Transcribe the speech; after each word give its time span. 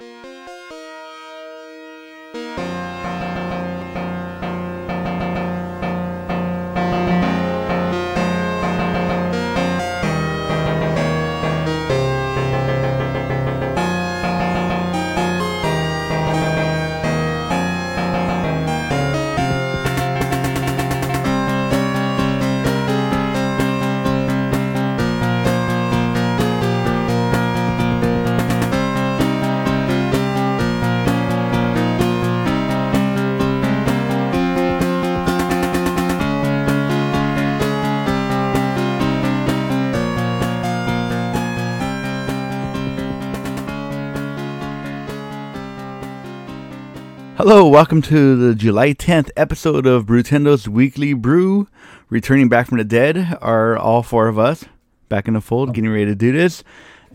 Hello, 0.00 0.39
welcome 47.70 48.02
to 48.02 48.34
the 48.36 48.52
July 48.54 48.92
10th 48.92 49.30
episode 49.36 49.86
of 49.86 50.04
Brutendo's 50.04 50.68
Weekly 50.68 51.14
Brew. 51.14 51.68
Returning 52.08 52.48
back 52.48 52.66
from 52.66 52.78
the 52.78 52.84
dead 52.84 53.38
are 53.40 53.76
all 53.76 54.02
four 54.02 54.26
of 54.26 54.38
us 54.40 54.64
back 55.08 55.28
in 55.28 55.34
the 55.34 55.40
fold, 55.40 55.72
getting 55.72 55.90
ready 55.90 56.06
to 56.06 56.16
do 56.16 56.32
this. 56.32 56.64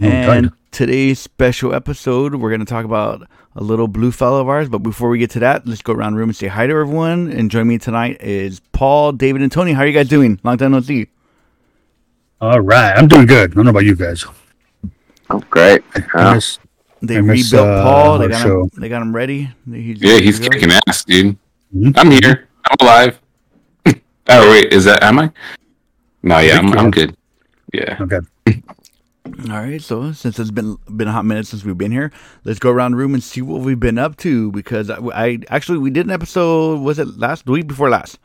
Oh, 0.01 0.05
and 0.07 0.51
today's 0.71 1.19
special 1.19 1.73
episode, 1.73 2.35
we're 2.35 2.49
going 2.49 2.61
to 2.61 2.65
talk 2.65 2.85
about 2.85 3.27
a 3.55 3.63
little 3.63 3.89
blue 3.89 4.11
fellow 4.11 4.39
of 4.39 4.47
ours. 4.47 4.69
But 4.69 4.79
before 4.79 5.09
we 5.09 5.17
get 5.17 5.29
to 5.31 5.39
that, 5.39 5.67
let's 5.67 5.81
go 5.81 5.91
around 5.91 6.13
the 6.13 6.19
room 6.19 6.29
and 6.29 6.35
say 6.35 6.47
hi 6.47 6.67
to 6.67 6.71
everyone. 6.71 7.29
And 7.31 7.51
join 7.51 7.67
me 7.67 7.77
tonight 7.77 8.21
is 8.21 8.61
Paul, 8.71 9.11
David, 9.11 9.41
and 9.41 9.51
Tony. 9.51 9.73
How 9.73 9.81
are 9.81 9.87
you 9.87 9.93
guys 9.93 10.07
doing? 10.07 10.39
Long 10.43 10.57
time 10.57 10.71
no 10.71 10.79
see. 10.79 11.07
All 12.39 12.61
right, 12.61 12.93
I'm 12.97 13.09
doing 13.09 13.25
good. 13.25 13.51
I 13.51 13.53
don't 13.55 13.65
know 13.65 13.71
about 13.71 13.83
you 13.85 13.95
guys. 13.95 14.25
Oh, 15.29 15.39
great. 15.49 15.81
I 15.95 16.03
Yeah. 16.15 16.33
miss- 16.35 16.59
They 17.07 17.17
I 17.17 17.21
miss, 17.21 17.51
rebuilt 17.51 17.67
uh, 17.69 17.83
Paul. 17.83 18.17
They 18.19 18.27
got, 18.29 18.41
show. 18.41 18.61
him, 18.63 18.69
they 18.77 18.89
got 18.89 19.01
him 19.01 19.15
ready. 19.15 19.49
He's 19.69 20.01
Yeah, 20.01 20.13
ready 20.13 20.25
he's 20.25 20.39
go. 20.39 20.49
kicking 20.49 20.71
ass, 20.87 21.03
dude. 21.05 21.37
Mhm. 21.75 21.93
I'm 21.97 22.11
here. 22.11 22.47
I'm 22.69 22.77
alive. 22.81 23.19
oh 24.29 24.51
wait, 24.51 24.71
is 24.73 24.85
that 24.85 25.03
am 25.03 25.19
I? 25.19 25.31
No, 26.23 26.39
yeah, 26.39 26.57
I'm, 26.59 26.73
I'm 26.73 26.91
good. 26.91 27.15
Yeah. 27.73 27.97
Okay. 28.01 28.19
All 29.49 29.57
right, 29.61 29.81
so 29.81 30.11
since 30.11 30.39
it's 30.39 30.51
been 30.51 30.77
been 30.95 31.07
a 31.07 31.11
hot 31.11 31.25
minute 31.25 31.45
since 31.47 31.63
we've 31.65 31.77
been 31.77 31.91
here, 31.91 32.11
let's 32.45 32.59
go 32.59 32.69
around 32.71 32.91
the 32.91 32.97
room 32.97 33.13
and 33.13 33.21
see 33.23 33.41
what 33.41 33.61
we've 33.61 33.79
been 33.79 33.97
up 33.97 34.17
to. 34.17 34.51
Because 34.51 34.89
I, 34.89 34.97
I 35.13 35.39
actually 35.49 35.79
we 35.79 35.89
did 35.89 36.05
an 36.05 36.11
episode. 36.11 36.79
Was 36.81 36.99
it 36.99 37.17
last 37.17 37.45
the 37.45 37.51
week 37.51 37.67
before 37.67 37.89
last? 37.89 38.19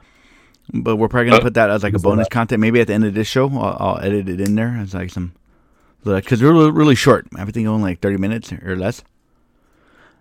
But 0.73 0.97
we're 0.97 1.09
probably 1.09 1.31
gonna 1.31 1.41
Uh, 1.41 1.45
put 1.45 1.55
that 1.55 1.69
as 1.71 1.83
like 1.83 1.95
a 1.95 1.99
before 1.99 2.13
bonus 2.13 2.29
content. 2.29 2.61
Maybe 2.61 2.81
at 2.81 2.87
the 2.87 2.93
end 2.95 3.05
of 3.05 3.15
this 3.15 3.27
show, 3.27 3.49
I'll, 3.51 3.77
I'll 3.81 3.99
edit 4.01 4.29
it 4.29 4.41
in 4.41 4.55
there 4.55 4.77
as 4.81 4.95
like 4.95 5.11
some 5.11 5.33
because 6.05 6.43
we're 6.43 6.53
really, 6.53 6.71
really 6.71 6.95
short. 6.95 7.27
Everything 7.39 7.67
only 7.69 7.91
like 7.91 8.01
thirty 8.01 8.17
minutes 8.17 8.53
or 8.53 8.77
less. 8.77 9.03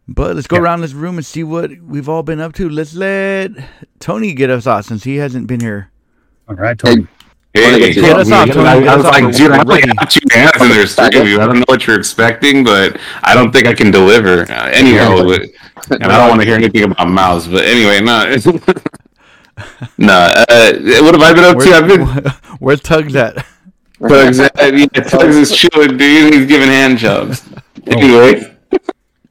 But 0.08 0.36
let's 0.36 0.48
go 0.48 0.56
Yeah. 0.56 0.64
around 0.64 0.82
this 0.82 0.94
room 0.94 1.18
and 1.18 1.26
see 1.26 1.44
what 1.44 1.70
we've 1.82 2.10
all 2.10 2.24
been 2.24 2.40
up 2.40 2.54
to. 2.54 2.68
Let's 2.70 2.96
let 2.96 3.52
Tony 4.00 4.34
get 4.34 4.50
us 4.50 4.66
off 4.66 4.86
since 4.86 5.04
he 5.04 5.18
hasn't 5.18 5.46
been 5.48 5.60
here. 5.60 5.92
All 6.48 6.56
right, 6.56 6.78
Tony. 6.78 7.08
Hey, 7.54 7.94
Get 7.94 8.18
us 8.18 8.32
off, 8.32 8.50
Tony. 8.50 8.68
I, 8.68 8.80
Get 8.80 8.90
I 8.90 8.94
us 8.94 8.98
was 8.98 9.06
like, 9.06 9.36
dude, 9.36 9.52
I 9.52 9.58
We're 9.58 9.62
only 9.62 9.82
ready. 9.82 9.94
got 9.94 10.10
two 10.10 10.20
hands 10.32 10.52
and 10.60 10.72
there's 10.72 10.96
three 10.96 11.20
of 11.20 11.28
you. 11.28 11.42
I 11.42 11.46
don't 11.46 11.58
know 11.60 11.66
what 11.68 11.86
you're 11.88 11.98
expecting, 11.98 12.64
but 12.64 13.00
I 13.24 13.34
don't 13.36 13.52
think 13.52 13.68
I 13.68 13.74
can 13.74 13.92
deliver. 13.92 14.52
Uh, 14.52 14.70
anyhow, 14.72 15.24
but, 15.24 15.42
and 15.92 16.12
I 16.12 16.18
don't 16.18 16.30
want 16.30 16.42
to 16.42 16.46
hear 16.48 16.56
anything 16.56 16.84
about 16.92 17.08
mouths. 17.10 17.48
But 17.48 17.66
anyway, 17.66 18.02
no, 18.02 18.36
no. 19.98 20.14
Uh, 20.50 20.74
what 21.04 21.14
have 21.16 21.22
I 21.24 21.34
been 21.34 21.44
up 21.44 21.58
to? 21.58 21.70
I've 21.72 21.88
been 21.88 22.06
where's 22.60 22.82
Tugs 22.82 23.16
at? 23.16 23.46
Tugs, 24.08 24.40
uh, 24.40 24.50
yeah, 24.58 24.86
Tugs 24.88 25.36
is 25.36 25.56
chilling, 25.56 25.98
dude. 25.98 26.34
He's 26.34 26.46
giving 26.46 26.70
hand 26.70 26.98
jobs. 26.98 27.44
Anyway, 27.86 28.56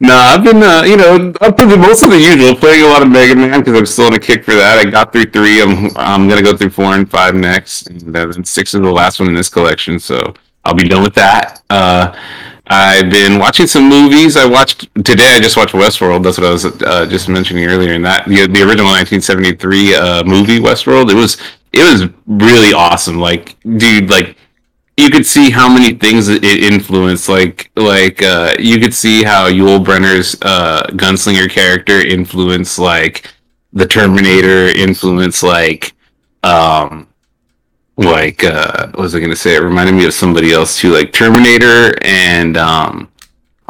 no, 0.01 0.15
I've 0.15 0.45
been, 0.45 0.63
uh, 0.63 0.83
you 0.83 0.97
know, 0.97 1.33
up 1.41 1.57
to 1.57 1.67
the 1.67 1.77
most 1.77 2.05
of 2.05 2.11
the 2.11 2.21
usual, 2.21 2.55
playing 2.55 2.85
a 2.85 2.87
lot 2.87 3.03
of 3.03 3.09
Mega 3.11 3.35
Man 3.35 3.61
because 3.61 3.77
I'm 3.77 3.87
still 3.87 4.07
on 4.07 4.15
a 4.15 4.19
kick 4.19 4.45
for 4.45 4.55
that. 4.55 4.79
I 4.79 4.89
got 4.89 5.13
through 5.13 5.27
three. 5.27 5.61
I'm, 5.61 5.91
I'm 5.97 6.29
gonna 6.29 6.43
go 6.43 6.57
through 6.57 6.71
four 6.71 6.95
and 6.95 7.11
five 7.11 7.35
next, 7.35 7.89
and 7.89 8.15
then 8.15 8.45
six 8.45 8.75
is 8.75 8.81
the 8.81 8.91
last 8.91 9.19
one 9.19 9.29
in 9.29 9.35
this 9.35 9.49
collection. 9.49 9.99
So 9.99 10.35
I'll 10.65 10.75
be 10.75 10.89
done 10.89 11.03
with 11.03 11.15
that. 11.15 11.63
Uh, 11.69 12.15
I've 12.69 13.11
been 13.11 13.39
watching 13.41 13.67
some 13.67 13.89
movies. 13.89 14.37
I 14.37 14.47
watched 14.47 14.83
today. 15.05 15.35
I 15.35 15.41
just 15.41 15.57
watched 15.57 15.75
Westworld. 15.75 16.23
That's 16.23 16.39
what 16.39 16.47
I 16.47 16.51
was 16.51 16.65
uh, 16.65 17.07
just 17.07 17.29
mentioning 17.29 17.65
earlier. 17.65 17.95
And 17.95 18.05
that 18.05 18.27
the, 18.27 18.47
the 18.47 18.63
original 18.63 18.93
1973 18.93 19.95
uh, 19.95 20.25
movie 20.25 20.61
Westworld. 20.61 21.11
It 21.11 21.15
was 21.15 21.39
it 21.73 21.83
was 21.83 22.09
really 22.27 22.73
awesome. 22.73 23.19
Like, 23.19 23.57
dude, 23.63 24.11
like 24.11 24.37
you 24.99 25.11
could 25.11 25.25
see 25.25 25.49
how 25.51 25.69
many 25.73 25.95
things 25.95 26.29
it 26.29 26.45
influenced. 26.45 27.29
Like, 27.29 27.71
like 27.77 28.21
uh, 28.23 28.55
you 28.59 28.81
could 28.81 28.93
see 28.93 29.23
how 29.23 29.49
Yul 29.49 29.85
Brynner's 29.85 30.37
uh, 30.43 30.83
gunslinger 30.91 31.49
character 31.49 32.01
influenced 32.01 32.79
like 32.81 33.33
the 33.73 33.87
Terminator, 33.87 34.67
influenced 34.69 35.43
like 35.43 35.95
um 36.45 37.09
like 37.97 38.45
uh 38.45 38.87
what 38.89 38.99
was 38.99 39.15
I 39.15 39.21
gonna 39.21 39.37
say? 39.37 39.57
It 39.57 39.63
reminded 39.63 39.95
me 39.95 40.07
of 40.07 40.15
somebody 40.15 40.53
else 40.53 40.79
too, 40.81 40.93
like 40.93 41.13
Terminator 41.13 41.95
and 42.03 42.57
um 42.57 43.11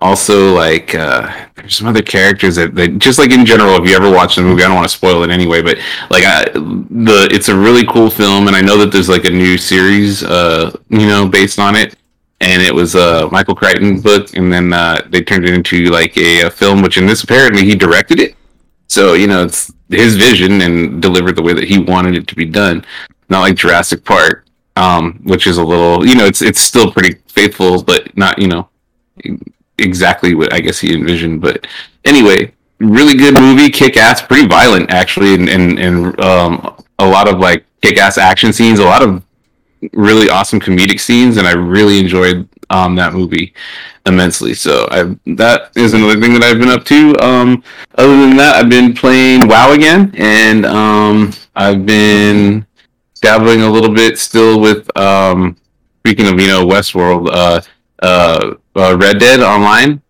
also 0.01 0.55
like 0.55 0.95
uh 0.95 1.47
there's 1.57 1.77
some 1.77 1.89
other 1.89 2.03
characters 2.03 2.55
that, 2.57 2.99
just 2.99 3.19
like 3.19 3.31
in 3.31 3.45
general 3.45 3.83
if 3.83 3.89
you 3.89 3.97
ever 3.97 4.11
watch 4.11 4.37
the 4.37 4.43
movie 4.43 4.63
i 4.63 4.67
don't 4.67 4.77
want 4.77 4.89
to 4.89 4.97
spoil 4.97 5.23
it 5.25 5.31
anyway 5.31 5.61
but 5.61 5.77
like 6.11 6.25
I, 6.25 6.45
the 6.55 7.29
it's 7.31 7.49
a 7.49 7.57
really 7.57 7.85
cool 7.87 8.09
film 8.09 8.47
and 8.47 8.57
i 8.57 8.61
know 8.61 8.77
that 8.79 8.93
there's 8.93 9.09
like 9.09 9.25
a 9.25 9.31
new 9.31 9.59
series 9.59 10.23
uh 10.23 10.77
you 10.89 11.07
know 11.07 11.29
based 11.29 11.59
on 11.59 11.75
it. 11.77 11.97
And 12.41 12.63
it 12.63 12.73
was 12.73 12.95
uh 12.95 13.29
michael 13.33 13.57
crichton's 13.57 14.03
book 14.03 14.35
and 14.37 14.53
then 14.53 14.73
uh 14.73 15.03
they 15.11 15.23
turned 15.23 15.45
it 15.45 15.53
into 15.53 15.87
like 15.87 16.17
a, 16.17 16.43
a 16.43 16.51
film 16.51 16.83
which 16.83 16.97
in 16.97 17.05
this 17.05 17.25
apparently 17.25 17.65
he 17.65 17.75
directed 17.75 18.21
it. 18.21 18.37
So 18.87 19.15
you 19.15 19.27
know 19.27 19.45
it's 19.45 19.73
his 19.91 20.17
vision 20.17 20.61
and 20.63 21.03
delivered 21.03 21.35
the 21.35 21.43
way 21.43 21.55
that 21.55 21.65
he 21.65 21.79
wanted 21.79 22.15
it 22.15 22.29
to 22.29 22.37
be 22.37 22.45
done 22.45 22.85
not 23.29 23.41
like 23.41 23.57
jurassic 23.57 24.05
park 24.05 24.47
um 24.77 25.19
which 25.25 25.47
is 25.49 25.59
a 25.59 25.65
little 25.65 26.07
you 26.07 26.15
know 26.15 26.27
it's 26.27 26.41
it's 26.43 26.61
still 26.61 26.93
pretty 26.93 27.19
faithful 27.27 27.83
but 27.83 28.17
not 28.17 28.39
you 28.39 28.47
know 28.47 28.69
exactly 29.79 30.35
what 30.35 30.53
I 30.53 30.61
guess 30.61 30.79
he 30.79 30.95
envisioned. 30.95 31.41
But 31.41 31.67
anyway, 32.05 32.53
really 32.81 33.17
good 33.17 33.35
movie, 33.35 33.71
kick 33.71 33.97
ass, 33.97 34.23
pretty 34.23 34.47
violent 34.47 34.91
actually, 34.91 35.35
and 35.35 35.49
and, 35.49 35.79
and 35.79 36.21
um, 36.21 36.77
a 36.99 37.07
lot 37.07 37.29
of 37.29 37.39
like 37.39 37.65
kick 37.83 37.99
ass 37.99 38.19
action 38.19 38.53
scenes, 38.53 38.79
a 38.79 38.85
lot 38.85 39.03
of 39.03 39.23
really 39.93 40.29
awesome 40.29 40.61
comedic 40.61 41.01
scenes, 41.01 41.37
and 41.37 41.47
I 41.47 41.53
really 41.53 41.99
enjoyed 41.99 42.49
um, 42.71 42.95
that 42.97 43.13
movie 43.13 43.55
immensely. 44.07 44.55
So 44.55 44.87
I 44.91 45.17
that 45.35 45.73
is 45.77 45.95
another 45.95 46.21
thing 46.21 46.35
that 46.35 46.43
I've 46.43 46.59
been 46.59 46.69
up 46.69 46.85
to. 46.87 47.17
Um, 47.21 47.63
other 47.97 48.17
than 48.17 48.37
that, 48.37 48.57
I've 48.57 48.71
been 48.71 48.95
playing 48.95 49.49
WoW 49.49 49.73
again, 49.73 50.13
and 50.17 50.67
um, 50.67 51.33
I've 51.55 51.87
been 51.87 52.67
dabbling 53.21 53.63
a 53.63 53.71
little 53.71 53.93
bit 53.93 54.19
still 54.19 54.61
with 54.61 54.97
um, 54.97 55.57
speaking 56.01 56.27
of 56.27 56.41
you 56.41 56.49
know 56.49 56.67
Westworld. 56.67 57.29
Uh, 57.31 57.61
uh, 58.01 58.55
uh, 58.79 58.97
Red 58.97 59.19
Dead 59.19 59.41
Online 59.41 60.01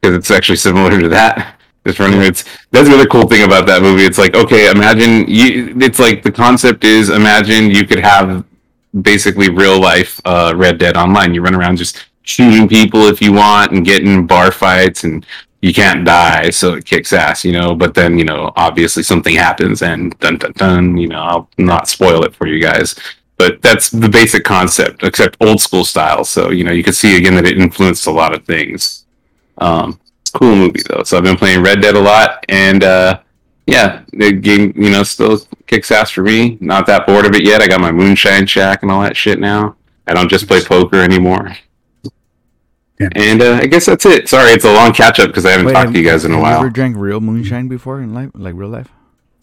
because 0.00 0.16
it's 0.16 0.30
actually 0.30 0.56
similar 0.56 0.98
to 1.00 1.08
that. 1.08 1.54
It's 1.84 1.98
running. 1.98 2.20
It's 2.20 2.44
that's 2.70 2.86
the 2.86 2.94
other 2.94 3.06
cool 3.06 3.26
thing 3.26 3.44
about 3.44 3.66
that 3.68 3.80
movie. 3.80 4.04
It's 4.04 4.18
like 4.18 4.34
okay, 4.34 4.70
imagine 4.70 5.24
you. 5.26 5.74
It's 5.80 5.98
like 5.98 6.22
the 6.22 6.30
concept 6.30 6.84
is 6.84 7.08
imagine 7.08 7.70
you 7.70 7.86
could 7.86 8.00
have 8.00 8.44
basically 9.00 9.48
real 9.48 9.80
life 9.80 10.20
uh, 10.26 10.52
Red 10.54 10.76
Dead 10.76 10.98
Online. 10.98 11.32
You 11.32 11.40
run 11.40 11.54
around 11.54 11.78
just 11.78 12.04
shooting 12.22 12.68
people 12.68 13.04
if 13.04 13.22
you 13.22 13.32
want 13.32 13.72
and 13.72 13.86
getting 13.86 14.26
bar 14.26 14.50
fights 14.52 15.04
and 15.04 15.24
you 15.62 15.72
can't 15.72 16.04
die, 16.04 16.50
so 16.50 16.74
it 16.74 16.84
kicks 16.84 17.14
ass, 17.14 17.42
you 17.42 17.52
know. 17.52 17.74
But 17.74 17.94
then 17.94 18.18
you 18.18 18.24
know, 18.26 18.52
obviously 18.56 19.02
something 19.02 19.34
happens 19.34 19.80
and 19.80 20.18
dun 20.18 20.36
dun 20.36 20.52
dun. 20.56 20.96
You 20.98 21.08
know, 21.08 21.22
I'll 21.22 21.48
not 21.56 21.88
spoil 21.88 22.22
it 22.24 22.34
for 22.34 22.46
you 22.46 22.60
guys 22.60 22.96
but 23.38 23.62
that's 23.62 23.90
the 23.90 24.08
basic 24.08 24.44
concept, 24.44 25.02
except 25.04 25.36
old 25.40 25.60
school 25.60 25.84
style. 25.84 26.24
So 26.24 26.50
you 26.50 26.64
know, 26.64 26.72
you 26.72 26.82
can 26.82 26.92
see 26.92 27.16
again 27.16 27.34
that 27.36 27.46
it 27.46 27.58
influenced 27.58 28.06
a 28.06 28.10
lot 28.10 28.34
of 28.34 28.44
things. 28.44 29.04
Um, 29.58 29.98
cool 30.34 30.54
movie 30.56 30.82
though. 30.88 31.02
So 31.04 31.16
I've 31.16 31.24
been 31.24 31.36
playing 31.36 31.62
Red 31.62 31.80
Dead 31.80 31.94
a 31.96 32.00
lot, 32.00 32.44
and 32.48 32.84
uh, 32.84 33.20
yeah, 33.66 34.02
the 34.12 34.32
game 34.32 34.72
you 34.76 34.90
know 34.90 35.02
still 35.02 35.38
kicks 35.66 35.90
ass 35.90 36.10
for 36.10 36.22
me. 36.22 36.58
Not 36.60 36.86
that 36.86 37.06
bored 37.06 37.26
of 37.26 37.34
it 37.34 37.44
yet. 37.44 37.62
I 37.62 37.66
got 37.68 37.80
my 37.80 37.92
Moonshine 37.92 38.46
Shack 38.46 38.82
and 38.82 38.90
all 38.90 39.02
that 39.02 39.16
shit 39.16 39.38
now. 39.40 39.76
I 40.06 40.14
don't 40.14 40.28
just 40.30 40.48
play 40.48 40.62
poker 40.64 40.96
anymore. 41.02 41.54
Yeah. 42.98 43.08
And 43.14 43.42
uh, 43.42 43.60
I 43.62 43.66
guess 43.66 43.86
that's 43.86 44.04
it. 44.06 44.28
Sorry, 44.28 44.50
it's 44.50 44.64
a 44.64 44.72
long 44.72 44.92
catch 44.92 45.20
up 45.20 45.28
because 45.28 45.46
I 45.46 45.50
haven't 45.52 45.66
Wait, 45.66 45.72
talked 45.74 45.86
have- 45.86 45.92
to 45.94 46.00
you 46.00 46.04
guys 46.04 46.24
in 46.24 46.32
a 46.32 46.34
have 46.34 46.42
while. 46.42 46.52
You 46.52 46.58
ever 46.66 46.70
drank 46.70 46.96
real 46.96 47.20
moonshine 47.20 47.68
before 47.68 48.00
in 48.00 48.12
life, 48.12 48.30
like 48.34 48.54
real 48.56 48.70
life? 48.70 48.88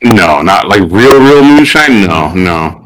No, 0.04 0.42
not 0.42 0.68
like 0.68 0.82
real, 0.82 1.22
real 1.22 1.42
moonshine. 1.44 2.02
No, 2.02 2.34
no. 2.34 2.85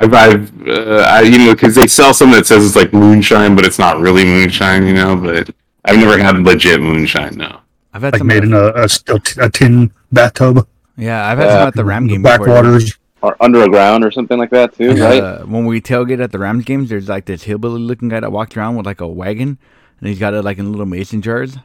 I've, 0.00 0.14
I've, 0.14 0.66
uh, 0.68 1.06
I, 1.08 1.20
you 1.22 1.38
know, 1.38 1.52
because 1.54 1.74
they 1.74 1.86
sell 1.86 2.14
some 2.14 2.30
that 2.32 2.46
says 2.46 2.64
it's 2.66 2.74
like 2.76 2.92
moonshine, 2.92 3.54
but 3.54 3.64
it's 3.66 3.78
not 3.78 4.00
really 4.00 4.24
moonshine, 4.24 4.86
you 4.86 4.94
know. 4.94 5.14
But 5.16 5.50
I've 5.84 5.98
never 5.98 6.18
had 6.18 6.38
legit 6.38 6.80
moonshine. 6.80 7.36
No. 7.36 7.60
I've 7.92 8.02
had 8.02 8.14
like 8.14 8.20
some. 8.20 8.26
made 8.26 8.38
at- 8.38 8.44
in 8.44 9.42
a, 9.44 9.50
tin 9.50 9.92
bathtub. 10.10 10.66
yeah, 10.96 11.26
I've 11.28 11.38
had 11.38 11.44
Yeah. 11.48 11.58
some 11.58 11.68
at 11.68 11.74
the 11.74 11.84
Ram 11.84 12.06
game. 12.06 12.22
Backwaters. 12.22 12.96
Or 13.22 13.36
underground 13.40 14.02
or 14.02 14.10
something 14.10 14.38
like 14.38 14.48
that 14.48 14.74
too, 14.74 14.94
right? 14.94 15.22
Uh, 15.22 15.42
when 15.44 15.66
we 15.66 15.78
tailgate 15.82 16.22
at 16.22 16.32
the 16.32 16.38
Rams 16.38 16.64
games, 16.64 16.88
there's 16.88 17.06
like 17.06 17.26
this 17.26 17.42
hillbilly 17.42 17.78
looking 17.82 18.08
guy 18.08 18.20
that 18.20 18.32
walks 18.32 18.56
around 18.56 18.76
with 18.76 18.86
like 18.86 19.02
a 19.02 19.06
wagon, 19.06 19.58
and 20.00 20.08
he's 20.08 20.18
got 20.18 20.32
it 20.32 20.40
like 20.42 20.56
in 20.56 20.70
little 20.72 20.86
mason 20.86 21.20
jars. 21.20 21.58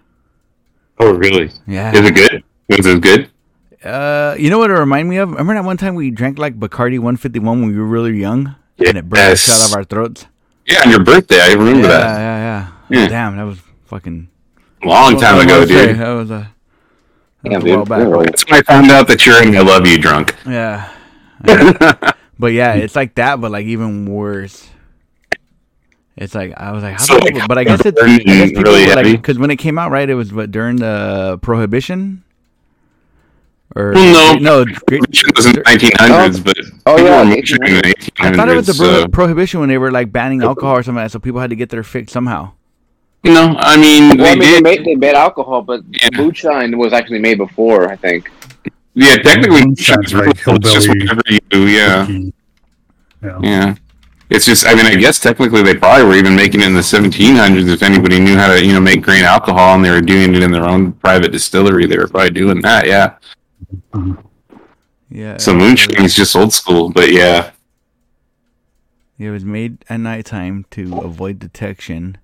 Oh, 0.99 1.13
really? 1.13 1.51
Yeah. 1.65 1.93
Is 1.93 2.01
it 2.09 2.13
good? 2.13 2.43
Is 2.67 2.85
it 2.85 3.01
good? 3.01 3.31
Uh, 3.85 4.35
you 4.39 4.49
know 4.49 4.57
what 4.57 4.71
it 4.71 4.73
reminded 4.73 5.09
me 5.09 5.17
of? 5.17 5.29
Remember 5.31 5.53
that 5.53 5.63
one 5.63 5.77
time 5.77 5.95
we 5.95 6.09
drank 6.11 6.39
like 6.39 6.59
Bacardi 6.59 6.97
151 6.99 7.61
when 7.61 7.69
we 7.71 7.77
were 7.77 7.85
really 7.85 8.17
young, 8.19 8.55
and 8.79 8.97
it 8.97 9.07
burned 9.07 9.17
Yes. 9.29 9.41
shit 9.45 9.53
out 9.63 9.69
of 9.69 9.75
our 9.75 9.83
throats. 9.83 10.25
Yeah, 10.65 10.81
on 10.83 10.89
your 10.89 11.03
birthday. 11.03 11.39
I 11.39 11.53
remember 11.53 11.81
yeah, 11.87 11.87
that. 11.87 12.17
yeah, 12.19 12.67
yeah, 12.89 13.01
Yeah. 13.01 13.07
Damn, 13.07 13.37
that 13.37 13.43
was 13.43 13.59
fucking 13.85 14.29
Long 14.83 15.19
time 15.19 15.39
ago, 15.45 15.65
dude. 15.65 15.97
That 15.99 16.09
was 16.09 16.31
a, 16.31 16.51
that 17.43 17.51
Yeah, 17.51 17.57
was 17.59 17.63
a 17.63 17.67
dude. 17.77 17.89
back. 17.89 17.99
Really. 18.07 18.25
That's 18.25 18.45
when 18.49 18.59
I 18.59 18.61
found 18.63 18.91
out 18.91 19.07
that 19.07 19.25
you're 19.25 19.41
in 19.43 19.55
I 19.55 19.61
Love 19.61 19.85
You 19.87 19.97
drunk. 19.99 20.35
Yeah. 20.47 20.89
Yeah. 21.45 22.11
but 22.39 22.53
yeah, 22.53 22.73
it's 22.73 22.95
like 22.95 23.13
that, 23.15 23.39
but 23.39 23.51
like 23.51 23.65
even 23.67 24.05
worse. 24.07 24.67
It's 26.17 26.33
like 26.33 26.53
I 26.57 26.71
was 26.71 26.81
like, 26.81 26.93
how 26.93 26.97
So, 26.99 27.19
do 27.19 27.25
like, 27.37 27.47
but 27.47 27.57
I 27.57 27.63
guess 27.65 27.85
it's 27.85 28.01
I 28.01 28.17
guess 28.17 28.51
really 28.53 28.87
like 28.87 29.05
because 29.05 29.37
when 29.37 29.51
it 29.51 29.57
came 29.57 29.77
out, 29.77 29.91
right, 29.91 30.09
it 30.09 30.15
was 30.15 30.33
what 30.33 30.49
during 30.49 30.77
the 30.77 31.37
prohibition. 31.43 32.23
Or 33.77 33.91
Well, 33.91 34.39
no, 34.39 34.63
no. 34.63 34.65
great, 34.87 35.01
It 35.11 35.35
was 35.35 35.45
in 35.45 35.51
the 35.53 35.61
1900s, 35.61 36.39
but 36.43 36.57
Oh, 36.85 36.95
oh 36.95 36.97
yeah, 37.03 37.19
were 37.19 37.25
motioning 37.25 37.67
in 37.69 37.75
the 37.75 37.81
1800s. 37.81 38.11
I 38.19 38.33
thought 38.35 38.49
it 38.49 38.55
was 38.55 38.67
the 38.67 38.73
pro- 38.73 39.01
so- 39.01 39.07
prohibition 39.09 39.59
when 39.59 39.67
they 39.69 39.77
were 39.77 39.91
like 39.91 40.11
banning 40.13 40.41
alcohol 40.43 40.77
or 40.77 40.83
something, 40.83 40.95
like 41.01 41.05
that, 41.07 41.11
so 41.11 41.19
people 41.19 41.41
had 41.41 41.49
to 41.49 41.55
get 41.57 41.69
their 41.69 41.83
fix 41.83 42.13
somehow. 42.13 42.51
No, 43.25 43.55
I 43.59 43.75
mean, 43.75 44.17
Well, 44.17 44.27
I 44.27 44.35
they 44.35 44.39
mean, 44.39 44.53
they 44.53 44.61
made, 44.61 44.85
they 44.85 44.95
made 44.95 45.15
alcohol, 45.15 45.61
but 45.61 45.81
Yeah. 45.89 46.09
moonshine 46.15 46.77
was 46.77 46.93
actually 46.93 47.19
made 47.19 47.37
before, 47.37 47.91
I 47.91 47.95
think. 47.95 48.31
Yeah, 48.93 49.15
technically, 49.17 49.61
mm-hmm. 49.61 49.73
Sounds 49.73 49.97
moonshine's 49.97 50.11
very 50.13 50.27
legal, 50.27 50.55
it's 50.55 50.73
just 50.73 50.87
whatever 50.87 51.21
you 51.27 51.39
do. 51.49 51.67
Yeah, 51.67 52.05
mm-hmm. 52.05 52.29
Yeah. 53.27 53.39
yeah. 53.41 53.75
It's 54.29 54.45
just, 54.45 54.65
I 54.65 54.73
mean, 54.73 54.85
I 54.85 54.95
guess 54.95 55.19
technically 55.19 55.63
they 55.63 55.75
probably 55.75 56.05
were 56.05 56.15
even 56.15 56.35
making 56.35 56.61
it 56.61 56.67
in 56.67 56.73
the 56.73 56.81
1700s. 56.81 57.67
If 57.71 57.83
anybody 57.83 58.19
knew 58.19 58.37
how 58.37 58.53
to, 58.53 58.63
you 58.65 58.73
know, 58.73 58.79
make 58.79 59.01
grain 59.03 59.23
alcohol 59.23 59.75
and 59.75 59.83
they 59.85 59.91
were 59.91 60.01
doing 60.01 60.33
it 60.33 60.41
in 60.41 60.51
their 60.51 60.65
own 60.65 60.93
private 60.93 61.31
distillery, 61.31 61.85
they 61.85 61.97
were 61.97 62.07
probably 62.07 62.31
doing 62.31 62.61
that. 62.61 62.87
Yeah. 62.87 63.13
Yeah. 65.09 65.37
So 65.37 65.51
it 65.51 65.55
was- 65.55 65.63
moonshine 65.63 66.03
is 66.05 66.15
just 66.15 66.35
old 66.35 66.53
school, 66.53 66.89
but 66.89 67.11
yeah. 67.11 67.51
It 69.17 69.29
was 69.29 69.45
made 69.45 69.85
at 69.89 70.01
nighttime 70.01 70.65
to 70.71 70.97
avoid 70.99 71.39
detection. 71.39 72.17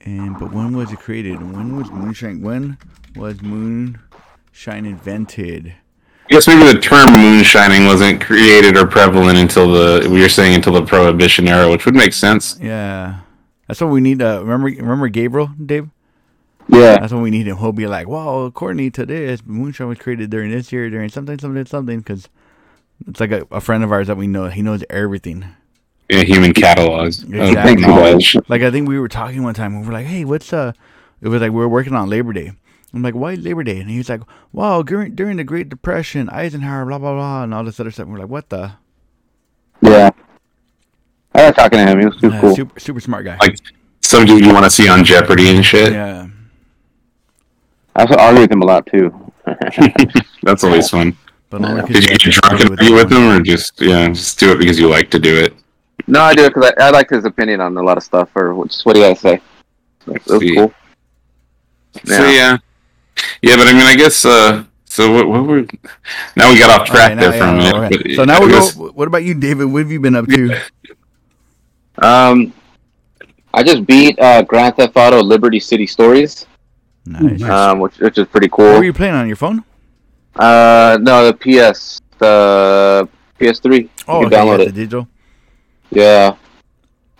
And 0.00 0.38
but 0.38 0.52
when 0.52 0.76
was 0.76 0.90
it 0.92 0.98
created? 0.98 1.40
When 1.54 1.76
was 1.76 1.90
moonshine? 1.90 2.40
When 2.40 2.78
was 3.16 3.42
moonshine 3.42 4.86
invented? 4.86 5.74
I 6.26 6.32
guess 6.32 6.46
maybe 6.48 6.64
the 6.72 6.78
term 6.78 7.08
moonshining 7.12 7.86
wasn't 7.86 8.22
created 8.22 8.78
or 8.78 8.86
prevalent 8.86 9.36
until 9.38 9.70
the 9.72 10.08
we 10.08 10.20
were 10.20 10.28
saying 10.30 10.54
until 10.54 10.72
the 10.72 10.82
prohibition 10.82 11.46
era, 11.48 11.70
which 11.70 11.84
would 11.84 11.94
make 11.94 12.14
sense. 12.14 12.58
Yeah, 12.60 13.20
that's 13.68 13.80
what 13.82 13.90
we 13.90 14.00
need. 14.00 14.22
Uh, 14.22 14.40
remember, 14.42 14.68
remember 14.68 15.08
Gabriel, 15.08 15.50
Dave? 15.64 15.88
Yeah. 16.68 16.98
That's 16.98 17.12
what 17.12 17.22
we 17.22 17.30
need 17.30 17.46
him. 17.46 17.58
He'll 17.58 17.72
be 17.72 17.86
like, 17.86 18.08
"Well, 18.08 18.46
according 18.46 18.90
to 18.92 19.06
this, 19.06 19.40
moonshine 19.44 19.88
was 19.88 19.98
created 19.98 20.30
during 20.30 20.50
this 20.50 20.72
year, 20.72 20.88
during 20.90 21.08
something, 21.08 21.38
something, 21.38 21.66
something." 21.66 21.98
Because 21.98 22.28
it's 23.06 23.20
like 23.20 23.32
a, 23.32 23.46
a 23.50 23.60
friend 23.60 23.84
of 23.84 23.92
ours 23.92 24.06
that 24.06 24.16
we 24.16 24.26
know. 24.26 24.48
He 24.48 24.62
knows 24.62 24.82
everything. 24.90 25.44
Yeah, 26.08 26.22
human 26.22 26.52
catalogs 26.54 27.22
of 27.22 27.34
Exactly. 27.34 27.76
knowledge. 27.86 28.36
Like 28.48 28.62
I 28.62 28.70
think 28.70 28.88
we 28.88 28.98
were 28.98 29.08
talking 29.08 29.42
one 29.42 29.54
time. 29.54 29.80
We 29.80 29.86
were 29.86 29.92
like, 29.92 30.06
"Hey, 30.06 30.24
what's 30.24 30.52
uh?" 30.52 30.72
It 31.20 31.28
was 31.28 31.40
like 31.40 31.50
we 31.52 31.58
were 31.58 31.68
working 31.68 31.94
on 31.94 32.08
Labor 32.10 32.32
Day. 32.32 32.52
I'm 32.92 33.02
like, 33.02 33.14
"Why 33.14 33.34
Labor 33.34 33.62
Day?" 33.64 33.80
And 33.80 33.90
he 33.90 33.98
was 33.98 34.08
like, 34.08 34.20
"Well, 34.52 34.82
during 34.82 35.14
during 35.14 35.36
the 35.38 35.44
Great 35.44 35.68
Depression, 35.68 36.28
Eisenhower, 36.30 36.84
blah 36.86 36.98
blah 36.98 37.14
blah, 37.14 37.42
and 37.44 37.52
all 37.54 37.64
this 37.64 37.78
other 37.80 37.90
stuff." 37.90 38.06
We're 38.08 38.18
like, 38.20 38.28
"What 38.28 38.48
the?" 38.50 38.72
Yeah. 39.82 40.10
I 41.34 41.46
was 41.46 41.54
talking 41.56 41.78
to 41.78 41.86
him. 41.86 41.98
He 42.00 42.06
was 42.06 42.16
too 42.16 42.30
Uh, 42.32 42.40
cool. 42.40 42.54
Super 42.56 42.80
super 42.80 43.00
smart 43.00 43.24
guy. 43.24 43.36
Like 43.40 43.56
some 44.02 44.24
dude 44.24 44.44
you 44.44 44.52
want 44.52 44.64
to 44.64 44.70
see 44.70 44.88
on 44.88 45.04
Jeopardy 45.04 45.48
and 45.54 45.64
shit. 45.64 45.92
yeah. 45.92 46.28
I 47.96 48.02
also 48.02 48.16
argue 48.16 48.40
with 48.42 48.50
him 48.52 48.62
a 48.62 48.66
lot 48.66 48.86
too. 48.86 49.12
That's 50.42 50.64
always 50.64 50.88
fun. 50.90 51.16
But 51.50 51.64
only 51.64 51.80
'cause 51.82 51.90
Did 51.90 52.02
you 52.04 52.08
get 52.10 52.20
to 52.22 52.30
drunk 52.30 52.60
and 52.60 52.70
argue 52.70 52.94
with 52.94 53.04
everyone. 53.12 53.34
him, 53.36 53.40
or 53.40 53.42
just 53.42 53.80
yeah, 53.80 54.08
just 54.08 54.38
do 54.40 54.52
it 54.52 54.58
because 54.58 54.78
you 54.78 54.88
like 54.88 55.10
to 55.10 55.18
do 55.18 55.36
it? 55.36 55.54
no, 56.06 56.20
I 56.22 56.34
do 56.34 56.44
it 56.44 56.54
because 56.54 56.72
I, 56.78 56.86
I 56.86 56.90
liked 56.90 57.10
his 57.10 57.24
opinion 57.24 57.60
on 57.60 57.76
a 57.76 57.82
lot 57.82 57.96
of 57.96 58.02
stuff, 58.02 58.28
or 58.34 58.64
just 58.66 58.84
what 58.84 58.94
do 58.94 59.00
you 59.00 59.06
gotta 59.08 59.20
say? 59.20 59.34
It 60.06 60.26
was 60.28 60.38
Sweet. 60.40 60.56
cool. 60.56 60.72
So 62.04 62.28
yeah, 62.28 62.58
yeah, 63.42 63.56
but 63.56 63.68
I 63.68 63.72
mean, 63.72 63.86
I 63.86 63.94
guess. 63.94 64.24
uh 64.24 64.64
So 64.86 65.12
what? 65.12 65.28
what 65.28 65.46
were? 65.46 65.62
Now 66.36 66.50
we 66.52 66.58
got 66.58 66.80
off 66.80 66.86
track 66.88 67.10
right, 67.10 67.18
there 67.20 67.30
now- 67.30 67.38
for 67.38 67.44
a 67.44 67.52
minute. 67.56 67.74
okay. 67.92 68.02
but 68.08 68.16
So 68.16 68.24
now 68.24 68.40
we'll 68.40 68.50
go. 68.50 68.90
What 68.92 69.06
about 69.06 69.22
you, 69.22 69.34
David? 69.34 69.66
What 69.66 69.80
have 69.82 69.92
you 69.92 70.00
been 70.00 70.16
up 70.16 70.26
to? 70.26 70.60
Um, 72.02 72.52
I 73.52 73.62
just 73.62 73.86
beat 73.86 74.18
uh, 74.18 74.42
Grand 74.42 74.74
Theft 74.76 74.96
Auto 74.96 75.22
Liberty 75.22 75.60
City 75.60 75.86
Stories, 75.86 76.46
Nice. 77.06 77.40
Nice. 77.40 77.50
um, 77.50 77.78
which 77.80 77.98
which 77.98 78.18
is 78.18 78.26
pretty 78.28 78.48
What 78.48 78.56
cool. 78.56 78.78
were 78.78 78.84
you 78.84 78.92
playing 78.92 79.14
on 79.14 79.26
your 79.26 79.36
phone? 79.36 79.62
Uh, 80.36 80.98
no, 81.00 81.26
the 81.26 81.34
PS, 81.34 82.00
the 82.18 83.08
PS3. 83.38 83.88
Oh, 84.08 84.20
you 84.20 84.26
okay, 84.26 84.36
download 84.36 84.58
yeah, 84.58 84.62
it. 84.64 84.66
the 84.66 84.72
digital. 84.72 85.08
Yeah. 85.90 86.36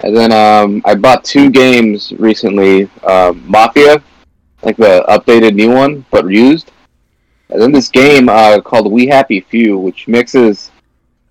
And 0.03 0.17
then 0.17 0.33
um, 0.33 0.83
I 0.85 0.95
bought 0.97 1.23
two 1.25 1.51
games 1.51 2.13
recently. 2.19 2.91
Um, 3.05 3.45
Mafia, 3.49 4.03
like 4.63 4.77
the 4.77 5.05
updated 5.09 5.55
new 5.55 5.71
one, 5.73 6.05
but 6.11 6.29
used. 6.29 6.73
And 7.51 7.61
then 7.63 7.71
this 7.71 7.89
game 7.89 8.29
uh, 8.29 8.61
called 8.61 8.91
We 8.91 9.07
Happy 9.07 9.41
Few, 9.43 9.79
which 9.79 10.09
mixes 10.09 10.73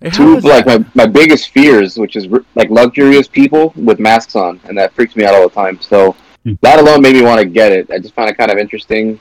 Hey, 0.00 0.10
two 0.10 0.36
of 0.38 0.44
like 0.44 0.64
my, 0.64 0.82
my 0.94 1.06
biggest 1.06 1.50
fears, 1.50 1.98
which 1.98 2.16
is 2.16 2.26
r- 2.32 2.44
like 2.54 2.70
luxurious 2.70 3.28
people 3.28 3.72
with 3.76 3.98
masks 3.98 4.36
on, 4.36 4.58
and 4.64 4.78
that 4.78 4.94
freaks 4.94 5.16
me 5.16 5.24
out 5.24 5.34
all 5.34 5.48
the 5.48 5.54
time. 5.54 5.80
So. 5.80 6.14
That 6.60 6.78
alone 6.78 7.02
made 7.02 7.14
me 7.14 7.22
want 7.22 7.40
to 7.40 7.46
get 7.46 7.72
it. 7.72 7.90
I 7.90 7.98
just 7.98 8.14
found 8.14 8.28
it 8.30 8.36
kind 8.36 8.50
of 8.50 8.58
interesting. 8.58 9.18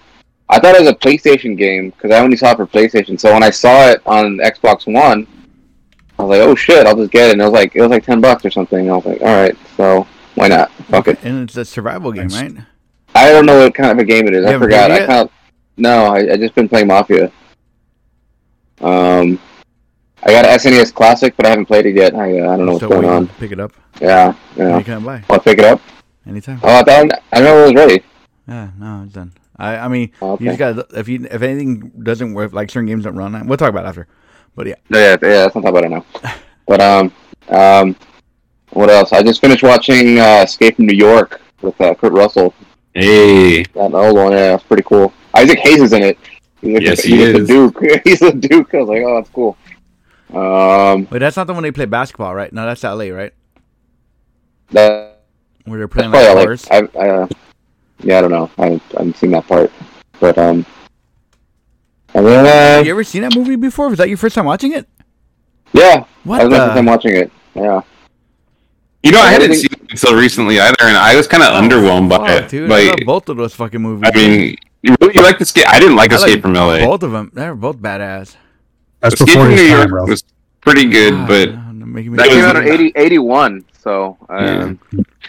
I 0.49 0.59
thought 0.59 0.75
it 0.75 0.81
was 0.81 0.89
a 0.89 0.95
PlayStation 0.95 1.57
game 1.57 1.89
because 1.91 2.11
I 2.11 2.19
only 2.19 2.35
saw 2.37 2.51
it 2.51 2.57
for 2.57 2.67
PlayStation. 2.67 3.19
So 3.19 3.33
when 3.33 3.43
I 3.43 3.49
saw 3.49 3.89
it 3.89 4.01
on 4.05 4.37
Xbox 4.37 4.91
One, 4.91 5.25
I 6.19 6.23
was 6.23 6.37
like, 6.37 6.47
"Oh 6.47 6.53
shit, 6.55 6.85
I'll 6.85 6.95
just 6.95 7.11
get 7.11 7.29
it." 7.29 7.33
And 7.33 7.41
it 7.41 7.45
was 7.45 7.53
like 7.53 7.75
it 7.75 7.81
was 7.81 7.89
like 7.89 8.03
ten 8.03 8.19
bucks 8.21 8.45
or 8.45 8.51
something. 8.51 8.89
I 8.91 8.95
was 8.95 9.05
like, 9.05 9.21
"All 9.21 9.27
right, 9.27 9.55
so 9.77 10.05
why 10.35 10.49
not? 10.49 10.71
Fuck 10.89 11.07
it." 11.07 11.19
And 11.23 11.43
it's 11.43 11.55
a 11.57 11.65
survival 11.65 12.11
game, 12.11 12.27
Nice. 12.27 12.41
right? 12.41 12.57
I 13.15 13.29
don't 13.31 13.45
know 13.45 13.59
what 13.59 13.73
kind 13.73 13.91
of 13.91 13.97
a 13.99 14.03
game 14.03 14.27
it 14.27 14.33
is. 14.33 14.43
You 14.49 14.55
I 14.55 14.59
forgot. 14.59 14.91
I 14.91 14.97
yet? 14.99 15.07
kind 15.07 15.19
of 15.21 15.31
no. 15.77 16.05
I, 16.07 16.33
I 16.33 16.37
just 16.37 16.55
been 16.55 16.67
playing 16.67 16.87
Mafia. 16.87 17.31
Um, 18.81 19.39
I 20.23 20.31
got 20.31 20.45
an 20.45 20.57
SNES 20.59 20.93
Classic, 20.93 21.35
but 21.37 21.45
I 21.45 21.49
haven't 21.49 21.65
played 21.65 21.85
it 21.85 21.95
yet. 21.95 22.13
I 22.15 22.39
uh, 22.39 22.53
I 22.53 22.57
don't 22.57 22.65
know 22.65 22.73
what's 22.73 22.85
going 22.85 23.05
on. 23.07 23.27
Pick 23.39 23.51
it 23.51 23.59
up. 23.59 23.71
Yeah, 24.01 24.33
Yeah. 24.57 24.67
yeah. 24.67 24.77
You 24.79 24.83
can 24.83 25.03
buy 25.03 25.23
I'll 25.29 25.39
pick 25.39 25.57
it 25.59 25.65
up. 25.65 25.81
Anytime. 26.27 26.59
Oh, 26.63 26.79
I 26.79 26.83
thought 26.83 27.21
I 27.31 27.41
know 27.41 27.59
it 27.59 27.73
was 27.73 27.73
ready. 27.75 28.03
Yeah, 28.47 28.69
no, 28.77 29.03
it's 29.05 29.13
done. 29.13 29.33
I, 29.57 29.77
I 29.77 29.87
mean, 29.87 30.11
Oh, 30.21 30.37
you 30.39 30.47
just 30.47 30.59
got 30.59 30.93
if 30.97 31.07
you 31.07 31.25
if 31.29 31.41
anything 31.41 31.91
doesn't 32.01 32.33
work, 32.33 32.53
like 32.53 32.69
certain 32.69 32.87
games 32.87 33.03
don't 33.03 33.15
run. 33.15 33.47
We'll 33.47 33.57
talk 33.57 33.69
about 33.69 33.85
it 33.85 33.89
after. 33.89 34.07
But 34.55 34.67
yeah, 34.67 34.75
Yeah, 34.89 35.15
yeah, 35.21 35.27
let's 35.43 35.55
not 35.55 35.61
talk 35.61 35.69
about 35.71 35.85
it 35.85 35.89
now. 35.91 36.05
But 36.65 36.79
um, 36.81 37.11
um, 37.49 37.95
what 38.71 38.89
else? 38.89 39.11
I 39.11 39.21
just 39.21 39.41
finished 39.41 39.63
watching 39.63 40.17
uh, 40.19 40.43
Escape 40.45 40.77
from 40.77 40.85
New 40.85 40.95
York 40.95 41.41
with 41.61 41.79
uh, 41.81 41.93
Kurt 41.93 42.13
Russell. 42.13 42.53
Hey, 42.93 43.63
That 43.63 43.93
old 43.93 44.15
one, 44.15 44.31
yeah, 44.31 44.53
it's 44.55 44.63
pretty 44.63 44.83
cool. 44.83 45.11
Isaac 45.35 45.59
Hayes 45.59 45.81
is 45.81 45.91
in 45.93 46.03
it. 46.03 46.17
He's 46.61 46.73
like, 46.75 46.83
Yes, 46.83 47.03
the, 47.03 47.09
he 47.09 47.17
he's 47.17 47.27
is. 47.27 47.33
the 47.33 47.53
Duke. 47.53 47.79
he's 48.05 48.19
the 48.19 48.31
Duke. 48.31 48.73
I 48.73 48.77
was 48.77 48.87
like, 48.89 49.01
oh, 49.03 49.15
that's 49.15 49.29
cool. 49.29 49.57
Um, 50.33 51.05
wait, 51.11 51.19
that's 51.19 51.35
not 51.35 51.47
the 51.47 51.53
one 51.53 51.63
they 51.63 51.71
play 51.71 51.85
basketball, 51.85 52.33
right? 52.33 52.51
No, 52.53 52.65
that's 52.65 52.83
L.A., 52.83 53.11
right? 53.11 53.33
that, 54.71 55.12
Where 55.65 55.79
they're 55.79 55.87
that's 55.87 55.95
playing 55.95 56.11
probably 56.11 56.27
like 56.27 56.35
like, 56.35 56.45
cars. 56.45 56.67
I, 56.71 56.99
I, 56.99 57.09
uh, 57.09 57.27
yeah, 57.99 58.17
I 58.17 58.21
don't 58.21 58.31
know. 58.31 58.51
I 58.57 58.63
haven't, 58.65 58.83
I 58.95 58.97
haven't 58.99 59.17
seen 59.17 59.31
that 59.31 59.47
part, 59.47 59.71
but 60.19 60.37
um, 60.37 60.65
and 62.13 62.25
then 62.25 62.45
Have 62.45 62.81
uh, 62.81 62.85
you 62.85 62.91
ever 62.91 63.03
seen 63.03 63.21
that 63.23 63.35
movie 63.35 63.55
before? 63.55 63.89
Was 63.89 63.97
that 63.99 64.07
your 64.09 64.17
first 64.17 64.35
time 64.35 64.45
watching 64.45 64.73
it? 64.73 64.87
yeah, 65.73 66.05
What 66.23 66.37
that 66.37 66.43
was 66.49 66.51
my 66.51 66.57
first 66.65 66.75
time 66.75 66.85
watching 66.85 67.15
it. 67.15 67.31
Yeah, 67.55 67.81
you 69.03 69.11
know, 69.11 69.19
I 69.21 69.31
hadn't 69.31 69.51
Everything- 69.51 69.69
seen 69.71 69.85
it 69.85 69.91
until 69.91 70.15
recently 70.15 70.59
either, 70.59 70.75
and 70.81 70.97
I 70.97 71.15
was 71.15 71.27
kind 71.27 71.43
of 71.43 71.49
underwhelmed 71.53 72.09
by 72.09 72.17
Oh, 72.33 72.37
it. 72.37 72.49
dude, 72.49 72.71
I 72.71 72.75
love 72.87 72.95
Like, 72.95 73.05
both 73.05 73.29
of 73.29 73.37
those 73.37 73.53
fucking 73.55 73.81
movies. 73.81 74.09
I 74.13 74.15
mean, 74.17 74.55
you 74.81 74.95
really 75.01 75.13
you 75.15 75.21
like 75.21 75.39
this 75.39 75.51
game? 75.51 75.65
I 75.67 75.79
didn't 75.79 75.95
like 75.95 76.11
I 76.11 76.15
Escape 76.15 76.35
like 76.35 76.41
from 76.41 76.53
LA. 76.53 76.79
both 76.85 77.03
of 77.03 77.11
them. 77.11 77.31
They're 77.33 77.55
both 77.55 77.77
badass. 77.77 78.35
That's 78.99 79.15
Escape 79.19 79.35
from 79.37 79.49
New 79.55 79.61
York 79.61 79.89
was 80.07 80.23
pretty 80.61 80.85
good, 80.85 81.13
Ah, 81.13 81.25
but 81.27 81.49
no, 81.73 81.85
making 81.85 82.11
me 82.13 82.17
that 82.17 82.27
came 82.27 82.43
out 82.43 82.55
in 82.55 82.67
80, 82.67 82.93
81, 82.95 83.65
so 83.83 84.17
um, 84.29 84.79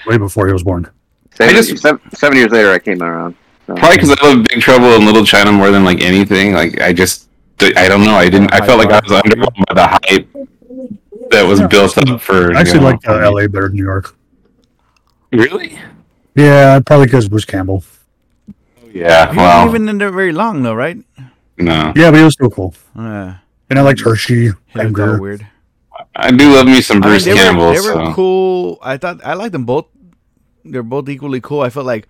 Way 0.06 0.16
before 0.18 0.46
he 0.46 0.52
was 0.52 0.62
born. 0.62 0.88
seven, 1.34 1.54
just- 1.56 1.78
seven, 1.78 2.00
seven 2.12 2.38
years 2.38 2.52
later, 2.52 2.70
I 2.70 2.78
came 2.78 3.02
around. 3.02 3.34
So. 3.66 3.74
probably 3.74 3.96
because 3.96 4.10
I 4.20 4.26
love 4.26 4.44
Big 4.48 4.60
Trouble 4.60 4.92
in 4.94 5.04
Little 5.06 5.24
China 5.24 5.50
more 5.50 5.70
than 5.70 5.84
like 5.84 6.02
anything. 6.02 6.52
Like 6.52 6.80
I 6.82 6.92
just, 6.92 7.28
I 7.60 7.88
don't 7.88 8.04
know. 8.04 8.14
I 8.14 8.28
didn't. 8.28 8.52
I 8.52 8.64
felt 8.64 8.78
like 8.78 8.90
I 8.90 9.00
was 9.06 9.12
underwhelmed 9.22 9.64
by 9.68 9.74
the 9.74 9.86
hype 9.88 11.30
that 11.30 11.42
was 11.42 11.60
built 11.62 11.96
up 11.96 12.20
for. 12.20 12.54
I 12.54 12.60
actually 12.60 12.74
you 12.74 12.80
know, 12.80 12.86
like 12.90 13.08
uh, 13.08 13.30
LA 13.30 13.46
better 13.48 13.68
than 13.68 13.76
New 13.76 13.82
York. 13.84 14.14
Really? 15.32 15.78
Yeah, 16.36 16.80
probably 16.80 17.06
because 17.06 17.28
Bruce 17.28 17.44
Campbell. 17.46 17.82
Yeah, 18.92 19.30
He 19.32 19.36
well, 19.38 19.64
wasn't 19.66 19.74
even 19.76 19.88
in 19.88 19.98
there 19.98 20.10
very 20.12 20.32
long 20.32 20.62
though, 20.62 20.74
right? 20.74 20.98
no. 21.56 21.92
Yeah, 21.96 22.10
but 22.10 22.20
it 22.20 22.24
was 22.24 22.34
still 22.34 22.50
cool. 22.50 22.74
Uh, 22.94 23.34
And 23.70 23.78
I 23.78 23.82
liked 23.82 24.00
Hershey. 24.00 24.34
he 24.34 24.48
looked 24.48 24.58
Edgar. 24.76 25.20
weird. 25.20 25.46
I 26.16 26.30
do 26.30 26.54
love 26.54 26.66
me 26.66 26.80
some 26.80 26.98
I 26.98 27.00
mean, 27.00 27.10
Bruce 27.10 27.24
they 27.24 27.34
Campbell. 27.34 27.66
were 27.66 27.74
they 27.74 27.80
were 27.80 28.12
cool. 28.14 28.78
I 28.82 28.96
thought 28.96 29.24
I 29.24 29.34
liked 29.34 29.52
them 29.52 29.64
both. 29.64 29.86
They're 30.64 30.82
both 30.82 31.08
equally 31.08 31.40
cool. 31.40 31.60
I 31.60 31.70
felt 31.70 31.86
like 31.86 32.08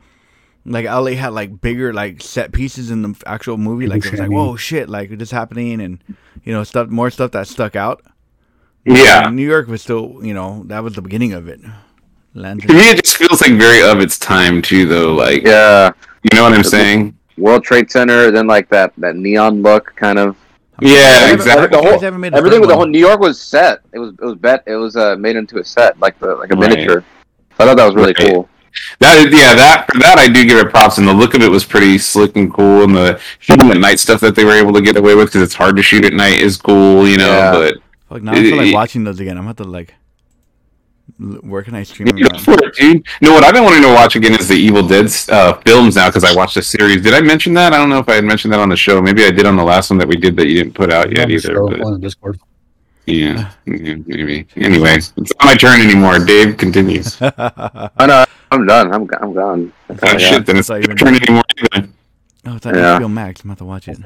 like 0.66 0.86
LA 0.86 1.12
had 1.12 1.32
like 1.32 1.60
bigger 1.60 1.92
like 1.92 2.22
set 2.22 2.52
pieces 2.52 2.90
in 2.90 3.02
the 3.02 3.14
actual 3.26 3.56
movie. 3.58 3.86
Like 3.86 4.04
it 4.04 4.10
was 4.10 4.20
like 4.20 4.30
whoa 4.30 4.56
shit, 4.56 4.88
like 4.88 5.10
this 5.18 5.30
happening, 5.30 5.80
and 5.80 6.02
you 6.44 6.52
know 6.52 6.64
stuff 6.64 6.88
more 6.88 7.10
stuff 7.10 7.32
that 7.32 7.48
stuck 7.48 7.76
out. 7.76 8.02
Yeah. 8.84 9.26
And 9.26 9.36
New 9.36 9.46
York 9.46 9.68
was 9.68 9.82
still 9.82 10.20
you 10.22 10.34
know 10.34 10.62
that 10.66 10.82
was 10.82 10.94
the 10.94 11.02
beginning 11.02 11.32
of 11.32 11.48
it. 11.48 11.60
Landed. 12.34 12.68
To 12.68 12.74
me, 12.74 12.90
it 12.90 13.04
just 13.04 13.16
feels 13.16 13.40
like 13.40 13.52
very 13.52 13.80
of 13.82 14.00
its 14.00 14.18
time 14.18 14.60
too, 14.60 14.86
though. 14.86 15.14
Like, 15.14 15.44
Yeah, 15.44 15.92
you 16.24 16.36
know 16.36 16.42
what 16.42 16.52
I'm 16.52 16.64
saying? 16.64 17.16
World 17.38 17.62
Trade 17.62 17.90
Center, 17.90 18.30
then 18.32 18.46
like 18.48 18.68
that 18.70 18.92
that 18.98 19.16
neon 19.16 19.62
look 19.62 19.94
kind 19.96 20.18
of. 20.18 20.36
Yeah, 20.80 20.98
Every- 21.22 21.34
exactly. 21.34 21.66
The 21.68 21.76
whole, 21.82 22.18
made 22.18 22.34
everything 22.34 22.58
third 22.58 22.60
with 22.60 22.68
the 22.70 22.74
whole 22.76 22.86
New 22.86 22.98
York 22.98 23.20
was 23.20 23.40
set. 23.40 23.80
It 23.92 23.98
was 23.98 24.10
it 24.20 24.24
was 24.24 24.34
bet 24.34 24.62
it 24.66 24.74
was 24.76 24.96
uh, 24.96 25.16
made 25.16 25.36
into 25.36 25.58
a 25.58 25.64
set 25.64 25.98
like 26.00 26.18
the 26.18 26.34
like 26.34 26.50
a 26.52 26.56
Right. 26.56 26.70
miniature. 26.70 27.04
I 27.58 27.64
thought 27.66 27.76
that 27.76 27.84
was 27.86 27.94
really 27.94 28.14
Right. 28.18 28.32
cool. 28.32 28.48
That 28.98 29.18
is, 29.18 29.26
yeah, 29.32 29.54
that 29.54 29.86
for 29.92 29.98
that 30.00 30.18
I 30.18 30.26
do 30.28 30.44
give 30.44 30.58
it 30.58 30.70
props, 30.70 30.98
and 30.98 31.06
the 31.06 31.12
look 31.12 31.34
of 31.34 31.42
it 31.42 31.48
was 31.50 31.64
pretty 31.64 31.96
slick 31.96 32.34
and 32.36 32.52
cool, 32.52 32.82
and 32.82 32.94
the 32.96 33.20
shooting 33.38 33.70
at 33.70 33.78
night 33.78 34.00
stuff 34.00 34.20
that 34.20 34.34
they 34.34 34.44
were 34.44 34.52
able 34.54 34.72
to 34.72 34.80
get 34.82 34.96
away 34.96 35.14
with 35.14 35.26
because 35.28 35.42
it's 35.42 35.54
hard 35.54 35.76
to 35.76 35.82
shoot 35.82 36.04
at 36.04 36.12
night 36.12 36.40
is 36.40 36.56
cool, 36.56 37.06
you 37.06 37.16
know. 37.18 37.30
Yeah. 37.30 37.52
But 37.52 37.74
Fuck, 38.08 38.22
now 38.22 38.32
I 38.32 38.42
feel 38.42 38.56
like 38.56 38.70
Uh, 38.70 38.74
watching 38.74 39.04
those 39.04 39.20
again. 39.20 39.36
I'm 39.38 39.44
gonna 39.44 39.50
have 39.50 39.56
to 39.58 39.64
like. 39.64 39.94
L- 41.20 41.38
Where 41.42 41.62
can 41.62 41.74
I 41.74 41.82
stream 41.82 42.06
them? 42.08 42.16
you 42.18 42.24
know, 42.24 42.30
it, 42.34 42.74
dude. 42.74 43.06
No, 43.20 43.32
what 43.32 43.44
I've 43.44 43.54
been 43.54 43.64
wanting 43.64 43.82
to 43.82 43.88
watch 43.94 44.16
again 44.16 44.38
is 44.38 44.48
the 44.48 44.54
Evil 44.54 44.86
Dead 44.86 45.06
uh, 45.28 45.54
films 45.66 45.96
now 45.96 46.08
because 46.08 46.24
I 46.24 46.34
watched 46.34 46.54
the 46.56 46.62
series. 46.62 47.02
Did 47.02 47.14
I 47.14 47.20
mention 47.20 47.54
that? 47.54 47.72
I 47.72 47.78
don't 47.78 47.88
know 47.90 47.98
if 47.98 48.08
I 48.08 48.14
had 48.14 48.24
mentioned 48.24 48.52
that 48.52 48.60
on 48.60 48.68
the 48.68 48.76
show. 48.76 49.00
Maybe 49.02 49.24
I 49.24 49.30
did 49.30 49.46
on 49.46 49.56
the 49.56 49.64
last 49.64 49.90
one 49.90 49.98
that 49.98 50.08
we 50.08 50.16
did 50.16 50.36
that 50.36 50.46
you 50.48 50.54
didn't 50.62 50.74
put 50.74 50.92
out 50.92 51.14
yet 51.16 51.30
either. 51.30 51.54
But 51.68 51.80
on 51.82 52.00
Discord. 52.00 52.38
yeah, 53.06 53.52
yeah, 53.66 53.96
maybe. 54.06 54.46
Anyway, 54.56 54.96
it's 54.96 55.12
not 55.16 55.44
my 55.44 55.54
turn 55.54 55.80
anymore. 55.80 56.18
Dave 56.18 56.56
continues. 56.56 57.18
I 57.22 58.06
know. 58.06 58.24
I'm 58.50 58.66
done. 58.66 58.92
I'm 58.92 59.08
I'm 59.20 59.32
gone. 59.34 59.72
That's 59.88 60.02
all 60.02 60.08
I 60.08 60.12
Oh, 60.12 60.18
got. 60.18 60.20
shit, 60.20 60.46
then 60.46 60.56
it's 60.58 60.68
not 60.68 60.80
not 60.80 60.86
your 60.88 60.96
turn 60.96 61.14
anymore. 61.16 61.42
Either. 61.72 61.88
Oh, 62.46 62.56
it's 62.56 62.66
on 62.66 62.74
Yeah. 62.74 62.98
HBO 62.98 63.12
Max. 63.12 63.42
I'm 63.42 63.50
about 63.50 63.58
to 63.58 63.64
to 63.64 63.64
watch 63.64 63.88
it. 63.88 63.98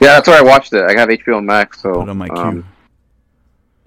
Yeah, 0.00 0.14
that's 0.14 0.28
where 0.28 0.38
I 0.38 0.42
watched 0.42 0.72
it. 0.72 0.82
I 0.88 0.98
have 0.98 1.08
HBO 1.08 1.42
Max, 1.44 1.82
so 1.82 1.92
Put 1.94 2.08
on 2.08 2.18
my 2.18 2.28
queue. 2.28 2.36
um, 2.38 2.66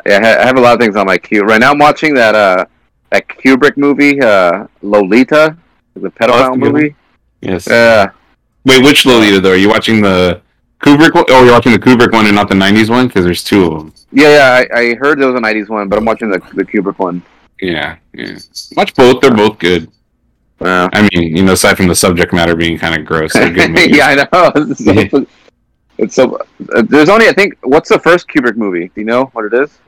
yeah, 0.06 0.38
I 0.42 0.46
have 0.46 0.58
a 0.58 0.62
lot 0.62 0.74
of 0.74 0.80
things 0.80 0.96
on 0.96 1.06
my 1.06 1.18
queue 1.18 1.44
right 1.44 1.60
now. 1.60 1.72
I'm 1.72 1.78
watching 1.80 2.14
that 2.16 2.36
uh 2.36 2.66
that 3.12 3.28
Kubrick 3.28 3.76
movie, 3.78 4.22
uh, 4.22 4.68
Lolita, 4.84 5.58
the 5.96 6.08
Oh, 6.08 6.10
pedophile 6.12 6.60
good 6.62 6.74
movie. 6.74 6.96
Yes. 7.42 7.68
Yeah, 7.68 8.12
Wait, 8.66 8.84
which 8.84 9.06
Lolita 9.06 9.40
though? 9.40 9.52
Are 9.54 9.56
you 9.58 9.70
watching 9.70 10.02
the 10.02 10.42
Kubrick 10.82 11.14
one? 11.16 11.26
Oh, 11.30 11.44
you're 11.44 11.54
watching 11.54 11.72
the 11.72 11.80
Kubrick 11.80 12.12
one 12.14 12.26
and 12.28 12.36
not 12.36 12.50
the 12.50 12.56
'90s 12.56 12.90
one 12.90 13.08
because 13.08 13.26
there's 13.26 13.44
two 13.44 13.66
of 13.66 13.72
them. 13.80 13.94
yeah, 14.12 14.30
yeah. 14.62 14.76
I, 14.76 14.80
I 14.80 14.96
heard 14.96 15.20
there 15.20 15.28
was 15.32 15.36
a 15.36 15.44
'90s 15.44 15.70
one, 15.70 15.90
but 15.90 15.98
I'm 15.98 16.06
watching 16.06 16.30
the 16.30 16.40
the 16.54 16.64
Kubrick 16.66 17.00
one. 17.00 17.22
Yeah, 17.62 17.98
yeah. 18.14 18.38
Watch 18.78 18.94
both. 18.96 19.22
They're 19.22 19.32
both 19.34 19.58
good. 19.60 19.90
Yeah, 20.62 20.90
I 20.94 21.08
mean, 21.14 21.36
you 21.38 21.44
know, 21.44 21.54
aside 21.54 21.78
from 21.78 21.88
the 21.88 21.96
subject 21.96 22.34
matter 22.34 22.54
being 22.56 22.78
kind 22.78 23.00
of 23.00 23.06
gross, 23.06 23.34
they're 23.34 23.50
good 23.52 23.72
movies. 23.76 23.96
yeah, 23.98 24.08
I 24.08 24.16
know. 24.16 24.76
It's 24.78 24.84
so, 25.16 25.26
it's 25.98 26.16
so 26.16 26.38
uh, 26.76 26.82
there's 26.84 27.10
only 27.10 27.28
I 27.28 27.34
think 27.34 27.58
what's 27.64 27.90
the 27.90 28.00
first 28.00 28.28
Kubrick 28.28 28.56
movie? 28.56 28.88
Do 28.94 29.02
you 29.02 29.06
know 29.06 29.26
what 29.34 29.46
it 29.46 29.54
is? 29.54 29.80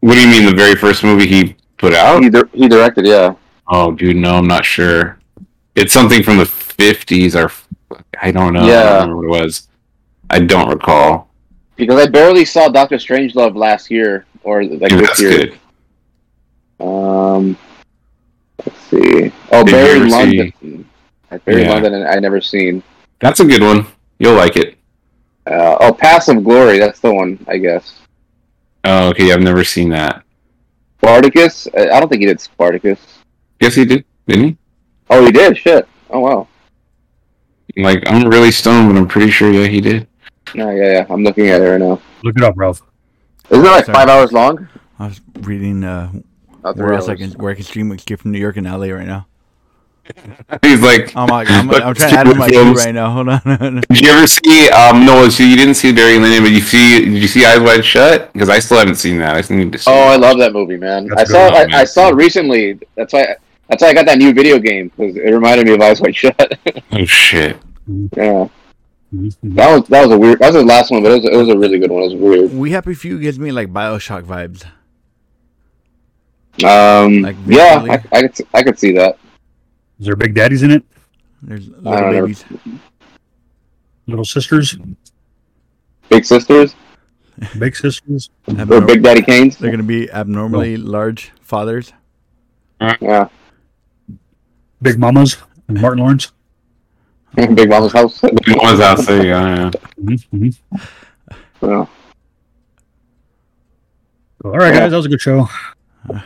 What 0.00 0.14
do 0.14 0.20
you 0.20 0.28
mean 0.28 0.46
the 0.46 0.54
very 0.54 0.74
first 0.76 1.04
movie 1.04 1.26
he 1.26 1.56
put 1.76 1.92
out? 1.94 2.22
He, 2.22 2.30
di- 2.30 2.42
he 2.52 2.68
directed, 2.68 3.06
yeah. 3.06 3.34
Oh, 3.68 3.92
dude, 3.92 4.16
no, 4.16 4.34
I'm 4.36 4.46
not 4.48 4.64
sure. 4.64 5.18
It's 5.74 5.92
something 5.92 6.22
from 6.22 6.38
the 6.38 6.44
50s 6.44 7.34
or 7.34 7.52
I 8.20 8.30
don't 8.32 8.52
know. 8.54 8.60
I 8.62 8.66
Yeah. 8.66 8.82
don't 8.82 9.10
remember 9.10 9.28
what 9.28 9.40
it 9.40 9.44
was. 9.44 9.68
I 10.30 10.40
don't 10.40 10.68
recall. 10.70 11.28
Because 11.76 12.00
I 12.00 12.08
barely 12.10 12.44
saw 12.44 12.68
Doctor 12.68 12.96
Strangelove 12.96 13.54
last 13.56 13.90
year 13.90 14.26
or 14.42 14.64
like 14.64 14.90
Yeah, 14.90 14.96
this 14.98 15.20
year. 15.20 15.30
good. 15.30 15.58
Um, 16.80 17.56
let's 18.64 18.78
see. 18.82 19.32
Oh, 19.52 19.64
Did 19.64 19.72
Barry 19.72 19.98
Lyndon. 20.00 20.88
I 21.30 21.36
Barry 21.38 21.62
Yeah. 21.62 21.74
Lyndon, 21.74 21.94
and 21.94 22.08
I 22.08 22.18
never 22.18 22.40
seen. 22.40 22.82
That's 23.20 23.40
a 23.40 23.44
good 23.44 23.62
one. 23.62 23.86
You'll 24.18 24.34
like 24.34 24.56
it. 24.56 24.76
Uh, 25.46 25.76
oh, 25.80 25.92
Paths 25.92 26.28
of 26.28 26.42
Glory. 26.44 26.78
That's 26.78 27.00
the 27.00 27.12
one, 27.12 27.38
I 27.48 27.58
guess. 27.58 27.99
Oh, 28.84 29.08
okay. 29.10 29.32
I've 29.32 29.42
never 29.42 29.64
seen 29.64 29.90
that. 29.90 30.24
Spartacus. 30.98 31.66
I 31.76 31.90
I 31.90 32.00
don't 32.00 32.08
think 32.08 32.20
he 32.20 32.26
did 32.26 32.40
Spartacus. 32.40 33.00
Yes, 33.60 33.74
he 33.74 33.84
did, 33.84 34.04
didn't 34.26 34.44
he? 34.44 34.56
Oh, 35.08 35.24
he 35.24 35.32
did. 35.32 35.56
Shit. 35.56 35.88
Oh 36.10 36.20
wow. 36.20 36.48
Like, 37.76 38.02
I'm 38.08 38.28
really 38.28 38.50
stoned, 38.50 38.88
but 38.88 38.98
I'm 38.98 39.06
pretty 39.06 39.30
sure, 39.30 39.50
yeah, 39.50 39.66
he 39.66 39.80
did. 39.80 40.08
No, 40.54 40.70
yeah, 40.70 40.92
yeah. 40.92 41.06
I'm 41.08 41.22
looking 41.22 41.48
at 41.48 41.62
it 41.62 41.64
right 41.66 41.80
now. 41.80 42.00
Look 42.24 42.36
it 42.36 42.42
up, 42.42 42.54
Ralph. 42.56 42.82
Isn't 43.48 43.64
it 43.64 43.68
like 43.68 43.84
Sorry. 43.84 43.94
five 43.94 44.08
hours 44.08 44.32
long? 44.32 44.68
I 44.98 45.06
was 45.06 45.20
reading 45.40 45.84
uh, 45.84 46.10
three 46.10 46.72
where 46.74 46.94
else 46.94 47.08
I 47.08 47.16
can 47.16 47.30
where 47.32 47.52
I 47.52 47.54
can 47.54 47.64
stream 47.64 47.90
Escape 47.92 48.20
from 48.20 48.32
New 48.32 48.38
York 48.38 48.56
and 48.56 48.66
LA 48.66 48.88
right 48.88 49.06
now. 49.06 49.26
He's 50.62 50.80
like, 50.82 51.14
I'm 51.16 51.28
like, 51.28 51.48
I'm, 51.50 51.70
I'm 51.70 51.94
trying 51.94 52.10
to 52.12 52.18
add 52.18 52.24
to 52.24 52.34
my 52.34 52.48
queue 52.48 52.58
films. 52.58 52.78
right 52.84 52.94
now. 52.94 53.10
Hold 53.12 53.28
on. 53.28 53.40
Did 53.90 54.00
you 54.00 54.10
ever 54.10 54.26
see? 54.26 54.68
Um, 54.70 55.06
no, 55.06 55.28
so 55.28 55.42
you 55.44 55.56
didn't 55.56 55.74
see 55.74 55.92
Barry 55.92 56.18
Lyndon, 56.18 56.42
but 56.42 56.50
you 56.52 56.60
see? 56.60 57.04
Did 57.04 57.14
you 57.22 57.28
see 57.28 57.44
Eyes 57.44 57.60
Wide 57.60 57.84
Shut? 57.84 58.32
Because 58.32 58.48
I 58.48 58.58
still 58.58 58.78
haven't 58.78 58.96
seen 58.96 59.18
that. 59.18 59.36
I 59.36 59.40
still 59.40 59.56
need 59.58 59.72
to 59.72 59.78
see. 59.78 59.90
Oh, 59.90 59.94
I 60.08 60.16
love 60.16 60.38
that 60.38 60.52
movie, 60.52 60.76
man. 60.76 61.06
That's 61.08 61.20
I 61.20 61.22
a 61.22 61.26
good 61.26 61.32
saw. 61.32 61.44
one, 61.44 61.54
I, 61.54 61.66
man. 61.66 61.74
I 61.74 61.84
saw 61.84 62.08
it 62.08 62.14
recently. 62.16 62.78
That's 62.96 63.12
why. 63.12 63.36
That's 63.68 63.82
why 63.82 63.88
I 63.90 63.94
got 63.94 64.06
that 64.06 64.18
new 64.18 64.32
video 64.32 64.58
game 64.58 64.88
because 64.96 65.14
it 65.16 65.30
reminded 65.30 65.66
me 65.66 65.74
of 65.74 65.80
Eyes 65.80 66.00
Wide 66.00 66.16
Shut. 66.16 66.58
Oh 66.90 67.04
shit! 67.04 67.56
yeah, 68.16 68.48
that 69.12 69.70
was 69.72 69.86
that 69.88 70.02
was 70.02 70.10
a 70.10 70.18
weird. 70.18 70.40
That 70.40 70.52
was 70.52 70.56
the 70.56 70.64
last 70.64 70.90
one, 70.90 71.04
but 71.04 71.12
it 71.12 71.22
was 71.22 71.24
it 71.26 71.36
was 71.36 71.48
a 71.50 71.56
really 71.56 71.78
good 71.78 71.90
one. 71.92 72.02
It 72.02 72.06
was 72.06 72.14
weird. 72.16 72.52
we 72.52 72.72
Happy 72.72 72.94
Few 72.94 73.20
gives 73.20 73.38
me 73.38 73.52
like 73.52 73.68
Bioshock 73.68 74.24
vibes. 74.24 74.64
Um, 76.64 77.22
Like 77.22 77.36
yeah, 77.46 77.78
visually? 77.78 77.90
I, 77.90 77.94
I 78.18 78.22
could 78.22 78.30
s- 78.32 78.42
I 78.54 78.62
could 78.64 78.78
see 78.78 78.92
that. 78.92 79.18
Is 80.00 80.06
there 80.06 80.16
big 80.16 80.34
daddies 80.34 80.62
in 80.62 80.70
it? 80.70 80.82
There's 81.42 81.68
little 81.68 81.92
don't 81.92 82.12
know. 82.12 82.20
babies. 82.22 82.44
Little 84.06 84.24
sisters? 84.24 84.76
Big 86.08 86.24
sisters 86.24 86.74
Big 87.58 87.76
sisters? 87.76 88.30
or 88.48 88.54
Abnor- 88.54 88.86
Big 88.86 89.02
Daddy 89.02 89.22
Kanes. 89.22 89.56
They're 89.58 89.70
gonna 89.70 89.82
be 89.82 90.10
abnormally 90.10 90.76
large 90.76 91.32
fathers. 91.40 91.92
Yeah, 92.80 93.28
Big 94.82 94.98
mamas? 94.98 95.36
And 95.68 95.80
Martin 95.80 96.00
Lawrence? 96.02 96.32
Big 97.36 97.68
Mama's 97.68 97.92
house. 97.92 98.22
Mama's 98.22 98.80
house. 98.80 99.06
There 99.06 99.16
you 99.18 99.22
go. 99.24 99.28
Yeah. 99.28 99.70
Mm-hmm. 100.02 100.48
Yeah. 101.62 101.86
All 104.44 104.50
right, 104.52 104.72
guys, 104.72 104.90
that 104.90 104.96
was 104.96 105.06
a 105.06 105.10
good 105.10 105.20
show. 105.20 105.46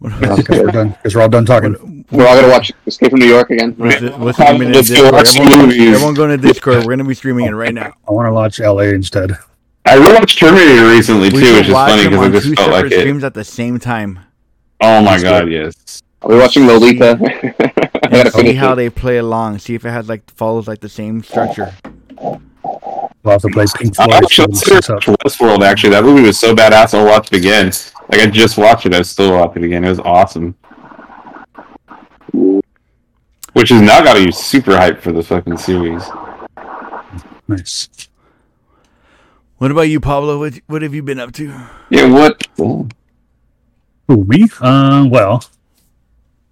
What- 0.00 0.20
Guess 0.20 0.48
we're 0.48 0.70
done. 0.70 0.96
Guess 1.02 1.14
we're 1.14 1.22
all 1.22 1.28
done 1.28 1.44
talking. 1.44 2.04
We're 2.10 2.26
all 2.26 2.36
gonna 2.40 2.52
watch 2.52 2.70
Escape 2.86 3.10
from 3.10 3.20
New 3.20 3.26
York 3.26 3.50
again. 3.50 3.74
What's 3.76 4.00
it- 4.00 4.16
what's 4.18 4.38
it 4.38 4.58
Let's 4.70 4.90
go 4.90 5.10
watch 5.10 5.36
Everyone, 5.36 5.68
movies. 5.68 5.94
everyone 5.94 6.14
go 6.14 6.26
to 6.28 6.36
Discord. 6.36 6.84
We're 6.84 6.92
gonna 6.96 7.04
be 7.04 7.14
streaming 7.14 7.46
it 7.46 7.52
right 7.52 7.74
now. 7.74 7.92
I 8.08 8.12
want 8.12 8.26
to 8.28 8.32
watch 8.32 8.60
LA 8.60 8.84
instead. 8.94 9.32
I 9.84 9.96
rewatched 9.96 10.38
Terminator 10.38 10.88
recently 10.90 11.30
We 11.30 11.40
too, 11.40 11.54
which 11.54 11.66
is 11.68 11.72
funny 11.72 12.02
them 12.04 12.12
because 12.12 12.26
I 12.26 12.30
just 12.30 12.46
two 12.46 12.54
felt 12.54 12.66
separate 12.72 12.82
like 12.84 12.92
it. 12.92 13.00
streams 13.00 13.24
at 13.24 13.34
the 13.34 13.44
same 13.44 13.78
time. 13.78 14.20
Oh 14.80 15.00
my 15.02 15.20
god, 15.20 15.48
it. 15.48 15.52
yes. 15.52 16.02
Are 16.22 16.28
we 16.30 16.38
watching 16.38 16.66
Lolita? 16.66 17.18
I 18.02 18.06
And 18.10 18.32
see 18.32 18.52
how 18.54 18.74
they 18.74 18.90
play 18.90 19.18
along. 19.18 19.58
See 19.58 19.74
if 19.74 19.84
it 19.84 19.90
has 19.90 20.08
like 20.08 20.30
follows 20.36 20.68
like 20.68 20.80
the 20.80 20.88
same 20.88 21.22
structure. 21.22 21.72
We'll 22.20 23.32
have 23.32 23.42
to 23.42 23.48
play 23.48 23.66
Pink 23.76 23.98
I 23.98 24.04
Floyd. 24.06 24.24
actually 24.24 24.54
so. 24.54 24.98
Westworld. 24.98 25.62
Actually, 25.62 25.90
that 25.90 26.04
movie 26.04 26.22
was 26.22 26.38
so 26.38 26.54
badass. 26.54 26.94
I'll 26.94 27.04
watch 27.06 27.32
it 27.32 27.38
again. 27.38 27.72
Like 28.10 28.20
I 28.20 28.26
just 28.26 28.56
watched 28.56 28.86
it. 28.86 28.94
I 28.94 28.98
was 28.98 29.10
still 29.10 29.32
watch 29.32 29.56
it 29.56 29.64
again. 29.64 29.84
It 29.84 29.90
was 29.90 30.00
awesome. 30.00 30.54
Which 33.52 33.70
is 33.70 33.80
now 33.80 34.02
got 34.02 34.14
to 34.14 34.24
be 34.24 34.32
super 34.32 34.72
hyped 34.72 35.00
for 35.00 35.12
the 35.12 35.22
fucking 35.22 35.56
series. 35.56 36.02
Nice. 37.48 37.88
What 39.58 39.70
about 39.70 39.82
you, 39.82 40.00
Pablo? 40.00 40.38
What, 40.38 40.54
what 40.68 40.82
have 40.82 40.94
you 40.94 41.02
been 41.02 41.18
up 41.18 41.32
to? 41.32 41.52
Yeah. 41.90 42.06
What? 42.06 42.46
Who, 42.56 42.88
me? 44.08 44.46
Uh, 44.60 45.06
well, 45.10 45.44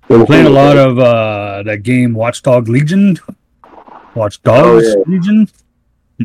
We're 0.08 0.26
playing 0.26 0.46
a 0.46 0.50
lot 0.50 0.76
of 0.76 0.98
uh, 0.98 1.62
that 1.64 1.82
game 1.84 2.12
Watchdog 2.14 2.68
Legion. 2.68 3.18
Watch 4.14 4.42
Dogs 4.42 4.86
Oh, 4.96 5.04
Legion. 5.06 5.48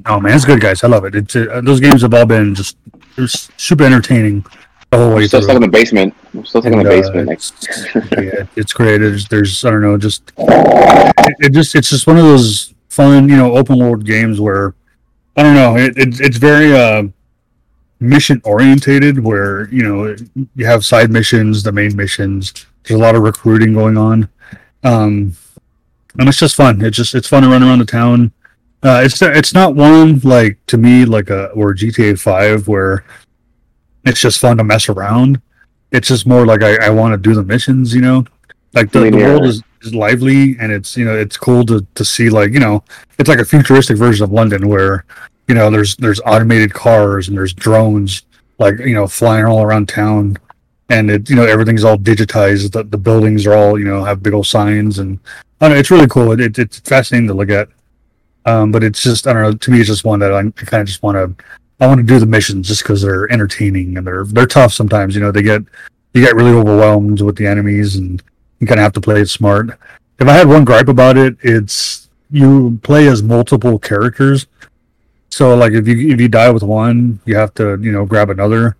Oh 0.05 0.19
man, 0.19 0.35
it's 0.35 0.45
good, 0.45 0.61
guys. 0.61 0.83
I 0.83 0.87
love 0.87 1.03
it. 1.05 1.15
It's 1.15 1.35
uh, 1.35 1.61
those 1.63 1.79
games 1.81 2.01
have 2.01 2.13
all 2.13 2.25
been 2.25 2.55
just 2.55 2.77
super 3.59 3.83
entertaining 3.83 4.45
way 4.91 5.23
I'm 5.23 5.27
still 5.27 5.41
stuck 5.41 5.55
in 5.55 5.61
the 5.61 5.67
basement. 5.67 6.13
I'm 6.33 6.45
still 6.45 6.61
stuck 6.61 6.73
in 6.73 6.79
the 6.79 6.85
And, 6.85 6.87
uh, 6.87 7.01
basement. 7.01 7.29
It's, 7.31 7.53
yeah, 8.11 8.45
it's 8.55 8.73
great. 8.73 8.97
There's, 8.99 9.27
there's, 9.27 9.63
I 9.65 9.71
don't 9.71 9.81
know, 9.81 9.97
just 9.97 10.31
it, 10.37 11.35
it 11.39 11.53
just, 11.53 11.75
it's 11.75 11.89
just 11.89 12.07
one 12.07 12.17
of 12.17 12.23
those 12.23 12.73
fun, 12.89 13.29
you 13.29 13.37
know, 13.37 13.55
open 13.55 13.79
world 13.79 14.05
games 14.05 14.39
where 14.39 14.75
I 15.35 15.43
don't 15.43 15.55
know, 15.55 15.77
it, 15.77 15.97
it 15.97 16.19
it's 16.19 16.37
very 16.37 16.75
uh, 16.75 17.03
mission 17.99 18.41
orientated. 18.43 19.19
Where 19.19 19.69
you 19.69 19.83
know 19.83 20.15
you 20.55 20.65
have 20.65 20.85
side 20.85 21.09
missions, 21.09 21.63
the 21.63 21.71
main 21.71 21.95
missions. 21.95 22.65
There's 22.83 22.99
a 22.99 23.03
lot 23.03 23.15
of 23.15 23.23
recruiting 23.23 23.73
going 23.73 23.97
on. 23.97 24.27
Um, 24.83 25.37
and 26.17 26.27
it's 26.27 26.39
just 26.39 26.55
fun. 26.55 26.83
It's 26.83 26.97
just 26.97 27.15
it's 27.15 27.27
fun 27.27 27.43
to 27.43 27.49
run 27.49 27.63
around 27.63 27.79
the 27.79 27.85
town. 27.85 28.33
Uh, 28.83 29.01
it's 29.05 29.21
it's 29.21 29.53
not 29.53 29.75
one 29.75 30.19
like 30.19 30.57
to 30.67 30.77
me 30.77 31.05
like 31.05 31.29
a 31.29 31.47
or 31.51 31.73
GTA 31.73 32.19
Five 32.19 32.67
where 32.67 33.05
it's 34.05 34.19
just 34.19 34.39
fun 34.39 34.57
to 34.57 34.63
mess 34.63 34.89
around. 34.89 35.41
It's 35.91 36.07
just 36.07 36.25
more 36.25 36.45
like 36.45 36.63
I, 36.63 36.87
I 36.87 36.89
want 36.89 37.13
to 37.13 37.17
do 37.17 37.35
the 37.35 37.43
missions. 37.43 37.93
You 37.93 38.01
know, 38.01 38.25
like 38.73 38.91
the, 38.91 39.09
the 39.09 39.17
world 39.17 39.45
is, 39.45 39.61
is 39.81 39.93
lively 39.93 40.55
and 40.59 40.71
it's 40.71 40.95
you 40.95 41.05
know 41.05 41.17
it's 41.17 41.37
cool 41.37 41.65
to 41.65 41.85
to 41.95 42.05
see 42.05 42.29
like 42.29 42.53
you 42.53 42.59
know 42.59 42.83
it's 43.19 43.29
like 43.29 43.39
a 43.39 43.45
futuristic 43.45 43.97
version 43.97 44.23
of 44.23 44.31
London 44.31 44.67
where 44.67 45.05
you 45.47 45.55
know 45.55 45.69
there's 45.69 45.95
there's 45.97 46.21
automated 46.21 46.73
cars 46.73 47.27
and 47.27 47.37
there's 47.37 47.53
drones 47.53 48.23
like 48.57 48.79
you 48.79 48.95
know 48.95 49.07
flying 49.07 49.45
all 49.45 49.61
around 49.61 49.89
town. 49.89 50.37
And 50.89 51.09
it 51.09 51.29
you 51.29 51.35
know 51.35 51.45
everything's 51.45 51.83
all 51.83 51.97
digitized. 51.97 52.71
The, 52.71 52.83
the 52.83 52.97
buildings 52.97 53.45
are 53.45 53.53
all 53.53 53.79
you 53.79 53.85
know 53.85 54.03
have 54.03 54.23
big 54.23 54.33
old 54.33 54.47
signs 54.47 54.99
and 54.99 55.19
I 55.59 55.65
don't 55.65 55.75
know, 55.75 55.79
it's 55.79 55.91
really 55.91 56.07
cool. 56.07 56.31
It, 56.31 56.41
it, 56.41 56.59
it's 56.59 56.79
fascinating 56.79 57.27
to 57.27 57.33
look 57.33 57.49
at. 57.49 57.69
Um 58.45 58.71
but 58.71 58.83
it's 58.83 59.03
just 59.03 59.27
i 59.27 59.33
don't 59.33 59.43
know 59.43 59.53
to 59.53 59.71
me 59.71 59.79
it's 59.79 59.87
just 59.87 60.03
one 60.03 60.19
that 60.19 60.33
i 60.33 60.41
kind 60.41 60.81
of 60.81 60.87
just 60.87 61.03
want 61.03 61.15
to 61.15 61.45
i 61.81 61.87
want 61.87 61.97
to 61.97 62.05
do 62.05 62.19
the 62.19 62.25
missions 62.25 62.67
just 62.67 62.83
because 62.83 63.01
they're 63.01 63.29
entertaining 63.31 63.97
and 63.97 64.07
they're 64.07 64.23
they're 64.25 64.45
tough 64.45 64.71
sometimes 64.71 65.15
you 65.15 65.21
know 65.21 65.31
they 65.31 65.41
get 65.41 65.61
you 66.13 66.21
get 66.23 66.35
really 66.35 66.51
overwhelmed 66.51 67.21
with 67.21 67.35
the 67.35 67.47
enemies 67.47 67.95
and 67.95 68.21
you 68.59 68.67
kind 68.67 68.79
of 68.79 68.83
have 68.83 68.93
to 68.93 69.01
play 69.01 69.21
it 69.21 69.29
smart. 69.29 69.77
If 70.19 70.27
i 70.27 70.33
had 70.33 70.47
one 70.47 70.63
gripe 70.65 70.87
about 70.87 71.17
it 71.17 71.37
it's 71.41 72.09
you 72.29 72.79
play 72.83 73.07
as 73.07 73.21
multiple 73.21 73.77
characters. 73.77 74.47
So 75.29 75.55
like 75.55 75.73
if 75.73 75.87
you 75.87 76.09
if 76.09 76.21
you 76.21 76.27
die 76.29 76.49
with 76.49 76.63
one 76.63 77.19
you 77.25 77.35
have 77.35 77.53
to 77.55 77.77
you 77.81 77.91
know 77.91 78.05
grab 78.05 78.29
another. 78.29 78.77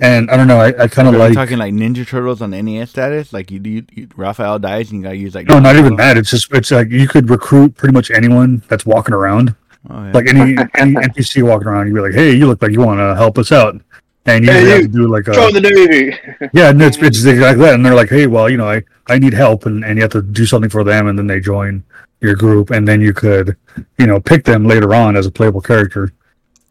And 0.00 0.28
i 0.28 0.36
don't 0.36 0.48
know 0.48 0.58
i, 0.58 0.74
I 0.76 0.88
kind 0.88 1.06
of 1.06 1.14
like 1.14 1.34
talking 1.34 1.56
like 1.56 1.72
Ninja 1.72 2.06
Turtles 2.06 2.42
on 2.42 2.50
NES 2.50 2.90
status? 2.90 3.32
Like 3.32 3.50
you, 3.50 3.60
you, 3.64 3.86
you 3.92 4.08
Raphael 4.16 4.58
dies 4.58 4.90
and 4.90 4.98
you 4.98 5.04
gotta 5.04 5.16
use 5.16 5.34
like 5.34 5.48
no 5.48 5.60
not 5.60 5.76
even 5.76 5.96
that. 5.96 6.16
It's 6.18 6.30
just 6.30 6.52
it's 6.52 6.70
like 6.70 6.90
you 6.90 7.08
could 7.08 7.30
recruit 7.30 7.76
pretty 7.76 7.94
much 7.94 8.10
anyone 8.10 8.62
that's 8.68 8.84
walking 8.84 9.14
around 9.14 9.54
Oh, 9.90 10.04
yeah. 10.04 10.12
like 10.12 10.28
any 10.28 10.56
any 10.76 10.94
NPC 10.94 11.42
walking 11.42 11.68
around, 11.68 11.86
you'd 11.88 11.94
be 11.94 12.00
like, 12.00 12.14
"Hey, 12.14 12.32
you 12.34 12.46
look 12.46 12.62
like 12.62 12.72
you 12.72 12.80
want 12.80 13.00
to 13.00 13.14
help 13.16 13.36
us 13.36 13.52
out," 13.52 13.78
and 14.26 14.44
you 14.44 14.50
Hey, 14.50 14.60
usually 14.60 14.82
have 14.82 14.92
to 14.92 14.98
do 14.98 15.08
like 15.08 15.28
a 15.28 15.32
Join 15.32 15.52
the 15.52 15.60
Navy. 15.60 16.16
yeah, 16.54 16.70
and 16.70 16.80
it's 16.80 16.96
it's 16.98 17.24
exactly 17.24 17.64
that. 17.64 17.74
And 17.74 17.84
they're 17.84 17.94
like, 17.94 18.08
"Hey, 18.08 18.26
well, 18.26 18.48
you 18.48 18.56
know, 18.56 18.68
I 18.68 18.82
I 19.08 19.18
need 19.18 19.34
help," 19.34 19.66
and 19.66 19.84
and 19.84 19.96
you 19.96 20.02
have 20.02 20.12
to 20.12 20.22
do 20.22 20.46
something 20.46 20.70
for 20.70 20.84
them, 20.84 21.08
and 21.08 21.18
then 21.18 21.26
they 21.26 21.40
join 21.40 21.82
your 22.20 22.34
group, 22.34 22.70
and 22.70 22.88
then 22.88 23.00
you 23.00 23.12
could 23.12 23.56
you 23.98 24.06
know 24.06 24.20
pick 24.20 24.44
them 24.44 24.64
later 24.66 24.94
on 24.94 25.16
as 25.16 25.26
a 25.26 25.30
playable 25.30 25.60
character. 25.60 26.12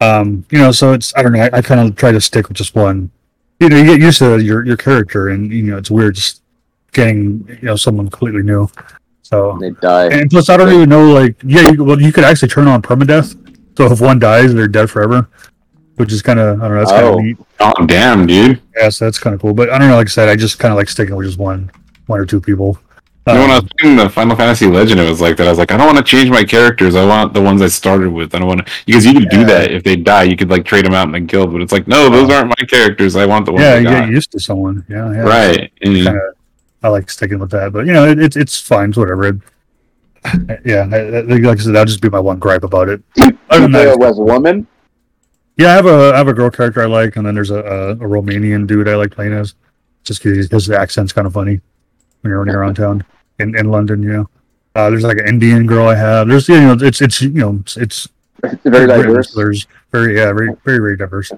Um, 0.00 0.44
you 0.50 0.58
know, 0.58 0.72
so 0.72 0.92
it's 0.92 1.14
I 1.16 1.22
don't 1.22 1.32
know. 1.32 1.40
I, 1.40 1.58
I 1.58 1.62
kind 1.62 1.80
of 1.80 1.96
try 1.96 2.10
to 2.10 2.20
stick 2.20 2.48
with 2.48 2.56
just 2.56 2.74
one. 2.74 3.10
You 3.60 3.68
know, 3.68 3.76
you 3.76 3.84
get 3.84 4.00
used 4.00 4.18
to 4.18 4.38
your 4.40 4.66
your 4.66 4.76
character, 4.76 5.28
and 5.28 5.52
you 5.52 5.62
know, 5.62 5.78
it's 5.78 5.90
weird 5.90 6.16
just 6.16 6.42
getting 6.92 7.46
you 7.60 7.68
know 7.68 7.76
someone 7.76 8.08
completely 8.10 8.42
new. 8.42 8.68
So 9.24 9.56
they 9.60 9.70
die. 9.70 10.06
and 10.08 10.30
plus, 10.30 10.48
I 10.50 10.56
don't 10.56 10.72
even 10.72 10.88
know, 10.88 11.10
like, 11.12 11.34
yeah, 11.44 11.70
you, 11.70 11.82
well, 11.82 12.00
you 12.00 12.12
could 12.12 12.24
actually 12.24 12.48
turn 12.48 12.68
on 12.68 12.82
permadeath. 12.82 13.34
So 13.76 13.90
if 13.90 14.00
one 14.00 14.18
dies, 14.18 14.52
they're 14.54 14.68
dead 14.68 14.88
forever, 14.90 15.28
which 15.96 16.12
is 16.12 16.22
kind 16.22 16.38
of, 16.38 16.62
I 16.62 16.68
don't 16.68 16.76
know, 16.76 16.80
that's 16.80 16.92
kind 16.92 17.06
of 17.06 17.14
Oh. 17.14 17.18
neat. 17.18 17.36
Oh 17.60 17.86
damn, 17.86 18.26
dude! 18.26 18.60
Yeah, 18.76 18.90
so 18.90 19.06
that's 19.06 19.18
kind 19.18 19.32
of 19.34 19.40
cool. 19.40 19.54
But 19.54 19.70
I 19.70 19.78
don't 19.78 19.88
know, 19.88 19.96
like 19.96 20.08
I 20.08 20.10
said, 20.10 20.28
I 20.28 20.36
just 20.36 20.58
kind 20.58 20.70
of 20.72 20.76
like 20.76 20.88
sticking 20.90 21.16
with 21.16 21.26
just 21.26 21.38
one, 21.38 21.70
one 22.06 22.20
or 22.20 22.26
two 22.26 22.40
people. 22.40 22.78
You 23.26 23.32
know, 23.32 23.40
when 23.40 23.50
I 23.50 23.56
Um, 23.56 23.62
was 23.64 23.72
playing 23.80 23.96
the 23.96 24.10
Final 24.10 24.36
Fantasy 24.36 24.66
Legend, 24.66 25.00
it 25.00 25.08
was 25.08 25.22
like 25.22 25.38
that. 25.38 25.46
I 25.46 25.50
was 25.50 25.58
like, 25.58 25.72
I 25.72 25.78
don't 25.78 25.86
want 25.86 25.96
to 25.96 26.04
change 26.04 26.28
my 26.28 26.44
characters. 26.44 26.94
I 26.94 27.06
want 27.06 27.32
the 27.32 27.40
ones 27.40 27.62
I 27.62 27.68
started 27.68 28.10
with. 28.12 28.34
I 28.34 28.38
don't 28.38 28.48
want 28.48 28.66
to 28.66 28.72
because 28.84 29.06
you 29.06 29.14
could 29.14 29.30
do 29.30 29.46
that 29.46 29.70
if 29.70 29.82
they 29.82 29.96
die. 29.96 30.24
You 30.24 30.36
could 30.36 30.50
like 30.50 30.66
trade 30.66 30.84
them 30.84 30.92
out 30.92 31.06
and 31.06 31.14
then 31.14 31.26
kill. 31.26 31.46
But 31.46 31.62
it's 31.62 31.72
like, 31.72 31.88
no, 31.88 32.10
those 32.10 32.28
aren't 32.28 32.48
my 32.48 32.66
characters. 32.68 33.16
I 33.16 33.24
want 33.24 33.46
the 33.46 33.52
ones 33.52 33.62
yeah, 33.62 33.78
you 33.78 33.84
got. 33.84 34.00
get 34.04 34.10
used 34.10 34.30
to 34.32 34.40
someone. 34.40 34.84
Yeah, 34.90 35.10
yeah. 35.10 35.20
Right. 35.20 35.72
And 35.80 35.94
Kinda, 35.94 36.32
I 36.84 36.88
like 36.88 37.10
sticking 37.10 37.38
with 37.40 37.50
that, 37.50 37.72
but 37.72 37.86
you 37.86 37.92
know, 37.92 38.06
it, 38.06 38.20
it's 38.20 38.36
it's 38.36 38.60
fine. 38.60 38.90
It's 38.90 38.98
whatever. 38.98 39.24
It, 39.24 39.36
yeah, 40.64 40.88
I, 40.92 40.96
I- 40.98 41.20
like 41.22 41.58
I 41.58 41.62
said, 41.62 41.72
that'll 41.74 41.86
just 41.86 42.00
be 42.00 42.08
my 42.10 42.20
one 42.20 42.38
gripe 42.38 42.62
about 42.64 42.88
it. 42.88 43.02
You 43.16 43.36
than 43.50 43.72
play 43.72 43.84
that, 43.86 44.02
as 44.02 44.18
a 44.18 44.22
woman. 44.22 44.66
Yeah, 45.56 45.68
I 45.68 45.72
have 45.72 45.86
a 45.86 46.12
I 46.14 46.16
have 46.18 46.28
a 46.28 46.32
girl 46.34 46.50
character 46.50 46.82
I 46.82 46.86
like, 46.86 47.16
and 47.16 47.26
then 47.26 47.34
there's 47.34 47.50
a, 47.50 47.60
a, 47.60 47.90
a 47.92 47.96
Romanian 47.96 48.66
dude 48.66 48.88
I 48.88 48.96
like 48.96 49.10
playing 49.12 49.32
as, 49.32 49.54
just 50.02 50.22
because 50.22 50.48
his 50.50 50.70
accent's 50.70 51.12
kind 51.12 51.26
of 51.26 51.32
funny 51.32 51.60
when 52.20 52.30
you're 52.30 52.38
running 52.38 52.54
around 52.54 52.74
town 52.74 53.04
in, 53.38 53.56
in 53.56 53.70
London. 53.70 54.02
You 54.02 54.12
know, 54.12 54.30
uh, 54.74 54.90
there's 54.90 55.04
like 55.04 55.18
an 55.18 55.28
Indian 55.28 55.66
girl 55.66 55.86
I 55.88 55.94
have. 55.94 56.28
There's 56.28 56.48
you 56.48 56.60
know 56.60 56.76
it's 56.80 57.00
it's 57.00 57.22
you 57.22 57.30
know 57.30 57.58
it's, 57.60 57.76
it's 57.76 58.08
It's 58.42 58.62
very 58.64 58.86
diverse. 58.88 59.32
There's 59.32 59.66
very 59.92 60.16
yeah 60.16 60.32
very 60.32 60.54
very 60.64 60.78
very 60.78 60.96
diverse. 60.96 61.30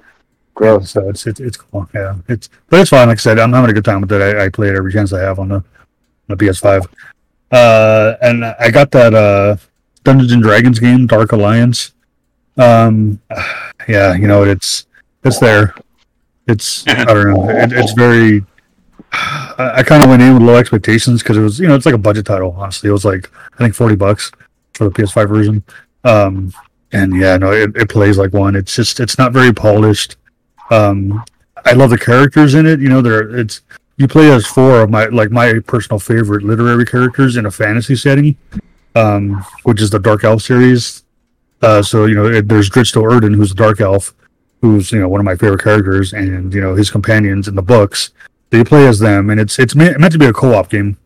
Gross. 0.57 0.91
So 0.91 1.09
it's 1.11 1.27
it's 1.27 1.39
it's 1.39 1.57
cool. 1.59 1.89
Yeah, 1.95 2.17
it's 2.29 2.49
but 2.69 2.81
it's 2.81 2.91
fine. 2.91 3.09
Like 3.09 3.19
I 3.19 3.21
said, 3.21 3.39
I'm 3.39 3.53
having 3.53 3.71
a 3.71 3.75
good 3.75 3.85
time 3.85 4.01
with 4.01 4.11
it. 4.11 4.23
I, 4.23 4.47
I 4.47 4.49
play 4.49 4.71
it 4.71 4.75
every 4.77 4.91
chance 4.91 5.13
I 5.13 5.21
have 5.21 5.39
on 5.39 5.49
the, 5.49 5.57
on 5.57 5.65
the 6.29 6.37
PS5. 6.37 6.87
Uh, 7.53 8.17
and 8.23 8.45
I 8.45 8.71
got 8.71 8.91
that 8.91 9.15
uh 9.15 9.57
Dungeons 10.03 10.33
and 10.33 10.43
Dragons 10.43 10.79
game, 10.79 11.07
Dark 11.07 11.33
Alliance. 11.33 11.93
Um, 12.57 13.21
yeah, 13.89 14.15
you 14.15 14.27
know 14.27 14.45
it's 14.45 14.87
it's 15.25 15.39
there. 15.39 15.75
It's 16.49 16.89
I 16.89 17.05
don't 17.05 17.31
know. 17.31 17.51
It, 17.51 17.73
it's 17.73 17.93
very. 17.93 18.45
I, 19.13 19.73
I 19.77 19.83
kind 19.83 20.03
of 20.03 20.09
went 20.09 20.23
in 20.23 20.35
with 20.35 20.43
low 20.43 20.57
expectations 20.57 21.23
because 21.23 21.37
it 21.37 21.43
was 21.43 21.61
you 21.61 21.69
know 21.69 21.75
it's 21.75 21.87
like 21.87 21.95
a 21.95 21.99
budget 21.99 22.25
title. 22.25 22.57
Honestly, 22.59 22.89
it 22.89 22.93
was 22.93 23.05
like 23.05 23.31
I 23.55 23.59
think 23.59 23.75
forty 23.75 23.95
bucks 23.95 24.33
for 24.73 24.85
the 24.85 24.91
PS5 24.91 25.29
version. 25.29 25.65
Um, 26.05 26.53
and 26.93 27.15
yeah, 27.15 27.37
no, 27.37 27.53
it, 27.53 27.77
it 27.77 27.89
plays 27.89 28.17
like 28.17 28.33
one. 28.33 28.57
It's 28.57 28.75
just 28.75 29.01
it's 29.01 29.19
not 29.19 29.33
very 29.33 29.53
polished. 29.53 30.17
Um, 30.71 31.23
I 31.65 31.73
love 31.73 31.91
the 31.91 31.99
characters 31.99 32.55
in 32.55 32.67
it. 32.67 32.81
You 32.81 32.89
know, 32.89 33.03
there 33.03 33.37
it's 33.37 33.63
you 33.97 34.07
play 34.07 34.31
as 34.31 34.47
four 34.47 34.83
of 34.83 34.91
my 34.91 35.07
like 35.07 35.31
my 35.31 35.59
personal 35.61 35.99
favorite 35.99 36.43
literary 36.43 36.85
characters 36.85 37.37
in 37.37 37.47
a 37.47 37.51
fantasy 37.51 37.97
setting, 37.97 38.37
um, 38.95 39.45
which 39.65 39.81
is 39.81 39.91
the 39.91 39.99
Dark 39.99 40.25
Elf 40.25 40.43
series. 40.43 41.05
Uh, 41.63 41.83
so 41.83 42.05
you 42.07 42.15
know, 42.15 42.27
it, 42.27 42.49
there's 42.49 42.71
Drizzt 42.71 42.95
Do'Urden, 42.95 43.35
who's 43.35 43.53
a 43.53 43.55
Dark 43.55 43.81
Elf, 43.81 44.15
who's 44.61 44.93
you 44.93 45.01
know 45.01 45.09
one 45.09 45.21
of 45.21 45.25
my 45.25 45.37
favorite 45.37 45.63
characters, 45.63 46.13
and 46.13 46.53
you 46.53 46.61
know 46.61 46.75
his 46.75 46.91
companions 46.91 47.49
in 47.49 47.55
the 47.55 47.63
books. 47.63 48.11
You 48.53 48.65
play 48.65 48.87
as 48.87 48.99
them, 48.99 49.31
and 49.31 49.41
it's 49.41 49.59
it's 49.59 49.75
meant, 49.75 49.99
meant 49.99 50.13
to 50.13 50.19
be 50.19 50.27
a 50.27 50.33
co-op 50.33 50.71
game. 50.71 50.97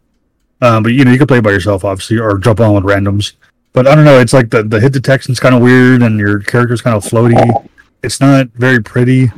Um, 0.61 0.83
but 0.83 0.93
you 0.93 1.05
know 1.05 1.11
you 1.11 1.19
can 1.19 1.27
play 1.27 1.41
by 1.41 1.51
yourself, 1.51 1.85
obviously, 1.85 2.19
or 2.19 2.39
jump 2.39 2.61
on 2.61 2.75
with 2.75 2.85
randoms. 2.85 3.33
But 3.73 3.87
I 3.87 3.95
don't 3.95 4.05
know. 4.05 4.21
It's 4.21 4.33
like 4.33 4.51
the 4.51 4.63
the 4.63 4.81
hit 4.81 4.93
detection's 4.93 5.41
kind 5.41 5.55
of 5.55 5.63
weird, 5.63 6.03
and 6.03 6.19
your 6.19 6.41
character's 6.41 6.83
kind 6.83 6.97
of 6.97 7.05
floaty. 7.05 7.69
It's 8.03 8.21
not 8.21 8.49
very 8.49 8.83
pretty. 8.83 9.31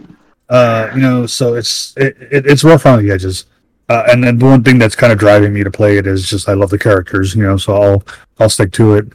Uh, 0.52 0.90
you 0.94 1.00
know, 1.00 1.24
so 1.26 1.54
it's 1.54 1.94
it, 1.96 2.16
it, 2.30 2.46
it's 2.46 2.62
rough 2.62 2.84
on 2.84 3.02
the 3.02 3.10
edges. 3.10 3.46
Uh, 3.88 4.04
and 4.10 4.22
then 4.22 4.38
the 4.38 4.44
one 4.44 4.62
thing 4.62 4.78
that's 4.78 4.94
kind 4.94 5.12
of 5.12 5.18
driving 5.18 5.52
me 5.52 5.64
to 5.64 5.70
play 5.70 5.96
it 5.96 6.06
is 6.06 6.28
just 6.28 6.48
I 6.48 6.52
love 6.54 6.70
the 6.70 6.78
characters, 6.78 7.34
you 7.34 7.42
know, 7.42 7.56
so 7.56 7.74
I'll 7.80 8.04
I'll 8.38 8.50
stick 8.50 8.70
to 8.72 8.94
it. 8.94 9.06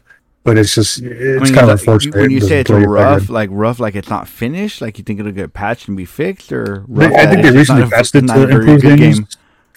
But 0.43 0.58
it's 0.58 0.73
just 0.73 1.00
it's 1.02 1.41
When 1.41 1.54
kind 1.54 1.69
of 1.69 1.80
like, 1.80 1.80
unfortunate. 1.80 2.15
When 2.15 2.32
you 2.32 2.38
it 2.38 2.43
say 2.43 2.60
it's 2.62 2.69
rough, 2.71 3.19
good. 3.28 3.30
like 3.30 3.50
rough, 3.52 3.80
like 3.80 3.95
it's 3.95 4.10
not 4.10 4.28
finished, 4.28 4.82
like 4.82 4.97
you 4.97 5.04
think 5.04 5.19
it'll 5.19 5.32
get 5.32 5.54
patched 5.54 5.88
and 5.89 5.95
be 5.97 6.06
fixed, 6.06 6.52
or 6.52 6.86
They- 6.88 7.08
rough 7.08 7.13
I 7.13 7.26
that 7.26 7.30
think 7.32 7.41
they 7.43 7.50
it's 7.50 7.58
just 7.58 7.69
recently 7.69 7.89
patched 7.91 8.15
it 8.15 8.28
to 8.28 8.50
improve 8.50 8.82
good 8.82 8.97
things. 9.00 9.19
game. 9.19 9.28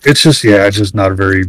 It's 0.05 0.23
just 0.23 0.45
yeah, 0.45 0.67
it's 0.67 0.77
just 0.79 0.95
not 0.95 1.11
a 1.13 1.15
very 1.15 1.45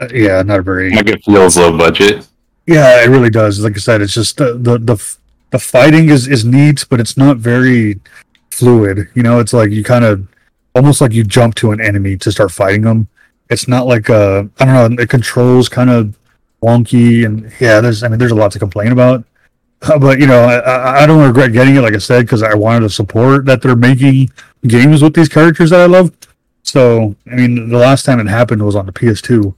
uh, 0.00 0.08
yeah, 0.12 0.42
not 0.42 0.58
a 0.60 0.62
very 0.62 0.90
like 0.94 1.08
it 1.08 1.24
feels 1.24 1.56
low 1.56 1.76
budget. 1.76 2.26
yeah, 2.66 3.02
it 3.04 3.08
really 3.08 3.30
does. 3.30 3.60
Like 3.64 3.76
I 3.76 3.80
said, 3.80 4.02
it's 4.02 4.14
just 4.14 4.36
the 4.38 4.54
the 4.54 4.78
the, 4.78 5.16
the 5.50 5.58
fighting 5.58 6.08
is 6.10 6.26
is 6.28 6.44
neat, 6.44 6.84
but 6.90 7.00
it's 7.00 7.16
not 7.16 7.36
very 7.38 8.00
fluid. 8.50 9.08
You 9.14 9.22
know, 9.22 9.40
it's 9.40 9.52
like 9.52 9.70
you 9.70 9.84
kind 9.84 10.04
of 10.04 10.26
almost 10.74 11.00
like 11.00 11.12
you 11.12 11.24
jump 11.24 11.54
to 11.56 11.72
an 11.72 11.80
enemy 11.80 12.16
to 12.18 12.32
start 12.32 12.52
fighting 12.52 12.82
them. 12.82 13.08
It's 13.48 13.68
not 13.68 13.86
like 13.86 14.10
uh 14.10 14.44
I 14.58 14.64
don't 14.64 14.96
know. 14.96 15.02
It 15.02 15.08
controls 15.08 15.68
kind 15.68 15.90
of 15.90 16.18
wonky 16.62 17.24
and 17.24 17.52
yeah. 17.60 17.80
There's 17.80 18.02
I 18.02 18.08
mean 18.08 18.18
there's 18.18 18.32
a 18.32 18.36
lot 18.36 18.52
to 18.52 18.58
complain 18.58 18.92
about. 18.92 19.24
But 19.98 20.20
you 20.20 20.26
know, 20.26 20.42
I, 20.44 20.58
I 20.58 21.02
I 21.02 21.06
don't 21.06 21.26
regret 21.26 21.52
getting 21.52 21.74
it, 21.76 21.80
like 21.80 21.94
I 21.94 21.98
said, 21.98 22.26
because 22.26 22.42
I 22.42 22.54
wanted 22.54 22.80
to 22.80 22.90
support 22.90 23.46
that 23.46 23.62
they're 23.62 23.74
making 23.74 24.30
games 24.66 25.02
with 25.02 25.14
these 25.14 25.28
characters 25.28 25.70
that 25.70 25.80
I 25.80 25.86
love. 25.86 26.12
So, 26.62 27.16
I 27.30 27.34
mean, 27.34 27.70
the 27.70 27.78
last 27.78 28.04
time 28.04 28.20
it 28.20 28.26
happened 28.28 28.62
was 28.62 28.76
on 28.76 28.86
the 28.86 28.92
PS2. 28.92 29.54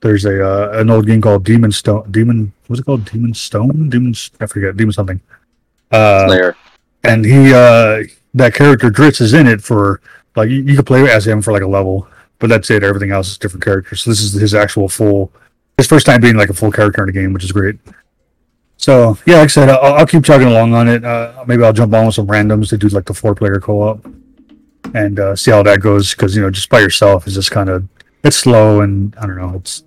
There's 0.00 0.24
a 0.24 0.44
uh, 0.44 0.80
an 0.80 0.90
old 0.90 1.06
game 1.06 1.20
called 1.20 1.44
Demon 1.44 1.72
Stone. 1.72 2.10
Demon, 2.10 2.52
what's 2.66 2.80
it 2.80 2.84
called? 2.84 3.04
Demon 3.04 3.34
Stone? 3.34 3.90
Demon, 3.90 4.14
I 4.40 4.46
forget. 4.46 4.76
Demon 4.76 4.92
something. 4.92 5.20
Uh, 5.90 6.28
Slayer. 6.28 6.56
and 7.04 7.24
he, 7.24 7.52
uh, 7.52 8.02
that 8.38 8.54
character 8.54 8.90
Drizzt 8.90 9.20
is 9.20 9.34
in 9.34 9.46
it 9.46 9.62
for 9.62 10.00
like 10.36 10.48
you, 10.48 10.62
you 10.62 10.76
could 10.76 10.86
play 10.86 11.08
as 11.10 11.26
him 11.26 11.42
for 11.42 11.52
like 11.52 11.62
a 11.62 11.66
level, 11.66 12.08
but 12.38 12.48
that's 12.48 12.70
it. 12.70 12.82
Everything 12.82 13.10
else 13.10 13.30
is 13.30 13.38
different 13.38 13.64
characters. 13.64 14.02
So 14.02 14.10
this 14.10 14.20
is 14.20 14.32
his 14.32 14.54
actual 14.54 14.88
full, 14.88 15.32
his 15.76 15.86
first 15.86 16.06
time 16.06 16.20
being 16.20 16.36
like 16.36 16.50
a 16.50 16.54
full 16.54 16.72
character 16.72 17.02
in 17.02 17.08
a 17.08 17.12
game, 17.12 17.32
which 17.32 17.44
is 17.44 17.52
great. 17.52 17.78
So 18.76 19.18
yeah, 19.26 19.36
like 19.36 19.44
I 19.44 19.46
said, 19.48 19.68
I'll, 19.68 19.94
I'll 19.94 20.06
keep 20.06 20.24
chugging 20.24 20.48
along 20.48 20.72
on 20.74 20.88
it. 20.88 21.04
Uh, 21.04 21.44
maybe 21.46 21.64
I'll 21.64 21.72
jump 21.72 21.92
on 21.94 22.06
with 22.06 22.14
some 22.14 22.28
randoms 22.28 22.68
to 22.70 22.78
do 22.78 22.88
like 22.88 23.06
the 23.06 23.14
four 23.14 23.34
player 23.34 23.60
co 23.60 23.82
op 23.82 24.06
and 24.94 25.18
uh, 25.18 25.36
see 25.36 25.50
how 25.50 25.62
that 25.64 25.80
goes. 25.80 26.14
Because 26.14 26.36
you 26.36 26.42
know, 26.42 26.50
just 26.50 26.68
by 26.68 26.80
yourself 26.80 27.26
is 27.26 27.34
just 27.34 27.50
kind 27.50 27.68
of 27.68 27.86
it's 28.22 28.36
slow 28.36 28.80
and 28.80 29.14
I 29.16 29.26
don't 29.26 29.36
know. 29.36 29.54
It's 29.56 29.84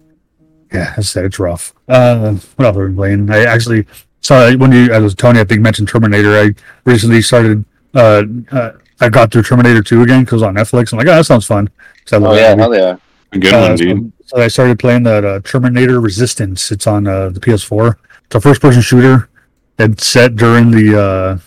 yeah, 0.73 0.93
I 0.97 1.01
said 1.01 1.25
it's 1.25 1.39
rough. 1.39 1.73
Uh, 1.87 2.17
what 2.55 2.65
else 2.65 2.75
have 2.75 2.77
I 2.77 2.81
been 2.81 2.95
playing? 2.95 3.29
I 3.29 3.45
actually 3.45 3.85
saw 4.21 4.51
when 4.55 4.71
you, 4.71 4.93
I 4.93 4.99
was 4.99 5.15
Tony, 5.15 5.39
I 5.39 5.43
think 5.43 5.61
mentioned 5.61 5.87
Terminator. 5.87 6.37
I 6.37 6.53
recently 6.85 7.21
started. 7.21 7.65
Uh, 7.93 8.23
uh, 8.51 8.71
I 8.99 9.09
got 9.09 9.31
through 9.31 9.43
Terminator 9.43 9.81
2 9.81 10.01
again 10.03 10.23
because 10.23 10.41
on 10.43 10.55
Netflix. 10.55 10.91
I'm 10.93 10.99
like, 10.99 11.07
oh, 11.07 11.15
that 11.15 11.25
sounds 11.25 11.45
fun. 11.45 11.69
I 12.11 12.17
love 12.17 12.33
Oh 12.33 12.35
yeah, 12.35 12.55
movie. 12.55 12.61
hell 12.61 12.75
yeah. 12.75 12.95
A 13.33 13.39
good 13.39 13.53
Uh, 13.53 13.67
one, 13.69 13.75
dude. 13.77 14.11
so, 14.27 14.37
so 14.37 14.43
I 14.43 14.47
started 14.47 14.79
playing 14.79 15.03
that 15.03 15.23
uh, 15.25 15.39
Terminator 15.43 15.99
Resistance. 16.01 16.71
It's 16.71 16.85
on 16.87 17.07
uh, 17.07 17.29
the 17.29 17.39
PS4. 17.39 17.95
It's 18.25 18.35
a 18.35 18.41
first-person 18.41 18.81
shooter. 18.81 19.29
that's 19.77 20.05
set 20.05 20.35
during 20.35 20.69
the 20.71 20.99
uh, 21.01 21.37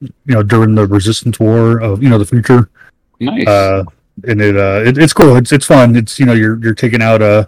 you 0.00 0.34
know 0.34 0.42
during 0.42 0.74
the 0.74 0.86
Resistance 0.86 1.40
War 1.40 1.78
of 1.80 2.02
you 2.02 2.08
know 2.10 2.18
the 2.18 2.26
future. 2.26 2.68
Nice. 3.20 3.46
Uh, 3.46 3.84
and 4.28 4.40
it, 4.40 4.56
uh, 4.56 4.82
it 4.84 4.98
it's 4.98 5.12
cool. 5.12 5.36
It's 5.36 5.52
it's 5.52 5.66
fun. 5.66 5.96
It's 5.96 6.18
you 6.20 6.26
know 6.26 6.32
you're 6.34 6.58
you're 6.62 6.74
taking 6.74 7.00
out 7.02 7.22
uh 7.22 7.46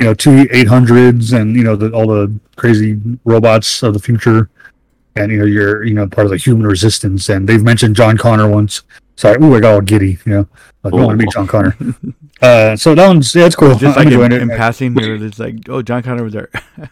you 0.00 0.06
know 0.06 0.14
two 0.14 0.46
eight 0.52 0.68
hundreds 0.68 1.32
and 1.32 1.56
you 1.56 1.64
know 1.64 1.74
the, 1.76 1.90
all 1.92 2.06
the 2.06 2.32
crazy 2.56 2.98
robots 3.24 3.82
of 3.82 3.94
the 3.94 4.00
future, 4.00 4.48
and 5.16 5.30
you 5.32 5.38
know 5.38 5.44
you're 5.44 5.84
you 5.84 5.94
know 5.94 6.06
part 6.06 6.26
of 6.26 6.30
the 6.30 6.36
human 6.36 6.66
resistance. 6.66 7.28
And 7.28 7.48
they've 7.48 7.62
mentioned 7.62 7.96
John 7.96 8.16
Connor 8.18 8.48
once. 8.48 8.82
Sorry, 9.16 9.36
ooh, 9.42 9.54
I 9.54 9.60
got 9.60 9.74
all 9.74 9.80
giddy. 9.80 10.18
You 10.26 10.32
know, 10.32 10.48
like, 10.82 10.94
I 10.94 10.96
want 10.96 11.10
to 11.18 11.24
meet 11.24 11.32
John 11.32 11.46
Connor. 11.46 11.76
uh, 12.42 12.76
so 12.76 12.94
that 12.94 13.06
one's 13.06 13.34
yeah, 13.34 13.46
it's 13.46 13.56
cool. 13.56 13.74
Just 13.76 13.96
I'm 13.98 14.04
like 14.04 14.12
in, 14.14 14.20
enjoying 14.20 14.42
in 14.42 14.48
passing, 14.48 14.94
they 14.94 15.08
were 15.08 15.18
just 15.18 15.38
like, 15.38 15.56
"Oh, 15.68 15.82
John 15.82 16.02
Connor 16.02 16.24
was 16.24 16.32
there." 16.32 16.50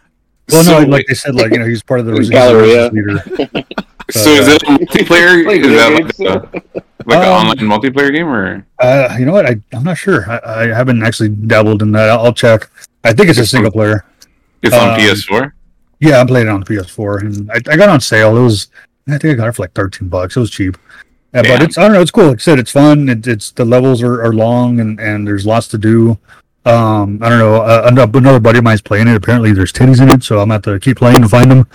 Well, 0.51 0.61
no, 0.65 0.81
So- 0.83 0.89
like 0.89 1.05
they 1.07 1.13
said, 1.13 1.35
like 1.35 1.53
you 1.53 1.59
know, 1.59 1.65
he's 1.65 1.81
part 1.81 2.01
of 2.01 2.05
the 2.05 2.11
resistance 2.11 2.37
Galleria. 2.37 2.89
leader. 2.91 3.63
So 4.11 4.31
is 4.31 4.49
it 4.49 4.61
a 4.63 4.65
multiplayer? 4.65 5.49
Is 5.49 5.65
that 5.77 5.93
like, 5.93 6.19
a, 6.19 6.83
like 7.05 7.17
an 7.19 7.23
Um, 7.23 7.47
online 7.47 7.57
multiplayer 7.79 8.13
game 8.13 8.27
or? 8.27 8.67
Uh, 8.77 9.15
you 9.17 9.25
know 9.25 9.31
what? 9.31 9.45
I 9.45 9.55
I'm 9.71 9.85
not 9.85 9.97
sure. 9.97 10.29
I, 10.29 10.63
I 10.63 10.67
haven't 10.67 11.01
actually 11.03 11.29
dabbled 11.29 11.81
in 11.81 11.93
that. 11.93 12.09
I'll, 12.09 12.25
I'll 12.25 12.33
check. 12.33 12.69
I 13.05 13.13
think 13.13 13.29
it's 13.29 13.39
a 13.39 13.45
single 13.45 13.71
player. 13.71 14.03
It's 14.61 14.75
on 14.75 14.89
um, 14.89 14.99
PS4. 14.99 15.53
Yeah, 16.03 16.19
I'm 16.19 16.27
playing 16.27 16.47
it 16.47 16.49
on 16.49 16.59
the 16.59 16.65
PS4, 16.65 17.21
and 17.21 17.51
I, 17.51 17.55
I 17.55 17.77
got 17.77 17.87
it 17.87 17.89
on 17.89 18.01
sale. 18.01 18.35
It 18.35 18.43
was 18.43 18.67
I 19.07 19.17
think 19.17 19.33
I 19.33 19.33
got 19.35 19.47
it 19.49 19.55
for 19.55 19.63
like 19.63 19.73
13 19.73 20.09
bucks. 20.09 20.35
It 20.35 20.39
was 20.39 20.51
cheap. 20.51 20.77
Yeah, 21.33 21.41
but 21.41 21.63
it's 21.63 21.77
I 21.77 21.83
don't 21.83 21.93
know. 21.93 22.01
It's 22.01 22.11
cool. 22.11 22.27
Like 22.27 22.35
I 22.35 22.39
said, 22.39 22.59
it's 22.59 22.71
fun. 22.71 23.09
It, 23.09 23.25
it's 23.25 23.51
the 23.51 23.65
levels 23.65 24.03
are, 24.03 24.23
are 24.23 24.33
long 24.33 24.79
and 24.79 24.99
and 24.99 25.27
there's 25.27 25.45
lots 25.45 25.67
to 25.69 25.77
do. 25.77 26.17
Um, 26.65 27.19
I 27.21 27.29
don't 27.29 27.39
know. 27.39 27.55
Uh, 27.55 27.83
another 27.85 28.19
another 28.19 28.39
buddy 28.39 28.59
of 28.59 28.63
mine's 28.63 28.81
playing 28.81 29.07
it. 29.07 29.15
Apparently, 29.15 29.51
there's 29.51 29.73
titties 29.73 30.01
in 30.01 30.09
it, 30.09 30.23
so 30.23 30.35
I'm 30.35 30.49
gonna 30.49 30.53
have 30.55 30.61
to 30.63 30.79
keep 30.79 30.97
playing 30.97 31.21
to 31.21 31.29
find 31.29 31.49
them. 31.49 31.67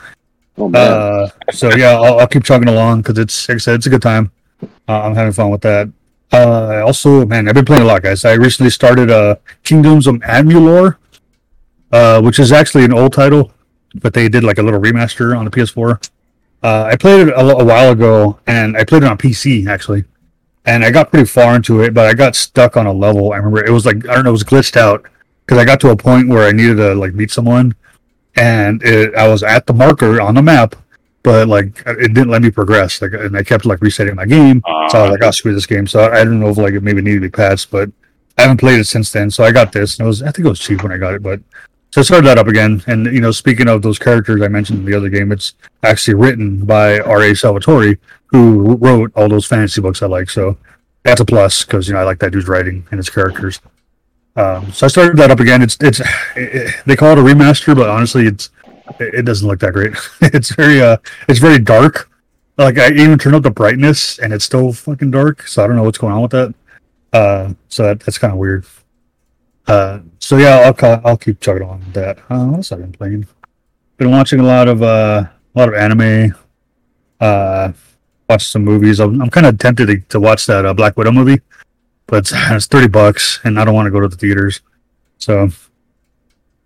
Oh 0.57 0.69
man. 0.69 0.93
Uh, 0.93 1.31
so 1.53 1.75
yeah, 1.75 1.93
I'll, 1.93 2.21
I'll 2.21 2.27
keep 2.27 2.45
chugging 2.45 2.69
along 2.69 3.03
because 3.03 3.19
it's 3.19 3.49
like 3.49 3.57
I 3.57 3.59
said, 3.59 3.75
it's 3.77 3.87
a 3.87 3.91
good 3.91 4.03
time. 4.03 4.31
Uh, 4.63 5.03
I'm 5.03 5.15
having 5.15 5.33
fun 5.33 5.51
with 5.51 5.63
that. 5.63 5.91
Uh, 6.31 6.83
also, 6.85 7.27
man, 7.27 7.49
I've 7.49 7.55
been 7.55 7.65
playing 7.65 7.83
a 7.83 7.87
lot, 7.87 8.03
guys. 8.03 8.25
I 8.25 8.35
recently 8.35 8.71
started 8.71 9.11
uh, 9.11 9.37
Kingdoms 9.65 10.07
of 10.07 10.17
Amalur, 10.17 10.97
uh, 11.91 12.21
which 12.21 12.39
is 12.39 12.53
actually 12.53 12.85
an 12.85 12.93
old 12.93 13.13
title, 13.13 13.53
but 13.95 14.15
they 14.15 14.29
did 14.29 14.45
like 14.45 14.59
a 14.59 14.63
little 14.63 14.81
remaster 14.81 15.37
on 15.37 15.45
the 15.45 15.51
PS4. 15.51 16.11
Uh, 16.63 16.85
I 16.85 16.97
played 16.97 17.29
it 17.29 17.33
a, 17.35 17.41
a 17.41 17.65
while 17.65 17.93
ago, 17.93 18.39
and 18.47 18.77
I 18.77 18.85
played 18.85 19.03
it 19.03 19.09
on 19.09 19.17
PC 19.17 19.69
actually, 19.69 20.05
and 20.65 20.85
I 20.85 20.91
got 20.91 21.11
pretty 21.11 21.27
far 21.27 21.57
into 21.57 21.83
it, 21.83 21.95
but 21.95 22.07
I 22.07 22.15
got 22.15 22.35
stuck 22.35 22.77
on 22.77 22.87
a 22.87 22.93
level. 22.93 23.33
I 23.33 23.37
remember 23.37 23.65
it 23.65 23.71
was 23.71 23.87
like 23.87 24.09
I 24.09 24.15
don't 24.15 24.25
know, 24.25 24.31
it 24.31 24.33
was 24.33 24.45
glitched 24.45 24.77
out 24.77 25.07
because 25.47 25.59
I 25.59 25.65
got 25.65 25.81
to 25.81 25.91
a 25.91 25.97
point 25.97 26.29
where 26.29 26.47
I 26.47 26.53
needed 26.53 26.77
to 26.77 26.95
like 26.95 27.15
meet 27.15 27.31
someone, 27.31 27.75
and 28.37 28.83
it, 28.83 29.15
I 29.15 29.29
was 29.29 29.43
at 29.43 29.67
the 29.67 29.73
marker 29.73 30.21
on 30.21 30.35
the 30.35 30.43
map, 30.43 30.75
but 31.23 31.47
like 31.47 31.83
it 31.87 32.13
didn't 32.13 32.31
let 32.31 32.43
me 32.43 32.51
progress. 32.51 33.01
Like, 33.01 33.13
and 33.13 33.37
I 33.37 33.43
kept 33.45 33.65
like 33.65 33.81
resetting 33.81 34.17
my 34.17 34.27
game. 34.27 34.63
So 34.91 34.99
I 34.99 35.03
was 35.03 35.11
like, 35.13 35.23
"Oh, 35.23 35.31
screw 35.31 35.55
this 35.55 35.67
game." 35.67 35.87
So 35.87 36.05
I 36.05 36.25
don't 36.25 36.41
know 36.41 36.49
if 36.49 36.57
like 36.57 36.75
it 36.75 36.83
maybe 36.83 37.03
needed 37.03 37.23
to 37.23 37.29
be 37.29 37.31
patched, 37.31 37.71
but 37.71 37.89
I 38.37 38.43
haven't 38.43 38.59
played 38.59 38.81
it 38.81 38.87
since 38.87 39.13
then. 39.13 39.31
So 39.31 39.45
I 39.45 39.53
got 39.53 39.73
this, 39.73 39.99
and 39.99 40.07
it 40.07 40.09
was 40.09 40.23
I 40.23 40.33
think 40.33 40.47
it 40.47 40.51
was 40.51 40.61
cheap 40.61 40.83
when 40.83 40.93
I 40.93 40.99
got 40.99 41.15
it, 41.15 41.23
but 41.23 41.41
so 41.91 42.01
I 42.01 42.05
started 42.05 42.27
that 42.27 42.39
up 42.39 42.49
again. 42.49 42.83
And 42.87 43.07
you 43.07 43.21
know, 43.21 43.31
speaking 43.31 43.69
of 43.69 43.83
those 43.83 43.99
characters 43.99 44.43
I 44.43 44.49
mentioned 44.49 44.81
in 44.81 44.85
the 44.85 44.97
other 44.97 45.09
game, 45.09 45.33
it's 45.33 45.55
actually 45.83 46.15
written 46.15 46.65
by 46.65 47.01
R.A. 47.01 47.35
Salvatore, 47.35 47.99
who 48.27 48.77
wrote 48.77 49.13
all 49.15 49.29
those 49.29 49.47
fantasy 49.47 49.81
books 49.81 50.03
I 50.03 50.07
like. 50.07 50.31
So 50.31 50.57
that's 51.03 51.21
a 51.21 51.25
plus 51.25 51.65
because 51.65 51.89
you 51.89 51.95
know 51.95 52.01
I 52.01 52.05
like 52.05 52.19
that 52.21 52.33
dude's 52.33 52.49
writing 52.49 52.87
and 52.91 52.99
his 52.99 53.11
characters. 53.11 53.61
Um, 54.37 54.73
so 54.73 54.87
I 54.87 54.89
started 54.89 55.17
that 55.17 55.31
up 55.31 55.41
again. 55.41 55.63
It's 55.63 55.77
it's 55.81 56.01
it, 56.37 56.75
they 56.87 56.97
call 56.97 57.13
it 57.13 57.19
a 57.19 57.23
remaster, 57.23 57.75
but 57.75 57.89
honestly, 57.89 58.27
it's 58.27 58.51
it, 59.01 59.15
it 59.15 59.23
doesn't 59.23 59.47
look 59.47 59.61
that 59.61 59.73
great. 59.73 59.95
it's 60.21 60.55
very 60.55 60.83
uh 60.83 60.99
it's 61.29 61.41
very 61.41 61.59
dark. 61.59 62.11
Like 62.59 62.79
I 62.79 62.91
even 62.91 63.19
turned 63.19 63.37
up 63.37 63.45
the 63.45 63.51
brightness 63.51 64.19
and 64.19 64.33
it's 64.33 64.45
still 64.45 64.73
fucking 64.73 65.13
dark. 65.13 65.47
So 65.47 65.63
I 65.63 65.67
don't 65.67 65.77
know 65.77 65.85
what's 65.85 65.99
going 65.99 66.13
on 66.13 66.23
with 66.23 66.33
that. 66.33 66.55
Uh, 67.13 67.55
so 67.69 67.85
that, 67.85 68.01
that's 68.01 68.19
kind 68.19 68.33
of 68.33 68.39
weird. 68.39 68.67
Uh, 69.69 70.01
so 70.19 70.39
yeah, 70.39 70.73
I'll 70.81 71.01
I'll 71.05 71.17
keep 71.17 71.41
chugging 71.41 71.69
with 71.69 71.93
that. 71.93 72.19
Uh, 72.31 72.47
what 72.47 72.57
else 72.57 72.71
have 72.71 72.81
been 72.81 72.93
playing? 72.93 73.27
Been 73.99 74.11
watching 74.11 74.41
a 74.41 74.45
lot 74.45 74.67
of 74.67 74.83
uh 74.83 75.25
a 75.55 75.59
lot 75.59 75.69
of 75.69 75.75
anime. 75.75 76.35
Uh, 77.21 77.73
watched 78.29 78.49
some 78.49 78.65
movies. 78.65 79.01
I'm, 79.01 79.21
I'm 79.21 79.31
kind 79.31 79.47
of 79.47 79.59
tempted 79.59 79.87
to, 79.87 80.01
to 80.01 80.21
watch 80.21 80.47
that 80.47 80.65
uh, 80.65 80.73
Black 80.73 80.97
Widow 80.97 81.13
movie, 81.13 81.41
but 82.07 82.19
it's, 82.19 82.33
it's 82.35 82.67
thirty 82.67 82.89
bucks, 82.89 83.41
and 83.45 83.61
I 83.61 83.65
don't 83.65 83.75
want 83.75 83.87
to 83.87 83.91
go 83.91 84.01
to 84.01 84.09
the 84.09 84.17
theaters. 84.17 84.63
So 85.19 85.49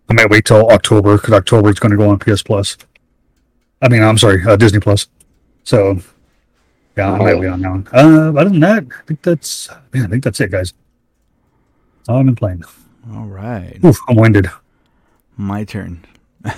I 0.09 0.13
might 0.13 0.31
wait 0.31 0.45
till 0.45 0.71
October 0.71 1.17
because 1.17 1.33
October 1.35 1.71
it's 1.71 1.81
going 1.81 1.91
to 1.91 1.97
go 1.97 2.09
on 2.09 2.19
PS 2.19 2.43
Plus. 2.43 2.77
I 3.81 3.89
mean, 3.89 4.03
I'm 4.03 4.19
sorry, 4.19 4.45
uh, 4.47 4.57
Disney 4.57 4.79
Plus. 4.79 5.09
So 5.65 5.99
yeah, 6.97 7.13
I 7.13 7.19
might 7.19 7.39
wait 7.39 7.49
on 7.49 7.61
that 7.63 7.71
one. 7.71 7.89
Uh, 7.93 8.39
other 8.39 8.51
than 8.51 8.61
that, 8.61 8.85
I 8.97 9.03
think 9.07 9.23
that's 9.23 9.69
yeah, 9.93 10.05
I 10.05 10.07
think 10.07 10.23
that's 10.23 10.41
it, 10.41 10.53
guys. 10.53 10.73
That's 11.99 12.09
all 12.11 12.19
I've 12.19 12.27
been 12.27 12.37
playing. 12.37 12.63
All 13.15 13.27
right, 13.27 13.79
Oof, 13.85 13.99
I'm 14.09 14.17
winded. 14.17 14.49
my 15.37 15.65
turn. 15.65 16.05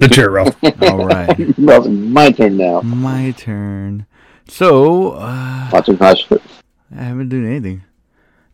The 0.00 0.06
chair, 0.08 0.30
Ralph. 0.30 0.56
All 0.82 1.04
right, 1.06 1.36
Well, 1.58 1.80
it's 1.84 1.88
my 1.88 2.30
turn 2.30 2.56
now. 2.56 2.82
my 2.82 3.32
turn. 3.36 4.06
So 4.46 5.12
uh, 5.14 5.68
Watching 5.72 5.96
Hush. 5.96 6.24
I 6.30 7.02
haven't 7.02 7.30
done 7.30 7.44
anything. 7.44 7.82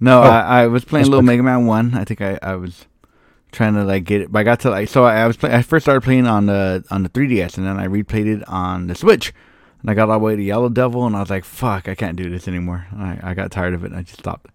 No, 0.00 0.20
Oh, 0.22 0.27
I, 0.27 0.62
I 0.62 0.66
was 0.68 0.87
playing 0.87 1.03
that's 1.03 1.11
Little. 1.11 1.22
Mega 1.22 1.42
Man 1.42 1.66
One. 1.66 1.94
I 1.94 2.05
think 2.05 2.22
I, 2.22 2.38
I 2.42 2.55
was 2.57 2.87
trying 3.53 3.74
to 3.74 3.85
like 3.85 4.05
get 4.05 4.22
it, 4.22 4.33
but 4.33 4.38
I 4.38 4.42
got 4.42 4.61
to 4.61 4.70
like 4.70 4.88
so 4.88 5.05
I 5.05 5.27
was 5.27 5.37
play, 5.37 5.53
I 5.55 5.61
first 5.61 5.85
started 5.85 6.00
playing 6.00 6.27
on 6.27 6.46
the 6.46 6.83
on 6.90 7.03
the 7.03 7.11
3DS, 7.11 7.59
and 7.59 7.66
then 7.66 7.79
I 7.79 7.88
replayed 7.88 8.27
it 8.38 8.48
on 8.48 8.87
the 8.87 8.94
Switch, 8.94 9.35
and 9.83 9.90
I 9.90 9.94
got 9.94 10.09
all 10.09 10.18
the 10.18 10.24
way 10.24 10.37
to 10.37 10.42
Yellow 10.42 10.70
Devil, 10.70 11.07
and 11.07 11.14
I 11.14 11.20
was 11.20 11.29
like, 11.29 11.44
"Fuck, 11.44 11.88
I 11.90 11.94
can't 11.94 12.16
do 12.16 12.31
this 12.31 12.48
anymore." 12.48 12.87
I, 12.96 13.18
I 13.22 13.35
got 13.35 13.50
tired 13.50 13.74
of 13.74 13.85
it, 13.85 13.90
and 13.90 13.96
I 13.96 14.03
just 14.03 14.18
stopped. 14.20 14.46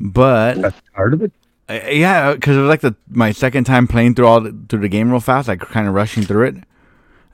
But 0.00 0.60
Got 0.60 0.74
tired 0.94 1.14
of 1.14 1.22
it. 1.22 1.32
uh, 1.68 1.80
yeah, 1.90 2.32
because 2.34 2.56
it 2.56 2.60
was 2.60 2.68
like 2.68 2.80
the 2.80 2.94
my 3.10 3.32
second 3.32 3.64
time 3.64 3.86
playing 3.88 4.14
through 4.14 4.26
all 4.26 4.40
the, 4.40 4.56
through 4.68 4.80
the 4.80 4.88
game 4.88 5.10
real 5.10 5.20
fast, 5.20 5.48
like 5.48 5.60
kind 5.60 5.88
of 5.88 5.94
rushing 5.94 6.22
through 6.22 6.46
it, 6.46 6.54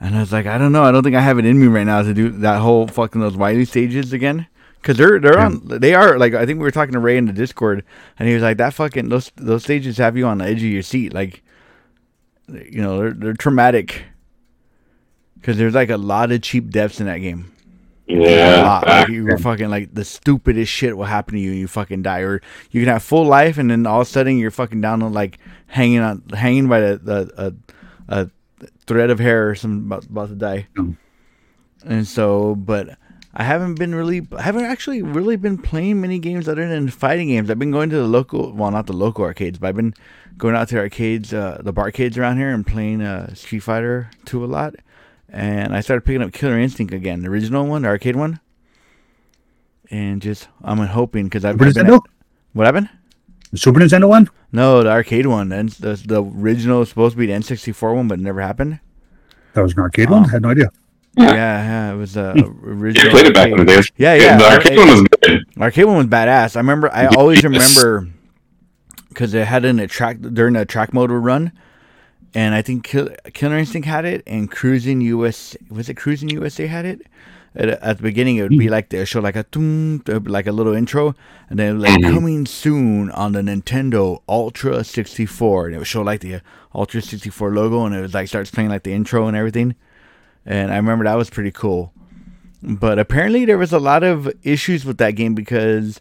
and 0.00 0.16
I 0.16 0.20
was 0.20 0.33
like, 0.33 0.46
I 0.46 0.57
don't 0.59 0.72
know, 0.72 0.83
I 0.85 0.90
don't 0.92 1.03
think 1.03 1.16
I 1.16 1.20
have 1.20 1.38
it 1.38 1.44
in 1.46 1.61
me 1.61 1.66
right 1.66 1.85
now 1.87 2.03
to 2.03 2.14
do 2.14 2.31
that 2.31 2.61
whole 2.61 2.87
fucking 2.88 3.20
those 3.20 3.37
Wily 3.37 3.64
stages 3.64 4.12
again. 4.12 4.46
Cause 4.83 4.98
they're 4.98 5.18
they're 5.18 5.38
Yeah. 5.38 5.46
on 5.46 5.62
they 5.64 5.94
are 5.94 6.18
like 6.18 6.35
I 6.35 6.44
think 6.44 6.59
we 6.59 6.64
were 6.64 6.70
talking 6.70 6.92
to 6.92 6.98
Ray 6.98 7.16
in 7.16 7.24
the 7.24 7.33
Discord 7.33 7.85
and 8.18 8.29
he 8.29 8.35
was 8.35 8.42
like 8.42 8.59
that 8.59 8.74
fucking 8.74 9.09
those 9.09 9.33
those 9.37 9.62
stages 9.62 9.96
have 9.96 10.14
you 10.14 10.27
on 10.27 10.37
the 10.38 10.44
edge 10.44 10.59
of 10.59 10.68
your 10.68 10.83
seat 10.83 11.14
like 11.14 11.42
you 12.48 12.83
know 12.83 12.98
they're 12.98 13.12
they're 13.14 13.33
traumatic 13.33 14.05
because 15.40 15.57
there's 15.57 15.72
like 15.74 15.88
a 15.88 15.96
lot 15.96 16.31
of 16.33 16.42
cheap 16.42 16.68
deaths 16.68 17.00
in 17.00 17.07
that 17.07 17.16
game 17.20 17.50
Yeah. 18.06 18.62
lot. 18.62 18.86
Like 18.86 19.08
you 19.08 19.24
were 19.24 19.38
fucking 19.38 19.70
like 19.70 19.94
the 19.94 20.04
stupidest 20.04 20.70
shit 20.70 20.96
will 20.96 21.04
happen 21.04 21.34
to 21.34 21.40
you 21.40 21.50
and 21.50 21.60
you 21.60 21.68
fucking 21.68 22.02
die. 22.02 22.20
Or 22.20 22.42
you 22.70 22.82
can 22.82 22.92
have 22.92 23.02
full 23.02 23.24
life 23.24 23.58
and 23.58 23.70
then 23.70 23.86
all 23.86 24.02
of 24.02 24.06
a 24.06 24.10
sudden 24.10 24.38
you're 24.38 24.50
fucking 24.50 24.80
down 24.80 25.02
on 25.02 25.12
like 25.12 25.38
hanging 25.66 26.00
on 26.00 26.22
hanging 26.34 26.68
by 26.68 26.80
the, 26.80 26.98
the 26.98 27.54
a, 28.08 28.20
a 28.20 28.30
thread 28.86 29.10
of 29.10 29.18
hair 29.18 29.48
or 29.48 29.54
something 29.54 29.86
about, 29.86 30.04
about 30.04 30.28
to 30.28 30.34
die. 30.34 30.68
Mm. 30.76 30.96
And 31.84 32.06
so 32.06 32.54
but 32.54 32.98
I 33.32 33.42
haven't 33.42 33.76
been 33.76 33.94
really 33.94 34.26
I 34.36 34.42
haven't 34.42 34.66
actually 34.66 35.02
really 35.02 35.36
been 35.36 35.56
playing 35.58 36.00
many 36.00 36.18
games 36.18 36.46
other 36.46 36.68
than 36.68 36.88
fighting 36.88 37.28
games. 37.28 37.50
I've 37.50 37.58
been 37.58 37.70
going 37.70 37.90
to 37.90 37.96
the 37.96 38.06
local 38.06 38.52
well 38.52 38.70
not 38.70 38.86
the 38.86 38.92
local 38.92 39.24
arcades, 39.24 39.58
but 39.58 39.68
I've 39.68 39.76
been 39.76 39.94
going 40.36 40.54
out 40.54 40.68
to 40.68 40.78
arcades, 40.78 41.32
uh, 41.32 41.60
the 41.62 41.72
barcades 41.72 42.18
around 42.18 42.36
here 42.36 42.50
and 42.50 42.66
playing 42.66 43.02
uh, 43.02 43.34
Street 43.34 43.60
Fighter 43.60 44.10
2 44.26 44.44
a 44.44 44.46
lot. 44.46 44.74
And 45.34 45.74
I 45.74 45.80
started 45.80 46.02
picking 46.02 46.22
up 46.22 46.32
Killer 46.32 46.56
Instinct 46.56 46.94
again, 46.94 47.22
the 47.22 47.28
original 47.28 47.66
one, 47.66 47.82
the 47.82 47.88
arcade 47.88 48.14
one. 48.14 48.38
And 49.90 50.22
just 50.22 50.46
I'm 50.62 50.78
hoping 50.78 51.24
because 51.24 51.44
I've, 51.44 51.54
Super 51.54 51.66
I've 51.66 51.74
been 51.74 51.86
Nintendo? 51.86 52.00
what 52.52 52.66
happened? 52.66 52.88
The 53.50 53.58
Super 53.58 53.80
Nintendo 53.80 54.08
one? 54.08 54.30
No, 54.52 54.84
the 54.84 54.90
arcade 54.90 55.26
one. 55.26 55.48
The, 55.48 55.64
the 55.80 56.02
the 56.06 56.22
original 56.22 56.78
was 56.78 56.88
supposed 56.88 57.14
to 57.14 57.18
be 57.18 57.26
the 57.26 57.32
N64 57.32 57.96
one, 57.96 58.06
but 58.06 58.20
it 58.20 58.22
never 58.22 58.40
happened. 58.40 58.78
That 59.54 59.62
was 59.62 59.72
an 59.72 59.80
arcade 59.80 60.08
one. 60.08 60.24
I 60.24 60.30
had 60.30 60.42
no 60.42 60.50
idea. 60.50 60.70
Yeah, 61.16 61.32
yeah, 61.32 61.92
it 61.92 61.96
was 61.96 62.16
uh, 62.16 62.34
original. 62.62 63.06
Yeah, 63.06 63.10
I 63.10 63.12
played 63.12 63.26
it 63.26 63.34
back 63.34 63.50
in 63.50 63.52
the 63.52 63.58
arcade. 63.58 63.76
days. 63.76 63.92
Yeah, 63.96 64.14
yeah. 64.14 64.36
The 64.36 64.44
arcade 64.44 64.78
one 64.78 64.88
was 64.88 65.02
good. 65.02 65.44
Arcade 65.60 65.84
one 65.84 65.96
was 65.96 66.06
badass. 66.06 66.54
I 66.54 66.60
remember. 66.60 66.92
I 66.92 67.06
always 67.06 67.42
remember 67.42 68.08
because 69.08 69.34
it 69.34 69.46
had 69.46 69.64
an 69.64 69.80
attract 69.80 70.22
during 70.32 70.54
the 70.54 70.64
track 70.64 70.94
motor 70.94 71.20
run, 71.20 71.50
and 72.34 72.54
I 72.54 72.62
think 72.62 72.84
Kill, 72.84 73.08
Killer 73.32 73.56
Instinct 73.58 73.86
had 73.88 74.04
it, 74.04 74.22
and 74.26 74.50
Cruis'n 74.50 75.02
US 75.02 75.56
was 75.70 75.88
it 75.88 75.94
Cruis'n 75.96 76.30
USA 76.32 76.66
had 76.66 76.84
it. 76.84 77.02
At, 77.56 77.68
at 77.68 77.96
the 77.98 78.02
beginning, 78.02 78.36
it 78.36 78.42
would 78.42 78.58
be 78.58 78.68
like 78.68 78.88
they 78.88 79.04
show 79.04 79.20
like 79.20 79.36
a 79.36 79.46
uh, 79.56 80.20
like 80.24 80.48
a 80.48 80.52
little 80.52 80.74
intro, 80.74 81.14
and 81.48 81.56
then 81.58 81.78
like 81.78 82.00
Mhm. 82.00 82.12
coming 82.12 82.46
soon 82.46 83.10
on 83.12 83.30
the 83.32 83.42
Nintendo 83.42 84.20
Ultra 84.28 84.82
64, 84.82 85.66
and 85.66 85.74
it 85.76 85.78
would 85.78 85.86
show 85.86 86.02
like 86.02 86.20
the 86.20 86.40
Ultra 86.74 87.00
64 87.00 87.52
logo, 87.54 87.86
and 87.86 87.94
it 87.94 88.00
was 88.00 88.12
like 88.14 88.26
starts 88.26 88.50
playing 88.50 88.70
like 88.70 88.82
the 88.82 88.92
intro 88.92 89.28
and 89.28 89.36
everything. 89.36 89.76
And 90.44 90.72
I 90.72 90.76
remember 90.76 91.04
that 91.04 91.14
was 91.16 91.30
pretty 91.30 91.52
cool. 91.52 91.92
But 92.60 92.98
apparently 92.98 93.44
there 93.44 93.58
was 93.58 93.72
a 93.72 93.78
lot 93.78 94.02
of 94.02 94.28
issues 94.42 94.84
with 94.84 94.98
that 94.98 95.12
game 95.12 95.34
because 95.34 96.00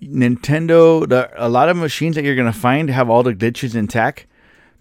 Nintendo, 0.00 1.06
the, 1.08 1.30
a 1.36 1.48
lot 1.48 1.68
of 1.68 1.76
machines 1.76 2.16
that 2.16 2.24
you're 2.24 2.34
gonna 2.36 2.52
find 2.52 2.88
have 2.90 3.08
all 3.10 3.22
the 3.22 3.34
glitches 3.34 3.74
intact 3.74 4.26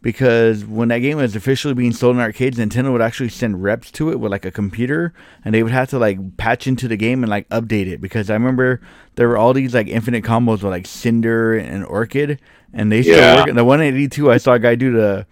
because 0.04 0.64
when 0.66 0.90
that 0.90 1.00
game 1.00 1.18
was 1.18 1.36
officially 1.36 1.74
being 1.74 1.94
sold 1.94 2.18
in 2.18 2.22
arcades, 2.22 2.60
Nintendo 2.60 2.92
would 2.92 3.02
actually 3.02 3.30
send 3.30 3.64
reps 3.64 3.90
to 3.94 4.12
it 4.12 4.20
with 4.20 4.32
like 4.32 4.46
a 4.46 4.52
computer, 4.52 5.14
and 5.44 5.56
they 5.56 5.64
would 5.64 5.72
have 5.72 5.90
to 5.90 5.98
like 5.98 6.38
patch 6.38 6.68
into 6.68 6.88
the 6.88 6.98
game 6.98 7.24
and 7.24 7.30
like 7.32 7.50
update 7.50 7.88
it. 7.88 8.02
Because 8.02 8.30
I 8.30 8.34
remember 8.34 8.82
there 9.16 9.28
were 9.28 9.38
all 9.38 9.54
these 9.54 9.74
like 9.74 9.88
infinite 9.88 10.24
combos 10.24 10.62
with 10.62 10.66
like 10.66 10.86
Cinder 10.86 11.56
and 11.58 11.84
Orchid, 11.86 12.40
and 12.74 12.92
they 12.92 13.02
still 13.02 13.18
Yeah. 13.18 13.46
work. 13.46 13.56
The 13.56 13.66
one 13.66 13.82
eighty 13.82 14.08
two, 14.08 14.30
I 14.30 14.38
saw 14.38 14.54
a 14.54 14.60
guy 14.60 14.76
do 14.76 14.92
the. 14.92 15.26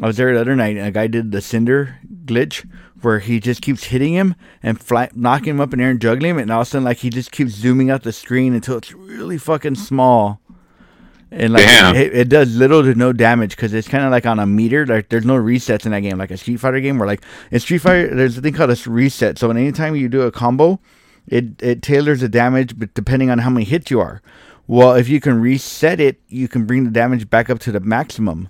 I 0.00 0.06
was 0.06 0.16
there 0.16 0.32
the 0.32 0.40
other 0.40 0.54
night, 0.54 0.76
and 0.76 0.86
a 0.86 0.92
guy 0.92 1.08
did 1.08 1.32
the 1.32 1.40
Cinder 1.40 1.96
glitch 2.24 2.64
where 3.00 3.18
he 3.20 3.40
just 3.40 3.62
keeps 3.62 3.84
hitting 3.84 4.12
him 4.12 4.34
and 4.62 4.78
fly, 4.80 5.08
knocking 5.14 5.50
him 5.54 5.60
up 5.60 5.72
in 5.72 5.80
air 5.80 5.90
and 5.90 6.00
juggling 6.00 6.32
him, 6.32 6.38
and 6.38 6.50
all 6.50 6.60
of 6.60 6.66
a 6.66 6.70
sudden 6.70 6.84
like 6.84 6.98
he 6.98 7.10
just 7.10 7.32
keeps 7.32 7.52
zooming 7.52 7.90
out 7.90 8.02
the 8.02 8.12
screen 8.12 8.54
until 8.54 8.76
it's 8.76 8.92
really 8.92 9.38
fucking 9.38 9.74
small. 9.76 10.40
And 11.30 11.52
like 11.52 11.64
it, 11.94 12.14
it 12.14 12.28
does 12.28 12.56
little 12.56 12.82
to 12.82 12.94
no 12.94 13.12
damage 13.12 13.50
because 13.50 13.74
it's 13.74 13.88
kind 13.88 14.04
of 14.04 14.10
like 14.10 14.24
on 14.24 14.38
a 14.38 14.46
meter. 14.46 14.86
Like 14.86 15.10
there's 15.10 15.26
no 15.26 15.34
resets 15.34 15.84
in 15.84 15.92
that 15.92 16.00
game, 16.00 16.16
like 16.16 16.30
a 16.30 16.36
Street 16.36 16.56
Fighter 16.56 16.80
game. 16.80 16.98
Where 16.98 17.06
like 17.06 17.22
in 17.50 17.60
Street 17.60 17.78
Fighter, 17.78 18.14
there's 18.14 18.38
a 18.38 18.40
thing 18.40 18.54
called 18.54 18.70
a 18.70 18.90
reset. 18.90 19.38
So 19.38 19.50
anytime 19.50 19.94
you 19.94 20.08
do 20.08 20.22
a 20.22 20.32
combo, 20.32 20.80
it 21.26 21.62
it 21.62 21.82
tailors 21.82 22.20
the 22.20 22.28
damage, 22.28 22.78
but 22.78 22.94
depending 22.94 23.30
on 23.30 23.38
how 23.38 23.50
many 23.50 23.66
hits 23.66 23.90
you 23.90 24.00
are. 24.00 24.22
Well, 24.66 24.94
if 24.94 25.08
you 25.08 25.20
can 25.20 25.40
reset 25.40 25.98
it, 26.00 26.20
you 26.28 26.46
can 26.48 26.66
bring 26.66 26.84
the 26.84 26.90
damage 26.90 27.30
back 27.30 27.48
up 27.48 27.58
to 27.60 27.72
the 27.72 27.80
maximum. 27.80 28.48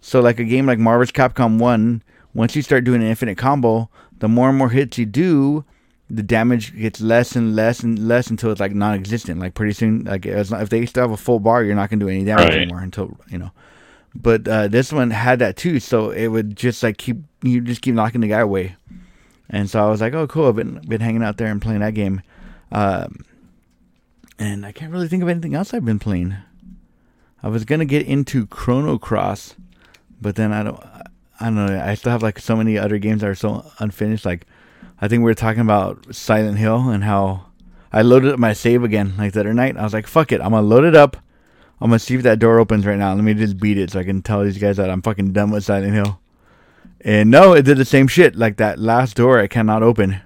So 0.00 0.20
like 0.20 0.38
a 0.38 0.44
game 0.44 0.66
like 0.66 0.78
Marvel 0.78 1.02
vs. 1.02 1.12
Capcom 1.12 1.58
One, 1.58 2.02
once 2.34 2.56
you 2.56 2.62
start 2.62 2.84
doing 2.84 3.02
an 3.02 3.08
infinite 3.08 3.38
combo, 3.38 3.88
the 4.18 4.28
more 4.28 4.48
and 4.48 4.58
more 4.58 4.70
hits 4.70 4.98
you 4.98 5.06
do, 5.06 5.64
the 6.10 6.22
damage 6.22 6.76
gets 6.76 7.00
less 7.00 7.36
and 7.36 7.54
less 7.54 7.80
and 7.82 7.98
less 8.08 8.28
until 8.28 8.50
it's 8.50 8.60
like 8.60 8.74
non-existent. 8.74 9.38
Like 9.40 9.54
pretty 9.54 9.72
soon, 9.72 10.04
like 10.04 10.26
as, 10.26 10.50
if 10.52 10.68
they 10.68 10.84
still 10.86 11.04
have 11.04 11.12
a 11.12 11.16
full 11.16 11.38
bar, 11.38 11.62
you're 11.62 11.76
not 11.76 11.88
gonna 11.90 12.00
do 12.00 12.08
any 12.08 12.24
damage 12.24 12.48
Right. 12.48 12.54
anymore 12.62 12.80
until 12.80 13.16
you 13.28 13.38
know. 13.38 13.50
But 14.14 14.48
uh, 14.48 14.66
this 14.68 14.92
one 14.92 15.10
had 15.10 15.38
that 15.38 15.56
too, 15.56 15.78
so 15.78 16.10
it 16.10 16.26
would 16.28 16.56
just 16.56 16.82
like 16.82 16.98
keep 16.98 17.18
you 17.42 17.60
just 17.60 17.80
keep 17.82 17.94
knocking 17.94 18.20
the 18.20 18.28
guy 18.28 18.40
away. 18.40 18.76
And 19.48 19.70
so 19.70 19.80
I 19.84 19.88
was 19.88 20.00
like, 20.00 20.14
oh 20.14 20.26
cool, 20.26 20.48
I've 20.48 20.56
been 20.56 20.80
been 20.80 21.00
hanging 21.00 21.22
out 21.22 21.36
there 21.36 21.48
and 21.48 21.62
playing 21.62 21.80
that 21.80 21.94
game. 21.94 22.20
Um, 22.72 23.24
and 24.38 24.64
I 24.64 24.72
can't 24.72 24.92
really 24.92 25.08
think 25.08 25.22
of 25.22 25.28
anything 25.28 25.54
else 25.54 25.72
I've 25.74 25.84
been 25.84 25.98
playing. 25.98 26.34
I 27.42 27.48
was 27.48 27.64
gonna 27.64 27.84
get 27.84 28.06
into 28.06 28.46
Chrono 28.46 28.98
Cross, 28.98 29.54
but 30.20 30.34
then 30.36 30.52
I 30.52 30.62
don't. 30.62 30.80
I 31.42 31.44
don't 31.46 31.54
know. 31.54 31.82
I 31.82 31.94
still 31.94 32.12
have 32.12 32.22
like 32.22 32.38
so 32.38 32.54
many 32.54 32.76
other 32.76 32.98
games 32.98 33.22
that 33.22 33.30
are 33.30 33.34
so 33.34 33.64
unfinished. 33.78 34.26
Like, 34.26 34.46
I 35.00 35.08
think 35.08 35.20
we 35.20 35.30
were 35.30 35.34
talking 35.34 35.62
about 35.62 36.14
Silent 36.14 36.58
Hill 36.58 36.88
and 36.90 37.04
how 37.04 37.46
I 37.92 38.02
loaded 38.02 38.32
up 38.32 38.38
my 38.38 38.52
save 38.52 38.84
again 38.84 39.14
like 39.16 39.32
the 39.32 39.40
other 39.40 39.54
night. 39.54 39.76
I 39.76 39.82
was 39.82 39.92
like, 39.92 40.06
fuck 40.06 40.32
it, 40.32 40.40
I'm 40.40 40.50
gonna 40.50 40.66
load 40.66 40.84
it 40.84 40.94
up. 40.94 41.16
I'm 41.80 41.90
gonna 41.90 41.98
see 41.98 42.14
if 42.14 42.22
that 42.22 42.38
door 42.38 42.58
opens 42.58 42.84
right 42.84 42.98
now. 42.98 43.14
Let 43.14 43.24
me 43.24 43.34
just 43.34 43.58
beat 43.58 43.78
it 43.78 43.90
so 43.90 44.00
I 44.00 44.04
can 44.04 44.22
tell 44.22 44.44
these 44.44 44.58
guys 44.58 44.76
that 44.76 44.90
I'm 44.90 45.02
fucking 45.02 45.32
done 45.32 45.50
with 45.50 45.64
Silent 45.64 45.94
Hill. 45.94 46.20
And 47.00 47.30
no, 47.30 47.54
it 47.54 47.62
did 47.62 47.78
the 47.78 47.84
same 47.84 48.06
shit. 48.06 48.36
Like 48.36 48.58
that 48.58 48.78
last 48.78 49.16
door, 49.16 49.38
I 49.38 49.46
cannot 49.46 49.82
open. 49.82 50.20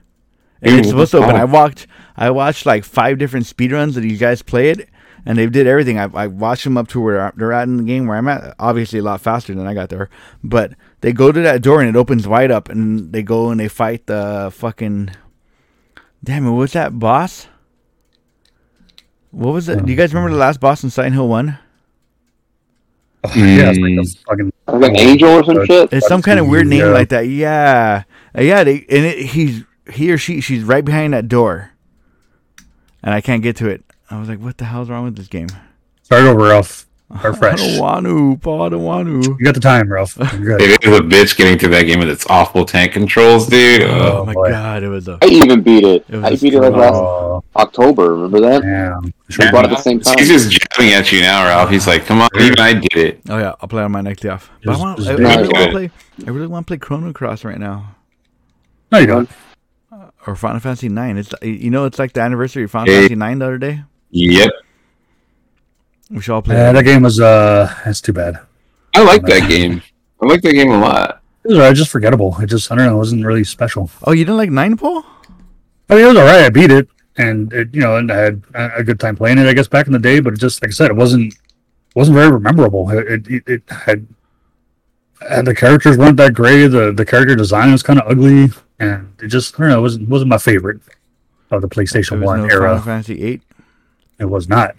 And 0.60 0.72
Ew, 0.72 0.78
it's 0.78 0.88
supposed 0.88 1.12
to 1.12 1.18
open. 1.18 1.36
I 1.36 1.44
walked. 1.44 1.86
I 2.16 2.30
watched 2.30 2.66
like 2.66 2.84
five 2.84 3.18
different 3.18 3.46
speedruns 3.46 3.94
that 3.94 4.00
these 4.00 4.18
guys 4.18 4.42
play 4.42 4.70
it, 4.70 4.88
and 5.24 5.38
they 5.38 5.46
did 5.46 5.66
everything. 5.66 5.98
I, 5.98 6.08
I 6.14 6.26
watched 6.26 6.64
them 6.64 6.76
up 6.76 6.88
to 6.88 7.00
where 7.00 7.32
they're 7.36 7.52
at 7.52 7.68
in 7.68 7.76
the 7.76 7.82
game 7.84 8.06
where 8.06 8.16
I'm 8.16 8.28
at. 8.28 8.56
Obviously, 8.58 8.98
a 8.98 9.02
lot 9.02 9.20
faster 9.20 9.54
than 9.54 9.66
I 9.66 9.74
got 9.74 9.90
there, 9.90 10.10
but 10.42 10.72
they 11.04 11.12
go 11.12 11.30
to 11.30 11.40
that 11.42 11.60
door 11.60 11.80
and 11.82 11.88
it 11.90 11.96
opens 11.98 12.26
wide 12.26 12.50
up, 12.50 12.70
and 12.70 13.12
they 13.12 13.22
go 13.22 13.50
and 13.50 13.60
they 13.60 13.68
fight 13.68 14.06
the 14.06 14.50
fucking. 14.54 15.10
Damn 16.24 16.46
it! 16.46 16.50
What's 16.52 16.72
that 16.72 16.98
boss? 16.98 17.46
What 19.30 19.52
was 19.52 19.68
it? 19.68 19.84
Do 19.84 19.90
you 19.92 19.96
guys 19.98 20.14
remember 20.14 20.32
the 20.32 20.40
last 20.40 20.60
boss 20.60 20.82
in 20.82 20.88
Silent 20.88 21.14
Hill 21.14 21.28
One? 21.28 21.58
yeah, 23.36 23.70
it's 23.70 23.78
like 23.78 23.98
a 23.98 24.04
fucking. 24.30 24.52
Like 24.66 24.92
an 24.92 24.96
angel 24.98 25.28
or 25.28 25.44
some 25.44 25.66
shit. 25.66 25.92
It's 25.92 26.08
some 26.08 26.22
kind 26.22 26.40
of 26.40 26.48
weird 26.48 26.66
name 26.68 26.80
Yeah. 26.80 26.86
like 26.86 27.10
that. 27.10 27.28
Yeah, 27.28 28.04
Uh, 28.36 28.40
yeah. 28.40 28.64
They, 28.64 28.86
and 28.88 29.04
it, 29.04 29.26
he's 29.26 29.62
he 29.92 30.10
or 30.10 30.16
she. 30.16 30.40
She's 30.40 30.62
right 30.64 30.84
behind 30.84 31.12
that 31.12 31.28
door, 31.28 31.72
and 33.02 33.12
I 33.12 33.20
can't 33.20 33.42
get 33.42 33.56
to 33.56 33.68
it. 33.68 33.84
I 34.10 34.18
was 34.18 34.30
like, 34.30 34.38
"What 34.40 34.56
the 34.56 34.64
hell's 34.64 34.88
wrong 34.88 35.04
with 35.04 35.16
this 35.16 35.28
game?" 35.28 35.48
Start 36.02 36.22
over, 36.22 36.38
Ralph. 36.48 36.86
Start 37.18 37.34
I 37.34 37.38
fresh. 37.38 37.60
don't 37.60 37.78
want 37.80 38.06
to, 38.06 38.36
Paul. 38.42 38.62
I 38.62 38.68
don't 38.70 38.82
want 38.82 39.06
to. 39.24 39.36
You 39.38 39.44
got 39.44 39.54
the 39.54 39.60
time, 39.60 39.92
Ralph. 39.92 40.16
You're 40.16 40.58
good. 40.58 40.62
It 40.62 40.84
is 40.84 40.98
a 40.98 41.02
bitch 41.02 41.36
getting 41.36 41.58
through 41.58 41.68
that 41.70 41.82
game 41.84 41.98
with 42.00 42.08
its 42.08 42.26
awful 42.28 42.64
tank 42.64 42.92
controls, 42.92 43.46
dude. 43.46 43.82
Oh, 43.82 44.20
Oh, 44.20 44.24
my 44.24 44.32
boy. 44.32 44.48
god, 44.50 44.82
it 44.82 44.88
was 44.88 45.06
a. 45.06 45.18
I 45.22 45.26
even 45.26 45.62
beat 45.62 45.84
it. 45.84 46.04
It 46.08 46.16
was 46.16 46.24
I 46.24 46.28
a 46.30 46.36
beat 46.38 46.54
it 46.54 46.60
like 46.60 46.72
last 46.72 46.94
Oh, 46.94 47.44
October. 47.56 48.14
Remember 48.16 48.40
that? 48.40 48.62
damn. 48.62 49.02
We 49.04 49.50
bought 49.52 49.66
it 49.66 49.70
at 49.70 49.76
the 49.76 49.82
same 49.82 50.00
time. 50.00 50.16
He's 50.18 50.28
just 50.28 50.50
jabbing 50.50 50.92
at 50.94 51.12
you 51.12 51.20
now, 51.20 51.44
Ralph. 51.44 51.70
He's 51.70 51.86
like, 51.86 52.04
"Come 52.06 52.20
on, 52.22 52.28
even 52.40 52.58
I 52.58 52.72
did 52.74 52.96
it." 52.96 53.20
Oh 53.28 53.38
yeah, 53.38 53.54
I'll 53.60 53.68
play 53.68 53.82
on 53.82 53.92
my 53.92 54.00
next 54.00 54.22
day 54.22 54.30
off. 54.30 54.50
But 54.64 54.76
I, 54.76 54.78
want, 54.80 55.00
I, 55.06 55.10
I 55.10 55.14
really 55.14 55.48
want 55.48 55.64
to 55.66 55.70
play. 55.70 55.90
I 56.26 56.30
really 56.30 56.46
want 56.46 56.66
to 56.66 56.70
play 56.70 56.78
Chrono 56.78 57.12
Cross 57.12 57.44
right 57.44 57.58
now, 57.58 57.96
No, 58.90 58.98
you 58.98 59.06
don't. 59.06 59.28
or 60.26 60.34
Final 60.36 60.60
Fantasy 60.60 60.88
Nine. 60.88 61.16
It's 61.18 61.32
you 61.42 61.70
know 61.70 61.84
it's 61.84 61.98
like 61.98 62.12
the 62.14 62.22
anniversary 62.22 62.64
of 62.64 62.70
Final 62.70 62.86
Hey. 62.92 63.00
Fantasy 63.02 63.14
Nine 63.16 63.38
the 63.40 63.44
other 63.44 63.58
day. 63.58 63.82
Yep, 64.10 64.50
We 66.10 66.20
should 66.20 66.34
all 66.34 66.42
play. 66.42 66.56
Yeah, 66.56 66.72
that 66.72 66.84
game 66.84 67.02
was. 67.02 67.20
uh 67.20 67.72
That's 67.84 68.00
too 68.00 68.12
bad. 68.12 68.40
I 68.94 69.02
like 69.02 69.22
that 69.26 69.48
game. 69.48 69.82
I 70.22 70.26
like 70.26 70.42
that 70.42 70.52
game 70.52 70.70
a 70.70 70.78
lot. 70.78 71.20
It 71.44 71.48
was 71.48 71.58
alright, 71.58 71.76
just 71.76 71.90
forgettable. 71.90 72.36
It 72.40 72.46
just 72.46 72.70
I 72.70 72.76
don't 72.76 72.86
know. 72.86 72.94
It 72.94 72.98
wasn't 72.98 73.24
really 73.24 73.44
special. 73.44 73.90
Oh, 74.04 74.12
you 74.12 74.24
didn't 74.24 74.36
like 74.38 74.50
Nine, 74.50 74.76
Paul? 74.76 75.04
I 75.90 75.94
mean, 75.96 76.04
it 76.04 76.08
was 76.08 76.16
alright. 76.16 76.44
I 76.44 76.48
beat 76.50 76.70
it, 76.70 76.88
and 77.16 77.52
it, 77.52 77.74
you 77.74 77.80
know, 77.80 77.96
and 77.96 78.10
I 78.10 78.16
had 78.16 78.42
a 78.54 78.76
a 78.76 78.84
good 78.84 78.98
time 79.00 79.16
playing 79.16 79.38
it. 79.38 79.46
I 79.46 79.52
guess 79.52 79.68
back 79.68 79.86
in 79.86 79.92
the 79.92 79.98
day, 79.98 80.20
but 80.20 80.34
it 80.34 80.38
just 80.40 80.62
like 80.62 80.70
I 80.70 80.72
said, 80.72 80.90
it 80.90 80.96
wasn't 80.96 81.34
wasn't 81.94 82.16
very 82.16 82.38
memorable. 82.40 82.88
It 82.90 83.26
it, 83.28 83.42
it 83.46 83.62
had 83.68 84.06
and 85.28 85.46
the 85.46 85.54
characters 85.54 85.96
weren't 85.96 86.16
that 86.18 86.34
great. 86.34 86.68
The 86.68 86.92
the 86.92 87.04
character 87.04 87.34
design 87.34 87.72
was 87.72 87.82
kind 87.82 88.00
of 88.00 88.10
ugly, 88.10 88.48
and 88.78 89.12
it 89.22 89.28
just 89.28 89.54
I 89.58 89.64
don't 89.64 89.68
know. 89.70 89.78
It 89.78 89.82
wasn't 89.82 90.08
wasn't 90.08 90.28
my 90.30 90.38
favorite 90.38 90.80
of 91.50 91.60
the 91.62 91.68
There 91.68 91.84
PlayStation 91.84 92.20
was 92.20 92.26
One 92.26 92.40
no 92.42 92.48
era. 92.48 92.68
Final 92.68 92.82
Fantasy 92.82 93.22
Eight. 93.22 93.42
It 94.18 94.26
was 94.26 94.48
not. 94.48 94.76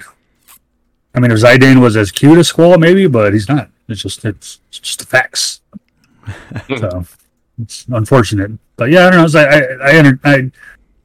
I 1.16 1.20
mean, 1.20 1.32
if 1.32 1.40
Zidane 1.40 1.82
was 1.82 1.96
as 1.96 2.12
cute 2.12 2.38
as 2.38 2.48
Squall, 2.48 2.78
maybe, 2.78 3.08
but 3.08 3.34
he's 3.34 3.48
not. 3.48 3.70
It's 3.88 4.02
just 4.02 4.26
it's, 4.26 4.60
it's 4.68 4.80
just 4.80 5.00
the 5.00 5.06
facts. 5.06 5.62
so 6.78 7.06
it's 7.62 7.86
unfortunate, 7.88 8.52
but 8.76 8.90
yeah, 8.90 9.08
I 9.08 9.10
don't 9.12 9.34
know. 9.34 9.40
I, 9.40 9.46
I, 9.46 10.10
I, 10.10 10.14
I, 10.24 10.52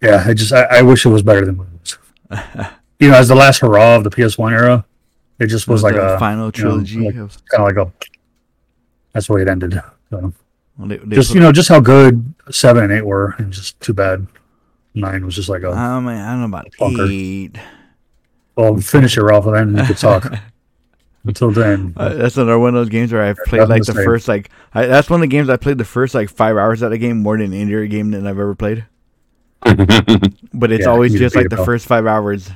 yeah, 0.03 0.25
I 0.27 0.35
just 0.35 0.53
I, 0.53 0.63
I 0.63 0.83
wish 0.83 1.07
it 1.07 1.11
was 1.11 1.23
better 1.23 1.45
than 1.45 1.59
what 1.59 1.69
it 1.69 1.99
was. 2.31 2.67
you 2.99 3.11
know, 3.11 3.17
as 3.17 3.29
the 3.29 3.35
last 3.35 3.59
hurrah 3.61 3.97
of 3.97 4.05
the 4.05 4.11
PS1 4.11 4.53
era, 4.53 4.85
it 5.39 5.47
just 5.47 5.69
was 5.69 5.83
like 5.83 5.95
a 5.95 6.19
final 6.19 6.51
you 6.55 6.65
know, 6.65 6.71
trilogy. 6.71 7.01
like- 7.01 7.15
kind 7.15 7.31
of 7.53 7.61
like 7.61 7.77
a. 7.77 7.93
That's 9.13 9.27
the 9.27 9.33
way 9.35 9.43
it 9.43 9.49
ended. 9.49 9.81
So 10.11 10.33
well, 10.79 10.89
they, 10.89 10.97
they 10.97 11.17
just 11.17 11.35
you 11.35 11.41
know, 11.41 11.53
just 11.53 11.69
how 11.69 11.81
good 11.81 12.35
seven 12.51 12.85
and 12.85 12.93
eight 12.93 13.05
were, 13.05 13.35
and 13.39 13.53
just 13.53 13.79
too 13.81 13.93
bad 13.93 14.27
nine 14.95 15.25
was 15.25 15.35
just 15.35 15.49
like 15.49 15.63
a. 15.63 15.71
Um, 15.71 16.09
I 16.09 16.15
don't 16.15 16.41
know 16.41 16.47
about 16.47 16.69
Bunker. 16.79 17.07
eight. 17.09 17.57
Well, 18.61 18.77
finish 18.79 19.17
it 19.17 19.23
off, 19.25 19.47
and 19.47 19.55
then 19.75 19.77
you 19.83 19.87
could 19.87 19.99
talk. 19.99 20.33
Until 21.25 21.51
then, 21.51 21.93
Uh, 21.99 22.15
that's 22.15 22.37
another 22.39 22.59
one 22.59 22.71
of 22.71 22.75
those 22.81 22.89
games 22.89 23.13
where 23.13 23.23
I've 23.23 23.37
played 23.47 23.69
like 23.69 23.83
to 23.83 23.93
the 23.93 24.03
first 24.05 24.27
like 24.27 24.49
I, 24.73 24.87
that's 24.87 25.11
one 25.11 25.21
of 25.21 25.23
the 25.23 25.27
games 25.37 25.51
I 25.51 25.59
played 25.59 25.77
the 25.77 25.85
first 25.85 26.15
like 26.15 26.31
five 26.31 26.57
hours 26.57 26.81
of 26.81 26.91
the 26.91 26.97
game 26.99 27.19
more 27.23 27.37
than 27.37 27.53
any 27.53 27.75
other 27.75 27.87
game 27.87 28.11
that 28.13 28.21
I've 28.27 28.39
ever 28.39 28.55
played. 28.55 28.87
But 30.55 30.73
it's 30.73 30.85
Yeah, 30.85 30.91
always 30.91 31.13
just 31.13 31.37
like 31.37 31.51
the 31.51 31.57
though. 31.57 31.65
first 31.65 31.87
five 31.87 32.07
hours. 32.07 32.51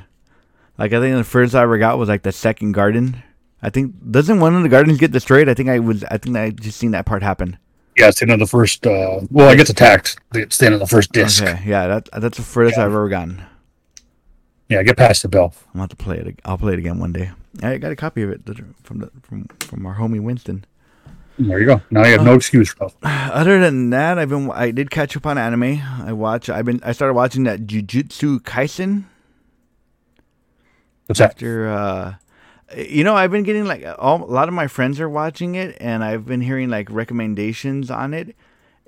Like 0.78 0.92
I 0.94 1.00
think 1.00 1.14
the 1.16 1.24
first 1.24 1.54
I 1.54 1.62
ever 1.62 1.76
got 1.78 1.98
was 1.98 2.08
like 2.08 2.22
the 2.22 2.32
second 2.32 2.72
garden. 2.72 3.22
I 3.62 3.68
think 3.70 3.94
doesn't 4.10 4.40
one 4.40 4.54
of 4.56 4.62
the 4.62 4.68
gardens 4.70 4.98
get 4.98 5.12
destroyed? 5.12 5.48
I 5.48 5.54
think 5.54 5.68
I 5.68 5.78
was 5.78 6.02
I 6.04 6.16
think 6.16 6.34
I 6.36 6.50
just 6.50 6.78
seen 6.78 6.92
that 6.92 7.04
part 7.06 7.22
happen. 7.22 7.58
Yeah, 7.98 8.08
it's 8.08 8.18
the 8.20 8.24
end 8.24 8.32
of 8.32 8.38
the 8.40 8.46
first. 8.46 8.86
Uh, 8.86 9.20
well, 9.30 9.50
it 9.50 9.56
gets 9.56 9.70
attacked. 9.70 10.18
It's 10.34 10.56
the 10.58 10.66
end 10.66 10.74
of 10.74 10.80
the 10.80 10.86
first 10.86 11.12
disc. 11.12 11.42
Okay, 11.42 11.62
yeah, 11.66 11.86
that 11.86 12.08
that's 12.16 12.38
the 12.38 12.42
furthest 12.42 12.78
Yeah. 12.78 12.84
I've 12.86 12.90
ever 12.92 13.08
gotten. 13.10 13.42
Yeah, 14.68 14.82
get 14.82 14.96
past 14.96 15.22
the 15.22 15.28
Bill. 15.28 15.52
I'm 15.74 15.80
about 15.80 15.90
to 15.90 15.96
play 15.96 16.18
it. 16.18 16.40
I'll 16.44 16.58
play 16.58 16.72
it 16.72 16.78
again 16.78 16.98
one 16.98 17.12
day. 17.12 17.32
I 17.62 17.78
got 17.78 17.92
a 17.92 17.96
copy 17.96 18.22
of 18.22 18.30
it 18.30 18.40
from 18.82 18.98
the, 18.98 19.10
from 19.22 19.46
from 19.60 19.86
our 19.86 19.94
homie 19.96 20.20
Winston. 20.20 20.64
There 21.38 21.58
you 21.58 21.66
go. 21.66 21.82
Now 21.90 22.04
you 22.04 22.12
have 22.12 22.24
no 22.24 22.34
excuse, 22.34 22.72
bro. 22.74 22.92
Other 23.02 23.60
than 23.60 23.90
that, 23.90 24.18
I've 24.18 24.28
been 24.28 24.50
I 24.50 24.70
did 24.70 24.90
catch 24.90 25.16
up 25.16 25.26
on 25.26 25.36
anime. 25.36 25.80
I 26.02 26.12
watch. 26.12 26.48
I've 26.48 26.64
been 26.64 26.80
I 26.84 26.92
started 26.92 27.14
watching 27.14 27.44
that 27.44 27.66
Jujutsu 27.66 28.40
Kaisen 28.40 29.04
What's 31.06 31.18
that? 31.18 31.30
after. 31.30 31.68
uh 31.68 32.14
you 32.76 33.04
know, 33.04 33.14
I've 33.14 33.30
been 33.30 33.44
getting 33.44 33.66
like 33.66 33.84
all, 33.98 34.24
a 34.24 34.26
lot 34.26 34.48
of 34.48 34.54
my 34.54 34.66
friends 34.66 34.98
are 35.00 35.08
watching 35.08 35.54
it, 35.54 35.76
and 35.80 36.02
I've 36.02 36.24
been 36.26 36.40
hearing 36.40 36.70
like 36.70 36.90
recommendations 36.90 37.90
on 37.90 38.14
it. 38.14 38.34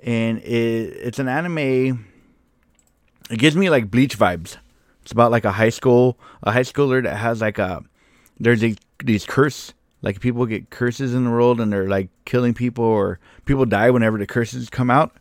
And 0.01 0.39
it, 0.39 0.97
it's 0.97 1.19
an 1.19 1.27
anime. 1.27 2.05
It 3.29 3.39
gives 3.39 3.55
me 3.55 3.69
like 3.69 3.89
Bleach 3.89 4.17
vibes. 4.17 4.57
It's 5.07 5.13
about 5.13 5.31
like 5.31 5.45
a 5.45 5.53
high 5.53 5.69
school, 5.69 6.19
a 6.43 6.51
high 6.51 6.63
schooler 6.63 7.01
that 7.01 7.15
has 7.15 7.39
like 7.39 7.59
a 7.59 7.81
there's 8.41 8.61
a 8.61 8.75
these 9.01 9.25
curse 9.25 9.73
like 10.01 10.19
people 10.19 10.45
get 10.45 10.69
curses 10.69 11.13
in 11.13 11.23
the 11.23 11.29
world 11.31 11.61
and 11.61 11.71
they're 11.71 11.87
like 11.87 12.09
killing 12.25 12.53
people 12.53 12.83
or 12.83 13.17
people 13.45 13.65
die 13.65 13.89
whenever 13.89 14.17
the 14.17 14.27
curses 14.27 14.69
come 14.69 14.89
out. 14.89 15.15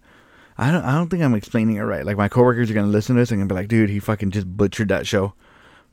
I 0.58 0.72
don't 0.72 0.82
I 0.82 0.90
don't 0.90 1.08
think 1.08 1.22
I'm 1.22 1.36
explaining 1.36 1.76
it 1.76 1.82
right. 1.82 2.04
Like 2.04 2.16
my 2.16 2.28
coworkers 2.28 2.68
are 2.68 2.74
gonna 2.74 2.88
listen 2.88 3.14
to 3.14 3.22
this 3.22 3.30
and 3.30 3.38
gonna 3.38 3.46
be 3.48 3.54
like, 3.54 3.68
dude, 3.68 3.88
he 3.88 4.00
fucking 4.00 4.32
just 4.32 4.48
butchered 4.56 4.88
that 4.88 5.06
show. 5.06 5.34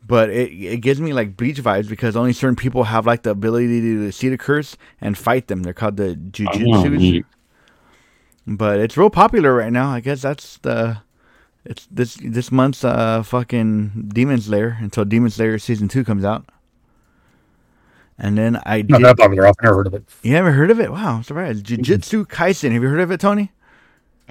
but 0.08 0.32
it 0.32 0.52
it 0.52 0.82
gives 0.82 1.00
me 1.00 1.14
like 1.14 1.38
Bleach 1.38 1.62
vibes 1.62 1.88
because 1.88 2.16
only 2.16 2.34
certain 2.34 2.56
people 2.56 2.86
have 2.86 3.06
like 3.06 3.22
the 3.22 3.30
ability 3.30 3.80
to 3.80 4.12
see 4.12 4.28
the 4.28 4.40
curse 4.40 4.76
and 5.02 5.16
fight 5.20 5.50
them. 5.50 5.62
They're 5.62 5.72
called 5.74 5.98
the 5.98 6.16
neat. 6.98 7.26
but 8.48 8.80
it's 8.80 8.98
real 8.98 9.12
popular 9.12 9.54
right 9.54 9.72
now. 9.72 9.90
I 9.92 10.00
guess 10.00 10.24
that's 10.24 10.58
the 10.64 10.98
it's 11.66 11.88
this 11.92 12.16
this 12.22 12.52
month's 12.52 12.84
uh 12.84 13.24
fucking 13.24 14.10
Demon 14.14 14.40
Slayer 14.42 14.78
until 14.82 15.06
Demon 15.06 15.30
Slayer 15.30 15.58
season 15.60 15.88
two 15.88 16.04
comes 16.04 16.24
out. 16.26 16.46
And 18.18 18.38
then 18.38 18.62
I 18.66 18.84
Not 18.84 19.00
did. 19.00 19.06
that 19.08 19.18
popular. 19.18 19.48
I've 19.48 19.56
never 19.64 19.76
heard 19.76 19.88
of 19.88 19.94
it. 19.96 20.04
You 20.22 20.36
ever 20.36 20.52
heard 20.52 20.70
of 20.72 20.80
it? 20.80 20.92
Wow, 20.92 21.16
I'm 21.18 21.24
surprised. 21.24 21.66
Jujutsu 21.66 22.26
Kaisen. 22.28 22.72
Have 22.72 22.84
you 22.84 22.90
heard 22.90 23.00
of 23.00 23.12
it, 23.12 23.20
Tony? 23.20 23.52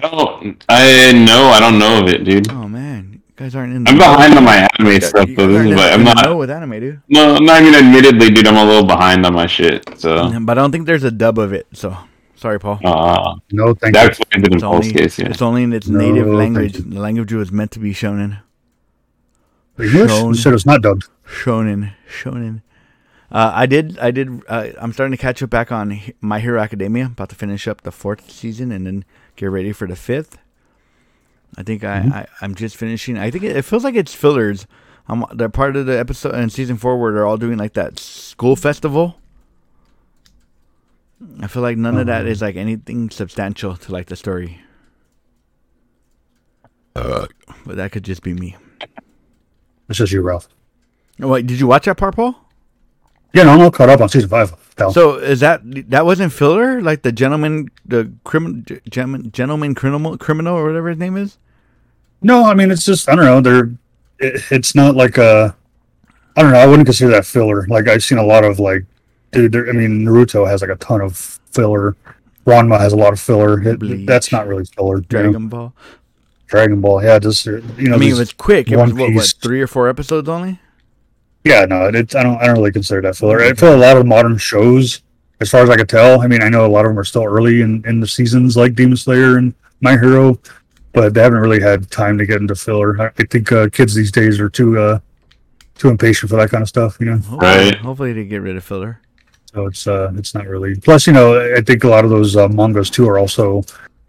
Oh, 0.01 0.39
I 0.69 1.11
no, 1.13 1.47
I 1.49 1.59
don't 1.59 1.77
know 1.77 2.01
of 2.01 2.09
it, 2.09 2.23
dude. 2.23 2.49
Oh 2.49 2.67
man, 2.67 3.13
you 3.13 3.33
guys 3.35 3.55
aren't 3.55 3.73
in. 3.73 3.87
I'm 3.87 3.97
behind 3.97 4.33
on 4.35 4.43
my 4.43 4.67
anime 4.79 5.01
stuff, 5.01 5.27
You 5.29 5.35
though. 5.35 5.47
guys 5.47 5.69
This 5.69 5.79
aren't 5.79 5.91
is 5.91 5.93
I'm 5.93 6.03
not. 6.03 6.25
know 6.25 6.37
with 6.37 6.49
anime, 6.49 6.79
dude. 6.79 7.01
No, 7.09 7.37
no, 7.37 7.53
I 7.53 7.61
mean, 7.61 7.75
admittedly, 7.75 8.29
dude, 8.31 8.47
I'm 8.47 8.55
a 8.57 8.63
little 8.65 8.87
behind 8.87 9.25
on 9.25 9.33
my 9.33 9.45
shit. 9.47 9.83
So, 9.99 10.31
But 10.41 10.57
I 10.57 10.61
don't 10.61 10.71
think 10.71 10.87
there's 10.87 11.03
a 11.03 11.11
dub 11.11 11.37
of 11.37 11.53
it. 11.53 11.67
So 11.73 11.95
sorry, 12.43 12.59
Paul. 12.59 12.79
uh, 12.83 13.35
No, 13.51 13.73
thank 13.73 13.93
that's 13.95 14.19
you. 14.19 14.25
what 14.27 14.45
in 14.47 14.53
It's 14.53 14.63
only, 14.63 14.91
case, 14.91 15.17
yeah. 15.17 15.29
it's 15.29 15.41
only 15.41 15.63
in 15.63 15.71
its 15.73 15.87
No, 15.87 15.99
native 15.99 16.27
language. 16.27 16.73
The 16.73 16.99
language 16.99 17.31
it 17.31 17.37
was 17.37 17.51
meant 17.51 17.71
to 17.71 17.79
be 17.79 17.93
shown 17.93 18.19
in. 18.19 18.37
English? 19.83 20.11
Shown. 20.11 20.29
You 20.29 20.35
said 20.35 20.53
it's 20.53 20.65
not 20.65 20.81
dubbed. 20.81 21.05
Shonen, 21.25 21.93
shonen. 22.07 22.61
Uh, 23.31 23.51
I 23.55 23.65
did, 23.65 23.97
I 23.97 24.11
did. 24.11 24.27
Uh, 24.47 24.67
I'm 24.77 24.93
starting 24.93 25.15
to 25.17 25.21
catch 25.21 25.41
up 25.41 25.49
back 25.49 25.71
on 25.71 25.99
My 26.21 26.39
Hero 26.39 26.61
Academia. 26.61 27.05
About 27.07 27.29
to 27.29 27.35
finish 27.35 27.67
up 27.67 27.81
the 27.81 27.91
fourth 27.91 28.29
season 28.29 28.71
and 28.71 28.85
then 28.85 29.05
get 29.35 29.47
ready 29.47 29.71
for 29.71 29.87
the 29.87 29.95
fifth. 29.95 30.37
I 31.57 31.63
think 31.63 31.83
I, 31.83 31.97
I 31.97 32.27
I'm 32.41 32.53
just 32.53 32.75
finishing. 32.75 33.17
I 33.17 33.31
think 33.31 33.43
it, 33.45 33.55
it 33.55 33.63
feels 33.65 33.83
like 33.83 33.95
it's 33.95 34.13
fillers. 34.13 34.67
I'm 35.07 35.25
they're 35.33 35.49
part 35.49 35.75
of 35.75 35.85
the 35.87 35.97
episode 35.97 36.35
and 36.35 36.51
season 36.51 36.77
four 36.77 36.99
where 36.99 37.11
they're 37.13 37.25
all 37.25 37.37
doing 37.37 37.57
like 37.57 37.73
that 37.73 37.99
school 37.99 38.55
festival. 38.55 39.15
I 41.41 41.47
feel 41.47 41.61
like 41.61 41.77
none 41.77 41.97
of 41.97 42.07
that 42.07 42.25
is 42.25 42.41
um, 42.41 42.47
like 42.47 42.55
anything 42.55 43.09
substantial 43.09 43.75
to 43.77 43.91
like 43.91 44.07
the 44.07 44.15
story. 44.15 44.61
Uh, 46.95 47.27
but 47.65 47.77
that 47.77 47.91
could 47.91 48.03
just 48.03 48.21
be 48.21 48.33
me. 48.33 48.55
It's 49.89 49.97
just 49.97 50.11
you, 50.11 50.21
Ralph. 50.21 50.47
Oh, 51.21 51.27
wait, 51.27 51.47
did 51.47 51.59
you 51.59 51.67
watch 51.67 51.85
that 51.85 51.97
part, 51.97 52.15
Paul? 52.15 52.35
Yeah, 53.33 53.43
no, 53.43 53.51
I'm 53.51 53.61
all 53.61 53.71
caught 53.71 53.89
up 53.89 54.01
on 54.01 54.09
season 54.09 54.29
five. 54.29 54.53
Pal. 54.75 54.91
So 54.91 55.15
is 55.15 55.39
that 55.39 55.61
that 55.89 56.05
wasn't 56.05 56.33
filler? 56.33 56.81
Like 56.81 57.01
the 57.01 57.11
gentleman, 57.11 57.69
the 57.85 58.11
criminal, 58.23 58.63
gentleman, 58.89 59.31
gentleman 59.31 59.75
criminal, 59.75 60.17
criminal, 60.17 60.55
or 60.55 60.65
whatever 60.65 60.89
his 60.89 60.97
name 60.97 61.17
is. 61.17 61.37
no, 62.21 62.45
I 62.45 62.53
mean 62.53 62.71
it's 62.71 62.85
just 62.85 63.09
I 63.09 63.15
don't 63.15 63.25
know. 63.25 63.41
They're 63.41 63.71
it, 64.19 64.43
it's 64.51 64.75
not 64.75 64.95
like 64.95 65.17
a 65.17 65.55
I 66.35 66.41
don't 66.41 66.51
know. 66.51 66.59
I 66.59 66.65
wouldn't 66.65 66.87
consider 66.87 67.11
that 67.11 67.25
filler. 67.25 67.67
Like 67.67 67.87
I've 67.87 68.03
seen 68.03 68.17
a 68.17 68.25
lot 68.25 68.43
of 68.43 68.59
like, 68.59 68.85
dude. 69.33 69.69
I 69.69 69.71
mean 69.73 70.05
Naruto 70.05 70.47
has 70.47 70.61
like 70.61 70.71
a 70.71 70.75
ton 70.77 71.01
of 71.01 71.17
filler. 71.51 71.95
Ranma 72.45 72.79
has 72.79 72.93
a 72.93 72.97
lot 72.97 73.13
of 73.13 73.19
filler. 73.19 73.61
It- 73.61 74.05
that's 74.05 74.31
not 74.31 74.47
really 74.47 74.65
filler. 74.65 74.97
you 74.97 75.01
know? 75.01 75.07
Dragon 75.07 75.47
Ball. 75.49 75.73
Dragon 76.47 76.81
Ball. 76.81 77.03
Yeah, 77.03 77.19
just 77.19 77.47
uh, 77.47 77.51
you 77.77 77.89
know. 77.89 77.95
I 77.95 77.97
mean, 77.97 78.11
it 78.11 78.17
was 78.19 78.33
quick. 78.33 78.69
It 78.71 78.77
One 78.77 78.89
was 78.89 78.99
what, 78.99 79.13
what, 79.13 79.21
Piece. 79.21 79.33
three 79.33 79.61
or 79.61 79.67
four 79.67 79.87
episodes 79.89 80.27
only. 80.29 80.59
Yeah, 81.43 81.65
no, 81.65 81.87
it's 81.87 82.15
I 82.15 82.23
don't 82.23 82.37
I 82.37 82.45
don't 82.45 82.55
really 82.57 82.71
consider 82.71 83.01
that 83.01 83.15
filler. 83.17 83.41
I 83.41 83.53
feel 83.53 83.75
a 83.75 83.77
lot 83.77 83.97
of 83.97 84.05
modern 84.05 84.37
shows, 84.37 85.01
as 85.41 85.49
far 85.49 85.61
as 85.63 85.69
I 85.69 85.75
could 85.75 85.89
tell. 85.89 86.21
I 86.21 86.27
mean, 86.27 86.41
I 86.43 86.49
know 86.49 86.65
a 86.65 86.67
lot 86.67 86.85
of 86.85 86.89
them 86.91 86.99
are 86.99 87.03
still 87.03 87.23
early 87.25 87.61
in, 87.61 87.83
in 87.87 87.99
the 87.99 88.07
seasons, 88.07 88.55
like 88.55 88.75
Demon 88.75 88.95
Slayer 88.97 89.37
and 89.37 89.53
My 89.81 89.93
Hero, 89.97 90.39
but 90.93 91.13
they 91.13 91.21
haven't 91.21 91.39
really 91.39 91.59
had 91.61 91.89
time 91.91 92.17
to 92.17 92.25
get 92.25 92.39
into 92.41 92.55
filler. 92.55 93.01
I, 93.01 93.05
I 93.17 93.23
think 93.29 93.51
uh, 93.51 93.67
kids 93.69 93.93
these 93.93 94.11
days 94.11 94.39
are 94.39 94.49
too 94.49 94.79
uh 94.79 94.99
too 95.75 95.89
impatient 95.89 96.29
for 96.29 96.37
that 96.37 96.49
kind 96.49 96.61
of 96.61 96.69
stuff, 96.69 96.97
you 96.99 97.07
know. 97.07 97.17
Hopefully, 97.17 97.39
Right. 97.39 97.75
Hopefully, 97.77 98.13
they 98.13 98.25
get 98.25 98.41
rid 98.41 98.55
of 98.55 98.63
filler. 98.63 98.99
So 99.53 99.67
it's 99.67 99.87
uh 99.87 100.11
it's 100.15 100.33
not 100.33 100.47
really. 100.47 100.75
Plus, 100.75 101.05
you 101.07 101.13
know, 101.13 101.55
I 101.55 101.61
think 101.61 101.83
a 101.83 101.87
lot 101.87 102.03
of 102.05 102.09
those 102.09 102.35
uh, 102.35 102.47
mangas 102.47 102.89
too 102.89 103.07
are 103.07 103.19
also 103.19 103.63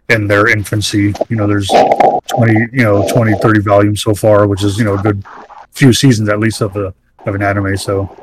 in 0.09 0.27
their 0.27 0.47
infancy. 0.47 1.13
You 1.29 1.35
know, 1.35 1.47
there's 1.47 1.67
20, 1.67 2.53
you 2.73 2.83
know, 2.83 3.07
20, 3.13 3.35
30 3.39 3.59
volumes 3.61 4.01
so 4.01 4.13
far, 4.13 4.47
which 4.47 4.63
is 4.63 4.77
you 4.77 4.85
know 4.85 4.95
a 4.95 5.01
good 5.01 5.23
few 5.71 5.93
seasons 5.93 6.29
at 6.29 6.39
least 6.39 6.61
of 6.61 6.73
the 6.73 6.93
of 7.25 7.35
an 7.35 7.41
anime. 7.43 7.77
So 7.77 8.15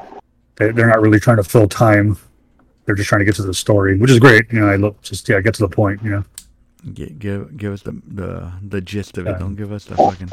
they, 0.57 0.71
they're 0.73 0.89
not 0.89 1.01
really 1.01 1.21
trying 1.21 1.37
to 1.39 1.45
fill 1.45 1.69
time. 1.69 2.17
They're 2.85 2.97
just 2.97 3.09
trying 3.09 3.21
to 3.21 3.25
get 3.25 3.37
to 3.37 3.43
the 3.43 3.55
story, 3.55 3.97
which 3.97 4.11
is 4.11 4.19
great. 4.19 4.53
You 4.53 4.61
know, 4.61 4.69
I 4.69 4.77
look 4.77 5.01
just 5.03 5.29
yeah, 5.29 5.41
get 5.41 5.55
to 5.55 5.63
the 5.63 5.69
point. 5.69 6.03
You 6.03 6.11
know, 6.11 6.25
Give 6.95 7.17
give, 7.19 7.57
give 7.57 7.73
us 7.73 7.83
the, 7.83 7.93
the 8.09 8.53
the 8.69 8.81
gist 8.81 9.17
of 9.19 9.29
it. 9.29 9.31
Yeah. 9.31 9.39
Don't 9.39 9.55
give 9.55 9.71
us 9.71 9.85
the 9.85 9.95
fucking. 9.95 10.31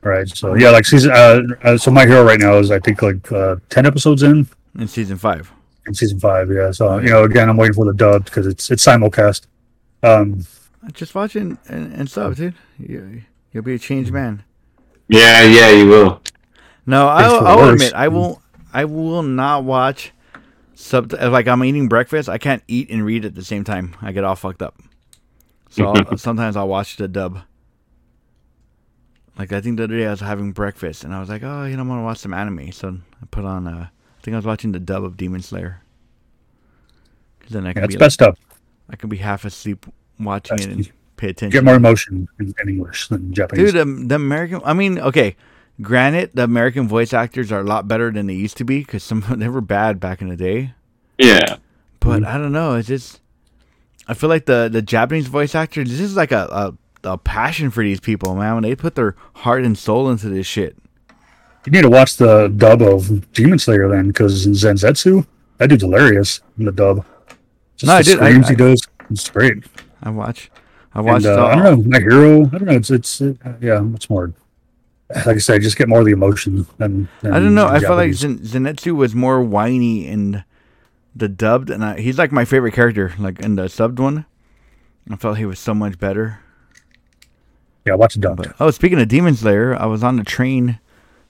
right? 0.00 0.26
So 0.28 0.54
yeah, 0.54 0.70
like 0.70 0.86
season. 0.86 1.10
Uh, 1.12 1.42
uh, 1.62 1.76
so 1.76 1.90
my 1.90 2.06
hero 2.06 2.24
right 2.24 2.40
now 2.40 2.56
is 2.56 2.70
I 2.70 2.78
think 2.78 3.02
like 3.02 3.30
uh, 3.30 3.56
ten 3.68 3.84
episodes 3.84 4.22
in 4.22 4.48
In 4.78 4.88
season 4.88 5.18
five. 5.18 5.52
In 5.88 5.94
season 5.94 6.20
five. 6.20 6.50
Yeah. 6.50 6.70
So 6.70 6.98
you 6.98 7.10
know, 7.10 7.24
again, 7.24 7.48
I'm 7.48 7.56
waiting 7.56 7.74
for 7.74 7.84
the 7.84 7.94
dub 7.94 8.24
because 8.24 8.46
it's 8.46 8.70
it's 8.70 8.84
simulcast. 8.84 9.46
Um, 10.02 10.46
Just 10.92 11.14
watching 11.14 11.58
and, 11.66 11.92
and 11.92 12.10
sub, 12.10 12.36
dude. 12.36 12.54
You, 12.78 13.22
you'll 13.52 13.64
be 13.64 13.74
a 13.74 13.78
changed 13.78 14.12
man. 14.12 14.44
Yeah, 15.08 15.42
yeah, 15.42 15.70
you 15.70 15.88
will. 15.88 16.22
No, 16.86 17.08
I'll, 17.08 17.46
I'll 17.46 17.58
worst. 17.58 17.72
admit 17.72 17.94
I 17.94 18.08
won't. 18.08 18.38
I 18.72 18.84
will 18.84 19.22
not 19.22 19.64
watch 19.64 20.12
sub. 20.74 21.12
Like 21.12 21.48
I'm 21.48 21.64
eating 21.64 21.88
breakfast, 21.88 22.28
I 22.28 22.38
can't 22.38 22.62
eat 22.68 22.90
and 22.90 23.04
read 23.04 23.24
at 23.24 23.34
the 23.34 23.44
same 23.44 23.64
time. 23.64 23.96
I 24.00 24.12
get 24.12 24.24
all 24.24 24.36
fucked 24.36 24.62
up. 24.62 24.76
So 25.70 25.86
I'll, 25.86 26.16
sometimes 26.16 26.56
I'll 26.56 26.68
watch 26.68 26.96
the 26.96 27.08
dub. 27.08 27.40
Like 29.38 29.52
I 29.52 29.60
think 29.60 29.76
the 29.76 29.84
other 29.84 29.96
day 29.96 30.06
I 30.06 30.10
was 30.10 30.20
having 30.20 30.52
breakfast 30.52 31.04
and 31.04 31.14
I 31.14 31.20
was 31.20 31.28
like, 31.28 31.42
oh, 31.42 31.64
you 31.64 31.76
know, 31.76 31.82
I'm 31.82 31.88
gonna 31.88 32.02
watch 32.02 32.18
some 32.18 32.34
anime. 32.34 32.72
So 32.72 32.98
I 33.22 33.26
put 33.30 33.44
on. 33.44 33.66
Uh, 33.66 33.88
I 33.88 33.97
think 34.28 34.34
I 34.34 34.38
was 34.38 34.46
watching 34.46 34.72
the 34.72 34.78
dub 34.78 35.04
of 35.04 35.16
Demon 35.16 35.40
Slayer. 35.40 35.80
'Cause 37.40 37.50
then 37.50 37.66
I 37.66 37.72
can 37.72 37.82
yeah, 37.82 37.86
be 37.86 37.94
it's 37.94 38.00
like, 38.00 38.06
best 38.06 38.14
stuff. 38.14 38.38
I 38.90 38.96
can 38.96 39.08
be 39.08 39.16
half 39.16 39.44
asleep 39.46 39.86
watching 40.20 40.58
Best 40.58 40.68
it 40.68 40.72
and 40.72 40.92
pay 41.16 41.30
attention. 41.30 41.50
Get 41.50 41.64
more 41.64 41.76
emotion 41.76 42.28
in, 42.38 42.54
in 42.60 42.68
English 42.68 43.08
than 43.08 43.32
Japanese. 43.32 43.72
Dude, 43.72 43.80
the, 43.80 44.06
the 44.06 44.14
American. 44.16 44.60
I 44.64 44.74
mean, 44.74 44.98
okay. 44.98 45.34
Granted, 45.80 46.32
the 46.34 46.42
American 46.42 46.88
voice 46.88 47.12
actors 47.12 47.52
are 47.52 47.60
a 47.60 47.64
lot 47.64 47.86
better 47.86 48.10
than 48.10 48.26
they 48.26 48.34
used 48.34 48.56
to 48.58 48.64
be 48.64 48.80
because 48.80 49.02
some 49.02 49.24
they 49.36 49.48
were 49.48 49.60
bad 49.60 49.98
back 49.98 50.20
in 50.20 50.28
the 50.28 50.36
day. 50.36 50.74
Yeah. 51.16 51.56
But 52.00 52.22
mm-hmm. 52.22 52.34
I 52.34 52.38
don't 52.38 52.52
know. 52.52 52.74
It's 52.74 52.88
just 52.88 53.20
I 54.06 54.14
feel 54.14 54.28
like 54.28 54.44
the 54.44 54.68
the 54.70 54.82
Japanese 54.82 55.28
voice 55.28 55.54
actors. 55.54 55.88
This 55.88 56.00
is 56.00 56.16
like 56.16 56.32
a, 56.32 56.76
a 57.04 57.12
a 57.12 57.16
passion 57.16 57.70
for 57.70 57.82
these 57.82 58.00
people, 58.00 58.34
man. 58.34 58.54
When 58.54 58.62
they 58.64 58.76
put 58.76 58.94
their 58.94 59.16
heart 59.36 59.64
and 59.64 59.78
soul 59.78 60.10
into 60.10 60.28
this 60.28 60.46
shit. 60.46 60.76
You 61.68 61.72
need 61.72 61.82
to 61.82 61.90
watch 61.90 62.16
the 62.16 62.48
dub 62.56 62.80
of 62.80 63.30
Demon 63.32 63.58
Slayer 63.58 63.88
then, 63.90 64.06
because 64.08 64.46
Zenitsu, 64.46 65.26
that 65.58 65.66
dude's 65.68 65.82
hilarious 65.82 66.40
in 66.58 66.64
the 66.64 66.72
dub. 66.72 67.04
Just 67.76 67.88
No, 67.88 67.92
I 67.92 68.00
did- 68.02 68.18
I- 68.20 68.30
screams 68.30 68.46
I- 68.46 68.48
he 68.50 68.56
does, 68.56 68.80
it's 69.10 69.28
great. 69.28 69.64
I 70.02 70.08
watch. 70.08 70.50
I 70.94 71.00
And, 71.00 71.06
watched. 71.08 71.26
uh, 71.26 71.44
I 71.44 71.54
don't 71.56 71.64
know, 71.64 71.90
my 71.90 71.98
hero. 72.00 72.46
I 72.46 72.48
don't 72.58 72.64
know. 72.64 72.72
It's 72.72 72.90
it's 72.90 73.20
uh, 73.20 73.34
yeah, 73.60 73.82
it's 73.94 74.08
more. 74.08 74.32
Like 75.14 75.26
I 75.36 75.38
said, 75.38 75.60
just 75.60 75.76
get 75.76 75.88
more 75.90 75.98
of 76.00 76.06
the 76.06 76.12
emotion 76.12 76.66
than. 76.78 77.08
than 77.20 77.32
I 77.34 77.38
don't 77.38 77.54
know. 77.54 77.66
I 77.66 77.80
felt 77.80 77.96
like. 77.98 78.14
Zen, 78.14 78.38
Zenitsu 78.38 78.96
was 78.96 79.14
more 79.14 79.42
whiny 79.42 80.06
in 80.06 80.44
the 81.14 81.28
dubbed, 81.28 81.68
and 81.68 81.84
I, 81.84 82.00
he's 82.00 82.16
like 82.16 82.32
my 82.32 82.46
favorite 82.46 82.72
character. 82.72 83.12
Like 83.18 83.40
in 83.40 83.56
the 83.56 83.64
subbed 83.64 83.98
one, 84.00 84.24
I 85.10 85.16
felt 85.16 85.36
he 85.36 85.44
was 85.44 85.58
so 85.58 85.74
much 85.74 85.98
better. 85.98 86.38
yeah, 87.84 87.94
watch 87.94 88.14
the 88.14 88.20
dub. 88.20 88.38
But 88.38 88.54
oh, 88.58 88.70
speaking 88.70 88.98
of 89.00 89.08
Demon 89.08 89.34
Slayer, 89.34 89.76
I 89.76 89.84
was 89.86 90.02
on 90.02 90.16
the 90.16 90.24
train 90.24 90.78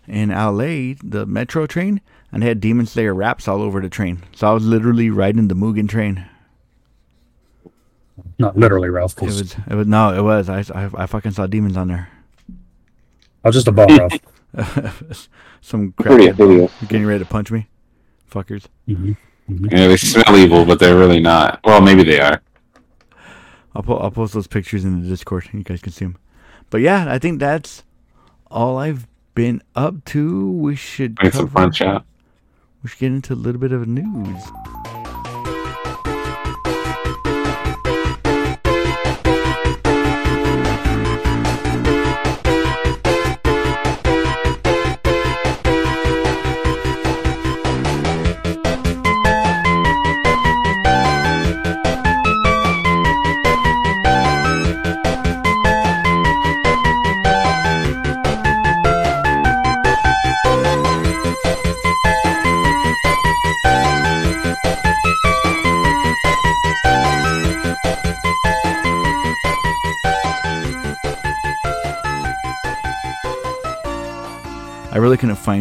in 0.09 0.31
LA, 0.31 0.94
the 1.03 1.25
metro 1.27 1.66
train, 1.66 2.01
and 2.33 2.42
they 2.42 2.47
had 2.49 2.61
Demon 2.61 2.87
Slayer 2.87 3.14
wraps 3.14 3.47
all 3.49 3.62
over 3.62 3.81
the 3.81 3.88
train. 3.88 4.23
So 4.35 4.49
I 4.49 4.53
was 4.53 4.64
literally 4.66 5.11
riding 5.11 5.49
the 5.49 5.55
Mugen 5.55 5.88
train. 5.88 6.27
Not 8.38 8.57
literally, 8.57 8.88
Ralph. 8.88 9.12
It 9.12 9.16
'cause 9.21 9.40
was, 9.40 9.57
it 9.68 9.75
was 9.75 9.87
no, 9.87 10.12
it 10.16 10.23
was. 10.23 10.49
I, 10.49 10.61
I, 10.75 10.90
I 10.94 11.07
fucking 11.07 11.33
saw 11.33 11.47
demons 11.47 11.77
on 11.77 11.88
there. 11.88 12.09
I 13.44 13.49
was 13.49 13.55
just 13.55 13.68
a 13.68 13.73
bum, 13.73 13.88
Ralph. 13.97 15.29
Some 15.61 15.92
Pretty 15.92 16.27
crap 16.27 16.37
video. 16.37 16.68
getting 16.88 17.07
ready 17.07 17.23
to 17.23 17.29
punch 17.29 17.51
me, 17.51 17.68
fuckers. 18.31 18.67
hmm 18.87 19.13
Yeah, 19.48 19.88
they 19.88 19.96
smell 19.96 20.37
evil, 20.37 20.65
but 20.65 20.79
they're 20.79 20.96
really 20.96 21.21
not. 21.21 21.61
Well, 21.65 21.81
maybe 21.81 22.02
they 22.02 22.21
are. 22.21 22.40
I'll 23.75 23.83
po- 23.83 23.98
I'll 23.98 24.11
post 24.11 24.35
those 24.35 24.46
pictures 24.46 24.85
in 24.85 25.02
the 25.02 25.09
Discord. 25.09 25.48
You 25.52 25.63
guys 25.63 25.81
can 25.81 25.92
see 25.92 26.04
them. 26.06 26.17
But 26.71 26.81
yeah, 26.81 27.06
I 27.13 27.19
think 27.19 27.38
that's 27.38 27.85
all 28.50 28.79
I've 28.79 29.06
been 29.39 29.63
up 29.77 30.05
to. 30.05 30.51
We 30.51 30.75
should 30.75 31.17
some 31.23 31.31
cover, 31.31 31.47
punch 31.47 31.81
out. 31.81 32.05
we 32.83 32.91
should 32.91 32.99
get 32.99 33.13
into 33.13 33.35
a 33.35 33.37
little 33.37 33.61
bit 33.61 33.71
of 33.71 33.87
news. 33.87 34.43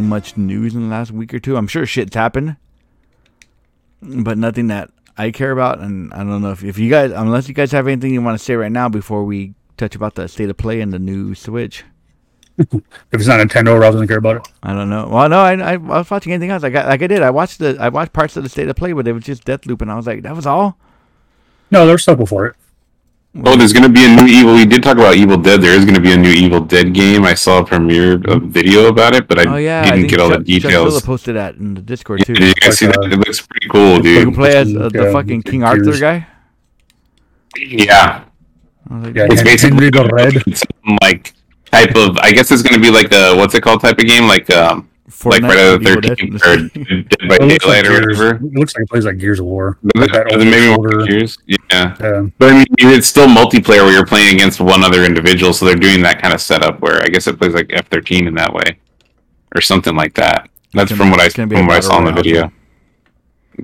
Much 0.08 0.38
news 0.38 0.76
in 0.76 0.84
the 0.84 0.88
last 0.88 1.12
week 1.12 1.34
or 1.34 1.39
two. 1.39 1.58
I'm 1.58 1.68
sure 1.68 1.86
shit's 1.86 2.16
happened, 2.16 2.58
but 4.01 4.38
nothing 4.38 4.68
that 4.68 4.89
I 5.18 5.32
care 5.32 5.51
about. 5.51 5.80
And 5.80 6.14
I 6.14 6.18
don't 6.18 6.41
know 6.41 6.51
if, 6.51 6.64
if 6.64 6.78
you 6.78 6.89
guys, 6.89 7.12
unless 7.12 7.47
you 7.47 7.53
guys 7.53 7.72
have 7.72 7.88
anything 7.88 8.14
you 8.14 8.22
want 8.22 8.38
to 8.38 8.43
say 8.43 8.55
right 8.55 8.72
now 8.72 8.89
before 8.89 9.24
we 9.24 9.53
touch 9.78 9.95
about 9.95 10.16
the 10.16 10.28
state 10.28 10.49
of 10.49 10.58
play 10.58 10.82
and 10.82 10.91
the 10.91 10.99
new 10.99 11.36
Switch. 11.36 11.84
If 12.60 13.22
it's 13.22 13.28
not 13.28 13.39
Nintendo, 13.39 13.80
Rob 13.80 13.93
doesn't 13.93 14.08
care 14.08 14.18
about 14.18 14.38
it. 14.38 14.47
I 14.64 14.74
don't 14.74 14.89
know. 14.89 15.08
Well, 15.08 15.30
no, 15.30 15.39
I, 15.39 15.53
I, 15.53 15.74
I 15.74 15.78
was 15.78 16.10
watching 16.10 16.34
anything 16.34 16.49
else. 16.49 16.64
Like 16.64 16.76
I, 16.76 16.88
like 16.88 17.01
I 17.03 17.08
did. 17.08 17.22
I 17.22 17.30
watched 17.30 17.60
the 17.60 17.78
I 17.80 17.89
watched 17.89 18.14
parts 18.14 18.36
of 18.36 18.41
the 18.41 18.49
state 18.49 18.68
of 18.68 18.76
play, 18.76 18.93
but 18.93 19.08
it 19.08 19.14
was 19.14 19.24
just 19.24 19.45
Deathloop, 19.45 19.82
and 19.82 19.91
I 19.91 19.95
was 19.95 20.08
like, 20.08 20.24
that 20.24 20.36
was 20.36 20.47
all. 20.47 20.78
No, 21.70 21.86
there's 21.86 22.01
stuff 22.01 22.18
before 22.18 22.47
it. 22.47 22.55
Oh, 23.46 23.56
there's 23.56 23.72
going 23.74 23.84
to 23.84 23.90
be 23.90 24.04
a 24.06 24.16
new 24.16 24.26
Evil. 24.26 24.56
We 24.56 24.66
did 24.66 24.82
talk 24.82 24.98
about 24.98 25.16
Evil 25.16 25.38
Dead. 25.38 25.62
There 25.62 25.76
is 25.78 25.84
going 25.86 25.96
to 25.96 26.02
be 26.02 26.12
a 26.12 26.18
new 26.18 26.30
Evil 26.32 26.60
Dead 26.60 26.94
game. 26.94 27.24
I 27.24 27.36
saw 27.36 27.60
a 27.60 27.66
premiere 27.66 28.14
a 28.26 28.40
video 28.40 28.88
about 28.88 29.14
it, 29.16 29.28
but 29.28 29.38
I 29.40 29.46
Oh 29.54 29.58
yeah, 29.58 29.84
didn't 29.84 29.98
think 30.00 30.10
get 30.10 30.20
all 30.20 30.30
Chuck, 30.30 30.40
the 30.40 30.44
details. 30.46 30.90
Phillip 30.90 31.04
posted 31.04 31.36
that 31.36 31.56
in 31.56 31.74
the 31.76 31.82
Discord 31.82 32.26
too. 32.26 32.34
Did 32.34 32.48
you 32.48 32.54
guys 32.56 32.78
see 32.80 32.88
that? 32.88 32.98
uh, 32.98 33.02
It 33.04 33.18
looks 33.20 33.46
pretty 33.46 33.68
cool, 33.70 33.98
dude. 33.98 34.06
You 34.06 34.14
dude. 34.16 34.24
can 34.26 34.34
play 34.36 34.56
as 34.58 34.76
uh, 34.76 34.90
the 34.90 35.12
fucking 35.12 35.44
King 35.44 35.64
Arthur 35.64 35.98
guy. 36.00 36.28
Yeah, 37.58 38.24
like, 38.90 39.16
Yeah, 39.16 39.26
it's 39.30 39.42
Henry 39.42 39.44
basically 39.44 39.90
the 39.90 40.10
Red. 40.14 40.58
some, 40.58 40.98
like 41.02 41.34
type 41.72 41.96
of. 41.96 42.18
I 42.20 42.32
guess 42.32 42.52
it's 42.52 42.62
going 42.64 42.76
to 42.76 42.82
be 42.82 42.90
like 42.92 43.12
a 43.12 43.36
what's 43.36 43.54
it 43.56 43.62
called 43.62 43.82
type 43.82 44.00
of 44.00 44.06
game, 44.06 44.28
like 44.28 44.50
um, 44.50 44.90
like 44.90 44.90
Fortnite, 45.10 45.39
Friday 45.39 45.78
the 45.78 45.89
Evil 45.89 46.01
Dead. 46.01 46.18
Thirteenth 46.18 46.45
or 46.45 46.58
Dead 47.18 47.30
by 47.30 47.36
It 47.36 47.41
looks 47.43 47.66
like 47.66 47.86
or 47.86 47.89
Gears. 47.89 48.18
whatever. 48.18 48.36
It 48.45 48.53
looks 48.53 48.76
like 48.76 48.84
it 48.84 48.89
plays 48.89 49.05
like 49.05 49.18
Gears 49.18 49.39
of 49.39 49.45
War. 49.45 49.78
Does 49.95 50.01
Like 50.01 50.12
that 50.12 50.32
older 50.34 50.45
maybe 50.45 50.66
shoulder. 50.76 50.97
more 50.97 51.10
years? 51.10 51.38
Yeah. 51.45 51.58
Yeah. 51.72 52.28
But 52.38 52.49
I 52.51 52.53
mean, 52.58 52.66
it's 52.80 53.08
still 53.08 53.28
multiplayer 53.28 53.84
where 53.86 53.91
you're 53.93 54.05
playing 54.05 54.36
against 54.36 54.60
one 54.60 54.84
other 54.84 55.03
individual, 55.05 55.53
so 55.53 55.66
they're 55.66 55.76
doing 55.76 56.01
that 56.03 56.22
kind 56.22 56.34
of 56.34 56.41
setup 56.41 56.82
where 56.82 57.01
I 57.01 57.08
guess 57.08 57.28
it 57.28 57.39
plays 57.39 57.53
like 57.53 57.68
F13 57.70 58.28
in 58.28 58.34
that 58.36 58.53
way, 58.53 58.80
or 59.55 59.62
something 59.62 59.95
like 59.95 60.14
that. 60.16 60.49
That's 60.74 60.91
gonna- 60.91 60.97
from 61.03 61.12
what 61.12 61.22
I 61.22 61.26
it's 61.26 61.36
gonna 61.36 61.55
from 61.55 61.68
what 61.68 61.78
I 61.78 61.80
saw 61.80 61.97
in 61.99 62.05
the 62.05 62.12
royale. 62.12 62.24
video. 62.24 62.51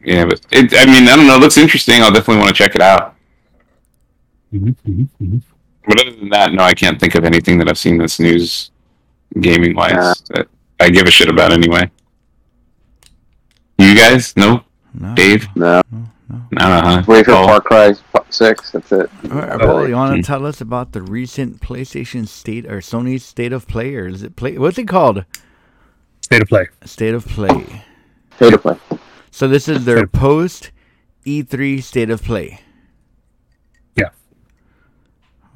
Yeah, 0.04 0.26
but 0.26 0.42
it, 0.52 0.74
I 0.76 0.86
mean, 0.86 1.08
I 1.08 1.16
don't 1.16 1.28
know. 1.28 1.36
It 1.36 1.42
looks 1.42 1.58
interesting. 1.58 2.02
I'll 2.02 2.10
definitely 2.12 2.38
want 2.38 2.50
to 2.50 2.56
check 2.56 2.74
it 2.76 2.82
out. 2.82 3.16
Mhm, 4.54 4.76
mhm, 4.88 5.08
mhm. 5.22 5.42
But 5.88 6.00
other 6.02 6.12
than 6.16 6.30
that, 6.30 6.54
no, 6.54 6.64
I 6.64 6.74
can't 6.74 7.00
think 7.00 7.16
of 7.16 7.26
anything 7.26 7.58
that 7.60 7.68
I've 7.70 7.78
seen 7.78 7.98
that's 7.98 8.20
news, 8.20 8.72
gaming 9.40 9.76
wise, 9.76 9.92
Yeah. 9.92 10.14
that 10.36 10.48
I 10.84 10.90
give 10.90 11.08
a 11.08 11.12
shit 11.12 11.30
about 11.30 11.54
anyway. 11.54 11.90
You 13.78 13.96
guys? 13.96 14.36
No, 14.36 14.64
No. 14.94 15.16
Dave? 15.16 15.48
No. 15.56 15.82
No, 15.90 16.42
Uh-huh. 16.58 17.04
Wait 17.08 17.26
for 17.26 17.32
Paul? 17.32 17.48
Far 17.48 17.62
Cry 17.62 17.94
6. 18.30 18.72
That's 18.72 18.92
it. 18.92 19.10
All 19.32 19.38
right, 19.38 19.52
Oh, 19.54 19.58
Paul, 19.60 19.88
you 19.88 19.96
want 19.96 20.12
hmm. 20.16 20.22
to 20.22 20.28
tell 20.28 20.46
us 20.46 20.60
about 20.60 20.92
the 20.92 21.02
recent 21.02 21.62
PlayStation 21.62 22.28
state 22.28 22.66
or 22.66 22.80
Sony 22.80 23.20
state 23.22 23.54
of 23.54 23.66
play, 23.66 23.96
or 23.96 24.08
is 24.08 24.24
it 24.24 24.36
play? 24.36 24.58
What's 24.58 24.78
it 24.78 24.90
called? 24.90 25.24
State 26.22 26.42
of 26.42 26.50
play. 26.50 26.68
State 26.84 27.14
of 27.14 27.26
play. 27.26 27.84
Pay 28.38 28.50
to 28.50 28.58
play. 28.58 28.76
So 29.32 29.48
this 29.48 29.70
is 29.70 29.86
their 29.86 30.06
post 30.06 30.72
E3 31.26 31.82
state 31.82 32.10
of 32.10 32.22
play. 32.24 32.60
Yeah. 33.96 34.10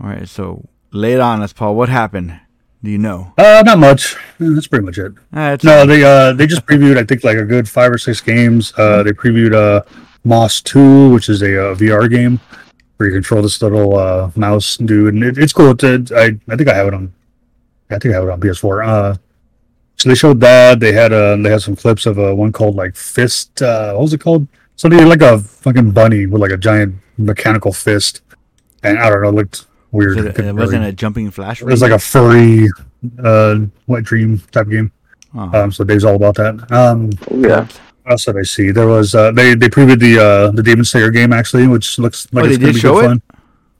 All 0.01 0.07
right, 0.07 0.27
so 0.29 0.69
lay 0.91 1.13
it 1.13 1.19
on 1.19 1.41
us, 1.41 1.51
Paul. 1.51 1.75
What 1.75 1.89
happened? 1.89 2.39
Do 2.87 2.91
you 2.91 2.97
know? 2.97 3.33
Uh, 3.37 3.61
not 3.65 3.79
much. 3.79 4.15
Uh, 4.15 4.55
That's 4.55 4.67
pretty 4.67 4.85
much 4.85 4.97
it. 4.97 5.11
It's 5.33 5.61
No, 5.65 5.85
they 5.85 6.05
uh 6.05 6.31
they 6.31 6.47
just 6.47 6.65
previewed 6.65 6.97
I 6.97 7.03
think 7.03 7.21
like 7.21 7.37
a 7.37 7.43
good 7.43 7.67
five 7.67 7.91
or 7.91 7.97
six 7.97 8.21
games. 8.21 8.71
Uh, 8.77 9.03
they 9.03 9.11
previewed 9.11 9.53
uh 9.53 9.81
Moss 10.23 10.61
Two, 10.61 11.09
which 11.09 11.27
is 11.27 11.41
a 11.41 11.71
uh, 11.71 11.75
VR 11.75 12.09
game 12.09 12.39
where 12.95 13.09
you 13.09 13.15
control 13.15 13.41
this 13.41 13.61
little 13.61 13.97
uh 13.97 14.31
mouse 14.37 14.77
dude, 14.77 15.15
and 15.15 15.21
it, 15.21 15.37
it's 15.37 15.51
cool. 15.51 15.71
It's, 15.71 15.83
uh, 15.83 16.15
I 16.15 16.39
I 16.47 16.55
think 16.55 16.69
I 16.69 16.75
have 16.75 16.87
it 16.87 16.93
on. 16.93 17.11
I 17.89 17.99
think 17.99 18.13
I 18.13 18.19
have 18.19 18.23
it 18.25 18.31
on 18.31 18.39
PS4. 18.39 18.87
Uh, 18.87 19.17
so 19.97 20.07
they 20.07 20.15
showed 20.15 20.39
that 20.39 20.79
they 20.79 20.93
had 20.93 21.11
uh 21.11 21.35
they 21.35 21.49
had 21.49 21.61
some 21.61 21.75
clips 21.75 22.05
of 22.05 22.17
uh, 22.17 22.33
one 22.33 22.53
called 22.53 22.77
like 22.77 22.95
Fist. 22.95 23.61
Uh, 23.61 23.95
what 23.95 24.03
was 24.03 24.13
it 24.13 24.21
called? 24.21 24.47
Something 24.77 25.05
like 25.09 25.21
a 25.21 25.39
fucking 25.39 25.91
bunny 25.91 26.25
with 26.25 26.41
like 26.41 26.51
a 26.51 26.57
giant 26.57 26.95
mechanical 27.17 27.73
fist, 27.73 28.21
and 28.81 28.97
I 28.97 29.09
don't 29.09 29.23
know, 29.23 29.27
it 29.27 29.35
looked 29.35 29.65
weird. 29.91 30.17
So 30.17 30.23
it, 30.25 30.39
it 30.39 30.55
wasn't 30.55 30.79
really- 30.81 30.89
a 30.89 30.93
jumping 30.93 31.31
flash. 31.31 31.61
it 31.61 31.65
was 31.65 31.81
like 31.81 31.91
a 31.91 31.99
furry 31.99 32.67
uh 33.23 33.59
wet 33.87 34.03
dream 34.03 34.39
type 34.51 34.69
game. 34.69 34.91
Oh, 35.35 35.63
Um, 35.63 35.71
so 35.71 35.83
Dave's 35.83 36.03
all 36.05 36.15
about 36.15 36.35
that. 36.35 36.71
Um, 36.71 37.11
yeah. 37.31 37.61
what 38.03 38.11
else 38.11 38.25
did 38.25 38.37
I 38.37 38.43
see? 38.43 38.71
There 38.71 38.87
was 38.87 39.13
uh, 39.13 39.31
they 39.31 39.53
they 39.55 39.67
previewed 39.69 39.99
the 39.99 40.17
uh, 40.19 40.51
the 40.51 40.63
Demon 40.63 40.85
Slayer 40.85 41.11
game 41.11 41.31
actually, 41.33 41.67
which 41.67 41.99
looks 41.99 42.27
like 42.33 42.45
Oh, 42.45 42.47
it's 42.47 42.57
gonna 42.57 42.73
be 42.73 42.79
show 42.79 43.01
good 43.01 43.21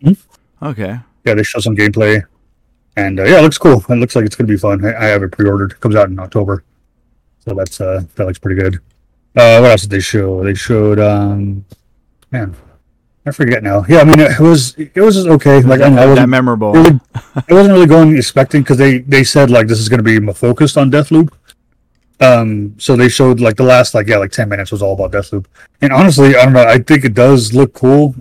it? 0.02 0.18
fun. 0.62 0.72
okay. 0.72 1.00
Yeah, 1.26 1.34
they 1.34 1.44
show 1.44 1.60
some 1.60 1.76
gameplay, 1.76 2.24
and 2.96 3.20
uh, 3.20 3.24
yeah, 3.24 3.40
it 3.40 3.42
looks 3.42 3.58
cool. 3.58 3.84
It 3.90 3.96
looks 3.96 4.16
like 4.16 4.26
it's 4.26 4.36
gonna 4.36 4.48
be 4.48 4.58
fun. 4.58 4.84
I, 4.86 4.96
I 4.96 5.06
have 5.06 5.24
it 5.24 5.32
pre-ordered. 5.32 5.72
It 5.72 5.80
comes 5.80 5.96
out 5.96 6.10
in 6.10 6.20
October, 6.20 6.64
so 7.46 7.54
that's 7.56 7.82
uh 7.82 8.02
that 8.16 8.26
looks 8.28 8.40
pretty 8.40 8.62
good. 8.62 8.76
Uh, 9.36 9.60
what 9.60 9.72
else 9.72 9.82
did 9.82 9.90
they 9.92 10.00
show? 10.00 10.44
They 10.44 10.54
showed 10.54 11.00
um, 11.00 11.66
man, 12.32 12.56
I 13.28 13.32
forget 13.32 13.62
now. 13.62 13.84
Yeah, 13.90 14.00
I 14.00 14.04
mean 14.06 14.22
it 14.22 14.40
was 14.40 14.74
it 14.78 14.96
was 14.96 15.28
okay. 15.28 15.62
Like 15.62 15.82
I, 15.82 15.90
know, 15.90 15.98
I 15.98 16.06
that 16.06 16.10
wasn't 16.10 16.30
memorable. 16.30 16.72
really, 16.72 16.98
I 17.36 17.54
wasn't 17.54 17.74
really 17.74 17.86
going 17.86 18.16
expecting 18.16 18.62
because 18.62 18.78
they 18.78 19.00
they 19.00 19.26
said 19.26 19.52
like 19.52 19.68
this 19.68 19.80
is 19.80 19.90
going 19.90 20.04
to 20.04 20.22
be 20.22 20.34
focused 20.34 20.78
on 20.78 20.90
Deathloop. 20.90 21.34
Um, 22.22 22.74
so 22.80 22.96
they 22.96 23.10
showed 23.10 23.42
like 23.42 23.58
the 23.58 23.64
last 23.64 23.94
like 23.94 24.08
yeah 24.08 24.18
like 24.18 24.32
ten 24.32 24.48
minutes 24.48 24.72
was 24.72 24.82
all 24.82 24.94
about 24.94 25.12
Deathloop, 25.12 25.46
and 25.82 25.92
honestly 25.92 26.38
I 26.38 26.46
don't 26.46 26.54
know 26.54 26.64
I 26.64 26.78
think 26.78 27.04
it 27.04 27.14
does 27.14 27.54
look 27.54 27.74
cool, 27.74 28.16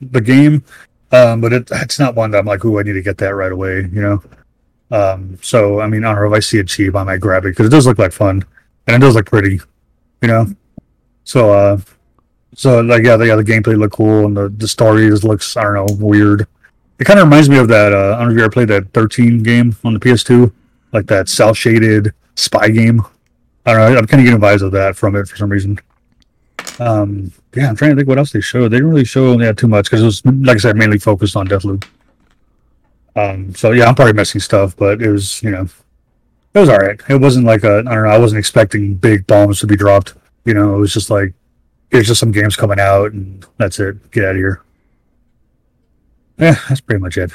the 0.00 0.20
game, 0.20 0.62
um, 1.10 1.40
but 1.40 1.52
it 1.52 1.68
it's 1.72 1.98
not 1.98 2.14
one 2.14 2.30
that 2.30 2.38
I'm 2.38 2.46
like 2.46 2.64
ooh 2.64 2.78
I 2.78 2.84
need 2.84 2.92
to 2.92 3.02
get 3.02 3.18
that 3.18 3.34
right 3.34 3.52
away 3.52 3.88
you 3.92 4.00
know. 4.00 4.22
Um, 4.92 5.38
so 5.42 5.80
I 5.80 5.88
mean 5.88 6.04
I 6.04 6.12
don't 6.12 6.22
know 6.22 6.32
if 6.32 6.36
I 6.36 6.40
see 6.40 6.58
it 6.58 6.68
cheap 6.68 6.94
I 6.94 7.02
might 7.02 7.20
grab 7.20 7.44
it 7.46 7.50
because 7.50 7.66
it 7.66 7.70
does 7.70 7.86
look 7.86 7.98
like 7.98 8.12
fun, 8.12 8.44
and 8.86 8.94
it 8.94 9.04
does 9.04 9.16
look 9.16 9.26
pretty, 9.26 9.60
you 10.20 10.28
know. 10.28 10.46
So 11.24 11.52
uh, 11.52 11.80
so 12.54 12.80
like 12.80 13.04
yeah 13.04 13.16
the 13.16 13.26
yeah 13.26 13.36
the 13.36 13.44
gameplay 13.44 13.78
looked 13.78 13.94
cool 13.94 14.26
and 14.26 14.36
the 14.36 14.48
the 14.48 14.68
story 14.68 15.08
just 15.08 15.24
looks 15.24 15.56
I 15.56 15.62
don't 15.62 15.74
know 15.74 15.86
weird. 15.98 16.46
It 16.98 17.04
kind 17.04 17.18
of 17.18 17.26
reminds 17.26 17.48
me 17.48 17.58
of 17.58 17.68
that. 17.68 17.92
Uh, 17.92 18.14
I 18.14 18.18
don't 18.18 18.28
know 18.28 18.30
if 18.32 18.36
you 18.38 18.44
ever 18.44 18.52
played 18.52 18.68
that 18.68 18.92
13 18.92 19.42
game 19.42 19.74
on 19.82 19.94
the 19.94 19.98
PS2, 19.98 20.52
like 20.92 21.06
that 21.06 21.28
cell 21.28 21.52
shaded 21.52 22.12
spy 22.36 22.68
game. 22.68 23.02
I 23.66 23.72
don't 23.72 23.92
know. 23.92 23.98
I'm 23.98 24.06
kind 24.06 24.20
of 24.20 24.26
getting 24.26 24.40
vibes 24.40 24.62
of 24.62 24.72
that 24.72 24.96
from 24.96 25.16
it 25.16 25.26
for 25.26 25.36
some 25.36 25.50
reason. 25.50 25.80
Um, 26.78 27.32
yeah, 27.54 27.68
I'm 27.68 27.76
trying 27.76 27.90
to 27.90 27.96
think 27.96 28.08
what 28.08 28.18
else 28.18 28.32
they 28.32 28.40
showed. 28.40 28.68
They 28.68 28.76
didn't 28.76 28.90
really 28.90 29.04
show 29.04 29.38
yeah 29.40 29.52
too 29.52 29.68
much 29.68 29.86
because 29.86 30.02
it 30.02 30.04
was 30.04 30.24
like 30.24 30.56
I 30.56 30.60
said 30.60 30.76
mainly 30.76 30.98
focused 30.98 31.36
on 31.36 31.48
Deathloop. 31.48 31.84
Um, 33.16 33.54
so 33.54 33.72
yeah, 33.72 33.86
I'm 33.86 33.94
probably 33.94 34.14
missing 34.14 34.40
stuff, 34.40 34.76
but 34.76 35.02
it 35.02 35.10
was 35.10 35.42
you 35.42 35.50
know 35.50 35.68
it 36.54 36.58
was 36.58 36.68
all 36.68 36.78
right. 36.78 37.00
It 37.08 37.20
wasn't 37.20 37.46
like 37.46 37.64
a 37.64 37.78
I 37.78 37.94
don't 37.94 38.04
know. 38.04 38.10
I 38.10 38.18
wasn't 38.18 38.38
expecting 38.38 38.94
big 38.94 39.26
bombs 39.26 39.60
to 39.60 39.66
be 39.66 39.76
dropped. 39.76 40.14
You 40.44 40.54
know, 40.54 40.74
it 40.74 40.78
was 40.78 40.92
just 40.92 41.10
like 41.10 41.34
it's 41.92 42.08
just 42.08 42.20
some 42.20 42.32
games 42.32 42.56
coming 42.56 42.80
out 42.80 43.12
and 43.12 43.44
that's 43.58 43.78
it. 43.78 44.10
Get 44.10 44.24
out 44.24 44.30
of 44.30 44.36
here. 44.36 44.62
Yeah, 46.38 46.56
that's 46.68 46.80
pretty 46.80 47.00
much 47.00 47.16
it. 47.18 47.30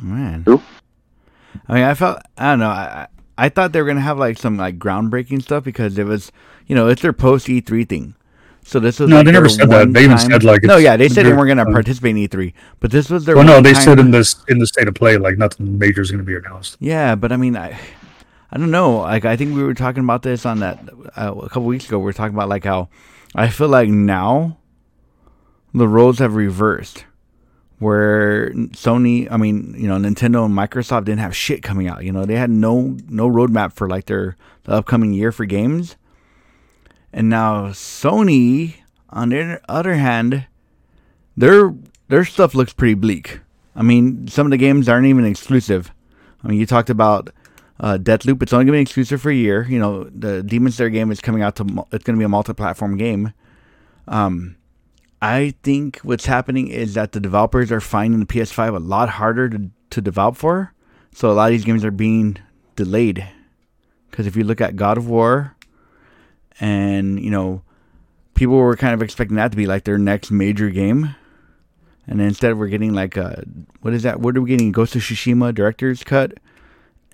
Man. 0.00 0.42
Who? 0.46 0.60
I 1.68 1.74
mean, 1.74 1.84
I 1.84 1.94
felt 1.94 2.20
I 2.36 2.50
don't 2.50 2.58
know. 2.58 2.68
I 2.68 3.06
I 3.38 3.46
I 3.46 3.48
thought 3.48 3.72
they 3.72 3.80
were 3.80 3.86
gonna 3.88 4.00
have 4.00 4.18
like 4.18 4.38
some 4.38 4.56
like 4.56 4.78
groundbreaking 4.78 5.42
stuff 5.42 5.64
because 5.64 5.96
it 5.98 6.04
was 6.04 6.32
you 6.66 6.74
know 6.74 6.88
it's 6.88 7.02
their 7.02 7.12
post 7.12 7.48
E 7.48 7.60
three 7.60 7.84
thing. 7.84 8.14
So 8.62 8.80
this 8.80 8.98
was 8.98 9.08
No, 9.08 9.16
like 9.18 9.26
they 9.26 9.32
never 9.32 9.48
said 9.48 9.70
that. 9.70 9.92
They 9.92 10.00
even 10.00 10.16
one-time- 10.16 10.30
said, 10.32 10.42
like, 10.42 10.64
no, 10.64 10.76
yeah, 10.76 10.96
they 10.96 11.08
said 11.08 11.24
they 11.24 11.32
weren't 11.32 11.46
gonna 11.48 11.62
uh, 11.70 11.72
participate 11.72 12.10
in 12.10 12.16
E 12.18 12.26
three, 12.26 12.52
but 12.80 12.90
this 12.90 13.08
was 13.08 13.24
their 13.24 13.36
Well, 13.36 13.44
no, 13.44 13.60
they 13.60 13.72
one-time- 13.72 13.82
said 13.84 13.98
in 14.00 14.10
this 14.10 14.34
in 14.48 14.58
the 14.58 14.66
state 14.66 14.88
of 14.88 14.94
play 14.94 15.16
like 15.18 15.38
nothing 15.38 15.78
major 15.78 16.00
is 16.02 16.10
going 16.10 16.18
to 16.18 16.24
be 16.26 16.34
announced. 16.34 16.76
Yeah, 16.80 17.14
but 17.14 17.30
I 17.30 17.36
mean, 17.36 17.56
I, 17.56 17.78
I 18.50 18.58
don't 18.58 18.72
know. 18.72 18.98
Like, 18.98 19.24
I 19.24 19.36
think 19.36 19.54
we 19.54 19.62
were 19.62 19.72
talking 19.74 20.02
about 20.02 20.22
this 20.24 20.44
on 20.44 20.58
that 20.60 20.80
uh, 21.16 21.32
a 21.36 21.48
couple 21.48 21.62
weeks 21.66 21.86
ago. 21.86 21.98
We 22.00 22.04
were 22.06 22.12
talking 22.12 22.34
about 22.34 22.48
like 22.48 22.64
how 22.64 22.88
I 23.36 23.50
feel 23.50 23.68
like 23.68 23.90
now 23.90 24.56
the 25.74 25.86
roles 25.86 26.20
have 26.20 26.34
reversed, 26.34 27.04
where 27.78 28.50
Sony, 28.72 29.30
I 29.30 29.36
mean, 29.36 29.74
you 29.76 29.86
know, 29.86 29.96
Nintendo 29.96 30.46
and 30.46 30.56
Microsoft 30.56 31.04
didn't 31.04 31.20
have 31.20 31.36
shit 31.36 31.62
coming 31.62 31.86
out. 31.86 32.02
You 32.02 32.12
know, 32.12 32.24
they 32.24 32.36
had 32.36 32.48
no 32.48 32.96
no 33.08 33.28
roadmap 33.28 33.74
for 33.74 33.88
like 33.88 34.06
their 34.06 34.38
the 34.64 34.72
upcoming 34.72 35.12
year 35.12 35.32
for 35.32 35.44
games, 35.44 35.96
and 37.12 37.28
now 37.28 37.66
Sony, 37.68 38.76
on 39.10 39.28
the 39.28 39.60
other 39.68 39.94
hand, 39.96 40.46
their 41.36 41.74
their 42.08 42.24
stuff 42.24 42.54
looks 42.54 42.72
pretty 42.72 42.94
bleak. 42.94 43.40
I 43.74 43.82
mean, 43.82 44.28
some 44.28 44.46
of 44.46 44.50
the 44.50 44.56
games 44.56 44.88
aren't 44.88 45.06
even 45.06 45.26
exclusive. 45.26 45.92
I 46.42 46.48
mean, 46.48 46.58
you 46.58 46.64
talked 46.64 46.88
about 46.88 47.28
uh, 47.80 47.98
Deathloop. 47.98 48.42
It's 48.42 48.52
only 48.52 48.64
going 48.64 48.74
to 48.74 48.78
be 48.78 48.82
exclusive 48.82 49.20
for 49.20 49.30
a 49.30 49.34
year. 49.34 49.66
You 49.68 49.78
know, 49.78 50.04
the 50.04 50.42
Demon 50.42 50.72
Slayer 50.72 50.90
game 50.90 51.10
is 51.10 51.20
coming 51.20 51.42
out 51.42 51.56
to. 51.56 51.64
It's 51.92 52.04
going 52.04 52.16
to 52.16 52.18
be 52.18 52.24
a 52.24 52.28
multi-platform 52.28 52.96
game. 52.96 53.32
Um, 54.08 54.56
I 55.20 55.54
think 55.62 55.98
what's 56.00 56.26
happening 56.26 56.68
is 56.68 56.94
that 56.94 57.12
the 57.12 57.20
developers 57.20 57.72
are 57.72 57.80
finding 57.80 58.20
the 58.20 58.26
PS5 58.26 58.76
a 58.76 58.78
lot 58.78 59.08
harder 59.10 59.48
to 59.48 59.70
to 59.90 60.00
develop 60.00 60.36
for. 60.36 60.72
So 61.14 61.30
a 61.30 61.32
lot 61.32 61.46
of 61.46 61.52
these 61.52 61.64
games 61.64 61.84
are 61.84 61.90
being 61.90 62.38
delayed. 62.74 63.26
Because 64.10 64.26
if 64.26 64.36
you 64.36 64.44
look 64.44 64.60
at 64.60 64.76
God 64.76 64.98
of 64.98 65.08
War, 65.08 65.56
and 66.60 67.20
you 67.20 67.30
know, 67.30 67.62
people 68.34 68.56
were 68.56 68.76
kind 68.76 68.94
of 68.94 69.02
expecting 69.02 69.36
that 69.36 69.50
to 69.50 69.56
be 69.56 69.66
like 69.66 69.84
their 69.84 69.98
next 69.98 70.30
major 70.30 70.70
game. 70.70 71.14
And 72.06 72.20
instead 72.20 72.56
we're 72.56 72.68
getting 72.68 72.94
like 72.94 73.16
a 73.16 73.44
what 73.80 73.94
is 73.94 74.04
that? 74.04 74.20
What 74.20 74.36
are 74.36 74.40
we 74.40 74.50
getting? 74.50 74.72
Ghost 74.72 74.94
of 74.94 75.02
Tsushima 75.02 75.54
director's 75.54 76.04
cut, 76.04 76.34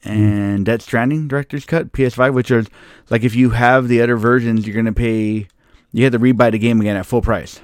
and 0.04 0.64
Death 0.66 0.82
Stranding 0.82 1.28
Director's 1.28 1.64
Cut 1.64 1.92
PS5, 1.92 2.34
which 2.34 2.50
are 2.50 2.64
like 3.10 3.22
if 3.22 3.34
you 3.34 3.50
have 3.50 3.88
the 3.88 4.00
other 4.02 4.16
versions, 4.16 4.66
you're 4.66 4.76
gonna 4.76 4.92
pay. 4.92 5.48
You 5.92 6.04
have 6.04 6.12
to 6.12 6.18
rebuy 6.18 6.50
the 6.52 6.58
game 6.58 6.80
again 6.80 6.96
at 6.96 7.06
full 7.06 7.20
price. 7.22 7.60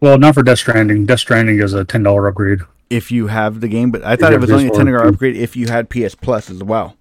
Well, 0.00 0.18
not 0.18 0.34
for 0.34 0.42
Death 0.42 0.58
Stranding. 0.58 1.06
Death 1.06 1.20
Stranding 1.20 1.60
is 1.60 1.74
a 1.74 1.84
ten 1.84 2.02
dollar 2.02 2.26
upgrade. 2.28 2.60
If 2.88 3.12
you 3.12 3.28
have 3.28 3.60
the 3.60 3.68
game, 3.68 3.90
but 3.90 4.02
I 4.04 4.16
thought 4.16 4.32
it 4.32 4.40
was 4.40 4.50
only 4.50 4.66
a 4.66 4.70
ten 4.70 4.86
dollar 4.86 5.06
upgrade 5.06 5.36
if 5.36 5.56
you 5.56 5.68
had 5.68 5.88
PS 5.90 6.14
Plus 6.14 6.50
as 6.50 6.62
well. 6.62 6.96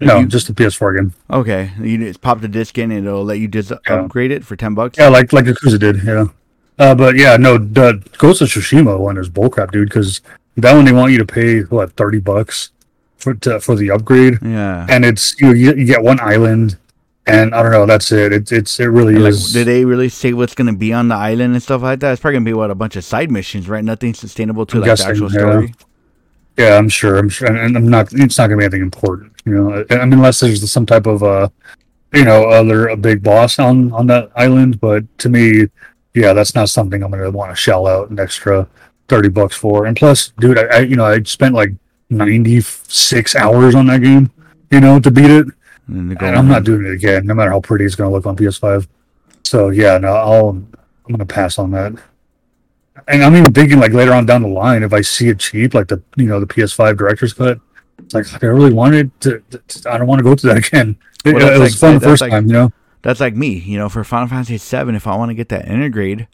No, 0.00 0.18
You- 0.18 0.26
just 0.26 0.48
the 0.48 0.52
PS4 0.52 0.96
game. 0.96 1.14
Okay, 1.30 1.70
you 1.80 1.96
just 1.98 2.20
pop 2.20 2.40
the 2.40 2.48
disc 2.48 2.76
in 2.76 2.90
and 2.90 3.06
it'll 3.06 3.24
let 3.24 3.38
you 3.38 3.46
just 3.46 3.70
upgrade 3.86 4.32
it 4.32 4.44
for 4.44 4.56
ten 4.56 4.74
bucks. 4.74 4.98
Yeah, 4.98 5.08
like 5.08 5.32
like 5.32 5.44
Yakuza 5.44 5.78
did. 5.78 6.02
Yeah. 6.02 6.24
Uh, 6.78 6.94
but 6.96 7.16
yeah, 7.16 7.36
no, 7.36 7.56
the 7.56 8.02
Ghost 8.18 8.40
of 8.40 8.48
Tsushima 8.48 8.98
one 8.98 9.16
is 9.16 9.28
bullcrap, 9.30 9.70
dude. 9.70 9.88
Because 9.88 10.20
that 10.56 10.74
one 10.74 10.84
they 10.86 10.92
want 10.92 11.12
you 11.12 11.18
to 11.18 11.24
pay 11.26 11.60
what 11.60 11.92
thirty 11.92 12.18
bucks 12.18 12.71
for 13.22 13.34
to, 13.34 13.60
for 13.60 13.74
the 13.76 13.90
upgrade, 13.90 14.38
Yeah. 14.42 14.86
and 14.88 15.04
it's 15.04 15.34
you, 15.40 15.52
you 15.54 15.84
get 15.84 16.02
one 16.02 16.18
island, 16.20 16.76
and 17.26 17.54
I 17.54 17.62
don't 17.62 17.72
know, 17.72 17.86
that's 17.86 18.10
it. 18.12 18.32
It's 18.32 18.50
it's 18.52 18.80
it 18.80 18.86
really 18.86 19.14
And, 19.14 19.24
like, 19.24 19.32
is. 19.32 19.52
did 19.52 19.66
they 19.68 19.84
really 19.84 20.08
say 20.08 20.32
what's 20.32 20.54
gonna 20.54 20.72
be 20.74 20.92
on 20.92 21.08
the 21.08 21.14
island 21.14 21.54
and 21.54 21.62
stuff 21.62 21.82
like 21.82 22.00
that? 22.00 22.12
It's 22.12 22.20
probably 22.20 22.36
gonna 22.36 22.44
be 22.44 22.52
what 22.54 22.70
a 22.70 22.74
bunch 22.74 22.96
of 22.96 23.04
side 23.04 23.30
missions, 23.30 23.68
right? 23.68 23.84
Nothing 23.84 24.12
sustainable 24.14 24.66
to 24.66 24.76
I'm 24.76 24.80
like 24.82 24.90
the 24.90 24.90
guessing, 24.96 25.10
actual 25.10 25.32
yeah. 25.32 25.38
story. 25.38 25.74
Yeah, 26.58 26.76
I'm 26.76 26.88
sure. 26.88 27.16
I'm 27.16 27.28
sure, 27.30 27.46
and- 27.50 27.76
I'm 27.76 27.88
not. 27.88 28.12
It's 28.12 28.36
not 28.36 28.48
gonna 28.48 28.58
be 28.58 28.64
anything 28.64 28.82
important, 28.82 29.32
you 29.46 29.54
know. 29.54 29.84
I 29.90 30.04
mean, 30.04 30.14
unless 30.14 30.40
there's 30.40 30.70
some 30.70 30.84
type 30.84 31.06
of 31.06 31.22
uh, 31.22 31.48
you 32.12 32.24
know, 32.24 32.44
other 32.50 32.88
a 32.88 32.96
big 32.96 33.22
boss 33.22 33.58
on 33.58 33.92
on 33.92 34.06
that 34.08 34.30
island. 34.36 34.78
But 34.80 35.04
to 35.20 35.28
me, 35.30 35.68
yeah, 36.14 36.32
that's 36.34 36.54
not 36.54 36.68
something 36.68 37.02
I'm 37.02 37.10
gonna 37.10 37.30
want 37.30 37.52
to 37.52 37.56
shell 37.56 37.86
out 37.86 38.10
an 38.10 38.18
extra 38.20 38.66
thirty 39.08 39.30
bucks 39.30 39.56
for. 39.56 39.86
And 39.86 39.96
plus, 39.96 40.32
dude, 40.40 40.58
I, 40.58 40.64
I 40.64 40.78
you 40.80 40.96
know 40.96 41.06
I 41.06 41.22
spent 41.22 41.54
like 41.54 41.70
ninety 42.16 42.60
six 42.60 43.34
hours 43.34 43.74
on 43.74 43.86
that 43.86 44.02
game, 44.02 44.30
you 44.70 44.80
know, 44.80 45.00
to 45.00 45.10
beat 45.10 45.30
it, 45.30 45.46
And 45.88 45.96
then 45.96 46.08
they 46.08 46.14
go 46.14 46.26
and 46.26 46.36
I'm 46.36 46.48
not 46.48 46.64
doing 46.64 46.84
it 46.86 46.92
again, 46.92 47.26
no 47.26 47.34
matter 47.34 47.50
how 47.50 47.60
pretty 47.60 47.84
it's 47.84 47.94
gonna 47.94 48.10
look 48.10 48.26
on 48.26 48.36
PS5. 48.36 48.86
So 49.44 49.70
yeah, 49.70 49.98
no, 49.98 50.08
I'll 50.12 50.48
I'm 50.50 50.68
gonna 51.10 51.26
pass 51.26 51.58
on 51.58 51.70
that. 51.72 51.92
And 53.08 53.24
I'm 53.24 53.34
even 53.36 53.52
thinking 53.52 53.80
like 53.80 53.92
later 53.92 54.12
on 54.12 54.26
down 54.26 54.42
the 54.42 54.48
line, 54.48 54.82
if 54.82 54.92
I 54.92 55.00
see 55.00 55.28
it 55.28 55.38
cheap, 55.40 55.74
like 55.74 55.88
the 55.88 56.02
you 56.16 56.26
know 56.26 56.38
the 56.40 56.46
PS5 56.46 56.96
director's 56.96 57.32
cut, 57.32 57.58
it's 57.98 58.14
like 58.14 58.42
I 58.42 58.46
really 58.46 58.72
wanted 58.72 59.10
to. 59.22 59.42
to- 59.50 59.90
I 59.90 59.98
don't 59.98 60.06
want 60.06 60.18
to 60.20 60.22
go 60.24 60.34
through 60.34 60.54
that 60.54 60.66
again. 60.68 60.96
It, 61.24 61.34
Well, 61.34 61.48
it 61.48 61.58
was 61.58 61.72
like- 61.72 61.78
fun 61.80 61.94
the 61.94 62.00
first 62.00 62.20
like- 62.20 62.30
time, 62.30 62.46
you 62.46 62.52
know. 62.52 62.72
That's 63.02 63.18
like 63.18 63.34
me, 63.34 63.48
you 63.58 63.78
know, 63.78 63.88
for 63.88 64.04
Final 64.04 64.28
Fantasy 64.28 64.58
VII. 64.58 64.94
If 64.94 65.08
I 65.08 65.16
want 65.16 65.30
to 65.30 65.34
get 65.34 65.48
that 65.48 65.66
Intergrade, 65.66 66.28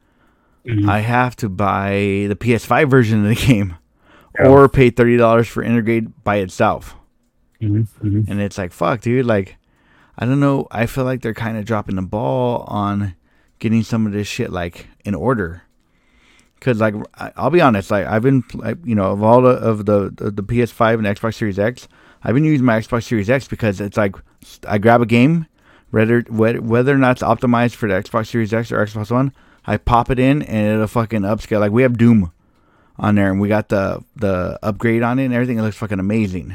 Mhm. 0.66 0.86
I 0.86 0.98
have 1.00 1.34
to 1.36 1.48
buy 1.48 2.26
the 2.28 2.36
PS5 2.38 2.90
version 2.90 3.24
of 3.24 3.28
the 3.30 3.46
game, 3.46 3.76
Yeah. 4.38 4.48
or 4.48 4.68
pay 4.68 4.90
thirty 4.90 5.16
dollars 5.16 5.48
for 5.48 5.62
Intergrade 5.64 6.12
by 6.24 6.36
itself. 6.36 6.94
Mhm, 7.60 7.88
mhm. 8.02 8.28
And 8.28 8.40
it's 8.40 8.56
like, 8.58 8.72
fuck, 8.72 9.00
dude. 9.00 9.26
Like, 9.26 9.56
I 10.18 10.26
don't 10.26 10.40
know. 10.40 10.66
I 10.70 10.86
feel 10.86 11.04
like 11.04 11.22
they're 11.22 11.34
kind 11.34 11.56
of 11.58 11.64
dropping 11.64 11.96
the 11.96 12.02
ball 12.02 12.64
on 12.68 13.14
getting 13.58 13.82
some 13.82 14.06
of 14.06 14.12
this 14.12 14.28
shit 14.28 14.50
like 14.52 14.86
in 15.04 15.14
order. 15.14 15.62
Cause 16.60 16.80
like 16.80 16.94
I'll 17.36 17.50
be 17.50 17.60
honest, 17.60 17.90
like 17.90 18.06
I've 18.06 18.22
been, 18.22 18.42
like, 18.54 18.78
you 18.84 18.94
know, 18.96 19.12
of 19.12 19.22
all 19.22 19.42
the 19.42 19.50
of 19.50 19.86
the, 19.86 20.10
the 20.16 20.30
the 20.32 20.42
PS5 20.42 20.94
and 20.94 21.06
Xbox 21.06 21.34
Series 21.34 21.58
X, 21.58 21.86
I've 22.24 22.34
been 22.34 22.44
using 22.44 22.66
my 22.66 22.80
Xbox 22.80 23.04
Series 23.04 23.30
X 23.30 23.46
because 23.46 23.80
it's 23.80 23.96
like 23.96 24.16
I 24.66 24.78
grab 24.78 25.00
a 25.00 25.06
game, 25.06 25.46
whether 25.90 26.22
whether 26.28 26.60
whether 26.60 26.92
or 26.92 26.98
not 26.98 27.12
it's 27.12 27.22
optimized 27.22 27.76
for 27.76 27.88
the 27.88 27.94
Xbox 27.94 28.26
Series 28.26 28.52
X 28.52 28.72
or 28.72 28.84
Xbox 28.84 29.10
One, 29.12 29.32
I 29.66 29.76
pop 29.76 30.10
it 30.10 30.18
in 30.18 30.42
and 30.42 30.74
it'll 30.74 30.88
fucking 30.88 31.20
upscale. 31.22 31.60
Like 31.60 31.70
we 31.70 31.82
have 31.82 31.96
Doom 31.96 32.32
on 32.98 33.14
there, 33.14 33.30
and 33.30 33.40
we 33.40 33.48
got 33.48 33.68
the 33.68 34.02
the 34.16 34.58
upgrade 34.62 35.02
on 35.02 35.18
it 35.18 35.26
and 35.26 35.34
everything. 35.34 35.58
It 35.58 35.62
looks 35.62 35.76
fucking 35.76 36.00
amazing 36.00 36.54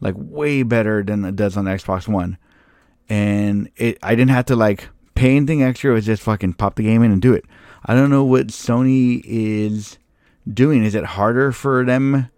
like 0.00 0.14
way 0.16 0.62
better 0.62 1.02
than 1.02 1.24
it 1.24 1.34
does 1.34 1.56
on 1.56 1.64
the 1.64 1.70
Xbox 1.72 2.06
One. 2.06 2.36
And 3.08 3.70
it 3.76 3.98
I 4.02 4.14
didn't 4.14 4.30
have 4.30 4.46
to 4.46 4.56
like 4.56 4.88
pay 5.14 5.36
anything 5.36 5.62
extra, 5.62 5.90
it 5.90 5.94
was 5.94 6.06
just 6.06 6.22
fucking 6.22 6.54
pop 6.54 6.76
the 6.76 6.82
game 6.82 7.02
in 7.02 7.10
and 7.10 7.20
do 7.20 7.32
it. 7.32 7.44
I 7.84 7.94
don't 7.94 8.10
know 8.10 8.24
what 8.24 8.48
Sony 8.48 9.22
is 9.24 9.98
doing. 10.52 10.84
Is 10.84 10.94
it 10.94 11.04
harder 11.04 11.52
for 11.52 11.84
them? 11.84 12.30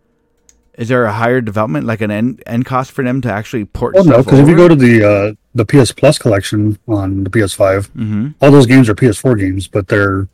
Is 0.78 0.88
there 0.88 1.04
a 1.04 1.12
higher 1.12 1.40
development, 1.40 1.86
like 1.86 2.02
an 2.02 2.10
end, 2.10 2.42
end 2.44 2.66
cost 2.66 2.92
for 2.92 3.02
them 3.02 3.22
to 3.22 3.32
actually 3.32 3.64
port 3.64 3.94
Well, 3.94 4.04
no, 4.04 4.22
because 4.22 4.40
if 4.40 4.48
you 4.48 4.56
go 4.56 4.68
to 4.68 4.74
the 4.74 5.02
uh, 5.02 5.32
the 5.54 5.64
PS 5.64 5.92
Plus 5.92 6.18
collection 6.18 6.78
on 6.86 7.24
the 7.24 7.30
PS5, 7.30 7.88
hmm 7.88 8.28
all 8.40 8.50
those 8.50 8.66
games 8.66 8.88
are 8.88 8.94
PS4 8.94 9.38
games, 9.38 9.68
but 9.68 9.88
they're 9.88 10.28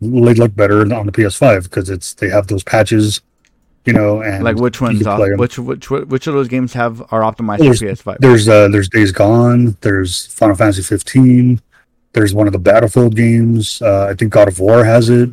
they 0.00 0.34
look 0.34 0.54
better 0.54 0.80
on 0.94 1.06
the 1.06 1.12
PS5 1.12 1.64
because 1.64 1.90
it's 1.90 2.14
they 2.14 2.28
have 2.28 2.46
those 2.46 2.62
patches, 2.64 3.20
you 3.84 3.92
know, 3.92 4.22
and 4.22 4.42
Like 4.44 4.56
which 4.56 4.80
ones? 4.80 5.06
Off, 5.06 5.20
which 5.36 5.58
which 5.58 5.90
which 5.90 6.26
of 6.26 6.34
those 6.34 6.48
games 6.48 6.72
have 6.74 7.00
are 7.12 7.20
optimized 7.20 7.60
Well, 7.60 7.74
for 7.74 7.84
PS5? 7.86 8.18
There's 8.20 8.48
uh 8.48 8.68
there's 8.68 8.88
Days 8.88 9.12
Gone, 9.12 9.76
there's 9.82 10.26
Final 10.26 10.56
Fantasy 10.56 10.82
15, 10.82 11.60
there's 12.12 12.34
one 12.34 12.46
of 12.46 12.52
the 12.52 12.58
Battlefield 12.58 13.14
games. 13.14 13.80
Uh, 13.82 14.06
I 14.10 14.14
think 14.14 14.32
God 14.32 14.48
of 14.48 14.58
War 14.58 14.84
has 14.84 15.08
it. 15.10 15.30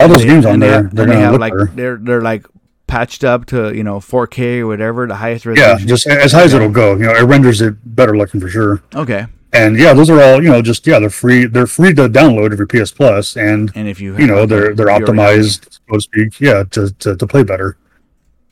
All 0.00 0.08
those 0.08 0.20
They- 0.22 0.26
games 0.28 0.46
on 0.46 0.60
there, 0.60 0.82
have- 0.84 0.94
they're 0.94 1.06
they 1.06 1.16
have 1.20 1.38
like 1.40 1.52
better. 1.52 1.70
they're 1.74 1.96
they're 1.96 2.20
like 2.22 2.44
patched 2.86 3.22
up 3.22 3.44
to 3.46 3.74
you 3.76 3.84
know 3.84 3.98
4K 4.00 4.60
or 4.60 4.66
whatever, 4.66 5.06
the 5.06 5.14
highest 5.16 5.44
resolution. 5.46 5.78
Yeah, 5.80 5.84
just 5.86 6.06
as 6.06 6.32
high 6.32 6.42
as 6.44 6.54
it'll 6.54 6.70
go. 6.70 6.92
You 6.94 7.04
know, 7.06 7.14
it 7.14 7.22
renders 7.22 7.60
it 7.60 7.74
better 7.96 8.16
looking 8.16 8.40
for 8.40 8.48
sure. 8.48 8.82
okay. 8.94 9.26
And 9.52 9.78
yeah, 9.78 9.94
those 9.94 10.10
are 10.10 10.20
all 10.20 10.42
you 10.42 10.50
know. 10.50 10.60
Just 10.60 10.86
yeah, 10.86 10.98
they're 10.98 11.08
free. 11.10 11.46
They're 11.46 11.66
free 11.66 11.94
to 11.94 12.08
download 12.08 12.52
if 12.52 12.58
you're 12.58 12.66
PS 12.66 12.92
Plus, 12.92 13.36
and 13.36 13.72
And 13.74 13.88
if 13.88 13.98
you 14.00 14.16
you 14.18 14.26
know 14.26 14.44
they're 14.44 14.74
they're 14.74 14.90
you 14.90 15.04
optimized, 15.06 15.78
so 15.88 15.94
to 15.94 16.00
speak. 16.00 16.40
Yeah, 16.40 16.64
to, 16.70 16.90
to 16.98 17.16
to 17.16 17.26
play 17.26 17.42
better. 17.44 17.78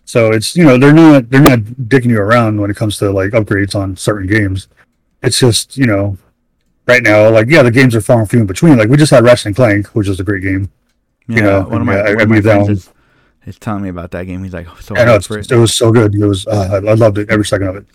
So 0.07 0.33
it's 0.33 0.57
you 0.57 0.65
know 0.65 0.79
they're 0.79 0.95
not 0.95 1.29
they're 1.29 1.43
not 1.43 1.59
dicking 1.61 2.07
you 2.07 2.19
around 2.21 2.61
when 2.61 2.71
it 2.71 2.77
comes 2.77 2.97
to 2.99 3.11
like 3.11 3.33
upgrades 3.33 3.75
on 3.75 3.97
certain 3.97 4.27
games. 4.27 4.69
It's 5.23 5.39
just 5.39 5.77
you 5.77 5.87
know 5.87 6.17
right 6.87 7.03
now 7.03 7.29
like 7.29 7.49
yeah 7.51 7.63
the 7.63 7.71
games 7.71 7.95
are 7.95 8.01
far 8.01 8.21
and 8.21 8.31
few 8.31 8.41
in 8.41 8.47
between. 8.47 8.79
Like 8.79 8.89
we 8.89 8.97
just 8.97 9.11
had 9.11 9.23
Ratchet 9.25 9.47
and 9.47 9.57
Clank, 9.57 9.89
which 9.89 10.09
is 10.09 10.19
a 10.19 10.25
great 10.25 10.43
game. 10.43 10.71
Yeah, 11.29 11.41
know, 11.43 11.63
one 11.65 11.81
of 11.83 11.87
my, 11.87 11.97
yeah, 11.97 12.01
I- 12.03 12.11
one 12.11 12.21
I 12.21 12.23
of 12.23 12.29
my 12.29 12.35
mean, 12.37 12.43
friends 12.43 12.69
is, 12.69 12.93
is 13.47 13.59
telling 13.59 13.83
me 13.83 13.89
about 13.89 14.13
that 14.13 14.25
game. 14.27 14.45
He's 14.45 14.55
like, 14.55 14.69
oh, 14.71 14.77
so 14.81 14.97
I 14.97 15.05
know 15.05 15.17
it. 15.17 15.51
it 15.51 15.57
was 15.57 15.77
so 15.77 15.91
good. 15.91 16.15
It 16.15 16.25
was 16.25 16.47
uh, 16.47 16.81
I, 16.87 16.91
I 16.91 16.95
loved 16.95 17.19
it 17.19 17.29
every 17.29 17.45
second 17.45 17.67
of 17.67 17.77
it. 17.77 17.87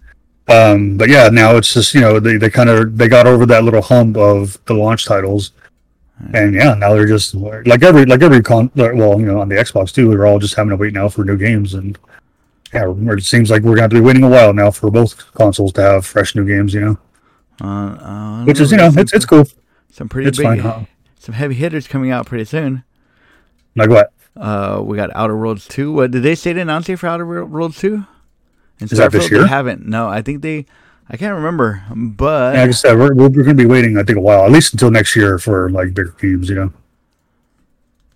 Um, 0.51 0.97
but 0.97 1.09
yeah, 1.09 1.29
now 1.29 1.55
it's 1.55 1.73
just 1.73 1.93
you 1.93 2.01
know 2.01 2.19
they, 2.19 2.37
they 2.37 2.49
kind 2.49 2.69
of 2.69 2.97
they 2.97 3.07
got 3.07 3.27
over 3.27 3.45
that 3.47 3.63
little 3.63 3.81
hump 3.81 4.17
of 4.17 4.57
the 4.65 4.73
launch 4.73 5.05
titles, 5.05 5.51
and 6.33 6.53
yeah, 6.53 6.73
now 6.75 6.93
they're 6.93 7.07
just 7.07 7.33
like 7.35 7.83
every 7.83 8.05
like 8.05 8.21
every 8.21 8.41
con. 8.41 8.69
Well, 8.75 9.19
you 9.19 9.25
know, 9.25 9.39
on 9.41 9.49
the 9.49 9.55
Xbox 9.55 9.93
too, 9.93 10.09
we're 10.09 10.25
all 10.25 10.39
just 10.39 10.55
having 10.55 10.69
to 10.71 10.75
wait 10.77 10.93
now 10.93 11.09
for 11.09 11.23
new 11.23 11.37
games, 11.37 11.73
and 11.73 11.97
yeah, 12.73 12.85
it 12.97 13.23
seems 13.23 13.49
like 13.49 13.63
we're 13.63 13.71
gonna 13.71 13.81
have 13.83 13.91
to 13.91 13.95
be 13.97 14.01
waiting 14.01 14.23
a 14.23 14.29
while 14.29 14.53
now 14.53 14.71
for 14.71 14.89
both 14.91 15.33
consoles 15.33 15.73
to 15.73 15.81
have 15.81 16.05
fresh 16.05 16.35
new 16.35 16.45
games. 16.45 16.73
You 16.73 16.81
know, 16.81 16.97
Uh, 17.61 17.67
uh, 17.67 18.45
which 18.45 18.59
is 18.59 18.71
you 18.71 18.77
know 18.77 18.91
it's 18.95 19.13
it's 19.13 19.25
cool. 19.25 19.45
some 19.91 20.09
pretty 20.09 20.29
It's 20.29 20.37
big, 20.37 20.45
fine. 20.47 20.59
Huh? 20.59 20.79
some 21.19 21.35
heavy 21.35 21.55
hitters 21.55 21.87
coming 21.87 22.11
out 22.11 22.25
pretty 22.25 22.45
soon. 22.45 22.83
Like 23.75 23.89
what? 23.89 24.11
Uh, 24.35 24.81
we 24.83 24.95
got 24.97 25.09
Outer 25.15 25.37
Worlds 25.37 25.67
two. 25.67 25.91
What 25.91 26.11
did 26.11 26.23
they 26.23 26.35
say 26.35 26.53
to 26.53 26.59
announce 26.61 26.87
it 26.89 26.97
for 26.97 27.07
Outer 27.07 27.45
Worlds 27.45 27.77
two? 27.79 28.05
And 28.81 28.91
Is 28.91 28.97
that 28.97 29.11
this 29.11 29.29
year? 29.31 29.41
They 29.43 29.47
haven't. 29.47 29.85
No, 29.87 30.07
I 30.09 30.21
think 30.21 30.41
they. 30.41 30.65
I 31.09 31.17
can't 31.17 31.35
remember, 31.35 31.83
but 31.93 32.55
Yeah, 32.55 32.61
like 32.61 32.69
I 32.69 32.71
said, 32.71 32.97
we're 32.97 33.13
we're, 33.13 33.29
we're 33.29 33.43
gonna 33.43 33.53
be 33.55 33.65
waiting. 33.65 33.97
I 33.97 34.03
think 34.03 34.17
a 34.17 34.21
while, 34.21 34.43
at 34.45 34.51
least 34.51 34.73
until 34.73 34.89
next 34.91 35.15
year 35.15 35.37
for 35.37 35.69
like 35.69 35.93
bigger 35.93 36.15
games. 36.19 36.49
You 36.49 36.55
know. 36.55 36.73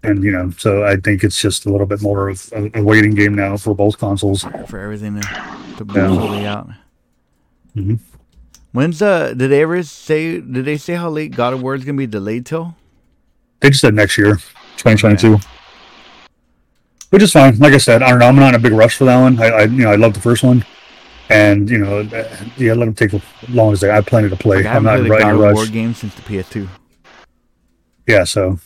And 0.03 0.23
you 0.23 0.31
know, 0.31 0.51
so 0.57 0.85
I 0.85 0.95
think 0.97 1.23
it's 1.23 1.39
just 1.39 1.65
a 1.65 1.69
little 1.71 1.87
bit 1.87 2.01
more 2.01 2.29
of 2.29 2.51
a, 2.53 2.81
waiting 2.81 3.13
game 3.15 3.33
now 3.35 3.57
for 3.57 3.73
both 3.75 3.97
consoles. 3.97 4.43
for 4.67 4.79
everything 4.79 5.19
to, 5.19 5.21
to 5.21 5.85
Yeah. 5.93 6.07
fully 6.07 6.45
out. 6.45 6.69
Mhm. 7.75 7.99
When's 8.71 9.01
uh? 9.01 9.33
Did 9.35 9.49
they 9.51 9.61
ever 9.61 9.83
say? 9.83 10.39
Did 10.39 10.65
they 10.65 10.77
say 10.77 10.93
how 10.95 11.09
late 11.09 11.35
God 11.35 11.53
of 11.53 11.61
War 11.61 11.75
is 11.75 11.83
gonna 11.83 11.97
be 11.97 12.07
delayed 12.07 12.45
till? 12.45 12.75
They 13.59 13.69
just 13.69 13.81
said 13.81 13.93
next 13.93 14.17
year, 14.17 14.35
2022. 14.77 15.39
Which 17.09 17.23
is 17.23 17.31
fine. 17.31 17.57
Like 17.59 17.73
I 17.73 17.77
said, 17.77 18.03
I 18.03 18.09
don't 18.09 18.19
know. 18.19 18.27
I'm 18.27 18.35
not 18.35 18.49
in 18.49 18.55
a 18.55 18.59
big 18.59 18.73
rush 18.73 18.97
for 18.97 19.05
that 19.05 19.19
one. 19.21 19.39
I, 19.39 19.45
I 19.45 19.61
you 19.63 19.83
know, 19.83 19.91
I 19.91 19.95
love 19.95 20.13
the 20.13 20.19
first 20.19 20.43
one, 20.43 20.65
and 21.29 21.69
you 21.69 21.77
know, 21.77 21.99
uh, 21.99 22.35
yeah, 22.57 22.73
let 22.73 22.85
them 22.85 22.93
take 22.93 23.13
as 23.13 23.21
long 23.49 23.71
as 23.73 23.79
they. 23.81 23.89
I 23.89 23.95
have 23.95 24.05
plenty 24.05 24.29
to 24.29 24.35
play. 24.35 24.57
Like, 24.57 24.65
I 24.65 24.75
I'm 24.75 24.85
haven't 24.85 24.85
not 24.85 24.97
played 24.99 25.07
a 25.07 25.11
right 25.11 25.21
in 25.21 25.27
God 25.27 25.29
a 25.29 25.33
of 25.47 25.53
War 25.53 25.63
rush. 25.63 25.71
game 25.71 25.93
since 25.93 26.13
the 26.15 26.21
PS2. 26.23 26.67
Yeah, 28.07 28.23
so 28.23 28.59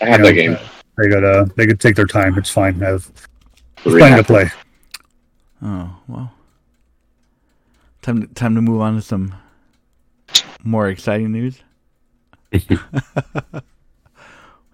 I 0.00 0.06
have 0.06 0.20
you 0.20 0.26
that 0.26 0.32
game. 0.32 0.58
They 0.96 1.08
got 1.08 1.24
uh, 1.24 1.46
they 1.56 1.66
could 1.66 1.80
take 1.80 1.96
their 1.96 2.06
time. 2.06 2.38
It's 2.38 2.50
fine. 2.50 2.82
I 2.82 2.86
have 2.88 3.10
there's 3.82 3.94
Three 3.94 4.00
plenty 4.00 4.16
to 4.16 4.24
play. 4.24 4.50
Oh 5.62 5.90
well. 6.08 6.32
Time 8.02 8.22
to, 8.22 8.26
time 8.34 8.54
to 8.54 8.62
move 8.62 8.80
on 8.80 8.94
to 8.94 9.02
some 9.02 9.34
more 10.64 10.88
exciting 10.88 11.32
news. 11.32 11.60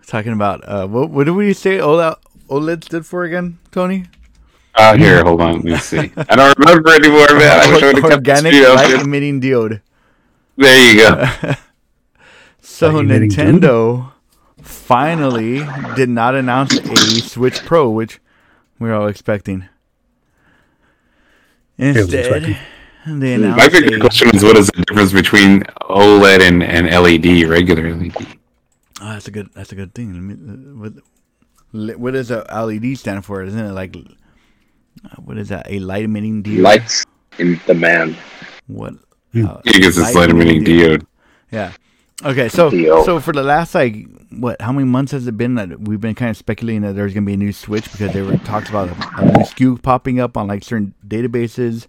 Talking 0.07 0.33
about 0.33 0.67
uh, 0.69 0.87
what 0.87 1.11
what 1.11 1.25
did 1.25 1.33
we 1.33 1.53
say 1.53 1.79
OLED 1.79 2.17
OLED 2.49 2.85
stood 2.85 3.07
for 3.07 3.25
again, 3.25 3.59
Tony? 3.71 4.07
Oh, 4.79 4.97
here, 4.97 5.25
hold 5.25 5.41
on. 5.41 5.55
Let 5.55 5.65
me 5.65 5.77
see. 5.77 6.13
I 6.17 6.37
don't 6.37 6.59
remember 6.59 6.91
anymore, 6.91 7.27
man. 7.39 7.61
I 7.61 7.73
wish 7.73 7.83
I 7.83 7.87
would 7.87 7.97
have 7.97 8.25
kept 8.25 8.25
the 8.25 8.33
Organic 8.33 8.53
light 8.77 9.01
emitting 9.01 9.41
diode. 9.41 9.81
There 10.57 10.93
you 10.93 11.01
go. 11.01 11.55
So 12.69 13.01
Nintendo 13.01 14.13
finally 14.61 15.65
did 15.95 16.11
not 16.11 16.35
announce 16.35 16.75
a 16.77 16.97
Switch 17.23 17.65
Pro, 17.65 17.89
which 17.89 18.19
we 18.79 18.89
we're 18.89 18.95
all 18.95 19.07
expecting. 19.07 19.67
Instead, 21.79 22.43
they 22.43 22.53
hmm. 23.05 23.13
My 23.13 23.27
announced 23.29 23.73
bigger 23.73 23.97
a, 23.97 24.01
question 24.01 24.35
is 24.35 24.43
what 24.43 24.57
is 24.57 24.67
the 24.67 24.83
difference 24.83 25.13
between 25.13 25.63
OLED 25.89 26.41
and, 26.41 26.63
and 26.63 26.87
LED, 26.91 27.49
regular 27.49 27.95
LED? 27.95 28.15
Oh, 28.19 28.25
ah, 29.01 29.13
that's 29.15 29.29
a 29.29 29.31
good. 29.31 29.49
That's 29.55 29.73
a 29.73 29.75
good 29.75 29.95
thing. 29.95 30.13
Let 30.13 30.23
me, 30.23 30.35
uh, 30.35 30.77
what, 30.81 30.95
li- 30.97 31.03
what 31.99 32.13
does 32.15 32.31
a 32.31 32.45
LED 32.53 32.99
stand 32.99 33.25
for? 33.25 33.43
Isn't 33.43 33.65
it 33.65 33.73
like 33.73 33.97
uh, 33.97 35.17
what 35.25 35.39
is 35.39 35.49
that? 35.49 35.67
A 35.71 35.79
light 35.79 36.05
emitting 36.05 36.43
diode. 36.43 36.63
Lights 36.63 37.05
in 37.39 37.61
demand. 37.67 38.17
What? 38.67 38.95
Hmm. 39.33 39.47
uh, 39.47 39.61
I 39.67 39.79
guess 39.79 39.97
it's 39.99 40.15
light 40.15 40.31
emitting 40.31 40.65
diode. 40.65 41.07
Yeah. 41.51 41.73
Okay, 42.25 42.49
so 42.49 42.71
Diode. 42.71 43.05
so 43.05 43.21
for 43.21 43.33
the 43.33 43.43
last 43.43 43.75
like 43.75 44.07
what? 44.31 44.61
How 44.63 44.73
many 44.73 44.87
months 44.87 45.13
has 45.13 45.27
it 45.27 45.37
been 45.37 45.57
that 45.57 45.81
we've 45.81 46.01
been 46.01 46.15
kind 46.15 46.31
of 46.31 46.37
speculating 46.37 46.83
that 46.83 46.95
there's 46.95 47.13
gonna 47.13 47.27
be 47.27 47.35
a 47.35 47.37
new 47.37 47.53
Switch 47.53 47.91
because 47.93 48.13
there 48.15 48.25
were 48.25 48.39
talks 48.39 48.71
about 48.71 48.89
a, 48.89 49.21
a 49.21 49.25
new 49.27 49.45
SKU 49.45 49.83
popping 49.83 50.19
up 50.19 50.37
on 50.37 50.47
like 50.47 50.65
certain 50.65 50.95
databases, 51.07 51.87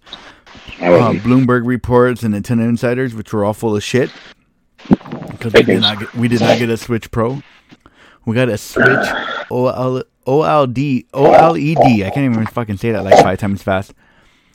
I 0.80 0.92
uh. 0.92 1.12
Bloomberg 1.14 1.66
reports, 1.66 2.22
and 2.22 2.34
Nintendo 2.34 2.68
insiders, 2.68 3.14
which 3.14 3.32
were 3.32 3.42
all 3.42 3.54
full 3.54 3.74
of 3.74 3.82
shit. 3.82 4.10
Because 5.30 5.54
we 5.54 5.62
did 5.62 5.80
not 5.80 5.98
get, 5.98 6.14
we 6.14 6.28
did 6.28 6.40
not 6.40 6.58
get 6.58 6.68
a 6.68 6.76
Switch 6.76 7.10
Pro. 7.10 7.42
We 8.26 8.34
got 8.34 8.50
a 8.50 8.58
Switch 8.58 9.08
OL, 9.50 10.02
OLD 10.26 10.76
OLED. 11.12 12.04
I 12.04 12.10
can't 12.10 12.32
even 12.32 12.46
fucking 12.46 12.76
say 12.76 12.92
that 12.92 13.04
like 13.04 13.22
five 13.22 13.38
times 13.38 13.62
fast. 13.62 13.94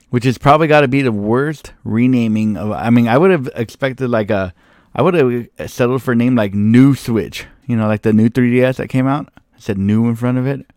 Which 0.09 0.25
is 0.25 0.37
probably 0.37 0.67
got 0.67 0.81
to 0.81 0.87
be 0.87 1.01
the 1.01 1.11
worst 1.11 1.73
renaming 1.83 2.55
of. 2.55 2.71
I 2.71 2.91
mean, 2.91 3.07
I 3.07 3.17
would 3.17 3.31
have 3.31 3.49
expected 3.55 4.09
like 4.09 4.29
a. 4.29 4.53
I 4.93 5.01
would 5.01 5.15
have 5.15 5.71
settled 5.71 6.03
for 6.03 6.11
a 6.11 6.15
name 6.15 6.35
like 6.35 6.53
New 6.53 6.93
Switch. 6.93 7.47
You 7.65 7.75
know, 7.75 7.87
like 7.87 8.03
the 8.03 8.13
new 8.13 8.29
3DS 8.29 8.75
that 8.75 8.89
came 8.89 9.07
out. 9.07 9.33
It 9.55 9.63
said 9.63 9.77
new 9.79 10.07
in 10.07 10.15
front 10.15 10.37
of 10.37 10.45
it. 10.45 10.67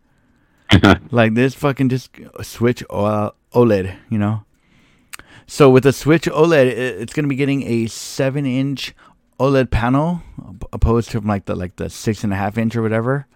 like 1.11 1.35
this 1.35 1.55
fucking 1.55 1.91
just 1.91 2.11
Switch 2.43 2.83
OLED. 2.89 3.97
You 4.09 4.19
know. 4.19 4.45
So 5.47 5.69
with 5.71 5.85
the 5.85 5.93
Switch 5.93 6.25
OLED, 6.25 6.67
it's 6.67 7.13
going 7.13 7.25
to 7.25 7.29
be 7.29 7.37
getting 7.37 7.63
a 7.65 7.87
seven-inch 7.87 8.95
OLED 9.39 9.71
panel, 9.71 10.23
opposed 10.73 11.11
to 11.11 11.21
like 11.21 11.45
the 11.45 11.55
like 11.55 11.77
the 11.77 11.91
six 11.91 12.25
and 12.25 12.33
a 12.33 12.37
half 12.37 12.57
inch 12.57 12.75
or 12.75 12.83
whatever. 12.83 13.27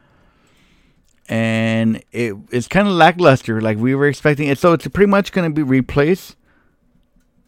And 1.30 2.02
it 2.10 2.34
it's 2.50 2.66
kind 2.66 2.88
of 2.88 2.94
lackluster, 2.94 3.60
like 3.60 3.78
we 3.78 3.94
were 3.94 4.08
expecting 4.08 4.48
it. 4.48 4.58
So 4.58 4.72
it's 4.72 4.86
pretty 4.88 5.08
much 5.08 5.30
going 5.30 5.48
to 5.48 5.54
be 5.54 5.62
replace 5.62 6.34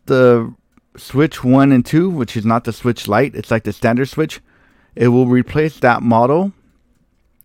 the 0.07 0.55
Switch 0.97 1.43
One 1.43 1.73
and 1.73 1.85
Two, 1.85 2.09
which 2.09 2.37
is 2.37 2.47
not 2.47 2.63
the 2.63 2.73
Switch 2.73 3.09
Lite. 3.09 3.35
It's 3.35 3.51
like 3.51 3.65
the 3.65 3.73
standard 3.73 4.09
Switch. 4.09 4.41
It 4.95 5.09
will 5.09 5.27
replace 5.27 5.81
that 5.81 6.01
model, 6.01 6.53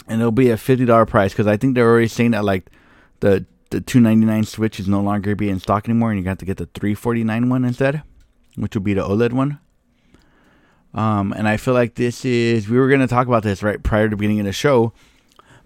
and 0.08 0.22
it'll 0.22 0.32
be 0.32 0.52
a 0.52 0.58
fifty 0.58 0.86
dollar 0.86 1.08
price 1.08 1.34
because 1.34 1.48
I 1.48 1.58
think 1.58 1.74
they're 1.74 1.90
already 1.90 2.08
saying 2.08 2.32
that 2.32 2.46
like 2.46 2.70
the 3.22 3.46
the 3.72 3.82
two 3.82 4.00
ninety 4.00 4.28
nine 4.28 4.44
Switch 4.44 4.80
is 4.80 4.88
no 4.88 5.02
longer 5.02 5.36
be 5.36 5.50
in 5.50 5.60
stock 5.60 5.90
anymore, 5.90 6.12
and 6.12 6.20
you 6.20 6.24
got 6.24 6.38
to 6.40 6.46
get 6.46 6.58
the 6.58 6.68
three 6.68 6.94
forty 6.94 7.24
nine 7.24 7.50
one 7.50 7.66
instead, 7.66 8.04
which 8.56 8.76
will 8.76 8.84
be 8.84 8.94
the 8.94 9.02
OLED 9.02 9.34
one. 9.34 9.60
Um, 10.94 11.34
and 11.34 11.48
I 11.48 11.58
feel 11.58 11.74
like 11.74 11.96
this 11.96 12.26
is 12.26 12.70
we 12.70 12.78
were 12.78 12.90
gonna 12.90 13.08
talk 13.08 13.26
about 13.28 13.44
this 13.44 13.64
right 13.64 13.82
prior 13.82 14.08
to 14.08 14.16
beginning 14.16 14.42
of 14.42 14.46
the 14.46 14.54
show, 14.54 14.94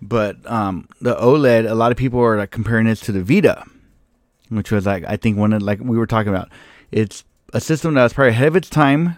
but 0.02 0.38
um, 0.50 0.88
the 1.00 1.16
OLED, 1.16 1.70
a 1.70 1.76
lot 1.76 1.92
of 1.92 1.98
people 1.98 2.20
are 2.20 2.38
like 2.38 2.52
comparing 2.52 2.88
this 2.88 3.00
to 3.02 3.12
the 3.12 3.24
Vita, 3.24 3.64
which 4.50 4.72
was 4.72 4.86
like 4.86 5.04
I 5.06 5.18
think 5.18 5.38
one 5.38 5.54
of 5.54 5.62
like 5.62 5.80
we 5.80 5.98
were 5.98 6.08
talking 6.08 6.30
about. 6.30 6.50
It's 6.92 7.24
a 7.54 7.62
system 7.62 7.94
that 7.94 8.04
was 8.04 8.14
probably 8.14 8.32
ahead 8.32 8.48
of 8.48 8.56
its 8.56 8.70
time, 8.70 9.18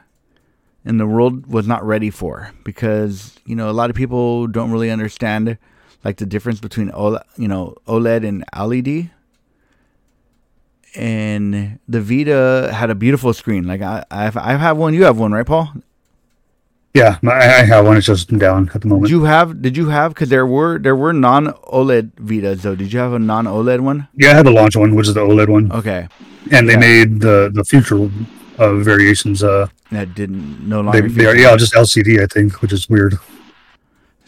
and 0.84 1.00
the 1.00 1.08
world 1.08 1.48
was 1.48 1.68
not 1.68 1.86
ready 1.86 2.10
for 2.10 2.52
because 2.64 3.40
you 3.46 3.56
know 3.56 3.70
a 3.70 3.72
lot 3.72 3.90
of 3.90 3.96
people 3.96 4.48
don't 4.48 4.72
really 4.72 4.92
understand 4.92 5.58
like 6.04 6.18
the 6.18 6.26
difference 6.26 6.60
between 6.60 6.90
OLED, 6.92 7.24
you 7.38 7.48
know 7.48 7.76
OLED 7.88 8.28
and 8.28 8.44
LED. 8.58 9.10
And 10.96 11.80
the 11.88 12.02
Vita 12.02 12.70
had 12.72 12.92
a 12.92 12.96
beautiful 12.96 13.34
screen. 13.34 13.66
Like 13.66 13.82
I, 13.82 14.06
I 14.12 14.30
have 14.30 14.78
one. 14.78 14.94
You 14.94 15.06
have 15.06 15.18
one, 15.18 15.32
right, 15.32 15.46
Paul? 15.46 15.74
Yeah, 16.94 17.18
my, 17.24 17.34
I 17.34 17.64
have 17.66 17.86
one. 17.88 17.98
It's 17.98 18.06
just 18.06 18.36
down 18.38 18.70
at 18.76 18.82
the 18.82 18.88
moment. 18.88 19.06
Did 19.06 19.12
you 19.12 19.24
have? 19.24 19.62
Did 19.64 19.76
you 19.76 19.90
have? 19.90 20.14
Because 20.14 20.30
there 20.30 20.46
were 20.46 20.78
there 20.78 20.96
were 20.96 21.12
non 21.12 21.48
OLED 21.48 22.12
Vitas 22.16 22.62
though. 22.62 22.76
Did 22.76 22.94
you 22.94 23.00
have 23.00 23.14
a 23.14 23.20
non 23.20 23.46
OLED 23.46 23.80
one? 23.80 24.08
yeah, 24.14 24.30
I 24.32 24.34
had 24.36 24.46
the 24.46 24.52
launch 24.52 24.76
one, 24.76 24.94
which 24.94 25.08
is 25.08 25.16
the 25.16 25.22
OLED 25.22 25.50
one, 25.50 25.72
Okay, 25.72 26.08
and 26.52 26.70
they 26.70 26.74
yeah. 26.74 26.80
made 26.80 27.20
the 27.22 27.50
the 27.52 27.64
future 27.64 28.10
uh, 28.60 28.76
variations. 28.76 29.42
Uh, 29.44 29.68
that 29.92 30.14
didn't 30.14 30.68
no 30.68 30.78
they, 30.92 31.02
longer. 31.02 31.10
they 31.10 31.26
are, 31.26 31.36
yeah, 31.36 31.56
just 31.58 31.74
LCD, 31.74 32.22
I 32.22 32.28
think, 32.28 32.62
which 32.62 32.72
is 32.72 32.88
weird. 32.88 33.16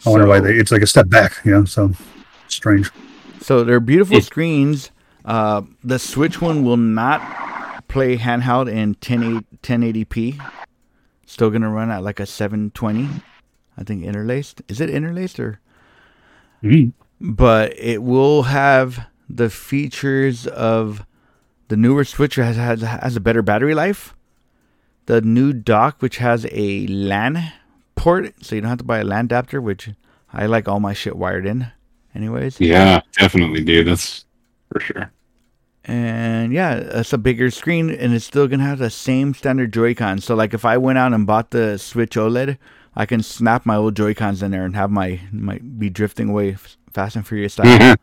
I 0.04 0.10
wonder 0.10 0.26
why 0.26 0.40
they. 0.40 0.54
It's 0.54 0.72
like 0.72 0.82
a 0.82 0.86
step 0.88 1.08
back, 1.08 1.36
you 1.44 1.52
know. 1.52 1.64
So 1.66 1.92
strange. 2.48 2.90
So 3.40 3.62
they're 3.62 3.78
beautiful 3.78 4.20
screens. 4.20 4.90
Uh, 5.24 5.62
the 5.84 6.00
Switch 6.00 6.40
one 6.40 6.64
will 6.64 6.76
not 6.76 7.20
play 7.86 8.16
handheld 8.16 8.68
in 8.68 8.90
1080, 9.00 9.46
1080p. 9.62 10.40
Still 11.26 11.50
gonna 11.50 11.70
run 11.70 11.90
at 11.90 12.02
like 12.02 12.20
a 12.20 12.26
720. 12.26 13.08
I 13.76 13.84
think 13.84 14.04
interlaced. 14.04 14.62
Is 14.68 14.80
it 14.80 14.88
interlaced 14.88 15.38
or? 15.38 15.60
Mm. 16.62 16.92
But 17.20 17.78
it 17.78 18.02
will 18.02 18.44
have 18.44 19.06
the 19.28 19.50
features 19.50 20.46
of 20.46 21.04
the 21.68 21.76
newer 21.76 22.04
Switch 22.04 22.36
has 22.36 22.56
has 22.56 22.80
has 22.82 23.16
a 23.16 23.20
better 23.20 23.42
battery 23.42 23.74
life. 23.74 24.14
The 25.06 25.20
new 25.20 25.52
dock, 25.52 26.00
which 26.00 26.18
has 26.18 26.46
a 26.50 26.86
LAN 26.86 27.52
port, 27.94 28.34
so 28.44 28.54
you 28.54 28.60
don't 28.60 28.70
have 28.70 28.78
to 28.78 28.84
buy 28.84 28.98
a 28.98 29.04
LAN 29.04 29.26
adapter, 29.26 29.60
which 29.60 29.90
I 30.32 30.46
like 30.46 30.68
all 30.68 30.80
my 30.80 30.92
shit 30.92 31.16
wired 31.16 31.46
in, 31.46 31.68
anyways. 32.14 32.60
Yeah, 32.60 33.00
definitely, 33.18 33.62
dude. 33.62 33.86
That's 33.86 34.24
for 34.72 34.80
sure. 34.80 35.12
And 35.88 36.52
yeah, 36.52 36.74
it's 36.74 37.12
a 37.12 37.18
bigger 37.18 37.48
screen 37.50 37.90
and 37.90 38.12
it's 38.12 38.24
still 38.24 38.48
gonna 38.48 38.64
have 38.64 38.80
the 38.80 38.90
same 38.90 39.34
standard 39.34 39.72
Joy-Con. 39.72 40.20
So 40.20 40.34
like 40.34 40.52
if 40.52 40.64
I 40.64 40.76
went 40.76 40.98
out 40.98 41.12
and 41.12 41.26
bought 41.26 41.52
the 41.52 41.78
Switch 41.78 42.16
OLED, 42.16 42.58
I 42.96 43.06
can 43.06 43.22
snap 43.22 43.64
my 43.64 43.76
old 43.76 43.94
Joy-Cons 43.94 44.42
in 44.42 44.50
there 44.50 44.64
and 44.64 44.74
have 44.74 44.90
my 44.90 45.20
might 45.30 45.78
be 45.78 45.88
drifting 45.88 46.30
away 46.30 46.56
fast 46.90 47.14
and 47.14 47.24
furious 47.24 47.52
style. 47.52 47.96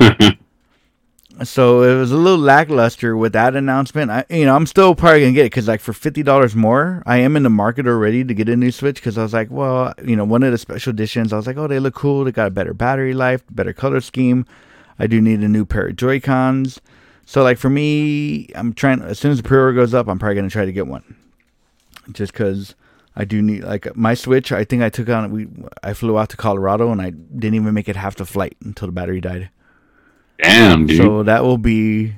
Mm-hmm. 0.00 0.32
so 1.44 1.82
it 1.82 1.98
was 1.98 2.12
a 2.12 2.16
little 2.16 2.38
lackluster 2.38 3.14
with 3.14 3.34
that 3.34 3.56
announcement. 3.56 4.10
I 4.10 4.24
you 4.30 4.46
know, 4.46 4.56
I'm 4.56 4.66
still 4.66 4.94
probably 4.94 5.20
gonna 5.20 5.32
get 5.32 5.44
it 5.44 5.52
because 5.52 5.68
like 5.68 5.82
for 5.82 5.92
fifty 5.92 6.22
dollars 6.22 6.56
more, 6.56 7.02
I 7.04 7.18
am 7.18 7.36
in 7.36 7.42
the 7.42 7.50
market 7.50 7.86
already 7.86 8.24
to 8.24 8.32
get 8.32 8.48
a 8.48 8.56
new 8.56 8.70
Switch 8.70 8.94
because 8.94 9.18
I 9.18 9.22
was 9.22 9.34
like, 9.34 9.50
well, 9.50 9.92
you 10.02 10.16
know, 10.16 10.24
one 10.24 10.42
of 10.42 10.52
the 10.52 10.56
special 10.56 10.94
editions, 10.94 11.34
I 11.34 11.36
was 11.36 11.46
like, 11.46 11.58
oh, 11.58 11.66
they 11.66 11.78
look 11.78 11.94
cool. 11.94 12.24
They 12.24 12.32
got 12.32 12.46
a 12.46 12.50
better 12.50 12.72
battery 12.72 13.12
life, 13.12 13.42
better 13.50 13.74
color 13.74 14.00
scheme. 14.00 14.46
I 14.98 15.06
do 15.06 15.20
need 15.20 15.40
a 15.40 15.48
new 15.48 15.66
pair 15.66 15.88
of 15.88 15.96
Joy 15.96 16.18
Cons. 16.18 16.80
So 17.24 17.42
like 17.42 17.58
for 17.58 17.70
me, 17.70 18.48
I'm 18.54 18.72
trying. 18.72 19.00
As 19.02 19.18
soon 19.18 19.30
as 19.30 19.38
the 19.38 19.48
pre-order 19.48 19.74
goes 19.74 19.94
up, 19.94 20.08
I'm 20.08 20.18
probably 20.18 20.36
gonna 20.36 20.50
try 20.50 20.64
to 20.64 20.72
get 20.72 20.86
one. 20.86 21.16
Just 22.12 22.32
because 22.32 22.74
I 23.14 23.24
do 23.24 23.40
need 23.42 23.64
like 23.64 23.94
my 23.96 24.14
Switch. 24.14 24.52
I 24.52 24.64
think 24.64 24.82
I 24.82 24.88
took 24.88 25.08
on 25.08 25.30
we. 25.30 25.48
I 25.82 25.94
flew 25.94 26.18
out 26.18 26.30
to 26.30 26.36
Colorado 26.36 26.90
and 26.90 27.00
I 27.00 27.10
didn't 27.10 27.54
even 27.54 27.74
make 27.74 27.88
it 27.88 27.96
half 27.96 28.16
the 28.16 28.24
flight 28.24 28.56
until 28.64 28.88
the 28.88 28.92
battery 28.92 29.20
died. 29.20 29.50
Damn, 30.42 30.86
dude. 30.86 30.96
So 30.96 31.22
that 31.22 31.44
will 31.44 31.58
be 31.58 32.14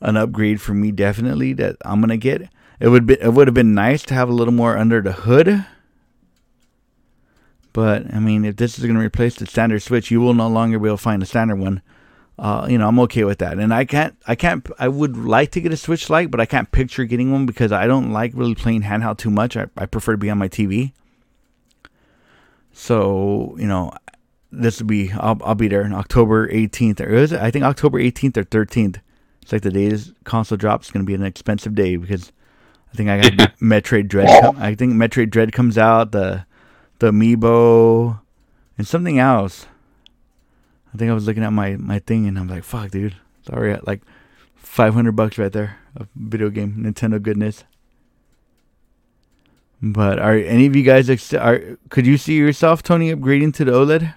an 0.00 0.16
upgrade 0.16 0.60
for 0.60 0.74
me, 0.74 0.92
definitely. 0.92 1.52
That 1.52 1.76
I'm 1.82 2.00
gonna 2.00 2.16
get. 2.16 2.48
It 2.80 2.88
would 2.88 3.06
be. 3.06 3.20
It 3.20 3.32
would 3.32 3.48
have 3.48 3.54
been 3.54 3.74
nice 3.74 4.02
to 4.04 4.14
have 4.14 4.28
a 4.28 4.34
little 4.34 4.54
more 4.54 4.76
under 4.76 5.00
the 5.00 5.12
hood. 5.12 5.66
But 7.72 8.12
I 8.14 8.18
mean, 8.18 8.44
if 8.44 8.56
this 8.56 8.78
is 8.78 8.84
gonna 8.86 9.00
replace 9.00 9.36
the 9.36 9.46
standard 9.46 9.82
Switch, 9.82 10.10
you 10.10 10.20
will 10.20 10.34
no 10.34 10.48
longer 10.48 10.78
be 10.78 10.88
able 10.88 10.96
to 10.96 11.02
find 11.02 11.22
a 11.22 11.26
standard 11.26 11.56
one. 11.56 11.82
Uh, 12.38 12.68
you 12.70 12.78
know, 12.78 12.86
I'm 12.86 13.00
okay 13.00 13.24
with 13.24 13.38
that. 13.38 13.58
And 13.58 13.74
I 13.74 13.84
can't. 13.84 14.16
I 14.26 14.36
can't. 14.36 14.64
I 14.78 14.86
would 14.88 15.16
like 15.16 15.50
to 15.52 15.60
get 15.60 15.72
a 15.72 15.76
Switch 15.76 16.08
Lite, 16.08 16.30
but 16.30 16.40
I 16.40 16.46
can't 16.46 16.70
picture 16.70 17.04
getting 17.04 17.32
one 17.32 17.46
because 17.46 17.72
I 17.72 17.86
don't 17.86 18.12
like 18.12 18.32
really 18.34 18.54
playing 18.54 18.82
handheld 18.82 19.18
too 19.18 19.30
much. 19.30 19.56
I, 19.56 19.66
I 19.76 19.86
prefer 19.86 20.12
to 20.12 20.18
be 20.18 20.30
on 20.30 20.38
my 20.38 20.48
TV. 20.48 20.92
So 22.72 23.56
you 23.58 23.66
know, 23.66 23.92
this 24.52 24.78
will 24.78 24.86
be 24.86 25.10
I'll, 25.12 25.40
I'll 25.44 25.56
be 25.56 25.66
there 25.66 25.84
on 25.84 25.92
October 25.92 26.48
18th 26.48 27.00
or 27.00 27.08
is 27.12 27.32
it? 27.32 27.40
I 27.40 27.50
think 27.50 27.64
October 27.64 27.98
18th 27.98 28.36
or 28.36 28.44
13th. 28.44 29.00
It's 29.42 29.50
like 29.50 29.62
the 29.62 29.70
day 29.70 29.88
this 29.88 30.12
console 30.22 30.58
drops. 30.58 30.86
It's 30.86 30.92
gonna 30.92 31.04
be 31.04 31.14
an 31.14 31.24
expensive 31.24 31.74
day 31.74 31.96
because 31.96 32.30
I 32.92 32.96
think 32.96 33.08
I 33.08 33.20
got 33.20 33.32
Metroid 33.60 34.06
Dread. 34.06 34.42
Com- 34.42 34.56
I 34.58 34.76
think 34.76 34.92
Metroid 34.94 35.30
Dread 35.30 35.52
comes 35.52 35.76
out 35.76 36.12
the 36.12 36.44
the 37.00 37.10
Amiibo 37.10 38.20
and 38.76 38.86
something 38.86 39.18
else. 39.18 39.66
I 40.92 40.96
think 40.96 41.10
I 41.10 41.14
was 41.14 41.26
looking 41.26 41.44
at 41.44 41.52
my 41.52 41.76
my 41.76 41.98
thing 41.98 42.26
and 42.26 42.38
I'm 42.38 42.48
like, 42.48 42.64
fuck, 42.64 42.90
dude. 42.90 43.16
Sorry, 43.46 43.78
like 43.86 44.02
500 44.56 45.12
bucks 45.12 45.38
right 45.38 45.52
there 45.52 45.78
of 45.96 46.08
video 46.14 46.50
game 46.50 46.76
Nintendo 46.78 47.20
goodness. 47.20 47.64
But 49.80 50.18
are 50.18 50.34
any 50.34 50.66
of 50.66 50.74
you 50.74 50.82
guys 50.82 51.08
ex- 51.08 51.32
are? 51.32 51.78
Could 51.88 52.06
you 52.06 52.18
see 52.18 52.34
yourself, 52.34 52.82
Tony, 52.82 53.14
upgrading 53.14 53.54
to 53.54 53.64
the 53.64 53.72
OLED? 53.72 54.14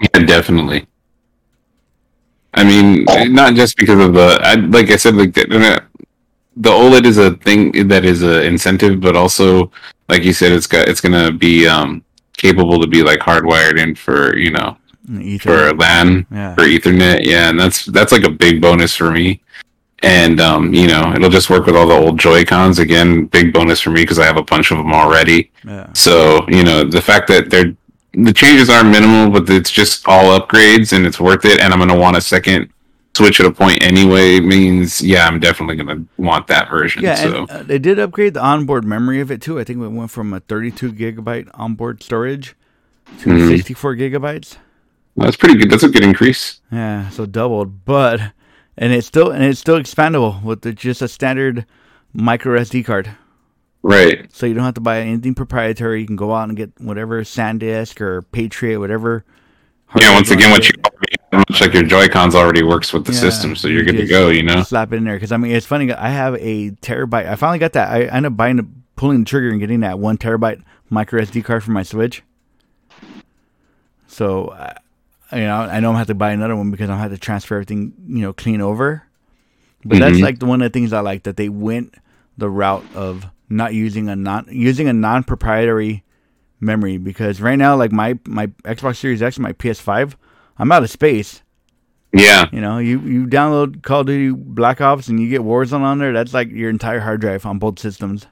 Yeah, 0.00 0.20
definitely. 0.24 0.86
I 2.54 2.64
mean, 2.64 3.04
not 3.34 3.54
just 3.54 3.76
because 3.76 4.02
of 4.02 4.14
the, 4.14 4.38
I, 4.42 4.54
like 4.54 4.90
I 4.90 4.96
said, 4.96 5.16
like 5.16 5.34
the, 5.34 5.82
the 6.56 6.70
OLED 6.70 7.04
is 7.04 7.18
a 7.18 7.34
thing 7.36 7.88
that 7.88 8.04
is 8.04 8.22
a 8.22 8.44
incentive, 8.44 9.00
but 9.00 9.16
also, 9.16 9.70
like 10.08 10.22
you 10.22 10.32
said, 10.32 10.52
it's 10.52 10.66
got 10.66 10.88
it's 10.88 11.00
gonna 11.00 11.32
be 11.32 11.66
um 11.66 12.04
capable 12.36 12.80
to 12.80 12.86
be 12.86 13.02
like 13.02 13.18
hardwired 13.20 13.78
in 13.78 13.94
for 13.94 14.36
you 14.36 14.50
know 14.50 14.76
for 15.06 15.12
Ethernet. 15.12 15.78
LAN 15.78 16.26
Yeah. 16.30 16.54
for 16.54 16.62
Ethernet. 16.62 17.20
Yeah, 17.24 17.48
and 17.50 17.58
that's 17.60 17.84
that's 17.86 18.12
like 18.12 18.24
a 18.24 18.30
big 18.30 18.60
bonus 18.60 18.94
for 18.96 19.10
me. 19.10 19.40
and 20.02 20.38
um, 20.40 20.74
you 20.74 20.86
know 20.86 21.12
it'll 21.14 21.30
just 21.30 21.48
work 21.48 21.64
with 21.66 21.74
all 21.76 21.86
the 21.86 21.94
old 21.94 22.18
Joy 22.18 22.44
Cons. 22.44 22.78
Again, 22.78 23.26
big 23.26 23.52
bonus 23.52 23.80
for 23.80 23.90
me 23.90 24.02
because 24.02 24.18
I 24.18 24.24
have 24.26 24.36
a 24.36 24.42
bunch 24.42 24.70
of 24.70 24.78
them 24.78 24.92
already. 24.92 25.50
Yeah. 25.64 25.88
So 25.94 26.44
you 26.48 26.62
know 26.64 26.84
the 26.84 27.00
fact 27.02 27.28
that 27.28 27.50
they're 27.50 27.74
the 28.12 28.32
changes 28.32 28.70
are 28.70 28.84
minimal, 28.84 29.30
but 29.30 29.48
it's 29.50 29.70
just 29.70 30.06
all 30.06 30.38
upgrades 30.38 30.92
and 30.92 31.04
it's 31.06 31.18
worth 31.20 31.44
it. 31.44 31.58
And 31.60 31.72
I'm 31.72 31.78
gonna 31.80 31.96
want 31.98 32.16
a 32.16 32.20
second 32.20 32.70
switch 33.16 33.40
at 33.40 33.46
a 33.46 33.50
point 33.52 33.82
anyway. 33.82 34.40
Means 34.40 35.00
yeah, 35.00 35.26
I'm 35.26 35.40
definitely 35.40 35.76
gonna 35.76 36.04
want 36.18 36.46
that 36.48 36.68
version. 36.70 37.02
Yeah, 37.02 37.14
so 37.16 37.38
and 37.42 37.50
uh, 37.50 37.62
they 37.62 37.78
did 37.78 37.98
upgrade 37.98 38.34
the 38.34 38.42
onboard 38.42 38.84
memory 38.84 39.20
of 39.20 39.30
it 39.30 39.40
too. 39.40 39.58
I 39.58 39.64
think 39.64 39.80
it 39.82 39.88
went 39.88 40.10
from 40.10 40.32
a 40.34 40.40
32 40.40 40.92
gigabyte 40.92 41.48
onboard 41.54 42.02
storage 42.02 42.54
to 43.20 43.30
Mhm. 43.30 43.48
64 43.48 43.96
gigabytes. 43.96 44.56
That's 45.16 45.36
pretty 45.36 45.56
good. 45.56 45.70
That's 45.70 45.82
a 45.82 45.88
good 45.88 46.02
increase. 46.02 46.60
Yeah, 46.72 47.08
so 47.10 47.26
doubled, 47.26 47.84
but 47.84 48.20
and 48.76 48.92
it's 48.92 49.06
still 49.06 49.30
and 49.30 49.44
it's 49.44 49.60
still 49.60 49.78
expandable 49.78 50.42
with 50.42 50.62
the, 50.62 50.72
just 50.72 51.02
a 51.02 51.08
standard 51.08 51.66
micro 52.12 52.58
SD 52.58 52.84
card. 52.84 53.10
Right. 53.82 54.32
So 54.32 54.46
you 54.46 54.54
don't 54.54 54.64
have 54.64 54.74
to 54.74 54.80
buy 54.80 55.00
anything 55.00 55.34
proprietary. 55.34 56.00
You 56.00 56.06
can 56.06 56.16
go 56.16 56.32
out 56.32 56.48
and 56.48 56.56
get 56.56 56.72
whatever 56.80 57.22
SanDisk 57.22 58.00
or 58.00 58.22
Patriot, 58.22 58.80
whatever. 58.80 59.24
Yeah. 60.00 60.14
Once 60.14 60.30
again, 60.30 60.50
what 60.50 60.66
you 60.68 60.74
much 61.32 61.60
like 61.60 61.74
your 61.74 61.82
Joy 61.82 62.08
Cons 62.08 62.34
already 62.34 62.62
works 62.62 62.92
with 62.92 63.04
the 63.04 63.12
Yeah, 63.12 63.20
system, 63.20 63.56
so 63.56 63.68
you're 63.68 63.84
good 63.84 63.96
to 63.96 64.06
go. 64.06 64.28
You 64.28 64.42
know. 64.42 64.62
slap 64.62 64.92
it 64.92 64.96
in 64.96 65.04
there 65.04 65.16
because 65.16 65.32
I 65.32 65.36
mean 65.36 65.52
it's 65.52 65.66
funny. 65.66 65.92
I 65.92 66.08
have 66.08 66.34
a 66.36 66.70
terabyte. 66.70 67.28
I 67.28 67.36
finally 67.36 67.58
got 67.58 67.72
that. 67.74 67.90
I 67.90 68.02
ended 68.04 68.32
up 68.32 68.36
buying, 68.36 68.84
pulling 68.96 69.20
the 69.20 69.24
trigger 69.24 69.50
and 69.50 69.60
getting 69.60 69.80
that 69.80 69.98
one 69.98 70.16
terabyte 70.16 70.62
micro 70.90 71.20
SD 71.20 71.44
card 71.44 71.62
for 71.62 71.72
my 71.72 71.82
Switch. 71.82 72.22
So, 74.06 74.56
you 75.32 75.40
know, 75.40 75.56
I 75.56 75.80
know 75.80 75.88
I'm 75.88 75.92
gonna 75.94 75.98
have 75.98 76.06
to 76.08 76.14
buy 76.14 76.32
another 76.32 76.56
one 76.56 76.70
because 76.70 76.90
I 76.90 76.96
have 76.98 77.10
to 77.10 77.18
transfer 77.18 77.54
everything, 77.56 77.92
you 78.06 78.22
know, 78.22 78.32
clean 78.32 78.60
over. 78.60 79.02
But 79.84 79.98
that's 79.98 80.16
Mhm. 80.16 80.22
like 80.22 80.38
the 80.38 80.46
one 80.46 80.62
of 80.62 80.72
the 80.72 80.76
things 80.78 80.92
I 80.92 81.00
like 81.00 81.24
that 81.24 81.36
they 81.36 81.48
went 81.48 81.94
the 82.38 82.48
route 82.50 82.84
of 82.94 83.26
not 83.48 83.74
using 83.74 84.08
a 84.08 84.16
non 84.16 84.46
using 84.50 84.88
a 84.88 84.92
non 84.92 85.22
proprietary 85.24 86.02
memory 86.60 86.96
because 86.96 87.40
right 87.40 87.56
now, 87.56 87.76
like 87.76 87.92
my 87.92 88.18
my 88.26 88.46
Xbox 88.64 88.96
Series 88.96 89.22
X, 89.22 89.36
and 89.36 89.42
my 89.42 89.52
PS5, 89.52 90.16
I'm 90.58 90.72
out 90.72 90.82
of 90.82 90.90
space. 90.90 91.42
Yeah. 92.12 92.46
You 92.52 92.60
know, 92.60 92.78
you, 92.78 93.00
you 93.00 93.26
download 93.26 93.82
Call 93.82 94.00
of 94.00 94.06
Duty 94.06 94.30
Black 94.30 94.80
Ops 94.80 95.08
and 95.08 95.18
you 95.20 95.28
get 95.28 95.40
Warzone 95.40 95.80
on 95.80 95.98
there. 95.98 96.12
That's 96.12 96.32
like 96.32 96.48
your 96.50 96.70
entire 96.70 97.00
hard 97.00 97.20
drive 97.20 97.44
on 97.44 97.58
both 97.58 97.78
systems. 97.80 98.26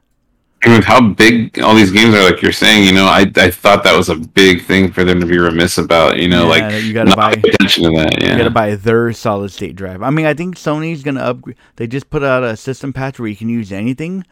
And 0.64 0.74
with 0.74 0.84
how 0.84 1.00
big 1.08 1.58
all 1.60 1.74
these 1.74 1.90
games 1.90 2.14
are, 2.14 2.22
like 2.22 2.40
you're 2.40 2.52
saying, 2.52 2.86
you 2.86 2.92
know, 2.92 3.06
I 3.06 3.30
I 3.36 3.50
thought 3.50 3.82
that 3.84 3.96
was 3.96 4.08
a 4.08 4.14
big 4.16 4.62
thing 4.64 4.92
for 4.92 5.02
them 5.02 5.18
to 5.20 5.26
be 5.26 5.36
remiss 5.38 5.76
about. 5.76 6.18
You 6.18 6.28
know, 6.28 6.42
Yeah, 6.44 6.48
like 6.68 6.84
you 6.84 6.92
gotta 6.92 7.16
buy- 7.16 7.32
attention 7.32 7.84
to 7.84 7.90
that. 7.98 8.22
You 8.22 8.36
gotta 8.36 8.50
buy 8.50 8.76
their 8.76 9.12
solid 9.12 9.50
state 9.50 9.74
drive. 9.74 10.02
I 10.02 10.10
mean, 10.10 10.24
I 10.26 10.34
think 10.34 10.54
Sony's 10.56 11.02
gonna 11.02 11.20
upgrade. 11.20 11.56
They 11.76 11.86
just 11.88 12.10
put 12.10 12.22
out 12.22 12.44
a 12.44 12.56
system 12.56 12.92
patch 12.92 13.18
where 13.18 13.28
you 13.28 13.34
can 13.36 13.48
use 13.48 13.72
anything. 13.72 14.24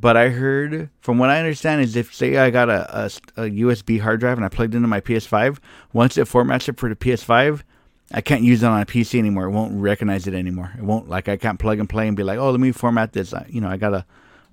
But 0.00 0.16
I 0.16 0.28
heard, 0.28 0.90
from 1.00 1.18
what 1.18 1.28
I 1.30 1.38
understand, 1.38 1.82
is 1.82 1.96
if 1.96 2.14
say 2.14 2.36
I 2.36 2.50
got 2.50 2.68
a, 2.70 3.04
a, 3.36 3.44
a 3.44 3.50
USB 3.50 4.00
hard 4.00 4.20
drive 4.20 4.36
and 4.38 4.44
I 4.44 4.48
plugged 4.48 4.76
into 4.76 4.86
my 4.86 5.00
PS5, 5.00 5.58
once 5.92 6.16
it 6.16 6.28
formats 6.28 6.68
it 6.68 6.78
for 6.78 6.88
the 6.88 6.94
PS5, 6.94 7.62
I 8.12 8.20
can't 8.20 8.42
use 8.42 8.62
it 8.62 8.66
on 8.66 8.80
a 8.80 8.86
PC 8.86 9.18
anymore. 9.18 9.44
It 9.46 9.50
won't 9.50 9.80
recognize 9.80 10.26
it 10.28 10.34
anymore. 10.34 10.72
It 10.78 10.84
won't 10.84 11.08
like 11.08 11.28
I 11.28 11.36
can't 11.36 11.58
plug 11.58 11.78
and 11.80 11.88
play 11.88 12.06
and 12.06 12.16
be 12.16 12.22
like, 12.22 12.38
oh, 12.38 12.50
let 12.52 12.60
me 12.60 12.70
format 12.72 13.12
this. 13.12 13.34
I, 13.34 13.46
you 13.48 13.60
know, 13.60 13.68
I 13.68 13.76
gotta, 13.76 14.04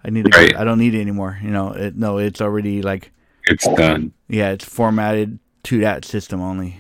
I 0.06 0.12
need 0.12 0.32
to. 0.32 0.38
Right. 0.38 0.56
I 0.56 0.64
don't 0.64 0.78
need 0.78 0.94
it 0.94 1.02
anymore. 1.02 1.40
You 1.42 1.50
know, 1.50 1.72
it, 1.72 1.96
no, 1.96 2.20
it's 2.20 2.40
already 2.40 2.84
like 2.84 3.12
It's 3.46 3.68
done. 3.76 4.14
Yeah, 4.28 4.52
it's 4.52 4.64
formatted 4.64 5.40
to 5.64 5.80
that 5.80 6.06
system 6.06 6.42
only. 6.42 6.80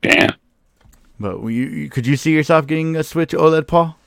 Damn. 0.00 0.30
But 1.18 1.42
you, 1.42 1.50
you 1.50 1.90
could 1.90 2.06
you 2.06 2.16
see 2.16 2.32
yourself 2.32 2.66
getting 2.66 2.96
a 2.96 3.04
Switch 3.04 3.32
OLED, 3.32 3.66
Paul? 3.66 3.98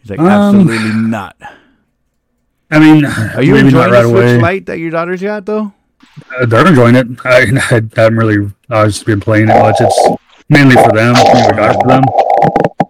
He's 0.00 0.10
like, 0.10 0.20
Um, 0.20 0.26
absolutely 0.26 0.94
not. 0.94 1.36
I 2.70 2.78
mean, 2.78 3.04
Are 3.04 3.42
you 3.42 3.52
maybe 3.52 3.66
enjoying 3.66 3.90
not 3.90 3.90
right 3.90 4.02
the 4.02 4.08
Switch 4.08 4.22
away. 4.22 4.38
Lite 4.38 4.66
that 4.66 4.78
your 4.78 4.90
daughter's 4.90 5.20
got 5.20 5.44
though? 5.44 5.74
Uh, 6.40 6.46
they're 6.46 6.66
enjoying 6.66 6.94
it. 6.94 7.06
I, 7.26 7.40
I 7.70 7.82
haven't 8.00 8.16
really. 8.16 8.50
I've 8.70 8.88
just 8.88 9.04
been 9.04 9.20
playing 9.20 9.50
it 9.50 9.58
much. 9.58 9.76
It's 9.80 10.18
mainly 10.48 10.74
for 10.76 10.92
them. 10.92 11.14
Got 11.14 11.80
for 11.80 11.88
them. 11.88 12.04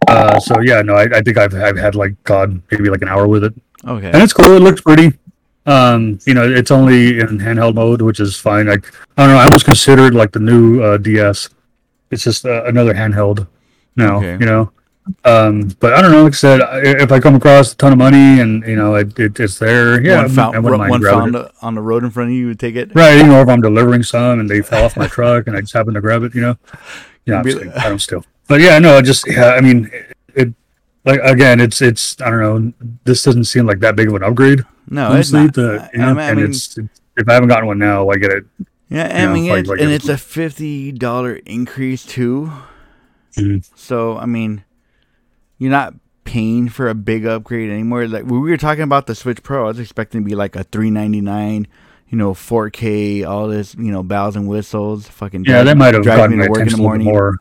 Uh, 0.06 0.40
so 0.40 0.60
yeah, 0.60 0.80
no, 0.82 0.94
I, 0.94 1.04
I 1.18 1.20
think 1.20 1.36
I've 1.36 1.54
I've 1.54 1.76
had 1.76 1.94
like 1.94 2.22
God 2.24 2.60
maybe 2.70 2.88
like 2.90 3.02
an 3.02 3.08
hour 3.08 3.28
with 3.28 3.44
it, 3.44 3.54
Okay. 3.86 4.06
and 4.10 4.22
it's 4.22 4.32
cool. 4.32 4.52
It 4.56 4.60
looks 4.60 4.80
pretty. 4.80 5.12
Um, 5.66 6.18
you 6.24 6.32
know, 6.32 6.48
it's 6.50 6.70
only 6.70 7.20
in 7.20 7.38
handheld 7.38 7.74
mode, 7.74 8.00
which 8.00 8.20
is 8.20 8.36
fine. 8.36 8.66
Like 8.66 8.90
I 9.18 9.26
don't 9.26 9.34
know. 9.34 9.38
I 9.38 9.44
almost 9.44 9.66
consider 9.66 10.06
it 10.06 10.14
like 10.14 10.32
the 10.32 10.40
new 10.40 10.82
uh, 10.82 10.96
DS. 10.96 11.50
It's 12.10 12.24
just 12.24 12.46
uh, 12.46 12.64
another 12.64 12.94
handheld 12.94 13.46
now. 13.96 14.16
Okay. 14.16 14.32
You 14.40 14.46
know. 14.46 14.72
Um, 15.24 15.68
but 15.80 15.94
I 15.94 16.02
don't 16.02 16.10
know. 16.10 16.24
Like 16.24 16.34
I 16.34 16.36
said, 16.36 16.60
if 16.84 17.12
I 17.12 17.18
come 17.20 17.34
across 17.34 17.72
a 17.72 17.76
ton 17.76 17.92
of 17.92 17.98
money 17.98 18.40
and 18.40 18.62
you 18.66 18.76
know 18.76 18.94
it, 18.94 19.18
it 19.18 19.40
it's 19.40 19.58
there, 19.58 20.02
yeah, 20.02 20.22
one 20.22 20.28
found, 20.30 20.56
I 20.56 20.58
wouldn't 20.58 20.80
mind 20.80 20.90
one 20.90 21.02
found 21.02 21.34
it. 21.34 21.50
on 21.62 21.74
the 21.74 21.80
road 21.80 22.04
in 22.04 22.10
front 22.10 22.28
of 22.28 22.34
you, 22.34 22.40
you 22.40 22.46
would 22.48 22.60
take 22.60 22.76
it. 22.76 22.94
Right, 22.94 23.16
you 23.16 23.26
know, 23.26 23.40
if 23.40 23.48
I'm 23.48 23.62
delivering 23.62 24.02
some 24.02 24.40
and 24.40 24.48
they 24.50 24.60
fell 24.60 24.84
off 24.84 24.96
my 24.98 25.06
truck 25.16 25.46
and 25.46 25.56
I 25.56 25.60
just 25.62 25.72
happen 25.72 25.94
to 25.94 26.00
grab 26.02 26.24
it, 26.24 26.34
you 26.34 26.42
know. 26.42 26.56
Yeah, 27.28 27.36
I'm 27.38 27.44
Be- 27.44 27.52
just- 27.54 27.76
I 27.78 27.88
don't 27.88 27.98
steal. 28.00 28.24
But 28.48 28.60
yeah, 28.60 28.78
no, 28.78 29.00
just 29.02 29.26
yeah, 29.28 29.50
I 29.50 29.60
mean, 29.60 29.90
it, 29.92 30.16
it 30.34 30.54
like 31.04 31.20
again, 31.22 31.60
it's 31.60 31.82
it's 31.82 32.20
I 32.22 32.30
don't 32.30 32.40
know. 32.40 32.72
This 33.04 33.22
doesn't 33.22 33.44
seem 33.44 33.66
like 33.66 33.80
that 33.80 33.94
big 33.96 34.08
of 34.08 34.14
an 34.14 34.22
upgrade. 34.24 34.64
No, 34.88 35.12
it's 35.14 35.32
not. 35.32 35.52
the, 35.54 35.90
I- 35.94 36.02
I 36.02 36.12
mean- 36.14 36.18
and 36.18 36.40
it's, 36.40 36.78
it's 36.78 37.00
if 37.16 37.28
I 37.28 37.34
haven't 37.34 37.50
gotten 37.50 37.66
one 37.66 37.78
now, 37.78 38.08
I 38.08 38.16
get 38.16 38.32
it. 38.32 38.44
Yeah, 38.88 39.28
I 39.28 39.32
mean, 39.32 39.48
like- 39.48 39.60
it's, 39.60 39.68
like 39.68 39.80
and 39.80 39.90
it's- 39.90 40.08
it's 40.08 40.08
a 40.08 40.16
fifty 40.16 40.92
dollar 40.92 41.34
increase 41.44 42.06
too. 42.06 42.50
Mhm. 43.36 43.68
So 43.76 44.16
I 44.16 44.24
mean, 44.24 44.64
you're 45.58 45.70
not 45.70 45.94
paying 46.24 46.68
for 46.70 46.88
a 46.88 46.94
big 46.94 47.26
upgrade 47.26 47.70
anymore. 47.70 48.06
Like 48.08 48.24
when 48.24 48.40
we 48.40 48.50
were 48.50 48.56
talking 48.56 48.82
about 48.84 49.06
the 49.06 49.14
Switch 49.14 49.42
Pro, 49.42 49.64
I 49.64 49.68
was 49.68 49.78
expecting 49.78 50.22
to 50.22 50.26
be 50.28 50.34
like 50.34 50.56
a 50.56 50.64
three 50.64 50.90
ninety 50.90 51.20
nine, 51.20 51.66
you 52.10 52.16
know, 52.18 52.34
four 52.34 52.70
K, 52.70 53.24
all 53.24 53.48
this, 53.48 53.74
you 53.74 53.90
know, 53.92 54.02
bells 54.02 54.36
and 54.36 54.48
whistles, 54.48 55.06
fucking. 55.08 55.44
Yeah, 55.44 55.54
drive- 55.62 55.66
that 55.66 55.76
might 55.76 55.94
have 55.94 56.04
gotten 56.04 56.30
me 56.32 56.36
my 56.38 56.44
to 56.46 56.50
work 56.50 56.60
in 56.60 56.66
the 56.68 56.74
attention 56.74 56.80
a 56.80 56.82
little 56.82 56.88
morning. 57.04 57.06
more. 57.06 57.38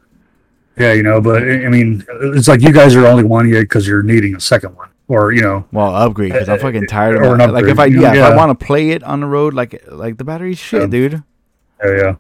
Yeah, 0.77 0.93
you 0.93 1.01
know, 1.03 1.19
but 1.21 1.41
I 1.43 1.69
mean, 1.69 2.05
it's 2.35 2.47
like 2.47 2.61
you 2.61 2.71
guys 2.71 2.95
are 2.95 3.05
only 3.07 3.23
wanting 3.23 3.53
it 3.55 3.61
because 3.61 3.87
you're 3.87 4.03
needing 4.03 4.35
a 4.35 4.39
second 4.39 4.75
one, 4.75 4.89
or 5.07 5.31
you 5.31 5.41
know, 5.41 5.65
Well, 5.71 5.95
upgrade 5.95 6.33
because 6.33 6.49
I'm 6.49 6.55
Uh, 6.55 6.59
fucking 6.59 6.85
tired 6.87 7.15
of 7.15 7.39
it. 7.39 7.51
Like 7.51 7.65
if 7.65 7.79
I 7.79 7.85
upgrade, 7.85 8.01
yeah, 8.01 8.13
if 8.13 8.21
I 8.23 8.35
want 8.35 8.57
to 8.59 8.65
play 8.65 8.91
it 8.91 9.01
on 9.03 9.21
the 9.21 9.25
road, 9.25 9.53
like 9.55 9.83
like 9.89 10.17
the 10.17 10.23
battery's 10.23 10.59
shit, 10.59 10.81
Yeah. 10.81 10.87
dude. 10.87 11.23
yeah, 11.83 11.95
yeah. 11.97 12.15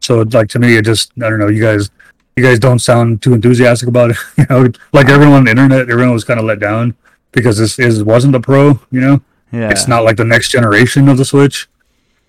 So 0.00 0.22
like 0.22 0.48
to 0.48 0.58
me, 0.58 0.76
it 0.76 0.82
just 0.84 1.12
I 1.22 1.30
don't 1.30 1.38
know. 1.38 1.46
You 1.46 1.62
guys, 1.62 1.90
you 2.36 2.42
guys 2.42 2.58
don't 2.58 2.80
sound 2.80 3.22
too 3.22 3.32
enthusiastic 3.34 3.88
about 3.88 4.10
it. 4.10 4.16
You 4.38 4.46
know, 4.50 4.72
like 4.92 5.08
everyone 5.08 5.34
on 5.36 5.44
the 5.44 5.50
internet, 5.52 5.88
everyone 5.88 6.12
was 6.14 6.24
kind 6.24 6.40
of 6.40 6.46
let 6.46 6.58
down 6.58 6.94
because 7.30 7.58
this 7.58 7.78
is 7.78 8.02
wasn't 8.02 8.32
the 8.32 8.40
pro. 8.40 8.80
You 8.90 9.00
know, 9.02 9.20
Yeah, 9.52 9.70
it's 9.70 9.86
not 9.86 10.02
like 10.02 10.16
the 10.16 10.24
next 10.24 10.50
generation 10.50 11.08
of 11.08 11.16
the 11.16 11.24
Switch. 11.24 11.68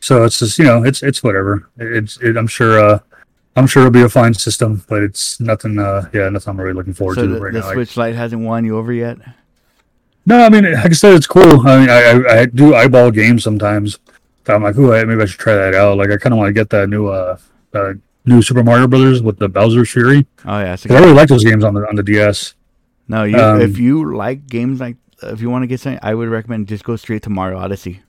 So 0.01 0.23
it's 0.25 0.39
just 0.39 0.59
you 0.59 0.65
know, 0.65 0.83
it's 0.83 1.01
it's 1.03 1.23
whatever. 1.23 1.69
It's 1.77 2.17
it, 2.21 2.35
I'm 2.37 2.47
sure. 2.47 2.79
uh 2.83 2.99
I'm 3.55 3.67
sure 3.67 3.81
it'll 3.83 3.91
be 3.91 4.01
a 4.01 4.09
fine 4.09 4.33
system, 4.33 4.83
but 4.87 5.03
it's 5.03 5.39
nothing. 5.39 5.77
uh 5.79 6.09
Yeah, 6.13 6.27
nothing 6.29 6.51
I'm 6.51 6.59
really 6.59 6.73
looking 6.73 6.93
forward 6.93 7.15
So 7.15 7.21
to 7.23 7.27
the, 7.27 7.39
right 7.39 7.53
the 7.53 7.59
now. 7.59 7.65
Like- 7.67 7.75
Switch 7.75 7.97
Lite 7.97 8.15
hasn't 8.15 8.41
won 8.43 8.65
you 8.65 8.77
over 8.77 8.91
yet. 8.93 9.17
no, 10.25 10.43
I 10.45 10.49
mean, 10.49 10.71
like 10.71 10.85
I 10.85 10.89
said, 10.93 11.13
it's 11.15 11.27
cool. 11.27 11.67
I 11.67 11.79
mean, 11.79 11.89
I 11.89 12.01
I, 12.01 12.39
I 12.41 12.45
do 12.45 12.75
eyeball 12.75 13.11
games 13.11 13.43
sometimes. 13.43 13.99
I'm 14.47 14.63
like, 14.63 14.75
ooh, 14.77 14.89
maybe 15.05 15.21
I 15.21 15.25
should 15.25 15.39
try 15.39 15.53
that 15.55 15.75
out. 15.75 15.97
Like, 15.97 16.09
I 16.09 16.17
kind 16.17 16.33
of 16.33 16.39
want 16.39 16.49
to 16.49 16.53
get 16.53 16.69
that 16.71 16.89
new 16.89 17.07
uh, 17.07 17.37
uh 17.73 17.93
new 18.25 18.41
Super 18.41 18.63
Mario 18.63 18.87
Brothers 18.87 19.21
with 19.21 19.37
the 19.37 19.47
Bowser 19.49 19.85
Fury. 19.85 20.25
Oh 20.45 20.59
yeah, 20.59 20.75
I 20.89 20.93
really 20.99 21.13
like 21.13 21.29
those 21.29 21.43
games 21.43 21.63
on 21.63 21.73
the 21.73 21.87
on 21.87 21.95
the 21.95 22.03
DS. 22.03 22.55
No, 23.07 23.23
you, 23.23 23.37
Um, 23.37 23.61
if 23.61 23.77
you 23.77 24.15
like 24.15 24.47
games 24.47 24.79
like 24.79 24.95
if 25.23 25.41
you 25.41 25.49
want 25.49 25.63
to 25.63 25.67
get 25.67 25.79
something, 25.79 25.99
I 26.01 26.15
would 26.15 26.29
recommend 26.29 26.67
just 26.67 26.83
go 26.83 26.95
straight 26.95 27.21
to 27.23 27.29
Mario 27.29 27.59
Odyssey. 27.59 28.01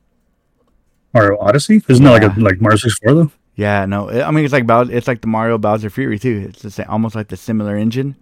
Mario 1.15 1.39
Odyssey 1.39 1.83
isn't 1.89 2.05
that 2.05 2.11
like 2.11 2.23
Yeah. 2.23 2.37
a 2.37 2.41
like 2.41 2.61
Mario 2.61 2.77
64 2.77 3.15
though? 3.15 3.31
Yeah, 3.55 3.85
no, 3.87 4.09
I 4.11 4.31
mean 4.31 4.45
it's 4.45 4.53
like 4.53 4.67
Bowser, 4.67 4.93
it's 4.93 5.07
like 5.09 5.21
the 5.21 5.27
Mario 5.27 5.59
Bowser 5.59 5.91
Fury 5.91 6.19
too. 6.19 6.47
It's 6.49 6.63
the 6.63 6.71
same, 6.71 6.87
almost 6.89 7.15
like 7.15 7.29
the 7.29 7.37
similar 7.37 7.77
engine. 7.77 8.17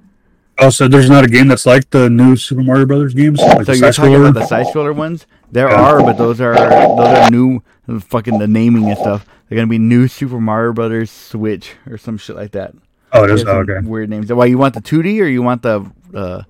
Oh, 0.59 0.69
so 0.71 0.89
there's 0.89 1.09
not 1.09 1.25
a 1.25 1.29
game 1.29 1.49
that's 1.49 1.65
like 1.65 1.89
the 1.91 2.11
new 2.11 2.37
Super 2.37 2.63
Mario 2.63 2.85
Brothers 2.85 3.15
games. 3.15 3.39
Like 3.39 3.65
So 3.65 3.73
the 3.73 3.79
you're 3.79 3.93
talking 3.93 4.15
about 4.17 4.35
the 4.35 4.45
side 4.47 4.67
scroller 4.67 4.95
ones? 4.95 5.27
There 5.53 5.69
Yeah. 5.71 5.81
are, 5.81 6.01
but 6.03 6.19
those 6.19 6.41
are 6.41 6.55
those 6.55 7.07
are 7.07 7.31
new. 7.31 7.63
Fucking 7.89 8.39
the 8.39 8.47
naming 8.47 8.89
and 8.89 8.99
stuff. 8.99 9.25
They're 9.49 9.57
gonna 9.57 9.67
be 9.69 9.79
new 9.79 10.07
Super 10.07 10.41
Mario 10.41 10.73
Brothers 10.73 11.11
Switch 11.11 11.73
or 11.89 11.97
some 11.99 12.19
shit 12.19 12.37
like 12.37 12.53
that. 12.53 12.75
Oh, 13.13 13.25
it 13.25 13.31
is. 13.31 13.45
Oh, 13.45 13.59
okay. 13.61 13.79
Weird 13.83 14.11
names. 14.11 14.33
Why 14.33 14.47
you 14.47 14.59
want 14.59 14.75
the 14.75 14.81
2D 14.81 15.21
or 15.21 15.27
you 15.27 15.43
want 15.43 15.63
the 15.63 15.91
uh, 16.15 16.43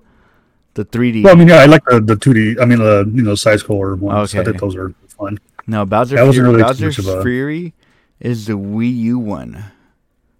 the 0.75 0.85
3D? 0.85 1.23
Well, 1.23 1.33
I 1.33 1.37
mean, 1.37 1.47
yeah, 1.47 1.55
I 1.61 1.65
like 1.65 1.83
the 1.85 1.99
the 1.99 2.15
2D. 2.15 2.59
I 2.61 2.65
mean, 2.65 2.77
the 2.79 3.09
you 3.13 3.23
know 3.23 3.33
side 3.35 3.59
scroller 3.59 3.97
ones. 3.97 4.35
I 4.35 4.39
Okay. 4.39 4.49
think 4.51 4.59
those 4.61 4.75
are 4.75 4.93
fun. 5.17 5.39
No, 5.67 5.85
Bowser, 5.85 6.15
That 6.15 6.31
Fury, 6.33 6.47
really 6.49 6.73
too 6.75 6.85
Bowser 6.87 7.19
a- 7.19 7.23
Fury 7.23 7.73
is 8.19 8.47
the 8.47 8.53
Wii 8.53 8.95
U 8.97 9.19
one, 9.19 9.65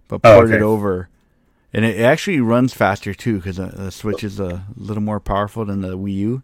but 0.08 0.20
Oh, 0.24 0.36
ported 0.38 0.54
okay. 0.56 0.62
over, 0.62 1.08
and 1.72 1.84
it 1.84 2.00
actually 2.00 2.40
runs 2.40 2.74
faster 2.74 3.14
too 3.14 3.36
because 3.36 3.56
the, 3.56 3.66
the 3.66 3.90
Switch 3.90 4.22
is 4.24 4.38
a 4.40 4.64
little 4.76 5.02
more 5.02 5.20
powerful 5.20 5.64
than 5.64 5.80
the 5.80 5.96
Wii 5.96 6.14
U. 6.16 6.42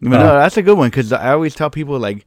But 0.00 0.10
no, 0.10 0.18
Oh. 0.36 0.38
that's 0.38 0.56
a 0.56 0.62
good 0.62 0.78
one 0.78 0.88
because 0.90 1.12
I 1.12 1.32
always 1.32 1.54
tell 1.54 1.70
people 1.70 1.98
like 1.98 2.24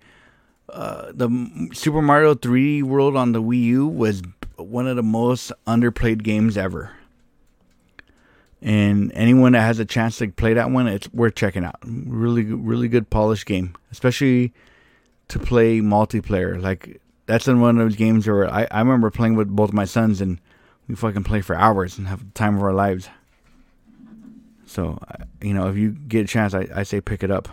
uh, 0.69 1.11
the 1.13 1.69
Super 1.74 2.01
Mario 2.01 2.34
3D 2.36 2.84
World 2.84 3.15
on 3.15 3.32
the 3.32 3.41
Wii 3.41 3.63
U 3.63 3.88
was 3.88 4.22
one 4.57 4.88
of 4.88 4.95
the 4.95 5.03
most 5.03 5.51
underplayed 5.65 6.22
games 6.24 6.57
ever. 6.57 6.91
And 8.61 9.11
anyone 9.15 9.53
that 9.53 9.61
has 9.61 9.80
a 9.80 9.86
chance 9.86 10.17
to 10.19 10.28
play 10.28 10.53
that 10.53 10.69
one, 10.69 10.88
it's 10.88 11.11
worth 11.13 11.34
checking 11.36 11.63
out. 11.65 11.78
Really, 11.84 12.43
really 12.43 12.88
good 12.88 13.09
polished 13.09 13.47
game, 13.47 13.76
especially 13.91 14.53
to 15.32 15.39
play 15.39 15.79
multiplayer. 15.79 16.61
Like 16.61 17.01
that's 17.25 17.47
in 17.47 17.61
one 17.61 17.77
of 17.79 17.86
those 17.86 17.95
games 17.95 18.27
where 18.27 18.51
I, 18.51 18.67
I 18.69 18.79
remember 18.79 19.09
playing 19.09 19.36
with 19.36 19.47
both 19.47 19.71
my 19.71 19.86
sons 19.86 20.21
and 20.21 20.39
we 20.88 20.95
fucking 20.95 21.23
play 21.23 21.41
for 21.41 21.55
hours 21.55 21.97
and 21.97 22.07
have 22.07 22.19
the 22.19 22.32
time 22.32 22.57
of 22.57 22.63
our 22.63 22.73
lives. 22.73 23.09
So, 24.65 24.99
you 25.41 25.53
know, 25.53 25.69
if 25.69 25.77
you 25.77 25.91
get 25.91 26.25
a 26.25 26.27
chance, 26.27 26.53
I, 26.53 26.67
I 26.75 26.84
say 26.84 27.01
pick 27.01 27.23
it 27.23 27.32
up. 27.32 27.47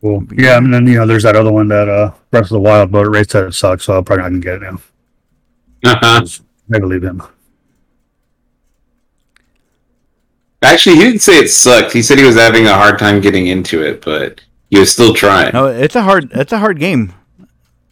Cool. 0.00 0.24
Yeah, 0.32 0.58
and 0.58 0.72
then 0.72 0.86
you 0.86 0.94
know, 0.94 1.06
there's 1.06 1.22
that 1.22 1.36
other 1.36 1.52
one 1.52 1.68
that 1.68 1.88
uh, 1.88 2.12
Breath 2.30 2.44
of 2.44 2.48
the 2.50 2.60
Wild, 2.60 2.92
but 2.92 3.06
Ray 3.06 3.24
said 3.24 3.44
it 3.44 3.54
sucks, 3.54 3.84
so 3.84 3.96
I'm 3.96 4.04
probably 4.04 4.22
not 4.22 4.28
gonna 4.28 4.40
get 4.40 4.62
it 4.62 4.72
now. 4.72 4.80
Uh-huh. 5.84 6.26
I 6.74 6.78
believe 6.80 7.04
him. 7.04 7.22
Actually, 10.62 10.96
he 10.96 11.02
didn't 11.02 11.22
say 11.22 11.38
it 11.38 11.48
sucked. 11.48 11.92
He 11.92 12.02
said 12.02 12.18
he 12.18 12.24
was 12.24 12.34
having 12.34 12.66
a 12.66 12.74
hard 12.74 12.98
time 12.98 13.20
getting 13.20 13.46
into 13.46 13.82
it, 13.82 14.04
but 14.04 14.40
was 14.72 14.92
still 14.92 15.14
trying. 15.14 15.52
No, 15.52 15.66
it's 15.66 15.96
a 15.96 16.02
hard 16.02 16.30
it's 16.32 16.52
a 16.52 16.58
hard 16.58 16.78
game. 16.78 17.12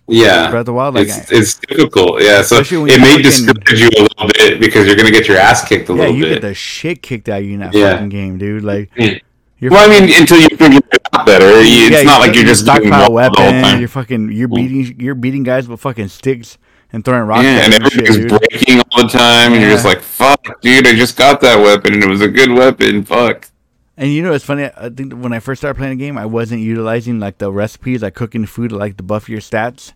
Yeah, 0.06 0.50
Breath 0.50 0.60
of 0.60 0.66
the 0.66 0.72
Wild, 0.74 0.98
it's, 0.98 1.32
it's 1.32 1.54
difficult. 1.60 2.20
Yeah, 2.20 2.42
so 2.42 2.58
it 2.58 2.70
may 2.70 2.98
fucking- 2.98 3.22
discourage 3.22 3.80
you 3.80 3.88
a 3.88 4.02
little 4.02 4.28
bit 4.36 4.60
because 4.60 4.86
you're 4.86 4.96
gonna 4.96 5.10
get 5.10 5.26
your 5.26 5.38
ass 5.38 5.66
kicked 5.66 5.88
a 5.88 5.92
yeah, 5.94 5.98
little 5.98 6.14
bit. 6.14 6.20
Yeah, 6.20 6.26
you 6.28 6.34
get 6.34 6.42
the 6.42 6.52
shit 6.52 7.00
kicked 7.02 7.28
out 7.30 7.38
of 7.38 7.44
you 7.46 7.54
in 7.54 7.60
that 7.60 7.72
Yeah. 7.72 7.92
fucking 7.94 8.10
game, 8.10 8.36
dude. 8.36 8.64
Like, 8.64 8.90
you're 8.96 9.70
well, 9.70 9.90
I 9.90 10.00
mean, 10.00 10.14
until 10.14 10.38
you 10.38 10.48
figure 10.58 10.80
it 10.92 11.00
out 11.14 11.24
better, 11.24 11.46
it's 11.48 11.90
yeah, 11.90 12.02
not 12.02 12.20
like 12.20 12.34
you're 12.34 12.44
just 12.44 12.66
doing 12.66 12.90
well 12.90 13.10
the 13.14 13.30
whole 13.40 13.50
time. 13.62 13.78
You're 13.78 13.88
fucking 13.88 14.30
you're 14.32 14.48
beating 14.48 15.00
you're 15.00 15.14
beating 15.14 15.42
guys 15.42 15.68
with 15.68 15.80
fucking 15.80 16.08
sticks 16.08 16.58
and 16.92 17.02
throwing 17.02 17.26
rocks 17.26 17.44
Yeah, 17.44 17.64
and 17.64 17.72
and 17.72 17.90
shit, 17.90 18.06
everything's 18.06 18.38
breaking 18.50 18.82
all 18.92 19.04
the 19.04 19.08
time, 19.08 19.52
and 19.54 19.62
you're 19.62 19.70
just 19.70 19.86
like, 19.86 20.00
"Fuck, 20.00 20.60
dude! 20.60 20.86
I 20.86 20.94
just 20.94 21.16
got 21.16 21.40
that 21.40 21.58
weapon, 21.58 21.94
and 21.94 22.02
it 22.04 22.08
was 22.10 22.20
a 22.20 22.28
good 22.28 22.50
weapon. 22.50 23.04
Fuck." 23.04 23.48
And 23.96 24.10
you 24.12 24.22
know 24.22 24.32
it's 24.32 24.44
funny? 24.44 24.64
I 24.76 24.88
think 24.88 25.12
when 25.12 25.32
I 25.32 25.38
first 25.38 25.60
started 25.60 25.78
playing 25.78 25.98
the 25.98 26.04
game, 26.04 26.18
I 26.18 26.26
wasn't 26.26 26.62
utilizing 26.62 27.20
like 27.20 27.38
the 27.38 27.52
recipes, 27.52 28.02
like 28.02 28.14
cooking 28.14 28.44
food, 28.46 28.72
like 28.72 28.96
to 28.96 29.02
buff 29.04 29.28
your 29.28 29.40
stats. 29.40 29.92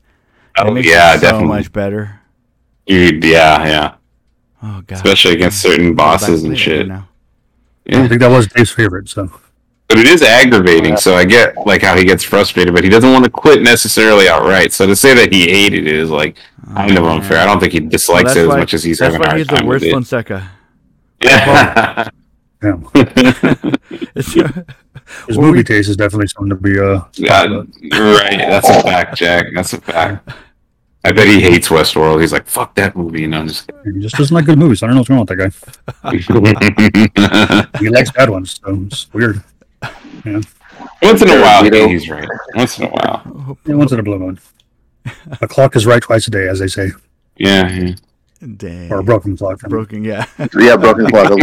And 0.56 0.68
it 0.68 0.70
Oh 0.70 0.74
makes 0.74 0.88
yeah, 0.88 1.14
it 1.14 1.18
so 1.18 1.22
definitely. 1.22 1.48
much 1.48 1.72
better. 1.72 2.20
You, 2.86 3.18
yeah, 3.22 3.66
yeah. 3.66 3.94
Oh 4.62 4.82
god, 4.86 4.96
Especially 4.96 5.34
against 5.34 5.60
certain 5.62 5.94
bosses 5.94 6.42
and 6.42 6.52
and 6.52 6.56
play 6.62 6.78
that 6.78 6.78
shit. 6.80 6.88
now. 6.88 7.08
I 7.90 8.06
think 8.08 8.20
that 8.20 8.28
was 8.30 8.46
Dave's 8.48 8.70
favorite. 8.70 9.08
So 9.08 9.30
but 9.88 9.98
it 9.98 10.06
is 10.06 10.20
aggravating. 10.22 10.96
So 10.96 11.14
I 11.14 11.24
get 11.24 11.56
like 11.66 11.80
how 11.82 11.96
he 11.96 12.04
gets 12.04 12.22
frustrated, 12.22 12.74
but 12.74 12.84
he 12.84 12.90
doesn't 12.90 13.10
want 13.12 13.24
to 13.24 13.30
quit 13.30 13.62
necessarily 13.62 14.28
outright. 14.28 14.72
So 14.72 14.86
to 14.86 14.94
say 14.94 15.14
that 15.14 15.32
he 15.32 15.48
hated 15.50 15.86
it 15.86 15.94
is 15.94 16.10
like 16.10 16.36
oh, 16.70 16.74
kind 16.74 16.98
of 16.98 17.04
Oh, 17.04 17.08
unfair. 17.10 17.38
I 17.38 17.46
don't 17.46 17.58
think 17.60 17.72
he 17.72 17.80
dislikes 17.80 18.26
that's 18.34 18.36
it 18.36 18.42
as 18.42 18.48
why- 18.48 18.58
much 18.58 18.74
as 18.74 18.84
he's 18.84 18.98
That's 18.98 19.14
having 19.14 19.26
a 19.26 19.28
why 19.28 19.30
hard 19.30 19.38
he's 19.38 19.46
the 19.48 19.64
worst 19.66 19.82
with 19.82 19.90
it. 19.90 19.92
Fonseca. 19.92 20.50
Yeah. 21.22 22.08
Yeah, 22.62 22.76
his 24.14 24.36
Well, 25.36 25.46
movie 25.46 25.58
we- 25.58 25.64
taste 25.64 25.88
is 25.88 25.96
definitely 25.96 26.26
something 26.28 26.50
to 26.50 26.56
be 26.56 26.78
uh. 26.78 27.02
Yeah, 27.14 27.44
right. 27.44 28.38
That's 28.38 28.68
a 28.68 28.82
fact, 28.82 29.16
Jack. 29.16 29.46
That's 29.54 29.72
a 29.72 29.80
fact. 29.80 30.28
I 31.04 31.12
bet 31.12 31.28
he 31.28 31.40
hates 31.40 31.68
Westworld. 31.68 32.20
He's 32.20 32.32
like, 32.32 32.46
"Fuck 32.46 32.74
that 32.74 32.96
movie," 32.96 33.24
and 33.24 33.34
I'm 33.34 33.46
just. 33.48 33.70
He 33.84 34.00
just 34.00 34.16
doesn't 34.16 34.34
like 34.34 34.44
good 34.46 34.58
movies. 34.58 34.82
I 34.82 34.86
don't 34.86 34.96
know 34.96 35.00
what's 35.02 35.10
wrong 35.10 35.20
with 35.20 35.28
that 35.28 35.36
guy. 36.02 37.78
He 37.78 37.88
likes 37.88 38.10
bad 38.10 38.28
ones, 38.30 38.60
so 38.62 38.82
it's 38.86 39.12
weird. 39.14 39.42
Yeah. 40.24 40.40
Once 41.02 41.22
in 41.22 41.28
a 41.30 41.40
while, 41.40 41.64
You 41.64 41.70
know- 41.70 41.88
he's 41.88 42.08
right. 42.10 42.28
Once 42.54 42.78
in 42.78 42.86
a 42.86 42.88
while, 42.88 43.56
Yeah, 43.66 43.74
once 43.76 43.92
in 43.92 44.00
a 44.00 44.02
blue 44.02 44.18
moon. 44.18 44.38
A 45.40 45.46
clock 45.48 45.76
is 45.76 45.86
right 45.86 46.02
twice 46.02 46.26
a 46.26 46.30
day, 46.30 46.48
as 46.48 46.58
they 46.58 46.66
say, 46.68 46.90
yeah. 47.36 47.68
yeah. 47.72 47.94
Dang. 48.56 48.92
or 48.92 49.00
a 49.00 49.02
broken 49.02 49.36
clock. 49.36 49.58
broken, 49.62 50.04
yeah. 50.04 50.24
Yeah, 50.56 50.76
broken 50.76 51.06
clock. 51.08 51.32
I 51.32 51.34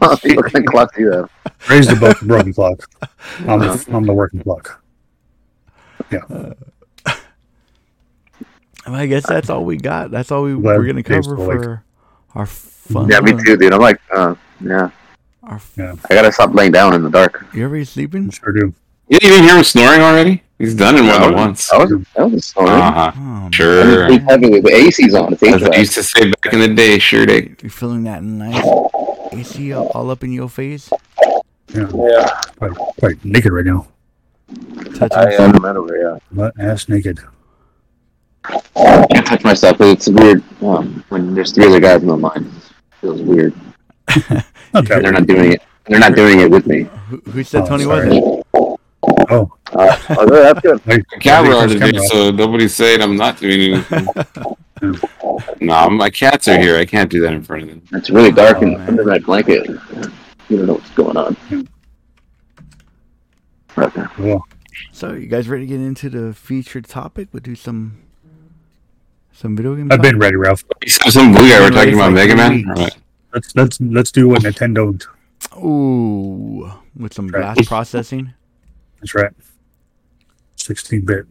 was 0.00 0.20
broken 0.34 0.64
clock 0.66 0.96
you 0.96 1.12
have. 1.12 1.30
Raise 1.68 1.86
the 1.88 1.96
broken, 1.96 2.28
broken 2.28 2.52
clock. 2.54 2.88
I'm 3.46 3.58
the, 3.60 3.86
I'm 3.92 4.06
the 4.06 4.12
working 4.14 4.40
clock. 4.42 4.82
Well, 8.86 8.96
I 8.96 9.06
guess 9.06 9.26
that's 9.26 9.48
all 9.48 9.64
we 9.64 9.76
got. 9.76 10.10
That's 10.10 10.32
all 10.32 10.42
we, 10.42 10.54
Glad 10.54 10.78
we're 10.78 10.86
gonna 10.86 11.02
cover 11.02 11.34
awake. 11.36 11.62
for 11.62 11.84
our 12.34 12.46
fun. 12.46 13.08
Yeah, 13.08 13.20
me 13.20 13.32
too, 13.32 13.56
dude. 13.56 13.72
I'm 13.72 13.80
like, 13.80 14.00
uh, 14.12 14.34
yeah. 14.60 14.90
Our 15.44 15.54
f- 15.56 15.72
Yeah, 15.76 15.94
I 16.10 16.14
gotta 16.14 16.32
stop 16.32 16.52
laying 16.54 16.72
down 16.72 16.94
in 16.94 17.02
the 17.02 17.10
dark. 17.10 17.46
you 17.54 17.64
ever 17.64 17.84
sleeping? 17.84 18.30
sure 18.30 18.52
do. 18.52 18.74
You 19.08 19.18
didn't 19.20 19.32
even 19.34 19.44
hear 19.44 19.56
him 19.56 19.64
snoring 19.64 20.00
already? 20.00 20.42
He's 20.62 20.74
done 20.76 20.94
it 20.96 21.02
more 21.02 21.14
than 21.14 21.34
I 21.34 21.34
once. 21.34 21.70
was, 21.72 21.92
I 22.16 22.22
was 22.22 22.32
just 22.34 22.50
snoring. 22.50 22.70
Uh-huh. 22.70 23.12
Oh. 23.16 23.50
Sure. 23.52 23.82
I 23.82 23.84
just 23.84 24.06
sleep 24.08 24.22
heavily. 24.30 24.60
The 24.60 24.70
AC's 24.72 25.14
on. 25.14 25.32
It's 25.32 25.42
As 25.42 25.62
I 25.64 25.76
used 25.76 25.94
to 25.94 26.02
say 26.04 26.30
back 26.30 26.52
in 26.52 26.60
the 26.60 26.68
day, 26.72 27.00
sure 27.00 27.26
they. 27.26 27.56
You're 27.60 27.70
feeling 27.70 28.04
that 28.04 28.22
nice 28.22 28.64
AC 29.32 29.72
all 29.72 29.88
all 29.88 30.10
up 30.12 30.22
in 30.22 30.30
your 30.30 30.48
face. 30.48 30.88
Yeah, 31.74 31.88
Yeah, 31.92 32.40
quite, 32.58 32.74
quite 33.00 33.24
naked 33.24 33.50
right 33.52 33.64
now. 33.66 33.88
Touching 34.94 35.18
I 35.18 35.32
am 35.34 35.52
right 35.52 35.74
over 35.74 35.96
here. 35.96 36.20
Butt 36.30 36.54
ass 36.60 36.88
naked. 36.88 37.18
I 38.44 39.06
can't 39.10 39.26
touch 39.26 39.42
myself 39.44 39.78
because 39.78 39.92
it's 39.94 40.08
weird 40.08 40.42
um, 40.62 41.02
when 41.08 41.34
there's 41.34 41.50
three 41.52 41.66
other 41.66 41.80
guys 41.80 42.02
in 42.02 42.08
the 42.08 42.16
line. 42.16 42.44
It 42.46 42.96
feels 43.00 43.22
weird. 43.22 43.54
Not 44.30 44.44
that 44.86 45.02
They're 45.02 45.12
not 45.12 45.26
doing 45.26 45.52
it. 45.54 45.62
They're 45.86 45.98
not 46.00 46.14
doing 46.14 46.40
it 46.40 46.50
with 46.50 46.66
me. 46.66 46.86
Who, 47.08 47.16
who 47.30 47.42
said 47.42 47.62
Oh, 47.62 47.66
Tony 47.66 47.84
sorry. 47.84 48.08
wasn't? 48.20 48.41
Oh, 49.32 49.52
Uh, 49.72 49.96
oh, 50.10 50.26
that's 50.28 50.60
good. 50.60 50.80
hey, 50.84 51.02
Camera 51.20 51.52
hey, 51.54 51.62
on 51.62 51.68
today, 51.68 51.98
so 52.08 52.30
nobody's 52.30 52.74
saying 52.74 53.00
I'm 53.00 53.16
not 53.16 53.38
doing 53.38 53.74
anything. 53.74 54.06
no, 55.60 55.88
my 55.90 56.10
cats 56.10 56.48
are 56.48 56.58
here. 56.58 56.76
I 56.76 56.84
can't 56.84 57.10
do 57.10 57.20
that 57.22 57.32
in 57.32 57.42
front 57.42 57.62
of 57.62 57.68
them. 57.70 57.82
It's 57.92 58.10
really 58.10 58.32
dark 58.32 58.58
Oh, 58.58 58.62
and 58.62 58.78
man. 58.78 58.88
under 58.90 59.04
that 59.04 59.24
blanket. 59.24 59.66
You 60.48 60.56
don't 60.58 60.66
know 60.66 60.74
what's 60.74 60.90
going 60.90 61.16
on. 61.16 61.36
Okay. 63.78 64.02
Cool. 64.16 64.44
So, 64.92 65.12
you 65.14 65.26
guys 65.26 65.48
ready 65.48 65.64
to 65.66 65.66
get 65.68 65.80
into 65.80 66.10
the 66.10 66.34
featured 66.34 66.86
topic? 66.86 67.28
We'll 67.32 67.40
do 67.40 67.54
some 67.54 67.98
some 69.32 69.56
video 69.56 69.74
game. 69.76 69.90
I've 69.90 69.98
talk? 69.98 70.02
been 70.02 70.18
ready, 70.18 70.36
Ralph. 70.36 70.62
You 70.82 70.88
some 70.90 71.32
blue 71.32 71.48
guy. 71.48 71.60
We're 71.60 71.70
Been 71.70 71.72
talking 71.72 71.76
ready 71.78 71.92
about 71.94 72.04
for 72.08 72.10
Mega 72.12 72.36
Man. 72.36 72.50
three 72.50 72.64
All 72.70 72.74
weeks. 72.84 72.94
right. 72.96 73.02
Let's 73.32 73.56
let's 73.56 73.80
let's 73.80 74.12
do 74.12 74.28
what 74.28 74.42
Nintendo. 74.42 75.02
Ooh, 75.56 76.70
with 76.96 77.14
some 77.14 77.28
Right. 77.28 77.54
blast 77.54 77.66
processing. 77.68 78.34
That's 79.02 79.14
right. 79.16 79.32
16 80.56 81.04
bit. 81.04 81.26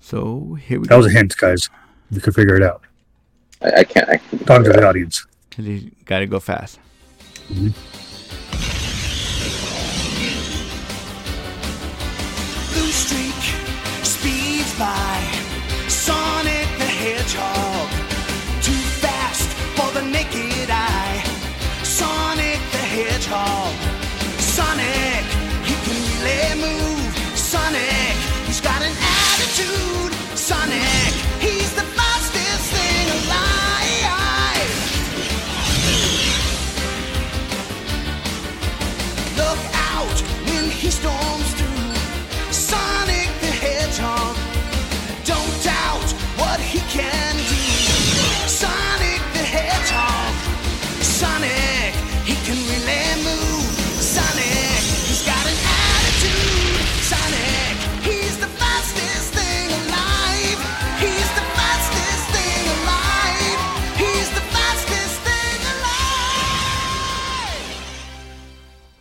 So 0.00 0.54
here 0.54 0.80
we 0.80 0.86
That 0.88 0.90
go. 0.94 0.96
was 0.98 1.06
a 1.06 1.10
hint, 1.10 1.36
guys. 1.36 1.70
You 2.10 2.20
could 2.20 2.34
figure 2.34 2.56
it 2.56 2.62
out. 2.62 2.82
I, 3.62 3.70
I 3.78 3.84
can't. 3.84 4.08
I 4.08 4.16
can't 4.18 4.46
Talk 4.46 4.64
to 4.64 4.70
the 4.72 4.86
audience. 4.86 5.24
You 5.56 5.90
gotta 6.04 6.26
go 6.26 6.40
fast. 6.40 6.80
Blue 7.48 7.72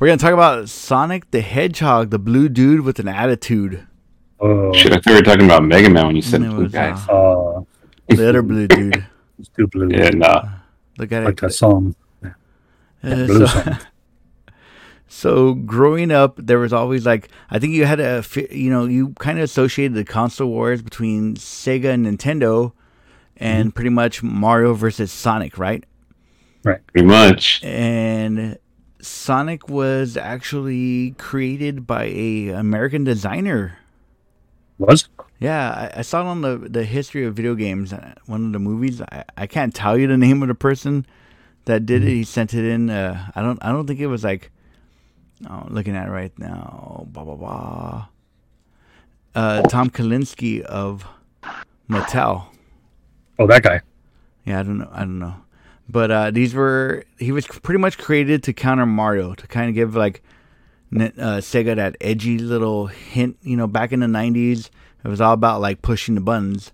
We're 0.03 0.09
gonna 0.09 0.17
talk 0.17 0.33
about 0.33 0.67
Sonic 0.67 1.31
the 1.31 1.39
Hedgehog, 1.39 2.09
the 2.09 2.19
blue 2.19 2.49
dude 2.49 2.81
with 2.81 2.99
an 2.99 3.07
attitude. 3.07 3.87
Oh, 4.37 4.73
Shit, 4.73 4.91
I 4.91 4.95
thought 4.95 5.05
we 5.05 5.13
were 5.13 5.21
talking 5.21 5.45
about 5.45 5.63
Mega 5.63 5.89
Man 5.89 6.07
when 6.07 6.15
you 6.17 6.21
said 6.21 6.41
And 6.41 6.49
blue 6.51 6.63
was, 6.63 6.73
guys. 6.73 7.07
uh, 7.07 7.59
uh, 7.59 7.61
the 8.09 8.27
other 8.27 8.41
blue 8.41 8.67
dude. 8.67 9.07
it's 9.39 9.47
too 9.47 9.65
blue. 9.67 9.87
Yeah, 9.89 10.09
no. 10.09 10.43
Look 10.97 11.13
at 11.13 11.23
Like 11.23 11.35
it. 11.35 11.39
that 11.39 11.51
song. 11.53 11.95
Uh, 12.21 12.31
blue 13.01 13.27
so, 13.27 13.45
song. 13.63 13.77
so 15.07 15.53
growing 15.53 16.11
up, 16.11 16.35
there 16.35 16.59
was 16.59 16.73
always 16.73 17.05
like 17.05 17.29
I 17.49 17.57
think 17.57 17.71
you 17.71 17.85
had 17.85 18.01
a 18.01 18.25
you 18.51 18.69
know 18.69 18.83
you 18.83 19.13
kind 19.21 19.37
of 19.37 19.45
associated 19.45 19.93
the 19.93 20.03
console 20.03 20.49
wars 20.49 20.81
between 20.81 21.35
Sega 21.35 21.93
and 21.93 22.05
Nintendo, 22.05 22.73
and 23.37 23.73
pretty 23.73 23.89
much 23.89 24.21
Mario 24.21 24.73
versus 24.73 25.13
Sonic, 25.13 25.57
right? 25.57 25.85
right? 26.65 26.85
Pretty 26.87 27.07
much. 27.07 27.63
And 27.63 28.57
Sonic 29.03 29.67
was 29.67 30.15
actually 30.15 31.11
created 31.17 31.85
by 31.85 32.05
a 32.05 32.49
American 32.49 33.03
designer. 33.03 33.77
Was 34.77 35.09
Yeah, 35.39 35.91
I, 35.93 35.99
I 35.99 36.01
saw 36.01 36.21
it 36.21 36.25
on 36.25 36.41
the 36.41 36.57
the 36.57 36.83
history 36.85 37.25
of 37.25 37.35
video 37.35 37.53
games. 37.55 37.91
uh, 37.93 38.13
One 38.25 38.45
of 38.47 38.53
the 38.53 38.59
movies. 38.59 39.01
I, 39.01 39.23
I 39.37 39.45
can't 39.47 39.73
tell 39.75 39.97
you 39.97 40.07
the 40.07 40.17
name 40.17 40.41
of 40.41 40.47
the 40.47 40.55
person 40.55 41.05
that 41.65 41.85
did 41.85 42.03
it. 42.03 42.09
He 42.09 42.23
sent 42.23 42.53
it 42.53 42.63
in. 42.65 42.89
Uh, 42.89 43.29
I 43.35 43.41
don't. 43.41 43.59
I 43.61 43.71
don't 43.71 43.85
think 43.87 43.99
it 43.99 44.07
was 44.07 44.23
like. 44.23 44.51
Oh, 45.49 45.67
looking 45.69 45.95
at 45.95 46.07
it 46.07 46.11
right 46.11 46.31
now. 46.39 47.05
Blah 47.11 47.23
blah 47.25 47.35
blah. 47.35 48.07
Uh, 49.35 49.61
Tom 49.63 49.89
Kalinske 49.89 50.61
of 50.61 51.05
Mattel. 51.89 52.45
oh 53.39 53.47
that 53.47 53.63
guy? 53.63 53.81
Yeah, 54.45 54.59
I 54.61 54.63
don't 54.63 54.77
know. 54.77 54.89
I 54.91 54.99
don't 54.99 55.19
know. 55.19 55.35
But 55.89 56.11
uh, 56.11 56.31
these 56.31 56.53
were 56.53 57.03
he 57.17 57.31
was 57.31 57.45
pretty 57.45 57.79
much 57.79 57.97
created 57.97 58.43
to 58.43 58.53
counter 58.53 58.85
Mario 58.85 59.35
to 59.35 59.47
kind 59.47 59.69
of 59.69 59.75
give 59.75 59.95
like 59.95 60.23
uh, 60.95 61.41
Sega 61.41 61.75
that 61.75 61.97
edgy 61.99 62.37
little 62.37 62.87
hint. 62.87 63.37
You 63.41 63.57
know, 63.57 63.67
back 63.67 63.91
in 63.91 63.99
the 63.99 64.07
'90s, 64.07 64.69
it 65.03 65.07
was 65.07 65.19
all 65.19 65.33
about 65.33 65.61
like 65.61 65.81
pushing 65.81 66.15
the 66.15 66.21
buttons, 66.21 66.71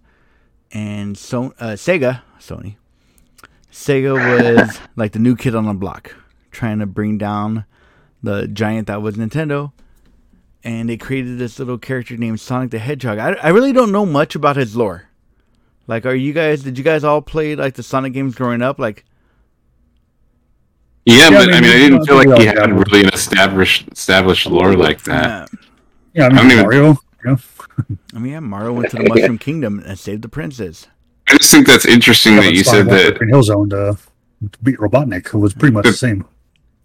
and 0.72 1.18
so 1.18 1.54
uh, 1.60 1.74
Sega, 1.74 2.22
Sony, 2.40 2.76
Sega 3.72 4.14
was 4.14 4.80
like 4.96 5.14
the 5.14 5.20
new 5.20 5.36
kid 5.36 5.56
on 5.56 5.66
the 5.66 5.74
block, 5.74 6.16
trying 6.52 6.80
to 6.80 6.86
bring 6.86 7.18
down 7.18 7.66
the 8.22 8.48
giant 8.48 8.88
that 8.88 9.02
was 9.02 9.16
Nintendo. 9.16 9.72
And 10.62 10.90
they 10.90 10.98
created 10.98 11.40
this 11.40 11.58
little 11.58 11.78
character 11.78 12.18
named 12.18 12.42
Sonic 12.42 12.72
the 12.72 12.80
Hedgehog. 12.80 13.18
I, 13.18 13.32
I 13.42 13.50
really 13.50 13.72
don't 13.72 13.94
know 13.94 14.06
much 14.06 14.36
about 14.36 14.58
his 14.58 14.76
lore. 14.76 15.09
Like, 15.90 16.06
are 16.06 16.14
you 16.14 16.34
guys? 16.34 16.62
Did 16.62 16.78
you 16.78 16.84
guys 16.84 17.04
all 17.04 17.20
play 17.22 17.56
like 17.56 17.74
the 17.74 17.82
Sonic 17.82 18.14
games 18.14 18.36
growing 18.36 18.62
up? 18.62 18.78
Like, 18.78 19.06
Yeah, 21.06 21.16
Yeah, 21.16 21.30
but 21.32 21.50
I 21.54 21.58
I 21.58 21.62
mean, 21.62 21.64
mean, 21.64 21.72
I 21.72 21.78
didn't 21.90 22.06
feel 22.06 22.16
like 22.16 22.40
he 22.40 22.46
had 22.46 22.56
dabbled. 22.58 22.88
really 22.92 23.04
an 23.08 23.14
established 23.14 23.88
established 23.92 24.46
lore 24.46 24.76
like 24.76 25.02
that. 25.04 25.26
uh, 25.26 25.48
Yeah, 26.14 26.24
I 26.24 26.28
I 26.28 26.30
mean 26.30 26.36
don't 26.38 26.52
even- 26.52 26.64
Mario. 26.64 26.98
You? 27.26 27.38
I 28.16 28.20
mean, 28.20 28.32
yeah, 28.34 28.40
Mario 28.40 28.74
went 28.74 28.92
to 28.92 28.98
the 28.98 29.04
Mushroom 29.10 29.38
Kingdom 29.48 29.82
and 29.86 29.98
saved 29.98 30.22
the 30.22 30.30
princess. 30.30 30.88
I 31.28 31.38
just 31.38 31.52
think 31.52 31.66
that's 31.68 31.86
interesting 31.86 32.36
that 32.38 32.54
you 32.54 32.64
said 32.64 32.88
that 32.90 33.18
Green 33.18 33.30
Hill 33.30 33.44
Zone 33.44 33.70
to, 33.72 33.98
to 34.52 34.60
beat 34.64 34.78
Robotnik, 34.78 35.28
who 35.28 35.40
was 35.40 35.54
pretty 35.54 35.74
much 35.74 35.86
the 35.86 35.94
same. 35.94 36.26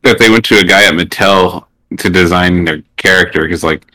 that 0.02 0.18
they 0.18 0.30
went 0.30 0.44
to 0.46 0.58
a 0.58 0.64
guy 0.64 0.84
at 0.86 0.94
Mattel 0.94 1.66
to 1.98 2.10
design 2.10 2.64
their 2.64 2.82
character 2.96 3.42
because, 3.42 3.62
like, 3.64 3.86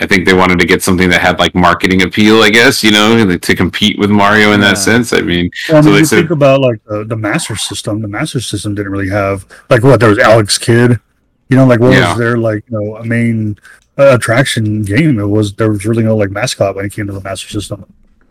I 0.00 0.06
think 0.06 0.26
they 0.26 0.34
wanted 0.34 0.58
to 0.60 0.66
get 0.66 0.82
something 0.82 1.08
that 1.10 1.20
had 1.20 1.38
like 1.38 1.54
marketing 1.54 2.02
appeal. 2.02 2.42
I 2.42 2.50
guess 2.50 2.82
you 2.84 2.90
know 2.92 3.24
like, 3.24 3.42
to 3.42 3.54
compete 3.56 3.98
with 3.98 4.10
Mario 4.10 4.52
in 4.52 4.60
Yeah. 4.60 4.68
that 4.68 4.78
sense. 4.78 5.12
I 5.12 5.20
mean, 5.20 5.50
Well, 5.68 5.78
I 5.78 5.80
So 5.82 5.90
they 5.92 5.98
you 5.98 6.04
said- 6.04 6.16
think 6.20 6.30
about 6.30 6.60
like 6.60 6.80
the, 6.84 7.04
the 7.04 7.16
Master 7.16 7.56
System. 7.56 8.00
The 8.00 8.08
Master 8.08 8.40
System 8.40 8.74
didn't 8.74 8.92
really 8.92 9.08
have 9.10 9.44
like 9.70 9.82
what 9.82 10.00
there 10.00 10.08
was 10.10 10.18
Alex 10.18 10.58
Kidd. 10.58 11.00
You 11.48 11.56
know, 11.56 11.66
like 11.66 11.80
what 11.80 11.92
Yeah. 11.92 12.10
was 12.10 12.18
their 12.18 12.36
like 12.38 12.64
you 12.70 12.78
know 12.78 12.96
a 12.96 13.04
main 13.04 13.56
uh, 13.98 14.14
attraction 14.16 14.82
game? 14.82 15.18
It 15.18 15.26
was 15.26 15.54
there 15.54 15.70
was 15.70 15.84
really 15.84 16.04
no 16.04 16.16
like 16.16 16.30
mascot 16.30 16.76
when 16.76 16.84
it 16.84 16.92
came 16.92 17.06
to 17.06 17.12
the 17.12 17.20
Master 17.20 17.48
System. 17.48 17.84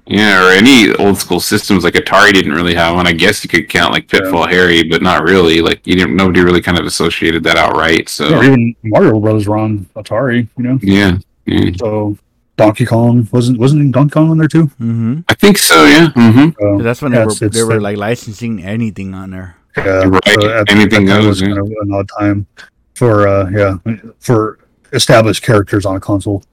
yeah, 0.10 0.42
or 0.42 0.52
any 0.54 0.94
old 0.96 1.18
school 1.18 1.42
systems 1.42 1.84
like 1.84 1.96
Atari 1.96 2.32
didn't 2.32 2.54
really 2.54 2.74
have 2.76 2.96
one. 2.96 3.06
I 3.08 3.12
guess 3.12 3.44
you 3.44 3.50
could 3.50 3.68
count 3.68 3.92
like 3.92 4.08
Pitfall 4.08 4.48
Harry, 4.48 4.82
but 4.84 5.02
not 5.02 5.24
really. 5.24 5.60
Like 5.62 5.86
you 5.86 5.96
didn't. 5.96 6.16
Nobody 6.16 6.40
really 6.42 6.62
kind 6.62 6.80
of 6.80 6.86
associated 6.86 7.44
that 7.44 7.58
outright. 7.58 8.08
So 8.08 8.34
Or 8.38 8.44
even 8.46 8.74
Mario 8.86 9.20
Brothers 9.20 9.48
were 9.50 9.58
on 9.58 9.86
Atari. 9.98 10.48
You 10.58 10.64
know, 10.64 10.80
yeah, 10.82 11.18
yeah. 11.48 11.72
so 11.78 12.18
Donkey 12.58 12.86
Kong 12.86 13.28
wasn't 13.32 13.60
wasn't 13.60 13.92
Donkey 13.92 14.12
Kong 14.12 14.30
on 14.32 14.38
there 14.38 14.48
too? 14.48 14.66
Mm-hmm. 14.82 15.20
I 15.30 15.34
think 15.36 15.58
so. 15.58 15.86
Yeah. 15.86 16.10
hmm 16.10 16.50
So, 16.60 16.80
That's 16.84 17.02
when 17.02 17.12
yeah, 17.14 17.20
they 17.20 17.26
were 17.26 17.32
it's- 17.32 17.42
it's 17.42 17.58
they 17.58 17.64
were 17.64 17.80
like 17.80 17.98
licensing 17.98 18.64
anything 18.64 19.14
on 19.14 19.30
there. 19.32 19.56
Yeah, 19.78 20.06
Right, 20.06 20.44
at- 20.44 20.72
anything 20.72 21.08
at 21.08 21.14
that 21.18 21.22
goes, 21.22 21.28
was 21.28 21.42
yeah. 21.42 21.48
kind 21.50 21.60
of 21.60 21.68
an 21.68 21.92
odd 21.94 22.10
time 22.20 22.48
for 22.96 23.28
uh 23.28 23.50
yeah 23.52 23.78
for 24.20 24.58
established 24.94 25.44
characters 25.44 25.86
on 25.86 25.96
a 25.96 26.00
console. 26.00 26.44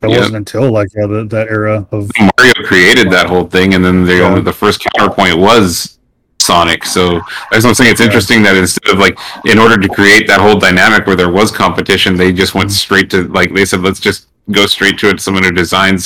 That 0.00 0.10
Yeah. 0.10 0.18
wasn't 0.18 0.36
until 0.36 0.70
like 0.72 0.88
yeah, 0.96 1.06
the, 1.06 1.24
that 1.26 1.48
era 1.48 1.86
of 1.92 2.10
Mario 2.18 2.54
created 2.64 3.10
that 3.12 3.26
whole 3.28 3.44
thing, 3.46 3.74
and 3.74 3.84
then 3.84 4.04
the 4.04 4.16
Yeah. 4.16 4.22
only 4.28 4.40
the 4.40 4.52
first 4.52 4.84
counterpoint 4.96 5.38
was 5.38 5.97
Sonic. 6.48 6.84
So 6.84 7.02
that's 7.50 7.62
what 7.64 7.70
I'm 7.72 7.74
saying. 7.80 7.90
It's 7.92 8.00
interesting 8.08 8.42
that 8.46 8.56
instead 8.56 8.88
of 8.92 8.98
like, 9.06 9.16
in 9.52 9.58
order 9.58 9.76
to 9.84 9.88
create 9.98 10.26
that 10.28 10.40
whole 10.40 10.58
dynamic 10.58 11.06
where 11.06 11.16
there 11.22 11.30
was 11.40 11.48
competition, 11.64 12.16
they 12.16 12.32
just 12.32 12.54
went 12.54 12.68
Mm-hmm. 12.70 12.84
straight 12.86 13.08
to 13.14 13.18
like 13.38 13.48
they 13.54 13.64
said, 13.70 13.80
let's 13.82 14.00
just 14.00 14.20
go 14.58 14.66
straight 14.66 14.96
to 15.00 15.06
it. 15.10 15.20
Someone 15.20 15.44
who 15.44 15.52
designs 15.52 16.00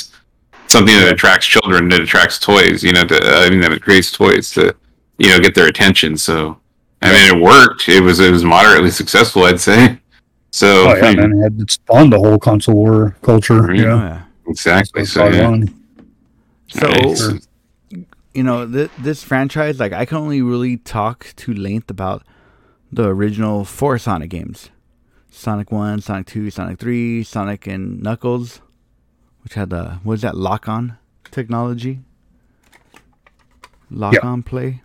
something 0.66 0.94
that 1.00 1.12
attracts 1.12 1.46
children, 1.46 1.88
that 1.90 2.00
attracts 2.00 2.38
toys. 2.38 2.82
You 2.86 2.92
know, 2.96 3.04
to, 3.04 3.16
I 3.44 3.50
mean, 3.50 3.60
that 3.60 3.80
creates 3.82 4.10
toys 4.12 4.50
to 4.56 4.62
you 5.18 5.28
know 5.30 5.38
get 5.38 5.54
their 5.54 5.68
attention. 5.68 6.16
So 6.16 6.58
I 7.02 7.12
mean, 7.12 7.26
it 7.36 7.40
worked. 7.42 7.88
It 7.88 8.00
was 8.00 8.18
it 8.20 8.30
was 8.36 8.44
moderately 8.44 8.90
successful, 8.90 9.44
I'd 9.44 9.60
say. 9.60 9.98
So 10.50 10.68
oh 10.90 10.94
yeah 10.96 11.12
hmm, 11.12 11.20
man, 11.20 11.32
it 11.38 11.42
had 11.42 11.54
it 11.60 11.70
spawned 11.70 12.12
the 12.12 12.18
whole 12.24 12.38
console 12.38 12.74
war 12.82 13.16
culture. 13.22 13.62
Right. 13.62 13.78
You 13.78 13.86
know, 13.90 13.96
Yeah. 14.08 14.22
exactly. 14.46 15.02
It's 15.02 15.12
So 15.12 15.28
yeah. 15.28 15.64
So 16.68 16.86
Nice. 16.88 17.48
You 18.34 18.42
know 18.42 18.66
th- 18.66 18.90
this 18.98 19.22
franchise, 19.22 19.78
like 19.80 19.92
I 19.92 20.04
can 20.04 20.18
only 20.18 20.42
really 20.42 20.76
talk 20.76 21.32
to 21.36 21.52
length 21.52 21.90
about 21.90 22.22
the 22.90 23.08
original 23.08 23.64
four 23.64 23.98
Sonic 23.98 24.30
games: 24.30 24.70
Sonic 25.30 25.70
One, 25.72 26.00
Sonic 26.00 26.26
Two, 26.26 26.50
Sonic 26.50 26.78
Three, 26.78 27.22
Sonic 27.22 27.66
and 27.66 28.02
Knuckles, 28.02 28.60
which 29.42 29.54
had 29.54 29.70
the 29.70 30.00
what 30.02 30.14
is 30.14 30.22
that 30.22 30.36
lock-on 30.36 30.98
technology? 31.30 32.00
Lock-on 33.90 34.42
play. 34.42 34.82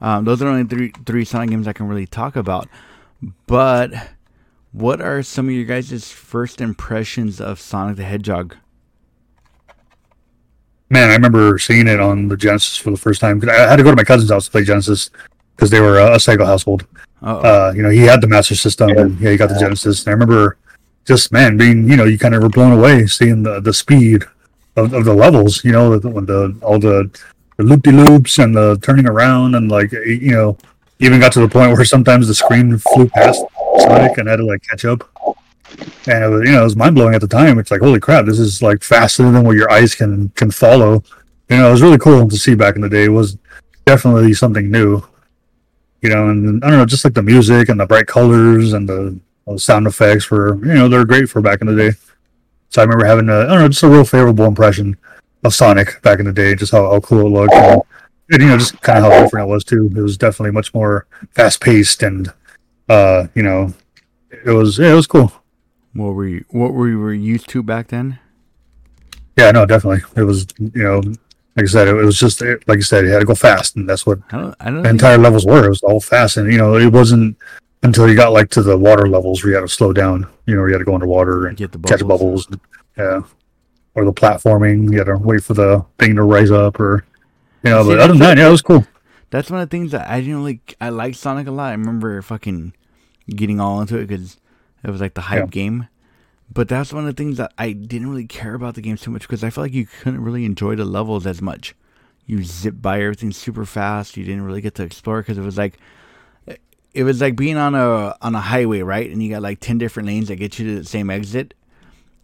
Um, 0.00 0.24
those 0.24 0.42
are 0.42 0.48
only 0.48 0.64
three 0.64 0.92
three 1.04 1.24
Sonic 1.24 1.50
games 1.50 1.66
I 1.66 1.72
can 1.72 1.88
really 1.88 2.06
talk 2.06 2.36
about. 2.36 2.68
But 3.46 3.92
what 4.72 5.00
are 5.00 5.22
some 5.22 5.48
of 5.48 5.54
your 5.54 5.64
guys' 5.64 6.10
first 6.10 6.60
impressions 6.60 7.40
of 7.40 7.58
Sonic 7.58 7.96
the 7.96 8.04
Hedgehog? 8.04 8.56
Man, 10.88 11.10
I 11.10 11.14
remember 11.14 11.58
seeing 11.58 11.88
it 11.88 11.98
on 12.00 12.28
the 12.28 12.36
Genesis 12.36 12.76
for 12.76 12.90
the 12.90 12.96
first 12.96 13.20
time. 13.20 13.40
'Cause 13.40 13.50
I 13.50 13.54
had 13.54 13.76
to 13.76 13.82
go 13.82 13.90
to 13.90 13.96
my 13.96 14.04
cousin's 14.04 14.30
house 14.30 14.44
to 14.46 14.50
play 14.50 14.62
Genesis 14.64 15.10
because 15.56 15.70
they 15.70 15.80
were 15.80 15.98
uh, 15.98 16.14
a 16.14 16.16
Sega 16.18 16.46
household. 16.46 16.86
Uh-oh. 17.22 17.40
uh, 17.40 17.72
you 17.74 17.82
know, 17.82 17.88
he 17.88 18.00
had 18.02 18.20
the 18.20 18.28
Master 18.28 18.54
System, 18.54 18.90
and 18.90 19.18
yeah, 19.18 19.30
he 19.30 19.36
got 19.36 19.48
the 19.48 19.58
Genesis. 19.58 20.04
And 20.04 20.10
I 20.10 20.12
remember 20.12 20.58
just 21.04 21.32
man 21.32 21.56
being, 21.56 21.88
you 21.88 21.96
know, 21.96 22.04
you 22.04 22.18
kind 22.18 22.34
of 22.34 22.42
were 22.42 22.48
blown 22.48 22.72
away 22.72 23.06
seeing 23.06 23.42
the 23.42 23.60
the 23.60 23.72
speed 23.72 24.24
of, 24.76 24.92
of 24.92 25.04
the 25.04 25.14
levels. 25.14 25.64
You 25.64 25.72
know, 25.72 25.98
the, 25.98 26.08
when 26.08 26.26
the 26.26 26.54
all 26.62 26.78
the, 26.78 27.10
the 27.56 27.64
loop 27.64 27.82
de 27.82 27.90
loops 27.90 28.38
and 28.38 28.54
the 28.54 28.78
turning 28.82 29.08
around, 29.08 29.54
and 29.56 29.70
like 29.70 29.90
you 29.92 30.30
know, 30.32 30.56
even 31.00 31.18
got 31.18 31.32
to 31.32 31.40
the 31.40 31.48
point 31.48 31.72
where 31.72 31.84
sometimes 31.84 32.28
the 32.28 32.34
screen 32.34 32.78
flew 32.78 33.08
past 33.08 33.42
Sonic 33.78 34.18
and 34.18 34.28
I 34.28 34.32
had 34.32 34.36
to 34.36 34.44
like 34.46 34.62
catch 34.62 34.84
up. 34.84 35.08
And 36.08 36.24
it 36.24 36.28
was, 36.28 36.48
you 36.48 36.52
know, 36.52 36.60
it 36.60 36.64
was 36.64 36.76
mind 36.76 36.94
blowing 36.94 37.14
at 37.14 37.20
the 37.20 37.28
time. 37.28 37.58
It's 37.58 37.70
like, 37.70 37.80
holy 37.80 38.00
crap, 38.00 38.26
this 38.26 38.38
is 38.38 38.62
like 38.62 38.82
faster 38.82 39.30
than 39.30 39.44
what 39.44 39.56
your 39.56 39.70
eyes 39.70 39.94
can 39.94 40.28
can 40.30 40.50
follow. 40.50 41.02
You 41.48 41.58
know, 41.58 41.68
it 41.68 41.72
was 41.72 41.82
really 41.82 41.98
cool 41.98 42.28
to 42.28 42.36
see 42.36 42.54
back 42.54 42.76
in 42.76 42.82
the 42.82 42.88
day. 42.88 43.04
It 43.04 43.08
was 43.08 43.38
definitely 43.84 44.34
something 44.34 44.70
new 44.70 45.02
you 46.06 46.14
know, 46.14 46.28
and 46.28 46.62
I 46.62 46.68
don't 46.68 46.78
know, 46.78 46.86
just 46.86 47.04
like 47.04 47.14
the 47.14 47.22
music 47.22 47.68
and 47.68 47.80
the 47.80 47.86
bright 47.86 48.06
colors 48.06 48.72
and 48.74 48.88
the, 48.88 49.18
the 49.46 49.58
sound 49.58 49.88
effects 49.88 50.30
were, 50.30 50.54
you 50.56 50.74
know, 50.74 50.88
they're 50.88 51.04
great 51.04 51.28
for 51.28 51.40
back 51.40 51.60
in 51.60 51.66
the 51.66 51.74
day. 51.74 51.96
So 52.70 52.80
I 52.80 52.84
remember 52.84 53.06
having 53.06 53.28
a, 53.28 53.40
I 53.40 53.46
don't 53.46 53.60
know, 53.60 53.68
just 53.68 53.82
a 53.82 53.88
real 53.88 54.04
favorable 54.04 54.44
impression 54.44 54.96
of 55.42 55.52
Sonic 55.52 56.00
back 56.02 56.20
in 56.20 56.26
the 56.26 56.32
day, 56.32 56.54
just 56.54 56.70
how, 56.70 56.90
how 56.90 57.00
cool 57.00 57.26
it 57.26 57.30
looked. 57.30 57.54
And, 57.54 57.82
and, 58.30 58.42
you 58.42 58.48
know, 58.48 58.58
just 58.58 58.80
kind 58.82 59.04
of 59.04 59.10
how 59.10 59.20
different 59.20 59.48
it 59.48 59.52
was 59.52 59.64
too. 59.64 59.90
It 59.96 60.00
was 60.00 60.16
definitely 60.16 60.52
much 60.52 60.72
more 60.74 61.06
fast 61.32 61.60
paced 61.60 62.04
and, 62.04 62.32
uh, 62.88 63.26
you 63.34 63.42
know, 63.42 63.74
it 64.30 64.50
was, 64.50 64.78
yeah, 64.78 64.92
it 64.92 64.96
was 64.96 65.08
cool. 65.08 65.32
What 65.96 66.12
were 66.14 66.26
you, 66.26 66.44
what 66.50 66.74
we 66.74 66.94
were 66.96 67.12
used 67.14 67.48
to 67.50 67.62
back 67.62 67.88
then? 67.88 68.18
Yeah, 69.36 69.50
no, 69.50 69.66
definitely. 69.66 70.02
It 70.16 70.24
was, 70.24 70.46
you 70.58 70.82
know, 70.82 70.98
like 71.56 71.64
I 71.64 71.66
said, 71.66 71.88
it 71.88 71.94
was 71.94 72.18
just, 72.18 72.40
like 72.40 72.76
you 72.76 72.82
said, 72.82 73.04
you 73.04 73.10
had 73.12 73.20
to 73.20 73.24
go 73.26 73.34
fast 73.34 73.76
and 73.76 73.88
that's 73.88 74.06
what 74.06 74.18
I 74.30 74.36
don't. 74.38 74.54
I 74.60 74.64
don't. 74.66 74.82
the 74.82 74.88
entire 74.90 75.18
levels 75.18 75.46
were. 75.46 75.64
It 75.66 75.68
was 75.70 75.82
all 75.82 76.00
fast, 76.00 76.36
and 76.36 76.50
you 76.52 76.58
know, 76.58 76.76
it 76.76 76.92
wasn't 76.92 77.36
until 77.82 78.08
you 78.08 78.16
got 78.16 78.32
like 78.32 78.50
to 78.50 78.62
the 78.62 78.76
water 78.76 79.08
levels 79.08 79.42
where 79.42 79.50
you 79.50 79.56
had 79.56 79.62
to 79.62 79.68
slow 79.68 79.92
down. 79.92 80.26
You 80.46 80.54
know, 80.54 80.60
where 80.60 80.68
you 80.68 80.74
had 80.74 80.80
to 80.80 80.84
go 80.84 80.94
underwater 80.94 81.46
and 81.46 81.56
Get 81.56 81.72
the 81.72 81.78
catch 81.78 82.00
bubbles. 82.00 82.46
bubbles. 82.46 82.60
Yeah, 82.98 83.22
or 83.94 84.04
the 84.04 84.12
platforming. 84.12 84.90
You 84.92 84.98
had 84.98 85.06
to 85.06 85.16
wait 85.16 85.44
for 85.44 85.54
the 85.54 85.84
thing 85.98 86.16
to 86.16 86.22
rise 86.22 86.50
up, 86.50 86.78
or 86.80 87.04
you 87.62 87.70
know. 87.70 87.82
See, 87.82 87.88
But 87.90 87.98
other 88.00 88.12
than 88.12 88.20
that, 88.20 88.38
yeah, 88.38 88.48
it 88.48 88.50
was 88.50 88.62
cool. 88.62 88.86
That's 89.30 89.50
one 89.50 89.60
of 89.60 89.68
the 89.68 89.76
things 89.76 89.92
that 89.92 90.08
I 90.08 90.20
didn't 90.20 90.36
really. 90.36 90.60
I 90.80 90.90
like 90.90 91.14
Sonic 91.14 91.46
a 91.46 91.50
lot. 91.50 91.68
I 91.68 91.72
remember 91.72 92.20
fucking 92.22 92.74
getting 93.28 93.60
all 93.60 93.80
into 93.80 93.96
it 93.98 94.06
because 94.06 94.38
it 94.86 94.90
was 94.90 95.00
like 95.02 95.12
the 95.14 95.20
hype 95.22 95.40
Yeah. 95.40 95.46
game. 95.46 95.88
But 96.52 96.68
that's 96.68 96.92
one 96.92 97.06
of 97.06 97.14
the 97.14 97.20
things 97.22 97.36
that 97.38 97.52
I 97.58 97.72
didn't 97.72 98.08
really 98.08 98.26
care 98.26 98.54
about 98.54 98.76
the 98.76 98.80
game 98.80 98.96
too 98.96 99.10
much 99.10 99.22
because 99.22 99.42
I 99.44 99.50
felt 99.50 99.64
like 99.66 99.74
you 99.74 99.86
couldn't 99.86 100.22
really 100.22 100.44
enjoy 100.44 100.76
the 100.76 100.84
levels 100.84 101.26
as 101.26 101.42
much. 101.42 101.74
You 102.24 102.44
zip 102.44 102.76
by 102.80 103.02
everything 103.02 103.32
super 103.32 103.64
fast. 103.66 104.16
You 104.16 104.24
didn't 104.24 104.42
really 104.44 104.60
get 104.60 104.74
to 104.76 104.82
explore 104.84 105.20
because 105.22 105.38
it 105.38 105.42
was 105.44 105.58
like 105.58 105.78
it 106.94 107.04
was 107.04 107.20
like 107.20 107.36
being 107.36 107.56
on 107.56 107.74
a 107.74 108.14
on 108.22 108.34
a 108.34 108.40
highway, 108.40 108.80
right? 108.80 109.10
And 109.10 109.22
you 109.22 109.28
got 109.30 109.42
like 109.42 109.60
ten 109.60 109.76
different 109.78 110.06
lanes 110.06 110.28
that 110.28 110.36
get 110.36 110.58
you 110.58 110.66
to 110.66 110.78
the 110.82 110.84
same 110.88 111.10
exit. 111.10 111.52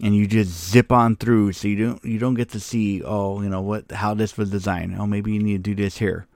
and 0.00 0.16
you 0.16 0.26
just 0.26 0.70
zip 0.70 0.90
on 0.90 1.14
through. 1.16 1.52
So 1.52 1.68
you 1.68 1.76
don't 1.86 2.04
you 2.04 2.18
don't 2.18 2.34
get 2.34 2.50
to 2.50 2.60
see 2.60 3.02
oh 3.04 3.42
you 3.42 3.48
know 3.48 3.60
what 3.60 3.90
how 3.92 4.14
this 4.14 4.36
was 4.38 4.50
designed. 4.50 4.96
Oh 4.98 5.06
maybe 5.06 5.32
you 5.32 5.42
need 5.42 5.64
to 5.64 5.70
do 5.74 5.74
this 5.74 5.98
here. 5.98 6.26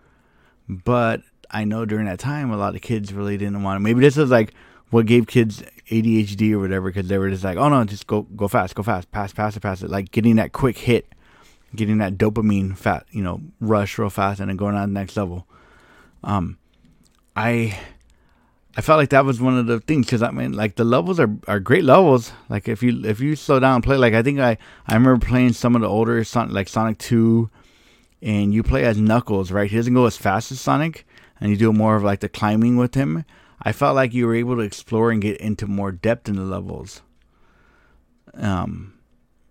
But 0.68 1.22
I 1.50 1.64
know 1.64 1.84
during 1.84 2.06
that 2.06 2.18
time 2.18 2.50
a 2.50 2.56
lot 2.56 2.74
of 2.74 2.80
kids 2.82 3.12
really 3.12 3.36
didn't 3.36 3.62
want. 3.62 3.76
to. 3.76 3.80
Maybe 3.80 4.00
this 4.00 4.16
is 4.16 4.30
like 4.30 4.52
what 4.90 5.06
gave 5.06 5.26
kids 5.26 5.62
ADHD 5.90 6.52
or 6.52 6.58
whatever 6.58 6.90
because 6.90 7.08
they 7.08 7.18
were 7.18 7.30
just 7.30 7.44
like 7.44 7.56
oh 7.56 7.68
no 7.68 7.84
just 7.84 8.06
go 8.06 8.22
go 8.22 8.48
fast 8.48 8.74
go 8.74 8.82
fast 8.82 9.10
pass 9.12 9.32
pass 9.32 9.56
it 9.56 9.60
pass 9.60 9.82
it 9.82 9.90
like 9.90 10.10
getting 10.10 10.36
that 10.36 10.52
quick 10.52 10.78
hit, 10.78 11.06
getting 11.74 11.98
that 11.98 12.18
dopamine 12.18 12.76
fat 12.76 13.06
you 13.10 13.22
know 13.22 13.40
rush 13.60 13.98
real 13.98 14.10
fast 14.10 14.40
and 14.40 14.48
then 14.48 14.56
going 14.56 14.74
on 14.74 14.92
the 14.92 15.00
next 15.00 15.16
level. 15.16 15.46
Um, 16.24 16.58
I 17.36 17.78
I 18.76 18.82
felt 18.82 18.98
like 18.98 19.08
that 19.10 19.24
was 19.24 19.40
one 19.40 19.56
of 19.56 19.66
the 19.66 19.80
things 19.80 20.04
because 20.04 20.22
I 20.22 20.30
mean, 20.30 20.52
like 20.52 20.76
the 20.76 20.84
levels 20.84 21.18
are, 21.18 21.30
are 21.48 21.60
great 21.60 21.84
levels. 21.84 22.32
Like 22.50 22.68
if 22.68 22.82
you 22.82 23.06
if 23.06 23.20
you 23.20 23.34
slow 23.34 23.58
down 23.58 23.76
and 23.76 23.84
play, 23.84 23.96
like 23.96 24.12
I 24.12 24.22
think 24.22 24.38
I 24.38 24.58
I 24.86 24.94
remember 24.94 25.24
playing 25.24 25.54
some 25.54 25.74
of 25.74 25.80
the 25.80 25.88
older 25.88 26.22
Sonic 26.24 26.52
like 26.52 26.68
Sonic 26.68 26.98
Two, 26.98 27.48
and 28.20 28.52
you 28.52 28.62
play 28.62 28.84
as 28.84 28.98
Knuckles, 28.98 29.50
right? 29.50 29.70
He 29.70 29.76
doesn't 29.76 29.94
go 29.94 30.04
as 30.04 30.18
fast 30.18 30.52
as 30.52 30.60
Sonic, 30.60 31.06
and 31.40 31.50
you 31.50 31.56
do 31.56 31.72
more 31.72 31.96
of 31.96 32.02
like 32.02 32.20
the 32.20 32.28
climbing 32.28 32.76
with 32.76 32.94
him. 32.94 33.24
I 33.62 33.72
felt 33.72 33.94
like 33.96 34.12
you 34.14 34.26
were 34.26 34.34
able 34.34 34.56
to 34.56 34.62
explore 34.62 35.10
and 35.10 35.20
get 35.20 35.38
into 35.38 35.66
more 35.66 35.90
depth 35.92 36.28
in 36.28 36.36
the 36.36 36.42
levels. 36.42 37.02
Um, 38.34 38.94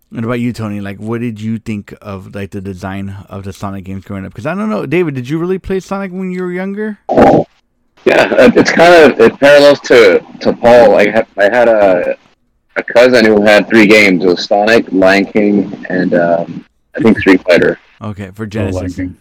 what 0.09 0.23
about 0.23 0.39
you, 0.39 0.53
Tony? 0.53 0.79
Like, 0.79 0.99
what 0.99 1.21
did 1.21 1.41
you 1.41 1.57
think 1.57 1.93
of 2.01 2.35
like 2.35 2.51
the 2.51 2.61
design 2.61 3.09
of 3.29 3.43
the 3.43 3.51
Sonic 3.53 3.83
games 3.85 4.05
growing 4.05 4.25
up? 4.25 4.31
Because 4.31 4.45
I 4.45 4.53
don't 4.53 4.69
know, 4.69 4.85
David, 4.85 5.15
did 5.15 5.27
you 5.27 5.39
really 5.39 5.59
play 5.59 5.79
Sonic 5.79 6.11
when 6.11 6.31
you 6.31 6.43
were 6.43 6.51
younger? 6.51 6.99
Yeah, 7.09 8.25
uh, 8.37 8.51
it's 8.55 8.71
kind 8.71 9.11
of 9.11 9.19
it 9.19 9.39
parallels 9.39 9.79
to 9.81 10.19
to 10.41 10.53
Paul. 10.53 10.95
I 10.95 11.09
had 11.09 11.27
I 11.37 11.43
had 11.45 11.67
a 11.67 12.15
a 12.75 12.83
cousin 12.83 13.25
who 13.25 13.41
had 13.41 13.67
three 13.67 13.87
games. 13.87 14.23
It 14.23 14.27
was 14.27 14.45
Sonic, 14.45 14.91
Lion 14.91 15.25
King, 15.25 15.85
and 15.89 16.13
um, 16.13 16.65
I 16.95 16.99
think 16.99 17.17
Street 17.19 17.41
Fighter. 17.43 17.79
Okay, 18.01 18.29
for 18.31 18.43
Oh, 18.43 18.45
Genesis. 18.45 18.97
liking. 18.99 19.17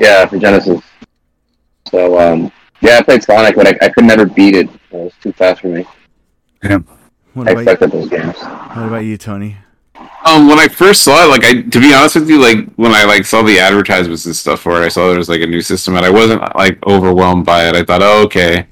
Yeah, 0.00 0.26
for 0.26 0.38
Genesis. 0.38 0.80
So 1.88 2.18
um, 2.18 2.50
yeah, 2.84 2.98
I 2.98 3.02
played 3.02 3.24
Sonic, 3.24 3.56
but 3.56 3.66
I, 3.66 3.86
I 3.86 3.88
could 3.88 4.04
never 4.04 4.26
beat 4.26 4.54
it. 4.54 4.68
It 4.68 4.92
was 4.92 5.12
too 5.22 5.32
fast 5.32 5.62
for 5.62 5.68
me. 5.68 5.86
What 6.62 7.48
I 7.48 7.52
about, 7.52 7.64
you, 7.64 7.70
expected 7.70 7.90
those 7.90 8.08
games. 8.08 8.36
what 8.36 8.86
about 8.86 9.04
you, 9.04 9.16
Tony? 9.16 9.56
Um, 10.26 10.48
when 10.48 10.58
I 10.58 10.68
first 10.68 11.02
saw 11.02 11.24
it, 11.24 11.28
like 11.28 11.44
I, 11.44 11.62
to 11.62 11.80
be 11.80 11.92
honest 11.92 12.14
with 12.14 12.28
you, 12.28 12.40
like 12.40 12.72
when 12.76 12.92
I 12.92 13.04
like 13.04 13.26
saw 13.26 13.42
the 13.42 13.58
advertisements 13.58 14.24
and 14.26 14.36
stuff 14.36 14.60
for 14.60 14.80
it, 14.80 14.84
I 14.84 14.88
saw 14.88 15.08
there 15.08 15.18
was 15.18 15.28
like 15.28 15.40
a 15.40 15.46
new 15.46 15.60
system, 15.60 15.96
and 15.96 16.06
I 16.06 16.10
wasn't 16.10 16.42
like 16.54 16.78
overwhelmed 16.86 17.44
by 17.44 17.68
it. 17.68 17.74
I 17.74 17.84
thought, 17.84 18.02
oh, 18.02 18.22
okay, 18.24 18.66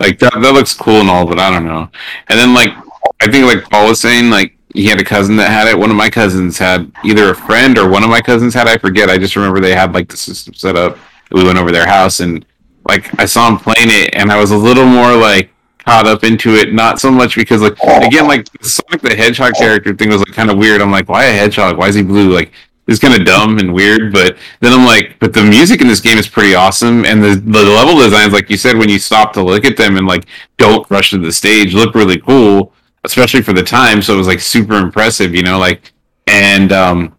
like 0.00 0.18
that, 0.20 0.32
that 0.32 0.54
looks 0.54 0.74
cool 0.74 1.00
and 1.00 1.10
all, 1.10 1.26
but 1.26 1.38
I 1.38 1.50
don't 1.50 1.66
know. 1.66 1.88
And 2.28 2.38
then 2.38 2.54
like 2.54 2.72
I 3.20 3.30
think 3.30 3.46
like 3.46 3.68
Paul 3.70 3.88
was 3.88 4.00
saying, 4.00 4.30
like 4.30 4.56
he 4.74 4.86
had 4.86 5.00
a 5.00 5.04
cousin 5.04 5.36
that 5.36 5.50
had 5.50 5.68
it. 5.68 5.78
One 5.78 5.90
of 5.90 5.96
my 5.96 6.10
cousins 6.10 6.58
had 6.58 6.90
either 7.04 7.30
a 7.30 7.34
friend 7.34 7.78
or 7.78 7.88
one 7.88 8.02
of 8.02 8.10
my 8.10 8.20
cousins 8.20 8.54
had. 8.54 8.66
I 8.66 8.78
forget. 8.78 9.10
I 9.10 9.18
just 9.18 9.36
remember 9.36 9.60
they 9.60 9.74
had 9.74 9.94
like 9.94 10.08
the 10.08 10.16
system 10.16 10.54
set 10.54 10.76
up. 10.76 10.98
We 11.30 11.44
went 11.44 11.58
over 11.58 11.72
their 11.72 11.86
house 11.86 12.20
and 12.20 12.44
like 12.88 13.18
I 13.20 13.26
saw 13.26 13.48
him 13.48 13.58
playing 13.58 13.88
it, 13.90 14.14
and 14.14 14.30
I 14.30 14.38
was 14.38 14.50
a 14.50 14.56
little 14.56 14.86
more 14.86 15.14
like 15.14 15.50
caught 15.78 16.06
up 16.06 16.24
into 16.24 16.54
it. 16.54 16.72
Not 16.72 17.00
so 17.00 17.10
much 17.10 17.36
because 17.36 17.62
like 17.62 17.78
again, 18.02 18.26
like 18.26 18.50
the 18.50 18.68
Sonic 18.68 19.02
the 19.02 19.16
Hedgehog 19.16 19.54
character 19.54 19.94
thing 19.94 20.08
was 20.08 20.18
like 20.18 20.32
kind 20.32 20.50
of 20.50 20.58
weird. 20.58 20.80
I'm 20.80 20.90
like, 20.90 21.08
why 21.08 21.24
a 21.24 21.32
hedgehog? 21.32 21.78
Why 21.78 21.88
is 21.88 21.94
he 21.94 22.02
blue? 22.02 22.32
Like 22.32 22.52
it's 22.86 23.00
kind 23.00 23.18
of 23.18 23.26
dumb 23.26 23.58
and 23.58 23.72
weird. 23.72 24.12
But 24.12 24.36
then 24.60 24.72
I'm 24.72 24.84
like, 24.84 25.16
but 25.18 25.32
the 25.32 25.42
music 25.42 25.80
in 25.80 25.88
this 25.88 26.00
game 26.00 26.18
is 26.18 26.28
pretty 26.28 26.54
awesome, 26.54 27.04
and 27.04 27.22
the 27.22 27.36
the 27.36 27.62
level 27.62 27.98
designs, 27.98 28.32
like 28.32 28.50
you 28.50 28.56
said, 28.56 28.76
when 28.76 28.88
you 28.88 28.98
stop 28.98 29.32
to 29.34 29.42
look 29.42 29.64
at 29.64 29.76
them 29.76 29.96
and 29.96 30.06
like 30.06 30.26
don't 30.56 30.88
rush 30.90 31.10
to 31.10 31.18
the 31.18 31.32
stage, 31.32 31.74
look 31.74 31.94
really 31.94 32.20
cool, 32.20 32.72
especially 33.04 33.42
for 33.42 33.52
the 33.52 33.62
time. 33.62 34.02
So 34.02 34.14
it 34.14 34.18
was 34.18 34.26
like 34.26 34.40
super 34.40 34.74
impressive, 34.74 35.34
you 35.34 35.42
know, 35.42 35.58
like 35.58 35.92
and 36.26 36.72
um 36.72 37.16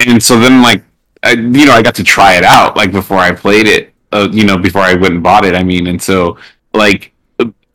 and 0.00 0.22
so 0.22 0.38
then 0.38 0.62
like 0.62 0.82
I, 1.22 1.32
you 1.32 1.66
know 1.66 1.72
I 1.72 1.82
got 1.82 1.94
to 1.96 2.04
try 2.04 2.34
it 2.34 2.44
out 2.44 2.76
like 2.76 2.92
before 2.92 3.18
I 3.18 3.32
played 3.32 3.66
it, 3.66 3.94
uh, 4.16 4.28
you 4.32 4.44
know, 4.44 4.58
before 4.58 4.82
I 4.82 4.94
went 4.94 5.14
and 5.14 5.22
bought 5.22 5.44
it. 5.44 5.54
I 5.54 5.62
mean, 5.62 5.86
and 5.86 6.00
so 6.00 6.38
like 6.72 7.12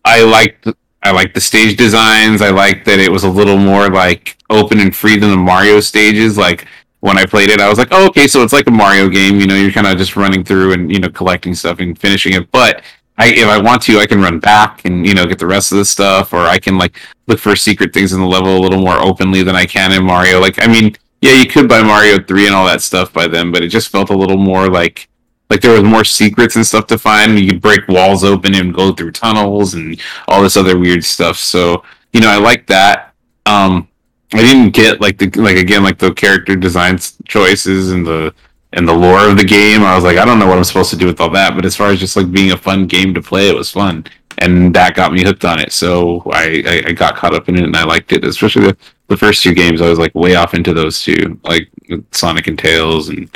I 0.04 0.24
liked 0.24 0.68
I 1.04 1.12
liked 1.12 1.34
the 1.34 1.42
stage 1.42 1.78
designs. 1.78 2.42
I 2.42 2.50
liked 2.50 2.86
that 2.86 3.00
it 3.00 3.12
was 3.12 3.24
a 3.24 3.30
little 3.30 3.58
more 3.58 3.90
like 3.90 4.38
open 4.50 4.80
and 4.80 4.96
free 4.96 5.18
than 5.18 5.32
the 5.32 5.38
Mario 5.38 5.80
stages. 5.80 6.38
Like 6.38 6.68
when 7.00 7.18
I 7.18 7.26
played 7.26 7.50
it, 7.50 7.60
I 7.60 7.70
was 7.70 7.80
like, 7.80 7.90
oh, 7.92 8.08
okay, 8.08 8.28
so 8.28 8.44
it's 8.44 8.54
like 8.54 8.68
a 8.68 8.72
Mario 8.72 9.10
game. 9.10 9.40
You 9.40 9.48
know, 9.48 9.56
you're 9.56 9.72
kind 9.72 9.88
of 9.88 9.98
just 9.98 10.16
running 10.16 10.44
through 10.44 10.74
and 10.74 10.92
you 10.92 11.00
know 11.00 11.10
collecting 11.10 11.56
stuff 11.56 11.80
and 11.80 11.98
finishing 11.98 12.34
it. 12.34 12.52
But 12.52 12.84
I, 13.18 13.28
if 13.28 13.48
I 13.48 13.60
want 13.62 13.82
to, 13.84 14.00
I 14.00 14.06
can 14.06 14.22
run 14.22 14.40
back 14.40 14.86
and 14.86 15.06
you 15.06 15.14
know 15.14 15.26
get 15.26 15.40
the 15.40 15.48
rest 15.48 15.72
of 15.72 15.78
the 15.78 15.86
stuff, 15.86 16.34
or 16.34 16.42
I 16.42 16.60
can 16.60 16.78
like 16.78 17.00
look 17.28 17.40
for 17.40 17.56
secret 17.56 17.94
things 17.94 18.14
in 18.14 18.20
the 18.20 18.28
level 18.28 18.58
a 18.58 18.62
little 18.62 18.82
more 18.82 18.98
openly 18.98 19.44
than 19.44 19.56
I 19.56 19.66
can 19.66 19.92
in 19.92 20.04
Mario. 20.04 20.40
Like, 20.40 20.64
I 20.64 20.68
mean, 20.68 20.96
yeah, 21.22 21.34
you 21.34 21.48
could 21.48 21.70
buy 21.70 21.82
Mario 21.82 22.20
three 22.20 22.48
and 22.48 22.56
all 22.56 22.66
that 22.66 22.82
stuff 22.82 23.14
by 23.14 23.28
then, 23.28 23.52
but 23.52 23.64
it 23.64 23.68
just 23.68 23.90
felt 23.90 24.10
a 24.10 24.18
little 24.18 24.38
more 24.38 24.70
like 24.70 25.08
like 25.52 25.60
there 25.60 25.74
was 25.74 25.84
more 25.84 26.06
secrets 26.06 26.56
and 26.56 26.66
stuff 26.66 26.88
to 26.88 26.98
find. 26.98 27.38
You 27.38 27.52
could 27.52 27.62
break 27.62 27.86
walls 27.90 28.24
open 28.24 28.56
and 28.56 28.74
go 28.74 28.94
through 28.94 29.12
tunnels 29.12 29.74
and 29.74 30.00
all 30.30 30.42
this 30.42 30.56
other 30.56 30.80
weird 30.80 31.04
stuff. 31.04 31.36
So 31.36 31.84
you 32.14 32.22
know, 32.22 32.30
I 32.30 32.38
like 32.38 32.68
that. 32.68 33.14
Um, 33.46 33.90
I 34.34 34.38
didn't 34.38 34.70
get 34.70 35.02
like 35.02 35.18
the 35.18 35.30
like 35.32 35.58
again 35.58 35.84
like 35.84 35.98
the 35.98 36.14
character 36.14 36.56
design 36.56 36.98
choices 37.26 37.92
and 37.92 38.08
the 38.08 38.34
and 38.72 38.88
the 38.88 38.94
lore 38.94 39.28
of 39.28 39.38
the 39.38 39.44
game. 39.44 39.84
I 39.84 39.94
was 39.94 40.06
like, 40.06 40.18
I 40.18 40.24
don't 40.24 40.40
know 40.40 40.48
what 40.48 40.58
I'm 40.58 40.64
supposed 40.64 40.90
to 40.92 40.96
do 40.96 41.06
with 41.06 41.20
all 41.20 41.30
that. 41.32 41.54
But 41.54 41.66
as 41.66 41.76
far 41.76 41.90
as 41.90 42.00
just 42.00 42.16
like 42.16 42.32
being 42.32 42.54
a 42.54 42.58
fun 42.58 42.88
game 42.88 43.14
to 43.14 43.22
play, 43.22 43.50
it 43.50 43.56
was 43.56 43.70
fun, 43.70 44.06
and 44.38 44.74
that 44.74 44.96
got 44.96 45.12
me 45.12 45.22
hooked 45.22 45.44
on 45.44 45.60
it. 45.60 45.74
So 45.74 46.22
I 46.32 46.64
I, 46.66 46.84
I 46.88 46.92
got 46.94 47.18
caught 47.18 47.36
up 47.36 47.50
in 47.50 47.58
it 47.58 47.66
and 47.66 47.76
I 47.76 47.84
liked 47.84 48.14
it, 48.14 48.24
especially 48.24 48.68
the 48.68 48.78
the 49.10 49.18
first 49.18 49.44
two 49.44 49.54
games. 49.54 49.82
I 49.82 49.90
was 49.90 50.00
like 50.00 50.16
way 50.16 50.36
off 50.36 50.54
into 50.54 50.74
those 50.74 51.02
two, 51.02 51.38
like 51.44 51.68
Sonic 52.14 52.48
and 52.48 52.58
Tails 52.58 53.10
and 53.10 53.30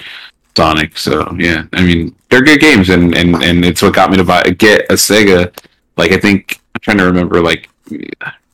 Sonic. 0.55 0.97
So 0.97 1.35
yeah, 1.37 1.65
I 1.73 1.83
mean 1.83 2.15
they're 2.29 2.43
good 2.43 2.59
games, 2.59 2.89
and 2.89 3.15
and 3.15 3.35
and 3.43 3.65
it's 3.65 3.81
what 3.81 3.93
got 3.93 4.11
me 4.11 4.17
to 4.17 4.23
buy 4.23 4.43
get 4.43 4.81
a 4.89 4.93
Sega. 4.93 5.55
Like 5.97 6.11
I 6.11 6.17
think 6.17 6.61
I'm 6.73 6.81
trying 6.81 6.97
to 6.97 7.05
remember. 7.05 7.41
Like 7.41 7.69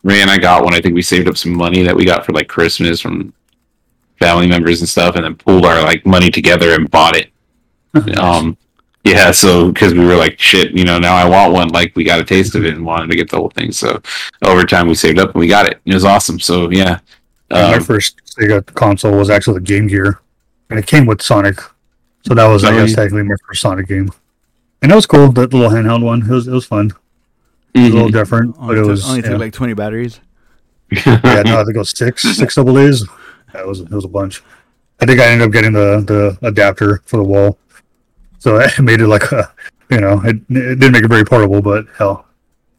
Ray 0.03 0.21
and 0.21 0.31
I 0.31 0.37
got 0.37 0.63
one. 0.63 0.73
I 0.73 0.81
think 0.81 0.95
we 0.95 1.01
saved 1.01 1.27
up 1.27 1.37
some 1.37 1.53
money 1.53 1.83
that 1.83 1.95
we 1.95 2.05
got 2.05 2.25
for 2.25 2.33
like 2.33 2.47
Christmas 2.47 2.99
from 2.99 3.33
family 4.19 4.47
members 4.47 4.81
and 4.81 4.89
stuff, 4.89 5.15
and 5.15 5.25
then 5.25 5.35
pooled 5.35 5.65
our 5.65 5.81
like 5.81 6.05
money 6.05 6.29
together 6.29 6.73
and 6.75 6.89
bought 6.89 7.15
it. 7.15 7.29
Um, 8.17 8.57
yeah, 9.03 9.31
so 9.31 9.71
because 9.71 9.93
we 9.93 10.05
were 10.05 10.15
like, 10.15 10.39
shit, 10.39 10.71
you 10.73 10.85
know, 10.85 10.99
now 10.99 11.15
I 11.15 11.27
want 11.27 11.53
one. 11.53 11.69
Like 11.69 11.95
we 11.95 12.03
got 12.03 12.19
a 12.19 12.23
taste 12.23 12.53
of 12.53 12.63
it 12.63 12.75
and 12.75 12.85
wanted 12.85 13.09
to 13.09 13.15
get 13.15 13.29
the 13.29 13.37
whole 13.37 13.49
thing. 13.49 13.71
So 13.71 13.99
over 14.43 14.63
time, 14.63 14.87
we 14.87 14.93
saved 14.93 15.17
up 15.17 15.31
and 15.31 15.39
we 15.39 15.47
got 15.47 15.65
it. 15.65 15.81
It 15.85 15.93
was 15.93 16.05
awesome. 16.05 16.39
So 16.39 16.69
yeah, 16.69 16.99
my 17.49 17.73
um, 17.75 17.83
first 17.83 18.21
Sega 18.25 18.63
console 18.75 19.17
was 19.17 19.29
actually 19.29 19.55
the 19.55 19.65
Game 19.65 19.87
Gear, 19.87 20.19
and 20.69 20.77
it 20.77 20.85
came 20.85 21.07
with 21.07 21.21
Sonic. 21.21 21.59
So 22.25 22.33
that 22.35 22.47
was, 22.47 22.63
I 22.63 22.71
guess, 22.71 22.91
yeah. 22.91 22.95
technically 22.97 23.23
my 23.23 23.35
first 23.47 23.61
Sonic 23.61 23.87
game. 23.87 24.11
And 24.81 24.91
it 24.91 24.95
was 24.95 25.05
cool. 25.05 25.31
That 25.31 25.53
little 25.53 25.69
handheld 25.69 26.03
one. 26.03 26.21
It 26.21 26.27
was 26.27 26.47
it 26.47 26.51
was 26.51 26.65
fun. 26.65 26.91
It 27.73 27.79
was 27.79 27.89
a 27.89 27.93
little 27.93 28.09
mhm. 28.09 28.13
different, 28.13 28.57
but 28.59 28.77
it 28.77 28.85
was 28.85 29.07
only 29.07 29.21
yeah. 29.21 29.29
took 29.29 29.39
like 29.39 29.53
20 29.53 29.73
batteries. 29.73 30.19
yeah. 30.89 31.19
No, 31.45 31.61
I 31.61 31.63
think 31.63 31.75
it 31.75 31.79
was 31.79 31.91
six 31.91 32.23
six 32.37 32.55
double 32.55 32.77
A's. 32.79 33.07
That 33.53 33.65
was 33.65 33.81
it 33.81 33.91
was 33.91 34.05
a 34.05 34.09
bunch. 34.09 34.43
I 34.99 35.05
think 35.05 35.19
I 35.19 35.27
ended 35.27 35.47
up 35.47 35.53
getting 35.53 35.73
the 35.73 36.03
the 36.05 36.47
adapter 36.47 37.01
for 37.05 37.17
the 37.17 37.23
wall, 37.23 37.57
so 38.39 38.59
I 38.77 38.81
made 38.81 39.01
it 39.01 39.07
like 39.07 39.31
a 39.31 39.51
you 39.89 40.01
know 40.01 40.21
it, 40.23 40.37
it 40.49 40.79
didn't 40.79 40.91
make 40.91 41.03
it 41.03 41.07
very 41.07 41.25
portable, 41.25 41.61
but 41.61 41.85
hell, 41.97 42.25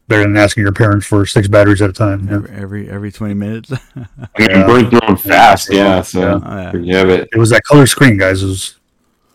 better 0.09 0.23
than 0.23 0.37
asking 0.37 0.63
your 0.63 0.73
parents 0.73 1.07
for 1.07 1.25
six 1.25 1.49
batteries 1.49 1.81
at 1.81 1.91
a 1.91 1.93
time. 1.93 2.29
Yeah. 2.29 2.35
Every, 2.35 2.51
every 2.57 2.91
every 2.91 3.13
20 3.13 3.35
minutes. 3.35 3.73
I 3.73 3.77
mean, 4.39 4.51
Yeah. 4.51 4.67
going 4.67 4.91
through 4.91 5.01
them 5.01 5.17
fast. 5.17 5.73
Yeah, 5.73 6.03
so 6.03 6.21
Yeah. 6.21 6.41
Oh, 6.45 6.57
yeah. 6.57 6.73
you 6.75 6.97
have 6.97 7.09
it. 7.09 7.29
It 7.33 7.39
was 7.39 7.51
that 7.51 7.63
color 7.65 7.87
screen, 7.87 8.19
guys. 8.19 8.43
It 8.43 8.47
was 8.47 8.69
it 8.71 8.82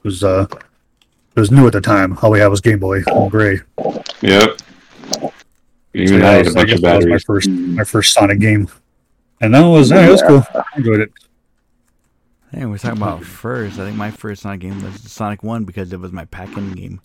was 0.03 0.23
uh 0.23 0.45
it 0.51 1.39
was 1.39 1.51
new 1.51 1.67
at 1.67 1.73
the 1.73 1.81
time. 1.81 2.17
All 2.21 2.31
we 2.31 2.39
had 2.39 2.47
was 2.47 2.61
Game 2.61 2.79
Boy 2.79 3.03
and 3.07 3.29
gray. 3.31 3.59
Yep. 4.21 4.57
So, 5.11 5.31
yeah, 5.93 6.25
I 6.25 6.29
I 6.29 6.31
had 6.33 6.41
a 6.41 6.43
was- 6.45 6.55
I 6.55 6.59
bunch 6.59 6.69
guess 6.69 6.77
of 6.77 6.81
that 6.83 6.95
was 6.97 7.05
my 7.07 7.19
first 7.19 7.49
my 7.49 7.83
first 7.83 8.13
Sonic 8.13 8.39
game, 8.39 8.67
and 9.41 9.53
that 9.53 9.61
was 9.65 9.89
yeah, 9.91 10.07
it 10.07 10.11
was 10.11 10.21
cool. 10.21 10.43
I 10.53 10.63
enjoyed 10.77 10.99
it. 11.01 11.11
Hey, 12.51 12.65
we're 12.65 12.77
talking 12.77 13.01
about 13.01 13.23
first. 13.25 13.77
I 13.79 13.85
think 13.85 13.97
my 13.97 14.09
first 14.11 14.41
Sonic 14.43 14.61
game 14.61 14.81
was 14.81 15.01
Sonic 15.01 15.43
1 15.43 15.65
because 15.65 15.91
it 15.91 15.99
was 15.99 16.13
my 16.13 16.23
pack-in 16.25 16.71
game 16.71 17.01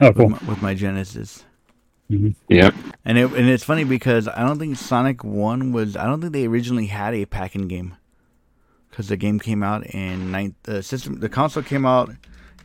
Oh, 0.00 0.08
with, 0.08 0.16
cool. 0.16 0.28
my, 0.30 0.38
with 0.48 0.62
my 0.62 0.72
Genesis. 0.74 1.44
Yep. 2.08 2.74
And 3.04 3.18
it 3.18 3.30
and 3.32 3.48
it's 3.48 3.62
funny 3.64 3.84
because 3.84 4.26
I 4.28 4.40
don't 4.40 4.58
think 4.58 4.76
Sonic 4.78 5.22
1 5.22 5.72
was 5.72 5.94
I 5.96 6.06
don't 6.06 6.20
think 6.20 6.32
they 6.32 6.46
originally 6.46 6.86
had 6.86 7.14
a 7.14 7.26
pack-in 7.26 7.68
game. 7.68 7.96
Cuz 9.00 9.08
the 9.08 9.16
game 9.16 9.40
came 9.40 9.62
out 9.62 9.86
in 9.86 10.30
nine, 10.30 10.54
the 10.64 10.82
system 10.82 11.20
the 11.20 11.30
console 11.30 11.62
came 11.62 11.86
out 11.86 12.10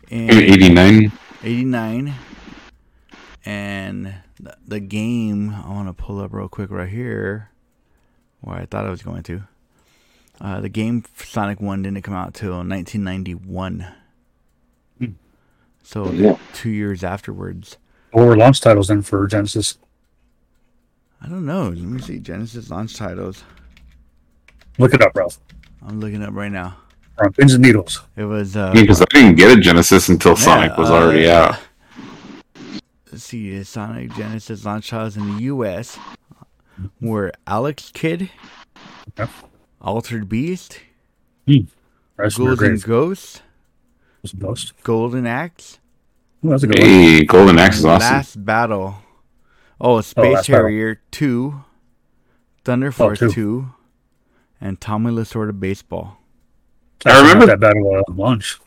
in 0.10 0.30
89. 0.30 1.10
89 1.42 2.14
and 3.46 4.16
the, 4.38 4.58
the 4.68 4.82
game 4.82 5.52
I 5.52 5.70
want 5.70 5.88
to 5.88 5.94
pull 5.94 6.20
up 6.20 6.34
real 6.34 6.50
quick 6.50 6.72
right 6.72 6.90
here 6.90 7.52
where 8.42 8.58
I 8.58 8.66
thought 8.66 8.86
I 8.86 8.90
was 8.90 9.02
going 9.02 9.24
to. 9.24 9.44
Uh, 10.42 10.60
the 10.60 10.68
game 10.68 11.06
Sonic 11.16 11.62
1 11.62 11.84
didn't 11.84 12.02
come 12.02 12.14
out 12.14 12.34
till 12.34 12.56
1991. 12.58 13.88
Hmm. 14.98 15.06
So 15.84 16.12
Yeah. 16.12 16.38
two 16.52 16.70
years 16.70 17.02
afterwards. 17.02 17.78
What 18.12 18.26
were 18.28 18.36
launch 18.36 18.60
titles 18.60 18.90
then 18.90 19.04
for 19.04 19.26
Genesis? 19.28 19.78
I 21.22 21.30
don't 21.30 21.46
know. 21.46 21.70
Let 21.70 21.78
me 21.78 22.02
see 22.02 22.20
Genesis 22.20 22.70
launch 22.70 22.98
titles. 22.98 23.46
Look 24.78 24.94
it 24.94 25.02
up, 25.02 25.16
Ralph. 25.16 25.40
I'm 25.88 26.00
looking 26.00 26.24
up 26.24 26.34
right 26.34 26.52
now. 26.52 26.78
We're 27.18 27.30
pins 27.30 27.54
and 27.54 27.64
needles. 27.64 28.02
It 28.18 28.26
was 28.26 28.58
uh, 28.58 28.74
Because 28.74 29.02
I 29.02 29.06
didn't 29.12 29.36
get 29.36 29.58
a 29.58 29.62
Genesis 29.62 30.10
until 30.10 30.36
Sonic 30.36 30.78
was 30.78 30.90
uh, 30.90 30.96
already 30.96 31.30
out. 31.30 31.58
let's 33.12 33.24
see, 33.24 33.64
Sonic 33.64 34.12
Genesis 34.14 34.66
launch 34.66 34.90
titles 34.90 35.16
in 35.16 35.36
the 35.38 35.44
U.S. 35.44 35.98
were 37.00 37.32
Alex 37.48 37.92
Kidd, 37.94 38.30
Okay. 39.18 39.32
Altered 39.80 40.28
Beast, 40.28 40.80
Rest 42.18 42.38
Golden 42.38 42.56
grave. 42.58 42.84
Ghost, 42.86 43.44
Ghost? 44.40 44.74
Golden 44.84 45.26
Axe, 45.28 45.80
Ooh, 46.44 46.50
that's 46.50 46.64
a 46.64 46.68
good 46.68 46.80
one. 46.80 46.88
Hey, 46.90 47.24
Golden 47.24 47.60
Axe 47.60 47.78
is 47.80 47.86
awesome. 47.86 48.14
Last 48.14 48.44
Battle. 48.46 48.96
Oh, 49.80 50.02
Space 50.02 50.34
Last 50.34 50.48
Battle. 50.48 50.56
Harrier 50.66 51.02
2, 51.12 51.64
Thunder 52.66 52.92
Force 52.92 53.20
two. 53.20 53.30
2, 53.32 53.74
and 54.66 54.82
Tommy 54.82 55.12
Lasorda 55.12 55.58
Baseball. 55.58 56.18
I, 57.06 57.10
actually 57.12 57.24
remember- 57.28 57.46
that 57.46 57.60
battle 57.60 57.96
uh, 58.08 58.12
lunch. 58.14 58.60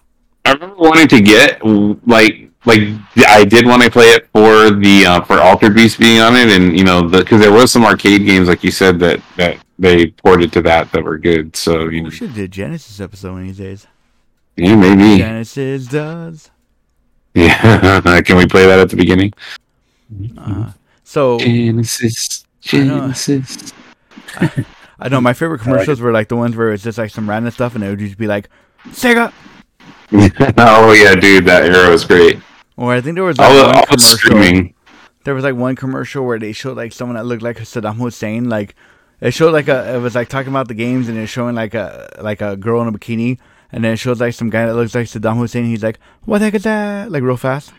I 0.44 0.52
remember 0.52 0.76
wanting 0.76 1.08
to 1.08 1.20
get 1.20 1.60
like 2.06 2.50
like 2.64 2.80
I 3.26 3.44
did 3.44 3.66
want 3.66 3.82
to 3.82 3.90
play 3.90 4.06
it 4.10 4.28
for 4.32 4.70
the 4.70 5.04
uh, 5.06 5.20
for 5.22 5.38
Altered 5.40 5.74
Beast 5.74 5.98
being 5.98 6.20
on 6.20 6.36
it, 6.36 6.48
and 6.48 6.78
you 6.78 6.84
know 6.84 7.06
the 7.06 7.18
because 7.18 7.40
there 7.40 7.52
was 7.52 7.70
some 7.70 7.84
arcade 7.84 8.24
games 8.24 8.48
like 8.48 8.62
you 8.64 8.70
said 8.70 8.98
that 9.00 9.20
that 9.36 9.58
they 9.78 10.06
ported 10.06 10.52
to 10.54 10.62
that 10.62 10.90
that 10.92 11.02
were 11.04 11.18
good. 11.18 11.54
So 11.56 11.88
you 11.88 12.00
know, 12.02 12.08
We 12.08 12.14
should 12.14 12.34
do 12.34 12.44
a 12.44 12.48
Genesis 12.48 13.00
episode 13.00 13.32
one 13.32 13.40
of 13.42 13.46
these 13.48 13.58
days. 13.58 13.86
yeah, 14.56 14.74
maybe. 14.76 15.18
Genesis 15.18 15.86
does. 15.86 16.50
Yeah, 17.34 18.20
can 18.24 18.36
we 18.38 18.46
play 18.46 18.66
that 18.66 18.78
at 18.78 18.88
the 18.88 18.96
beginning? 18.96 19.34
Uh, 20.38 20.70
so 21.04 21.38
Genesis. 21.40 22.46
Genesis. 22.62 23.72
I 24.36 24.64
know 25.06 25.20
my 25.20 25.32
favorite 25.32 25.60
commercials 25.60 26.00
were 26.00 26.10
like 26.10 26.26
the 26.28 26.34
ones 26.36 26.56
where 26.56 26.72
it's 26.72 26.82
just 26.82 26.98
like 26.98 27.12
some 27.12 27.30
random 27.30 27.52
stuff 27.52 27.76
and 27.76 27.84
it 27.84 27.88
would 27.90 28.00
just 28.00 28.18
be 28.18 28.26
like 28.26 28.48
Sega. 28.88 29.32
oh 30.58 30.92
yeah, 30.92 31.14
dude, 31.14 31.44
that 31.44 31.64
era 31.64 31.90
was 31.90 32.04
great. 32.04 32.40
Or 32.76 32.92
I 32.92 33.00
think 33.00 33.14
there 33.14 33.24
was 33.24 33.38
like 33.38 33.48
All 33.48 33.66
one 33.66 33.76
all 33.76 33.82
commercial. 33.86 34.18
streaming. 34.18 34.74
There 35.24 35.34
was 35.34 35.44
like 35.44 35.54
one 35.54 35.76
commercial 35.76 36.24
where 36.24 36.38
they 36.38 36.52
showed 36.52 36.76
like 36.76 36.92
someone 36.92 37.16
that 37.16 37.26
looked 37.26 37.42
like 37.42 37.58
Saddam 37.58 37.96
Hussein. 37.96 38.48
Like 38.48 38.74
it 39.20 39.32
showed 39.32 39.52
like 39.52 39.68
a 39.68 39.94
it 39.94 39.98
was 39.98 40.14
like 40.14 40.28
talking 40.28 40.50
about 40.50 40.68
the 40.68 40.74
games 40.74 41.08
and 41.08 41.16
it's 41.18 41.30
showing 41.30 41.54
like 41.54 41.74
a 41.74 42.08
like 42.20 42.40
a 42.40 42.56
girl 42.56 42.80
in 42.82 42.88
a 42.88 42.92
bikini 42.92 43.38
and 43.70 43.84
then 43.84 43.92
it 43.92 43.96
shows 43.96 44.20
like 44.20 44.32
some 44.34 44.50
guy 44.50 44.66
that 44.66 44.74
looks 44.74 44.94
like 44.94 45.06
Saddam 45.06 45.36
Hussein. 45.36 45.66
He's 45.66 45.82
like, 45.82 45.98
"What 46.24 46.38
the 46.38 46.46
heck 46.46 46.54
is 46.54 46.62
that?" 46.64 47.12
Like 47.12 47.22
real 47.22 47.36
fast. 47.36 47.72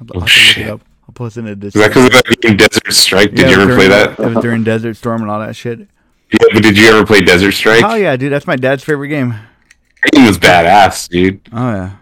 I'll, 0.00 0.06
to 0.06 0.18
look 0.18 0.28
it 0.58 0.68
up. 0.68 0.82
I'll 1.08 1.12
post 1.14 1.36
it 1.36 1.46
in 1.46 1.58
the 1.58 1.66
Is 1.66 1.72
that 1.74 1.88
because 1.88 2.06
of 2.06 2.12
that 2.12 2.40
game 2.40 2.56
Desert 2.56 2.92
Strike? 2.92 3.30
Did 3.30 3.38
Yeah, 3.40 3.56
you 3.56 3.62
ever 3.62 3.74
play 3.74 3.88
that? 3.88 4.18
It 4.20 4.34
was 4.34 4.38
during 4.42 4.62
Desert 4.64 4.94
Storm 4.94 5.22
and 5.22 5.30
all 5.30 5.40
that 5.40 5.56
shit. 5.56 5.88
Yeah, 6.32 6.38
but 6.52 6.62
did 6.62 6.76
you 6.76 6.86
ever 6.88 7.06
play 7.06 7.20
Desert 7.20 7.52
Strike? 7.52 7.84
Oh 7.84 7.94
yeah, 7.94 8.16
dude, 8.16 8.32
that's 8.32 8.46
my 8.46 8.56
dad's 8.56 8.82
favorite 8.84 9.08
game. 9.08 9.30
That 9.30 10.12
game 10.12 10.26
was 10.26 10.38
badass, 10.38 11.08
dude. 11.08 11.40
Oh 11.52 11.70
yeah, 11.70 11.96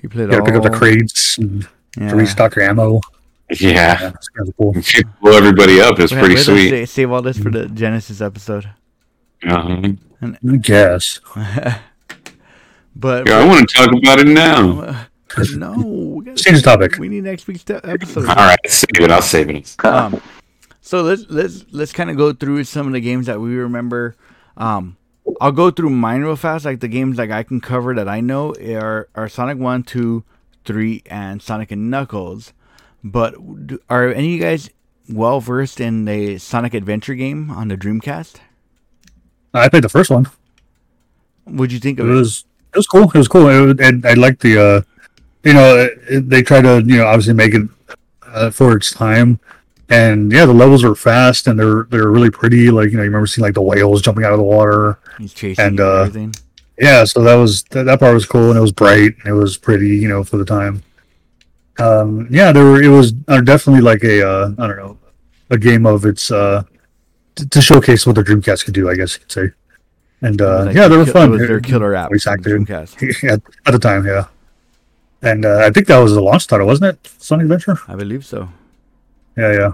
he 0.00 0.08
played 0.08 0.24
You 0.24 0.30
gotta 0.30 0.40
all. 0.42 0.46
pick 0.46 0.54
up 0.56 0.62
the 0.62 0.70
crates 0.78 1.38
and 1.38 1.66
yeah. 1.98 2.10
to 2.10 2.16
restock 2.16 2.54
your 2.56 2.64
ammo. 2.64 3.00
Yeah, 3.50 3.70
Yeah, 4.00 4.08
it's 4.14 4.28
kind 4.28 4.48
of 4.48 4.56
cool. 4.56 4.74
blow 5.20 5.36
everybody 5.36 5.80
up. 5.80 5.98
It's 5.98 6.12
pretty 6.12 6.28
wait, 6.28 6.34
let's 6.34 6.44
sweet. 6.46 6.86
sa- 6.86 6.92
Save 6.92 7.10
all 7.10 7.22
this 7.22 7.38
for 7.38 7.50
the 7.50 7.66
Genesis 7.68 8.20
episode. 8.20 8.70
Uh-huh. 9.46 9.88
I 10.22 10.56
guess. 10.58 11.20
But 12.96 13.28
Yeah, 13.28 13.38
I 13.38 13.46
want 13.46 13.68
to 13.68 13.74
talk 13.76 13.88
about 13.92 14.18
it 14.18 14.26
now. 14.26 15.06
no, 15.56 15.72
we, 15.78 16.24
gotta- 16.24 16.42
Change 16.42 16.58
the 16.58 16.62
topic. 16.62 16.98
we 16.98 17.08
need 17.08 17.24
next 17.24 17.46
week's 17.46 17.64
episode. 17.68 18.26
All 18.28 18.34
right, 18.34 18.58
save 18.66 18.88
it. 19.00 19.10
I'll 19.10 19.22
save 19.22 19.48
it. 19.50 19.76
Um, 19.84 20.20
so 20.80 21.02
let's 21.02 21.24
let's 21.28 21.64
let's 21.70 21.92
kind 21.92 22.10
of 22.10 22.16
go 22.16 22.32
through 22.32 22.64
some 22.64 22.86
of 22.86 22.92
the 22.92 23.00
games 23.00 23.26
that 23.26 23.40
we 23.40 23.54
remember. 23.56 24.16
Um, 24.56 24.96
I'll 25.40 25.52
go 25.52 25.70
through 25.70 25.90
mine 25.90 26.22
real 26.22 26.36
fast, 26.36 26.64
like 26.64 26.80
the 26.80 26.88
games 26.88 27.18
like 27.18 27.30
I 27.30 27.42
can 27.42 27.60
cover 27.60 27.94
that 27.94 28.08
I 28.08 28.20
know 28.20 28.54
are 28.56 29.08
are 29.14 29.28
Sonic 29.28 29.58
One, 29.58 29.82
Two, 29.82 30.24
Three, 30.64 31.02
and 31.06 31.40
Sonic 31.42 31.70
and 31.70 31.90
Knuckles. 31.90 32.52
But 33.02 33.34
are 33.88 34.08
any 34.08 34.28
of 34.28 34.32
you 34.34 34.40
guys 34.40 34.70
well 35.08 35.40
versed 35.40 35.80
in 35.80 36.04
the 36.04 36.38
Sonic 36.38 36.74
Adventure 36.74 37.14
game 37.14 37.50
on 37.50 37.68
the 37.68 37.76
Dreamcast? 37.76 38.36
I 39.54 39.68
played 39.68 39.84
the 39.84 39.88
first 39.88 40.10
one. 40.10 40.26
What'd 41.44 41.72
you 41.72 41.80
think 41.80 41.98
It 41.98 42.02
of 42.02 42.10
it? 42.10 42.12
was 42.12 42.44
it 42.72 42.78
was 42.78 42.86
cool. 42.86 43.04
It 43.04 43.14
was 43.14 43.28
cool. 43.28 43.48
It, 43.70 43.80
and 43.80 44.04
I 44.06 44.14
liked 44.14 44.40
the 44.42 44.58
uh, 44.58 44.82
you 45.42 45.54
know, 45.54 45.76
it, 45.78 45.98
it- 46.08 46.28
they 46.28 46.42
try 46.42 46.60
to 46.60 46.82
you 46.84 46.96
know 46.98 47.06
obviously 47.06 47.34
make 47.34 47.54
it 47.54 47.68
uh, 48.26 48.50
for 48.50 48.76
its 48.76 48.92
time. 48.92 49.40
And 49.90 50.30
yeah, 50.30 50.46
the 50.46 50.54
levels 50.54 50.84
are 50.84 50.94
fast 50.94 51.48
and 51.48 51.58
they're 51.58 51.84
they're 51.90 52.10
really 52.10 52.30
pretty. 52.30 52.70
Like 52.70 52.90
you 52.90 52.96
know, 52.96 53.02
you 53.02 53.08
remember 53.08 53.26
seeing 53.26 53.44
like 53.44 53.54
the 53.54 53.62
whales 53.62 54.00
jumping 54.02 54.24
out 54.24 54.32
of 54.32 54.38
the 54.38 54.44
water. 54.44 55.00
He's 55.18 55.58
and, 55.58 55.80
uh, 55.80 56.02
everything. 56.02 56.32
Yeah, 56.78 57.04
so 57.04 57.22
that 57.24 57.34
was 57.34 57.64
that, 57.64 57.84
that 57.84 57.98
part 57.98 58.14
was 58.14 58.24
cool 58.24 58.50
and 58.50 58.56
it 58.56 58.62
was 58.62 58.72
bright. 58.72 59.16
And 59.18 59.26
it 59.26 59.32
was 59.32 59.58
pretty, 59.58 59.88
you 59.88 60.08
know, 60.08 60.22
for 60.22 60.36
the 60.36 60.44
time. 60.44 60.82
Um, 61.78 62.28
yeah, 62.30 62.52
there 62.52 62.64
were. 62.64 62.80
It 62.80 62.88
was 62.88 63.12
uh, 63.26 63.40
definitely 63.40 63.82
like 63.82 64.04
a 64.04 64.26
uh, 64.26 64.52
I 64.58 64.66
don't 64.68 64.76
know, 64.76 64.98
a 65.50 65.58
game 65.58 65.86
of 65.86 66.04
its 66.04 66.30
uh, 66.30 66.62
t- 67.34 67.46
to 67.46 67.60
showcase 67.60 68.06
what 68.06 68.14
the 68.14 68.22
Dreamcast 68.22 68.64
could 68.64 68.74
do. 68.74 68.88
I 68.88 68.94
guess 68.94 69.14
you 69.14 69.20
could 69.20 69.32
say. 69.32 69.50
And 70.22 70.40
uh, 70.40 70.66
like 70.66 70.76
yeah, 70.76 70.86
they 70.86 70.96
were 70.96 71.04
kill- 71.04 71.14
fun. 71.14 71.36
Their 71.36 71.60
killer 71.60 71.96
app. 71.96 72.10
Voice 72.10 72.24
for 72.24 72.36
the. 72.36 72.50
Dreamcast. 72.50 73.24
at, 73.28 73.42
at 73.66 73.72
the 73.72 73.78
time, 73.78 74.06
yeah. 74.06 74.26
And 75.22 75.44
uh, 75.44 75.58
I 75.58 75.70
think 75.70 75.86
that 75.88 75.98
was 75.98 76.14
the 76.14 76.22
launch 76.22 76.46
title, 76.46 76.66
wasn't 76.66 76.94
it? 76.94 77.10
Sonic 77.18 77.44
Adventure. 77.44 77.78
I 77.88 77.96
believe 77.96 78.24
so. 78.24 78.48
Yeah, 79.36 79.52
yeah. 79.52 79.72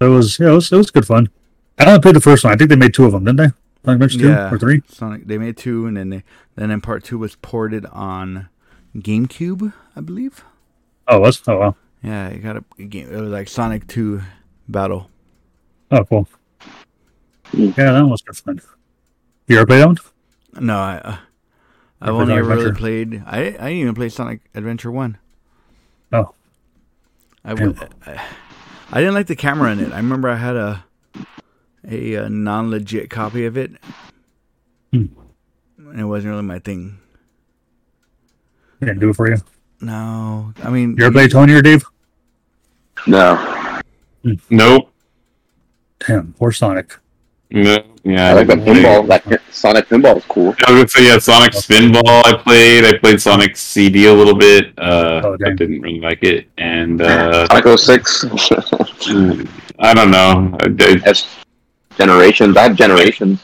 It 0.00 0.08
was. 0.08 0.38
Yeah, 0.38 0.48
it 0.48 0.54
was. 0.54 0.72
It 0.72 0.76
was 0.76 0.90
good 0.90 1.06
fun. 1.06 1.28
I 1.78 1.86
only 1.86 2.00
played 2.00 2.16
the 2.16 2.20
first 2.20 2.44
one. 2.44 2.52
I 2.52 2.56
think 2.56 2.70
they 2.70 2.76
made 2.76 2.94
two 2.94 3.04
of 3.04 3.12
them, 3.12 3.24
didn't 3.24 3.38
they? 3.38 3.50
Sonic 3.84 4.02
Adventure 4.02 4.18
Yeah. 4.28 4.48
two 4.48 4.54
or 4.54 4.58
three? 4.58 4.82
Sonic. 4.88 5.26
They 5.26 5.38
made 5.38 5.56
two, 5.56 5.86
and 5.86 5.96
then 5.96 6.10
they 6.10 6.22
then 6.56 6.70
in 6.70 6.80
part 6.80 7.02
two 7.04 7.18
was 7.18 7.34
ported 7.36 7.86
on 7.86 8.48
GameCube, 8.96 9.72
I 9.96 10.00
believe. 10.00 10.44
Oh, 11.08 11.16
it 11.16 11.20
was. 11.20 11.42
Oh, 11.48 11.58
wow. 11.58 11.76
Yeah, 12.02 12.28
it 12.28 12.38
got 12.38 12.56
a, 12.56 12.82
game. 12.84 13.12
It 13.12 13.20
was 13.20 13.30
like 13.30 13.48
Sonic 13.48 13.86
Two 13.86 14.22
Battle. 14.68 15.10
Oh, 15.90 16.04
cool. 16.04 16.28
Yeah, 17.52 17.72
that 17.92 18.06
was 18.06 18.22
good 18.22 18.36
fun. 18.36 18.60
You 19.46 19.56
ever 19.58 19.66
played 19.66 19.80
that 19.80 19.86
one? 19.86 19.98
No, 20.60 20.78
I. 20.78 21.00
Uh, 21.04 21.16
I've 22.00 22.14
only 22.14 22.34
ever 22.34 22.48
really 22.48 22.72
played. 22.72 23.22
I 23.26 23.38
I 23.38 23.50
didn't 23.50 23.68
even 23.72 23.94
play 23.94 24.08
Sonic 24.08 24.40
Adventure 24.54 24.90
One. 24.90 25.18
Oh. 26.12 26.34
I, 27.44 27.54
w- 27.54 27.72
Damn. 27.72 27.88
I, 28.06 28.24
I 28.92 29.00
didn't 29.00 29.14
like 29.14 29.26
the 29.26 29.36
camera 29.36 29.72
in 29.72 29.80
it. 29.80 29.92
I 29.92 29.96
remember 29.96 30.28
I 30.28 30.36
had 30.36 30.56
a 30.56 30.84
a, 31.88 32.16
uh 32.16 32.28
non 32.28 32.70
legit 32.70 33.10
copy 33.10 33.44
of 33.46 33.56
it, 33.56 33.72
Hmm. 34.92 35.06
and 35.78 36.00
it 36.00 36.04
wasn't 36.04 36.30
really 36.32 36.42
my 36.42 36.58
thing. 36.58 36.98
Didn't 38.80 38.98
do 39.00 39.10
it 39.10 39.16
for 39.16 39.28
you. 39.30 39.36
No, 39.80 40.52
I 40.62 40.70
mean, 40.70 40.96
You 40.98 41.06
ever 41.06 41.12
play 41.12 41.28
Tony 41.28 41.52
or 41.54 41.62
Dave? 41.62 41.84
No, 43.06 43.80
Nope. 44.50 44.90
Damn, 46.06 46.32
poor 46.34 46.52
Sonic. 46.52 46.96
No. 47.50 47.78
Yeah. 48.04 48.30
I 48.30 48.32
like 48.32 48.46
the 48.48 48.56
didn't 48.56 48.82
pinball. 48.82 49.06
That 49.08 49.40
Sonic 49.50 49.88
Spinball 49.88 50.16
is 50.16 50.24
cool. 50.24 50.54
I 50.66 50.72
was 50.72 50.78
gonna 50.80 50.88
say 50.88 51.06
yeah, 51.06 51.18
Sonic 51.18 51.52
Spinball. 51.52 52.02
I 52.24 52.36
played. 52.42 52.84
I 52.84 52.96
played 52.98 53.20
Sonic 53.20 53.56
CD 53.56 54.06
a 54.06 54.12
little 54.12 54.34
bit. 54.34 54.72
Uh, 54.78 55.20
Oh, 55.24 55.34
I 55.46 55.50
didn't 55.50 55.80
really 55.82 56.00
like 56.00 56.22
it, 56.24 56.48
and 56.58 57.00
uh, 57.02 57.46
Sonic 57.48 57.78
06. 57.78 58.24
I 59.08 59.94
don't 59.94 60.10
know. 60.10 60.56
I, 60.60 60.66
I, 60.66 60.94
That's 61.04 61.26
generations. 61.96 62.56
I 62.56 62.62
have 62.64 62.76
generations. 62.76 63.42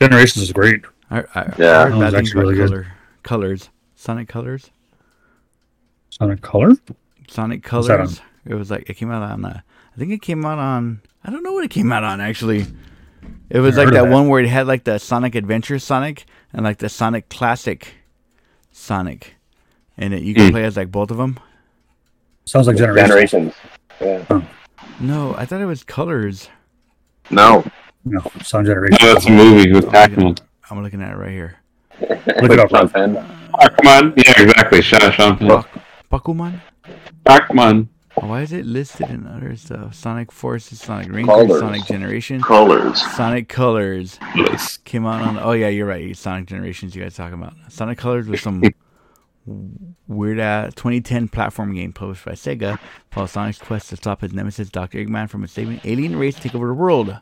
Generations 0.00 0.42
is 0.44 0.52
great. 0.52 0.82
I, 1.10 1.20
I, 1.34 1.54
Yeah. 1.58 1.80
I 1.80 1.88
heard 1.88 1.92
That 1.92 1.96
was 1.96 2.14
actually 2.14 2.40
about 2.40 2.52
really 2.54 2.68
good. 2.68 2.86
colors, 3.22 3.70
Sonic 3.94 4.28
Colors, 4.28 4.70
Sonic 6.10 6.40
Color? 6.42 6.72
Sonic 7.28 7.62
Colors. 7.62 8.20
It 8.44 8.54
was 8.54 8.70
like 8.70 8.88
it 8.88 8.94
came 8.94 9.10
out 9.10 9.22
on. 9.22 9.44
Uh, 9.44 9.60
I 9.94 9.98
think 9.98 10.12
it 10.12 10.22
came 10.22 10.44
out 10.44 10.58
on. 10.58 11.00
I 11.24 11.30
don't 11.30 11.42
know 11.42 11.52
what 11.52 11.64
it 11.64 11.70
came 11.70 11.90
out 11.92 12.04
on 12.04 12.20
actually. 12.20 12.66
It 13.50 13.58
was 13.60 13.76
Never 13.76 13.90
like 13.90 13.94
that 13.94 14.04
that. 14.04 14.12
one 14.12 14.28
where 14.28 14.40
it 14.42 14.48
had 14.48 14.66
like 14.66 14.84
the 14.84 14.98
Sonic 14.98 15.34
Adventure 15.34 15.78
Sonic 15.78 16.26
and 16.52 16.64
like 16.64 16.78
the 16.78 16.88
Sonic 16.88 17.28
Classic 17.28 17.94
Sonic, 18.72 19.34
and 19.96 20.14
it 20.14 20.22
you 20.22 20.34
can 20.34 20.46
Hmm. 20.46 20.50
play 20.52 20.64
as 20.64 20.76
like 20.76 20.90
both 20.92 21.10
of 21.10 21.16
them. 21.16 21.38
Sounds 22.44 22.66
like 22.68 22.76
Generations. 22.76 23.08
Generations. 23.08 23.54
Yeah. 24.00 24.42
No, 25.00 25.34
I 25.36 25.44
thought 25.44 25.60
it 25.60 25.66
was 25.66 25.84
Colors. 25.84 26.48
No. 27.30 27.64
No, 28.04 28.20
Sonic 28.42 28.68
Generations. 28.68 29.00
no, 29.02 29.12
that's 29.14 29.26
a 29.26 29.30
movie 29.30 29.72
with 29.72 29.90
Pac-Man. 29.90 30.36
I'm 30.70 30.82
looking 30.82 31.02
at 31.02 31.12
it 31.12 31.16
right 31.16 31.30
here. 31.30 31.56
Look 32.00 32.52
it 32.52 32.58
up, 32.60 32.70
Sean 32.70 32.88
Penn. 32.88 33.14
Pac-Man. 33.58 34.14
Yeah, 34.16 34.42
exactly. 34.42 34.82
Sean 34.82 35.10
Sean 35.12 35.36
Penn. 35.38 35.48
Bak- 35.48 35.68
Bakuman. 36.10 36.60
Pac-Man. 37.24 37.88
Why 38.20 38.40
is 38.42 38.52
it 38.52 38.64
listed 38.64 39.10
in 39.10 39.26
other 39.26 39.54
stuff? 39.56 39.94
Sonic 39.94 40.32
Forces, 40.32 40.80
Sonic 40.80 41.12
Rangers, 41.12 41.58
Sonic 41.58 41.84
Generation, 41.84 42.40
Colors. 42.40 43.04
Sonic 43.14 43.48
Colors. 43.48 44.18
Yes. 44.34 44.78
Came 44.78 45.04
out 45.04 45.20
on. 45.20 45.38
Oh 45.38 45.52
yeah, 45.52 45.68
you're 45.68 45.86
right. 45.86 46.16
Sonic 46.16 46.46
Generations. 46.46 46.94
You 46.96 47.02
guys 47.02 47.14
talking 47.14 47.34
about 47.34 47.52
Sonic 47.68 47.98
Colors 47.98 48.26
with 48.26 48.40
some 48.40 48.62
weird 50.08 50.38
ass 50.38 50.74
2010 50.74 51.28
platform 51.28 51.74
game 51.74 51.92
published 51.92 52.24
by 52.24 52.32
Sega. 52.32 52.78
Follows 53.10 53.32
Sonic's 53.32 53.58
quest 53.58 53.88
to 53.90 53.96
stop 53.96 54.20
his 54.20 54.32
nemesis 54.32 54.70
Doctor 54.70 54.98
Eggman 54.98 55.28
from 55.28 55.42
enslaving 55.42 55.80
alien 55.84 56.16
race 56.16 56.34
to 56.36 56.42
take 56.42 56.54
over 56.54 56.66
the 56.66 56.74
world. 56.74 57.16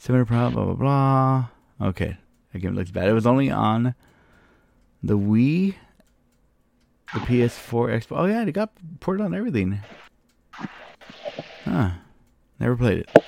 Similar 0.00 0.24
problem. 0.24 0.54
Blah 0.54 0.64
blah 0.64 1.48
blah. 1.78 1.88
Okay, 1.88 2.16
that 2.52 2.58
game 2.58 2.74
looks 2.74 2.90
bad. 2.90 3.08
It 3.08 3.12
was 3.12 3.26
only 3.26 3.50
on 3.50 3.94
the 5.02 5.18
Wii, 5.18 5.74
the 7.14 7.20
PS4, 7.20 8.02
Xbox. 8.02 8.18
Oh 8.18 8.26
yeah, 8.26 8.42
it 8.42 8.52
got 8.52 8.72
ported 9.00 9.24
on 9.24 9.34
everything. 9.34 9.80
Huh? 11.64 11.90
Never 12.58 12.76
played 12.76 12.98
it. 12.98 13.24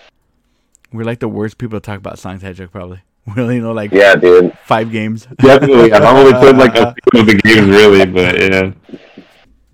We're 0.93 1.05
like 1.05 1.21
the 1.21 1.29
worst 1.29 1.59
people 1.59 1.81
to 1.81 1.85
talk 1.85 1.99
about 1.99 2.19
Sonic 2.19 2.43
Hedgehog, 2.43 2.71
probably. 2.71 3.03
We 3.37 3.55
you 3.57 3.61
know 3.63 3.73
like 3.73 3.93
Yeah, 3.93 4.15
dude. 4.17 4.57
five 4.65 4.91
games. 4.91 5.27
Definitely. 5.39 5.93
I've 5.93 6.03
only 6.03 6.33
played 6.43 6.57
like 6.57 6.75
a 6.75 6.95
few 7.13 7.21
of 7.21 7.27
the 7.27 7.35
games, 7.37 7.69
really, 7.69 8.05
but 8.07 8.41
yeah. 8.41 8.73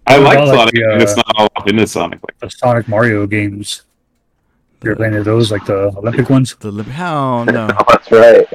I 0.07 0.17
like 0.19 0.39
about, 0.39 0.49
like, 0.49 0.57
Sonic. 0.59 0.75
the, 0.75 0.93
and 0.93 1.03
it's 1.03 1.13
uh, 1.13 1.17
not 1.17 1.35
all 1.37 1.49
up 1.57 1.69
into 1.69 1.87
Sonic. 1.87 2.21
Like, 2.23 2.39
The 2.39 2.51
Sonic 2.51 2.89
Mario 2.89 3.27
games. 3.27 3.83
You're 4.83 4.97
playing 4.97 5.17
of 5.17 5.25
those, 5.25 5.51
like 5.51 5.65
the 5.67 5.93
Olympic 5.97 6.31
ones. 6.31 6.55
The 6.61 6.71
Olymp- 6.71 6.87
Hell 6.87 7.45
no, 7.47 7.69
Oh, 7.79 7.85
that's 7.89 8.11
right. 8.13 8.47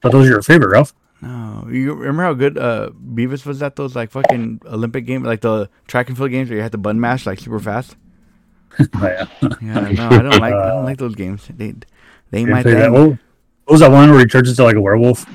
But 0.00 0.12
those 0.12 0.26
are 0.26 0.30
your 0.30 0.42
favorite, 0.42 0.70
Ralph. 0.70 0.94
no. 1.20 1.66
You 1.70 1.92
remember 1.94 2.22
how 2.22 2.34
good 2.34 2.56
uh 2.58 2.90
Beavis 2.90 3.44
was 3.44 3.62
at 3.62 3.76
those 3.76 3.94
like 3.96 4.10
fucking 4.10 4.62
Olympic 4.66 5.06
games, 5.06 5.26
like 5.26 5.40
the 5.42 5.68
track 5.86 6.08
and 6.08 6.16
field 6.16 6.30
games 6.30 6.48
where 6.48 6.56
you 6.56 6.62
had 6.62 6.72
to 6.72 6.78
button 6.78 7.00
mash 7.00 7.26
like 7.26 7.40
super 7.40 7.58
fast. 7.60 7.96
Oh, 8.78 8.86
yeah. 9.02 9.26
Yeah, 9.60 9.80
no, 9.90 10.08
I 10.08 10.22
don't 10.22 10.38
like 10.40 10.54
I 10.54 10.68
don't 10.70 10.84
like 10.84 10.98
those 10.98 11.14
games. 11.14 11.46
They 11.48 11.74
they 12.30 12.38
ain't 12.38 12.48
You 12.48 12.54
my 12.54 12.62
that. 12.62 12.90
thing. 12.92 13.18
What, 13.66 13.72
what 13.72 13.72
was 13.72 13.80
that 13.80 13.90
one 13.90 14.10
where 14.10 14.20
he 14.20 14.26
turns 14.26 14.48
into 14.48 14.62
like 14.64 14.76
a 14.76 14.80
werewolf? 14.80 15.26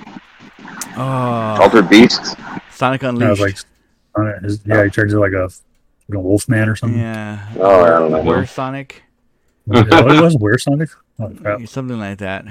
Oh, 0.97 1.57
Altered 1.61 1.89
Beasts. 1.89 2.35
Sonic 2.71 3.03
And 3.03 3.21
I 3.23 3.29
was 3.29 3.39
Unleashed. 3.39 3.65
like, 4.15 4.35
uh, 4.37 4.39
his, 4.41 4.61
yeah, 4.65 4.83
he 4.83 4.89
turns 4.89 5.13
into 5.13 5.21
like 5.21 5.33
a, 5.33 5.43
like 6.09 6.17
a 6.17 6.19
wolf 6.19 6.49
man 6.49 6.67
or 6.69 6.75
something. 6.75 6.99
yeah. 6.99 7.47
Oh, 7.59 7.83
I 7.83 7.89
don't 7.89 8.11
know. 8.11 8.21
Where 8.21 8.45
Sonic? 8.45 9.03
What 9.65 9.87
it 9.87 10.21
was? 10.21 10.35
Where 10.37 10.57
Sonic? 10.57 10.89
Oh, 11.19 11.29
crap. 11.29 11.67
Something 11.67 11.99
like 11.99 12.17
that. 12.19 12.45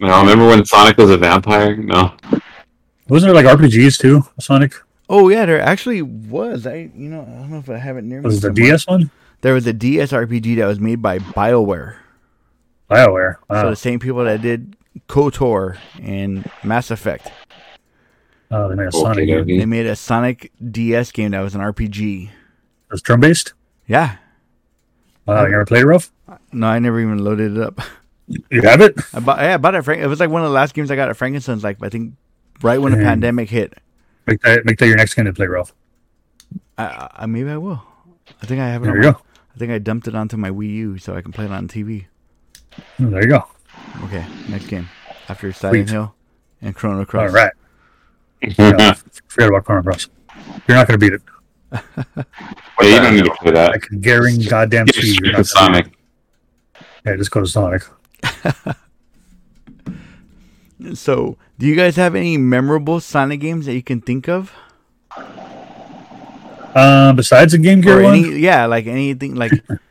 no, 0.00 0.20
remember 0.20 0.46
when 0.46 0.64
Sonic 0.64 0.96
was 0.98 1.10
a 1.10 1.16
vampire? 1.16 1.76
No. 1.76 2.14
Wasn't 3.08 3.32
there 3.32 3.42
like 3.42 3.58
RPGs 3.58 3.98
too? 4.00 4.22
Sonic 4.40 4.74
Oh 5.10 5.30
yeah, 5.30 5.46
there 5.46 5.60
actually 5.60 6.02
was. 6.02 6.66
I 6.66 6.90
you 6.94 7.08
know 7.08 7.22
I 7.22 7.24
don't 7.40 7.50
know 7.50 7.58
if 7.58 7.70
I 7.70 7.78
have 7.78 7.96
it 7.96 8.04
near 8.04 8.20
me. 8.20 8.26
was 8.26 8.40
the 8.42 8.48
somewhere. 8.48 8.64
DS 8.72 8.86
one? 8.86 9.10
There 9.40 9.54
was 9.54 9.66
a 9.66 9.72
DS 9.72 10.12
RPG 10.12 10.56
that 10.56 10.66
was 10.66 10.78
made 10.80 11.00
by 11.00 11.18
BioWare. 11.18 11.96
Bioware. 12.90 13.36
So 13.50 13.70
the 13.70 13.76
same 13.76 13.98
people 14.00 14.24
that 14.24 14.42
did 14.42 14.76
KOTOR 15.08 15.78
and 16.02 16.50
Mass 16.64 16.90
Effect. 16.90 17.30
Oh, 18.50 18.68
they 18.68 18.74
made 18.74 18.84
a 18.84 18.88
Okay, 18.88 18.98
Sonic 18.98 19.26
game. 19.26 19.46
They 19.58 19.66
made 19.66 19.86
a 19.86 19.94
Sonic 19.96 20.52
DS 20.70 21.12
game 21.12 21.32
that 21.32 21.40
was 21.40 21.54
an 21.54 21.60
RPG. 21.60 22.24
It 22.24 22.30
was 22.90 23.02
drum 23.02 23.20
based. 23.20 23.52
Yeah. 23.86 24.16
Wow, 25.26 25.44
you 25.44 25.50
never 25.50 25.66
played 25.66 25.82
it, 25.82 25.86
Ralph? 25.86 26.10
No, 26.52 26.66
I 26.66 26.78
never 26.78 26.98
even 27.00 27.18
loaded 27.22 27.56
it 27.56 27.62
up. 27.62 27.80
You 28.50 28.62
have 28.62 28.80
it? 28.80 28.94
I 29.14 29.20
bought, 29.20 29.38
yeah, 29.40 29.54
I 29.54 29.56
bought 29.58 29.74
it. 29.74 29.82
Frank. 29.82 30.02
It 30.02 30.06
was 30.06 30.20
like 30.20 30.30
one 30.30 30.42
of 30.42 30.48
the 30.48 30.54
last 30.54 30.74
games 30.74 30.90
I 30.90 30.96
got 30.96 31.08
at 31.08 31.16
Frankenstein's. 31.16 31.64
Like 31.64 31.78
I 31.82 31.88
think 31.88 32.14
right 32.62 32.78
when 32.78 32.92
the 32.92 32.98
pandemic 32.98 33.48
hit. 33.50 33.74
Make 34.26 34.40
that 34.42 34.64
make 34.66 34.78
that 34.78 34.86
your 34.86 34.96
next 34.96 35.14
game 35.14 35.24
to 35.24 35.32
play, 35.32 35.46
Ralph. 35.46 35.74
I, 36.76 36.84
I, 36.84 37.10
I 37.20 37.26
maybe 37.26 37.48
I 37.50 37.56
will. 37.56 37.82
I 38.42 38.46
think 38.46 38.60
I 38.60 38.68
have 38.68 38.82
it. 38.82 38.86
There 38.86 38.96
on 38.96 39.02
you 39.02 39.08
my- 39.08 39.12
go. 39.12 39.20
I 39.54 39.58
think 39.58 39.72
I 39.72 39.78
dumped 39.78 40.06
it 40.08 40.14
onto 40.14 40.36
my 40.36 40.50
Wii 40.50 40.70
U 40.74 40.98
so 40.98 41.16
I 41.16 41.22
can 41.22 41.32
play 41.32 41.46
it 41.46 41.50
on 41.50 41.68
TV. 41.68 42.06
Oh, 43.00 43.06
There 43.10 43.22
you 43.22 43.28
go. 43.28 43.44
Okay, 44.04 44.24
next 44.48 44.66
game 44.66 44.88
after 45.28 45.52
Silent 45.52 45.88
Sweet. 45.88 45.92
Hill 45.92 46.14
and 46.62 46.74
Chrono 46.74 47.04
Cross. 47.04 47.30
All 47.30 47.34
right. 47.34 47.52
Yeah, 48.56 48.94
forget 49.26 49.48
about 49.48 49.64
Chrono 49.64 49.82
Cross. 49.82 50.08
You're 50.68 50.76
not 50.76 50.86
going 50.86 50.98
to 51.00 51.04
beat 51.10 51.12
it. 51.12 51.22
Yeah, 51.72 52.88
you 52.88 53.00
don't 53.00 53.14
need 53.16 53.24
to 53.24 53.34
play 53.40 53.50
I 53.50 53.54
that. 53.54 53.82
can 53.82 54.00
guarantee 54.00 54.46
goddamn 54.48 54.86
Get 54.86 54.94
to 54.94 55.06
you. 55.06 55.12
straight 55.14 55.32
You're 55.32 55.42
to 55.42 55.50
not 55.54 55.72
gonna 55.72 55.82
beat 55.82 55.84
Sonic. 55.84 55.86
it. 55.86 56.86
Yeah, 57.04 57.16
just 57.16 57.30
go 57.32 57.40
to 57.40 57.46
Sonic. 57.46 57.82
So, 60.94 61.36
do 61.58 61.66
you 61.66 61.74
guys 61.74 61.96
have 61.96 62.14
any 62.14 62.36
memorable 62.36 63.00
Sonic 63.00 63.40
games 63.40 63.66
that 63.66 63.74
you 63.74 63.82
can 63.82 64.00
think 64.00 64.28
of? 64.28 64.52
Um, 66.74 67.16
besides 67.16 67.50
the 67.52 67.58
Game 67.58 67.80
Gear 67.80 67.98
or 67.98 68.02
one, 68.04 68.14
any, 68.14 68.38
yeah, 68.38 68.66
like 68.66 68.86
anything 68.86 69.34
like 69.34 69.50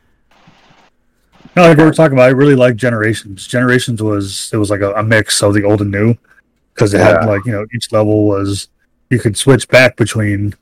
no, 1.56 1.62
like 1.68 1.78
we 1.78 1.84
were 1.84 1.92
talking 1.92 2.12
about, 2.16 2.24
I 2.28 2.32
really 2.32 2.54
like 2.54 2.76
Generations. 2.76 3.46
Generations 3.46 4.02
was 4.02 4.50
it 4.52 4.56
was 4.56 4.70
like 4.70 4.80
a, 4.80 4.92
a 4.94 5.02
mix 5.02 5.42
of 5.42 5.54
the 5.54 5.64
old 5.64 5.80
and 5.80 5.90
new 5.90 6.14
because 6.74 6.94
it 6.94 6.98
Yeah. 6.98 7.20
had 7.20 7.26
like 7.26 7.44
you 7.44 7.52
know 7.52 7.66
each 7.74 7.90
level 7.92 8.26
was 8.26 8.68
you 9.10 9.18
could 9.18 9.36
switch 9.36 9.66
back 9.68 9.96
between 9.96 10.54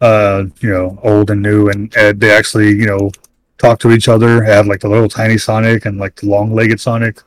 uh 0.00 0.44
you 0.60 0.70
know 0.70 0.98
old 1.02 1.30
and 1.30 1.42
new 1.42 1.68
and, 1.68 1.94
uh 1.98 2.12
they 2.16 2.30
actually 2.30 2.68
you 2.70 2.86
know 2.86 3.10
talk 3.58 3.78
to 3.80 3.90
each 3.92 4.08
other. 4.08 4.42
Had 4.42 4.66
like 4.66 4.80
the 4.80 4.88
little 4.88 5.08
tiny 5.08 5.36
Sonic 5.36 5.84
and 5.84 5.98
like 5.98 6.16
the 6.16 6.26
long 6.26 6.54
legged 6.54 6.80
Sonic. 6.80 7.20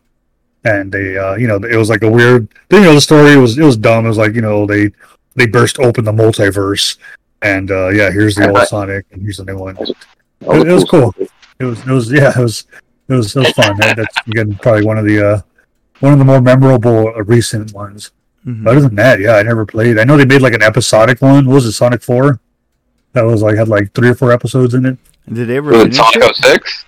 And 0.65 0.91
they, 0.93 1.17
uh, 1.17 1.35
you 1.35 1.45
know, 1.45 1.57
it 1.57 1.75
was 1.75 1.89
like 1.89 2.03
a 2.03 2.09
weird. 2.09 2.47
You 2.71 2.79
know, 2.79 2.93
the 2.93 3.01
story 3.01 3.35
was 3.35 3.57
it 3.57 3.63
was 3.63 3.75
dumb. 3.75 4.05
It 4.05 4.07
was 4.07 4.17
like 4.17 4.33
you 4.33 4.41
know 4.41 4.65
they 4.65 4.91
they 5.35 5.45
burst 5.45 5.77
open 5.77 6.05
the 6.05 6.13
multiverse, 6.13 6.97
and 7.41 7.69
uh, 7.69 7.89
yeah, 7.89 8.09
here's 8.09 8.35
the 8.35 8.49
old 8.49 8.65
Sonic, 8.69 9.05
and 9.11 9.21
here's 9.21 9.37
the 9.37 9.43
new 9.43 9.57
one. 9.57 9.75
It, 9.77 9.89
it 10.41 10.71
was 10.71 10.85
cool. 10.85 11.13
It 11.59 11.65
was 11.65 11.79
it 11.81 11.87
was 11.87 12.09
yeah 12.11 12.29
it 12.29 12.41
was 12.41 12.65
it 13.09 13.13
was 13.13 13.35
it 13.35 13.39
was 13.39 13.51
fun. 13.51 13.77
That, 13.77 13.97
that's 13.97 14.15
again 14.27 14.55
probably 14.61 14.85
one 14.85 14.97
of 14.97 15.05
the 15.05 15.25
uh, 15.25 15.41
one 15.99 16.13
of 16.13 16.19
the 16.19 16.25
more 16.25 16.41
memorable 16.41 17.09
uh, 17.15 17.23
recent 17.23 17.73
ones. 17.73 18.11
mhm. 18.45 18.63
But 18.63 18.71
other 18.77 18.81
than 18.87 18.95
that, 18.95 19.19
yeah, 19.19 19.35
I 19.35 19.43
never 19.43 19.65
played. 19.65 19.97
I 19.99 20.03
know 20.03 20.17
they 20.17 20.25
made 20.25 20.41
like 20.41 20.53
an 20.53 20.61
episodic 20.63 21.21
one. 21.21 21.45
What 21.45 21.55
was 21.55 21.65
it 21.65 21.73
Sonic 21.73 22.01
Four? 22.01 22.39
That 23.13 23.23
was 23.23 23.41
like 23.41 23.55
had 23.57 23.67
like 23.67 23.93
three 23.93 24.09
or 24.09 24.15
four 24.15 24.31
episodes 24.31 24.73
in 24.73 24.85
it. 24.85 24.97
did 25.31 25.47
they 25.47 25.57
ever 25.57 25.71
Was 25.71 25.81
it 25.81 25.83
finish 25.83 25.97
Sonic 25.97 26.29
it? 26.29 26.35
06? 26.37 26.85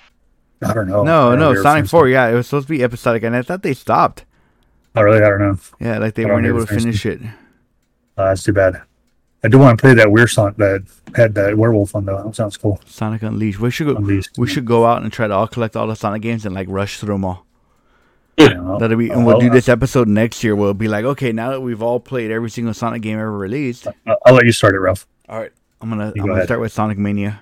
I 0.64 0.74
don't 0.74 0.88
know. 0.88 1.04
No, 1.04 1.32
don't 1.36 1.40
no, 1.40 1.62
Sonic 1.62 1.88
Four. 1.88 2.08
Yeah, 2.10 2.28
it 2.28 2.34
was 2.34 2.48
supposed 2.48 2.68
to 2.68 2.74
be 2.74 2.84
episodic, 2.84 3.24
and 3.24 3.36
I 3.36 3.42
thought 3.44 3.62
they 3.62 3.74
stopped. 3.74 4.26
Oh 4.96 5.02
really? 5.02 5.22
I 5.22 5.30
don't 5.30 5.40
know. 5.40 5.60
Yeah, 5.80 5.98
like 6.00 6.16
they 6.16 6.26
weren't 6.26 6.48
able 6.48 6.62
to 6.62 6.68
finish 6.68 7.04
finish 7.04 7.06
it. 7.06 7.22
Uh, 8.18 8.30
that's 8.30 8.44
too 8.44 8.54
bad. 8.54 8.82
I 9.46 9.48
do 9.48 9.60
want 9.60 9.78
to 9.78 9.82
play 9.82 9.94
that 9.94 10.12
weird 10.12 10.30
Sonic 10.30 10.58
that 10.58 10.84
had 11.16 11.36
that 11.36 11.58
werewolf 11.58 11.96
on 11.96 12.06
though. 12.06 12.22
That 12.24 12.36
sounds 12.36 12.58
cool. 12.58 12.80
Sonic 12.86 13.22
Unleashed. 13.22 13.60
We 13.60 13.72
should 13.72 13.88
go. 13.88 13.96
Unleashed. 13.96 14.38
We 14.38 14.48
should 14.48 14.66
go 14.66 14.86
out 14.86 15.04
and 15.04 15.14
try 15.14 15.28
to 15.28 15.34
all 15.34 15.48
collect 15.48 15.76
all 15.76 15.88
the 15.88 15.96
Sonic 15.96 16.22
games 16.22 16.46
and 16.46 16.54
like 16.56 16.68
rush 16.70 17.00
through 17.00 17.14
them 17.14 17.26
all. 17.26 17.46
You 18.38 18.54
know, 18.54 18.78
That'll 18.80 18.98
be, 18.98 19.10
and 19.10 19.22
I'll- 19.22 19.26
we'll 19.28 19.40
do 19.40 19.46
I'll- 19.48 19.54
this 19.54 19.70
episode 19.70 20.08
next 20.10 20.44
year. 20.44 20.56
We'll 20.58 20.74
be 20.74 20.90
like, 20.90 21.06
okay, 21.06 21.32
now 21.32 21.52
that 21.52 21.62
we've 21.62 21.82
all 21.82 22.02
played 22.02 22.32
every 22.32 22.50
single 22.50 22.74
Sonic 22.74 23.02
game 23.02 23.18
ever 23.18 23.32
released. 23.32 23.88
I'll, 24.06 24.18
I'll 24.26 24.34
let 24.34 24.46
you 24.46 24.52
start 24.52 24.76
it, 24.76 24.80
Ralph. 24.80 25.08
All 25.30 25.40
right, 25.40 25.52
I'm 25.80 25.90
gonna 25.90 26.08
You 26.08 26.10
I'm 26.10 26.14
go 26.16 26.22
gonna 26.24 26.34
ahead. 26.34 26.48
start 26.48 26.60
with 26.60 26.74
Sonic 26.74 26.98
Mania. 26.98 27.42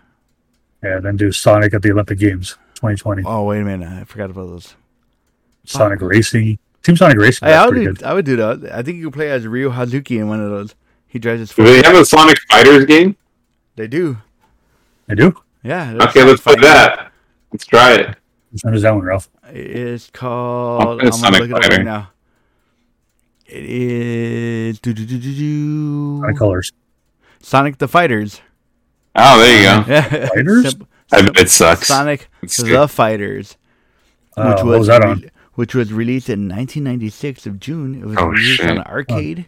Yeah, 0.83 0.99
then 0.99 1.15
do 1.17 1.31
Sonic 1.31 1.73
at 1.73 1.81
the 1.81 1.91
Olympic 1.91 2.19
Games 2.19 2.57
2020. 2.75 3.23
Oh 3.25 3.45
wait 3.45 3.61
a 3.61 3.63
minute, 3.63 3.87
I 3.89 4.03
forgot 4.03 4.29
about 4.29 4.47
those. 4.47 4.75
Sonic 5.65 6.01
Racing. 6.01 6.59
Team 6.83 6.97
Sonic 6.97 7.17
Racing. 7.17 7.47
Hey, 7.47 7.53
I 7.55 7.65
would 7.65 7.75
do. 7.75 7.85
good. 7.93 8.03
I 8.03 8.13
would 8.13 8.25
do 8.25 8.35
that. 8.35 8.69
I 8.73 8.83
think 8.83 8.97
you 8.97 9.05
could 9.05 9.13
play 9.13 9.31
as 9.31 9.47
Ryo 9.47 9.69
Hazuki 9.71 10.17
in 10.19 10.27
one 10.27 10.41
of 10.41 10.49
those. 10.49 10.75
He 11.13 11.19
drives 11.19 11.41
his. 11.41 11.53
Do 11.53 11.63
they 11.63 11.83
have 11.87 11.95
a 11.95 12.03
Sonic 12.03 12.37
Fighters 12.49 12.85
game? 12.85 13.15
They 13.75 13.85
do. 13.87 14.17
I 15.07 15.13
do. 15.13 15.39
Yeah. 15.63 15.91
there's 15.93 16.09
Okay, 16.09 16.23
let's 16.23 16.41
play 16.41 16.55
that. 16.55 17.11
Let's 17.51 17.65
try 17.67 17.93
it. 17.93 18.15
Which 18.51 18.63
one 18.63 18.73
is 18.73 18.81
that 18.81 18.95
one, 18.95 19.03
Ralph? 19.03 19.29
It's 19.49 20.09
called. 20.09 20.83
Oh, 20.83 20.97
it's 21.05 21.17
I'm 21.17 21.21
gonna 21.31 21.35
Sonic 21.37 21.39
look 21.51 21.59
it 21.61 21.65
up 21.65 21.71
right 21.71 21.85
now. 21.85 22.09
It 23.45 23.63
is 23.63 24.79
do, 24.79 24.91
do, 24.93 25.05
do, 25.05 25.19
do, 25.19 25.35
do. 25.35 26.17
Sonic 26.21 26.37
Colors. 26.37 26.71
Sonic 27.41 27.77
the 27.77 27.87
Fighters. 27.87 28.41
Oh, 29.15 29.39
there 29.39 29.57
you 29.57 29.63
go. 29.85 29.91
Yeah. 29.93 30.27
Fighters? 30.29 30.69
Simple- 30.69 30.87
I 31.11 31.21
bet 31.21 31.37
it 31.39 31.49
sucks. 31.51 31.87
Sonic 31.89 32.27
It's 32.41 32.57
the 32.57 32.63
good. 32.63 32.89
Fighters, 32.89 33.55
Uh, 34.35 34.47
which 34.55 34.63
what 34.63 34.65
was, 34.65 34.79
was 34.79 34.87
that 34.87 35.03
re- 35.03 35.09
on? 35.11 35.29
which 35.53 35.75
was 35.75 35.93
released 35.93 36.27
in 36.29 36.47
1996 36.49 37.45
of 37.45 37.59
June. 37.59 37.93
It 38.01 38.05
was 38.05 38.17
Oh, 38.17 38.25
released 38.27 38.57
shit. 38.61 38.71
on 38.71 38.79
arcade, 38.79 39.39
It 39.39 39.45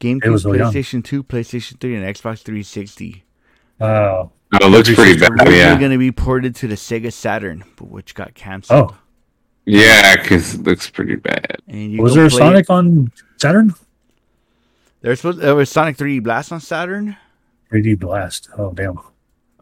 GameCube, 0.00 0.30
was 0.32 0.42
so 0.42 0.52
young. 0.52 0.72
PlayStation 0.72 1.04
2, 1.04 1.22
PlayStation 1.24 1.80
3, 1.80 1.96
and 1.96 2.04
Xbox 2.04 2.42
360. 2.42 3.24
Oh, 3.80 4.30
Oh, 4.50 4.66
it 4.66 4.70
looks 4.70 4.94
pretty 4.94 5.10
It's 5.12 5.20
bad. 5.20 5.32
originally 5.32 5.58
Yeah, 5.58 5.78
going 5.78 5.90
to 5.90 5.98
be 5.98 6.10
ported 6.10 6.54
to 6.56 6.68
the 6.68 6.74
Sega 6.74 7.12
Saturn, 7.12 7.64
but 7.76 7.88
which 7.88 8.14
got 8.14 8.32
canceled. 8.34 8.92
oh. 8.92 8.98
yeah, 9.66 10.16
because 10.16 10.54
it 10.54 10.62
looks 10.64 10.88
pretty 10.88 11.16
bad. 11.16 11.56
And 11.68 11.92
you 11.92 12.02
Was 12.02 12.14
there 12.14 12.24
a 12.26 12.30
play- 12.30 12.38
Sonic 12.38 12.70
on 12.70 13.12
Saturn? 13.36 13.74
There's 15.02 15.20
supposed 15.20 15.40
there 15.40 15.54
was 15.54 15.68
Sonic 15.70 15.96
3D 15.98 16.22
Blast 16.22 16.50
on 16.50 16.60
Saturn. 16.60 17.16
3D 17.70 17.98
Blast. 17.98 18.48
Oh, 18.56 18.72
damn. 18.72 18.98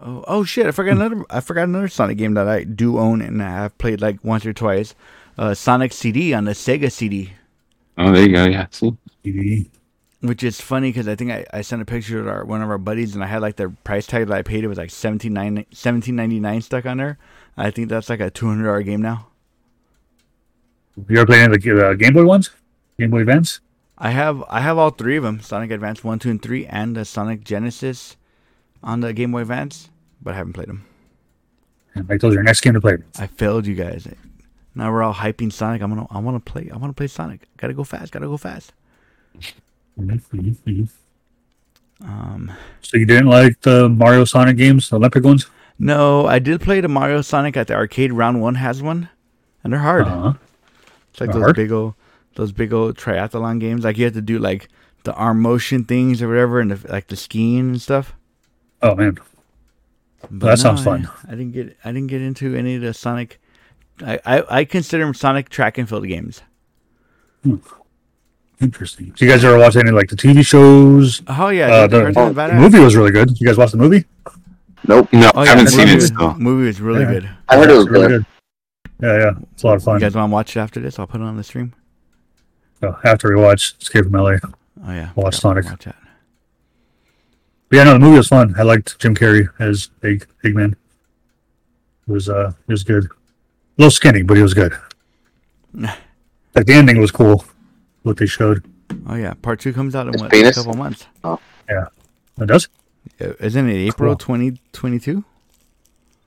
Oh, 0.00 0.24
oh 0.28 0.44
shit! 0.44 0.66
I 0.66 0.70
forgot 0.72 0.92
another. 0.92 1.24
I 1.30 1.40
forgot 1.40 1.64
another 1.64 1.88
Sonic 1.88 2.16
game 2.18 2.34
that 2.34 2.46
I 2.46 2.64
do 2.64 2.98
own 2.98 3.20
and 3.22 3.42
I 3.42 3.48
have 3.62 3.76
played 3.78 4.00
like 4.00 4.22
once 4.22 4.44
or 4.46 4.52
twice. 4.52 4.94
Uh, 5.38 5.52
Sonic 5.54 5.92
CD 5.92 6.32
on 6.34 6.44
the 6.44 6.52
Sega 6.52 6.92
CD, 6.92 7.32
Oh, 7.98 8.12
there 8.12 8.22
you 8.28 8.34
go. 8.34 8.44
Yeah, 8.44 8.66
see, 8.70 8.94
3D. 9.24 9.68
Which 10.20 10.42
is 10.42 10.60
funny 10.60 10.90
because 10.90 11.08
I 11.08 11.14
think 11.14 11.30
I, 11.30 11.44
I 11.52 11.60
sent 11.60 11.82
a 11.82 11.84
picture 11.84 12.22
to 12.22 12.30
our, 12.30 12.44
one 12.44 12.62
of 12.62 12.70
our 12.70 12.78
buddies 12.78 13.14
and 13.14 13.22
I 13.22 13.26
had 13.26 13.42
like 13.42 13.56
the 13.56 13.70
price 13.84 14.06
tag 14.06 14.26
that 14.28 14.36
I 14.36 14.42
paid. 14.42 14.64
It 14.64 14.68
was 14.68 14.78
like 14.78 14.90
17.99 14.90 16.62
stuck 16.62 16.86
on 16.86 16.96
there. 16.98 17.18
I 17.56 17.70
think 17.70 17.88
that's 17.88 18.08
like 18.08 18.20
a 18.20 18.30
two 18.30 18.46
hundred 18.46 18.64
dollar 18.64 18.82
game 18.82 19.00
now. 19.00 19.28
You 21.08 21.18
ever 21.18 21.26
played 21.26 21.40
any 21.40 21.54
of 21.54 21.62
the 21.62 21.88
uh, 21.88 21.94
Game 21.94 22.14
Boy 22.14 22.24
ones? 22.24 22.50
Game 22.98 23.10
Boy 23.10 23.20
Advance? 23.20 23.60
I 23.98 24.10
have 24.10 24.44
I 24.48 24.60
have 24.60 24.76
all 24.78 24.90
three 24.90 25.16
of 25.16 25.22
them: 25.22 25.40
Sonic 25.40 25.70
Advance 25.70 26.04
one, 26.04 26.18
two, 26.18 26.30
and 26.30 26.40
three, 26.40 26.66
and 26.66 26.96
the 26.96 27.04
Sonic 27.04 27.44
Genesis 27.44 28.16
on 28.82 29.00
the 29.00 29.12
Game 29.12 29.32
Boy 29.32 29.42
Advance, 29.42 29.90
but 30.20 30.34
I 30.34 30.36
haven't 30.36 30.52
played 30.52 30.68
them. 30.68 30.86
And 31.94 32.06
make 32.08 32.20
those 32.20 32.34
your 32.34 32.42
next 32.42 32.60
game 32.60 32.74
to 32.74 32.80
play. 32.80 32.98
I 33.18 33.26
failed 33.26 33.66
you 33.66 33.74
guys. 33.74 34.06
Now 34.74 34.92
we're 34.92 35.02
all 35.02 35.14
hyping 35.14 35.50
Sonic. 35.52 35.80
I'm 35.80 35.90
gonna 35.90 36.06
I 36.10 36.18
want 36.18 36.44
to 36.44 36.52
play. 36.52 36.70
I 36.70 36.76
want 36.76 36.94
to 36.94 36.98
play 36.98 37.06
Sonic. 37.06 37.48
Gotta 37.56 37.72
go 37.72 37.84
fast. 37.84 38.12
Gotta 38.12 38.26
go 38.26 38.36
fast. 38.36 38.72
Um, 42.02 42.52
So 42.82 42.96
you 42.98 43.06
didn't 43.06 43.26
like 43.28 43.60
the 43.62 43.88
Mario 43.88 44.24
Sonic 44.24 44.56
games, 44.56 44.90
the 44.90 44.96
Olympic 44.96 45.24
ones? 45.24 45.48
no, 45.78 46.26
I 46.26 46.38
did 46.38 46.60
play 46.60 46.80
the 46.80 46.88
Mario 46.88 47.22
Sonic 47.22 47.56
at 47.56 47.66
the 47.68 47.74
arcade. 47.74 48.12
Round 48.12 48.40
one 48.40 48.56
has 48.56 48.82
one, 48.82 49.08
and 49.64 49.72
they're 49.72 49.80
hard. 49.80 50.06
Uh-huh. 50.06 50.34
It's 51.10 51.20
like 51.20 51.30
They're 51.30 51.40
those 51.40 51.42
hard? 51.42 51.56
big 51.56 51.72
old, 51.72 51.94
those 52.34 52.52
big 52.52 52.72
old 52.72 52.96
triathlon 52.96 53.60
games. 53.60 53.84
Like 53.84 53.96
you 53.98 54.04
have 54.04 54.14
to 54.14 54.20
do 54.22 54.38
like 54.38 54.68
the 55.04 55.14
arm 55.14 55.40
motion 55.40 55.84
things 55.84 56.20
or 56.22 56.28
whatever, 56.28 56.60
and 56.60 56.70
the, 56.70 56.92
like 56.92 57.06
the 57.08 57.16
skiing 57.16 57.60
and 57.70 57.80
stuff. 57.82 58.14
Oh 58.82 58.94
man, 58.94 59.18
But 60.30 60.46
That 60.48 60.58
sounds 60.58 60.82
fun. 60.84 61.08
I, 61.26 61.30
didn't 61.30 61.52
get 61.52 61.76
I 61.84 61.92
didn't 61.92 62.08
get 62.08 62.20
into 62.20 62.54
any 62.54 62.74
of 62.76 62.82
the 62.82 62.92
Sonic. 62.92 63.40
I, 64.04 64.18
I, 64.26 64.58
I 64.60 64.64
consider 64.66 65.04
them 65.04 65.14
Sonic 65.14 65.48
track 65.48 65.78
and 65.78 65.88
field 65.88 66.06
games. 66.06 66.42
Interesting. 68.60 69.12
So 69.16 69.24
you 69.24 69.30
guys 69.30 69.44
ever 69.44 69.58
watch 69.58 69.76
any 69.76 69.90
like 69.90 70.08
the 70.08 70.16
TV 70.16 70.44
shows? 70.44 71.22
Oh 71.28 71.48
yeah, 71.48 71.66
Uh, 71.68 71.86
the, 71.86 72.04
the, 72.06 72.12
Cartoon 72.12 72.34
the 72.34 72.40
Badass. 72.40 72.60
movie 72.60 72.78
was 72.80 72.96
really 72.96 73.10
good. 73.10 73.38
You 73.40 73.46
guys 73.46 73.56
watch 73.56 73.70
the 73.72 73.76
movie? 73.78 74.04
Nope. 74.88 75.12
No, 75.12 75.30
Oh 75.34 75.40
I 75.40 75.46
haven't 75.46 75.68
seen 75.68 75.80
movie 75.80 75.92
it 75.92 75.94
was- 75.96 76.06
still. 76.06 76.34
Movie 76.34 76.66
was 76.66 76.80
really 76.80 77.00
Yeah. 77.02 77.10
good. 77.12 77.30
I 77.48 77.56
heard 77.56 77.70
it 77.70 77.74
was 77.76 77.88
really 77.88 78.08
good. 78.08 78.24
good. 79.00 79.06
Yeah, 79.06 79.18
yeah, 79.18 79.30
it's 79.52 79.62
a 79.62 79.66
lot 79.66 79.76
of 79.76 79.82
fun. 79.82 79.94
You 79.96 80.00
guys 80.00 80.14
want 80.14 80.30
to 80.30 80.32
watch 80.32 80.56
it 80.56 80.60
after 80.60 80.80
this? 80.80 80.98
I'll 80.98 81.06
put 81.06 81.20
it 81.20 81.24
on 81.24 81.36
the 81.36 81.44
stream. 81.44 81.74
So 82.80 82.96
after 83.04 83.34
we 83.34 83.40
watch 83.42 83.74
Escape 83.80 84.04
from 84.04 84.12
LA, 84.14 84.36
Oh 84.86 84.92
yeah, 84.92 85.10
Watch 85.16 85.34
Yeah, 85.34 85.40
Sonic. 85.40 85.64
Watch 85.66 85.84
that. 85.84 85.96
but 87.68 87.76
yeah, 87.76 87.84
no, 87.84 87.92
the 87.94 87.98
movie 87.98 88.16
was 88.18 88.28
fun. 88.28 88.54
I 88.58 88.62
liked 88.62 88.98
Jim 88.98 89.14
Carrey 89.14 89.48
as 89.58 89.88
Big 90.00 90.26
Eggman. 90.44 90.72
It 90.72 92.12
was 92.12 92.28
uh, 92.28 92.52
it 92.68 92.72
was 92.72 92.84
good. 92.84 93.04
A 93.06 93.08
little 93.78 93.90
skinny, 93.90 94.22
but 94.22 94.36
he 94.36 94.42
was 94.42 94.54
good. 94.54 94.72
like 95.74 96.64
the 96.66 96.72
ending 96.74 96.98
was 97.00 97.10
cool. 97.10 97.44
What 98.06 98.18
they 98.18 98.26
showed. 98.26 98.64
Oh 99.08 99.16
yeah, 99.16 99.34
part 99.34 99.58
two 99.58 99.72
comes 99.72 99.96
out 99.96 100.06
in 100.06 100.12
His 100.12 100.22
what, 100.22 100.30
penis? 100.30 100.56
a 100.56 100.60
couple 100.60 100.78
months. 100.78 101.06
Oh. 101.24 101.40
Yeah, 101.68 101.86
it 102.40 102.46
does. 102.46 102.68
Uh, 103.20 103.32
Isn't 103.40 103.68
it 103.68 103.88
April 103.88 104.14
twenty 104.14 104.60
twenty 104.72 105.00
two? 105.00 105.24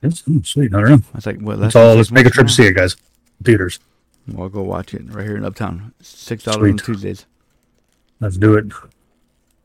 It's 0.02 0.20
mm, 0.22 0.46
sweet. 0.46 0.74
I 0.74 0.80
don't 0.80 0.90
know. 0.90 1.02
That's 1.14 1.24
like 1.24 1.40
what? 1.40 1.58
Let's 1.58 1.74
all 1.74 1.94
let's 1.94 2.10
make 2.10 2.26
a 2.26 2.30
trip 2.30 2.48
to 2.48 2.52
see 2.52 2.66
it, 2.66 2.74
guys. 2.74 2.98
Theaters. 3.42 3.80
now. 4.26 4.40
We'll 4.40 4.50
go 4.50 4.60
watch 4.60 4.92
it 4.92 5.10
right 5.10 5.24
here 5.24 5.38
in 5.38 5.44
Uptown. 5.46 5.94
Six 6.02 6.44
dollars 6.44 6.72
on 6.72 6.76
Tuesdays. 6.76 7.24
Let's 8.20 8.36
do 8.36 8.56
it. 8.56 8.66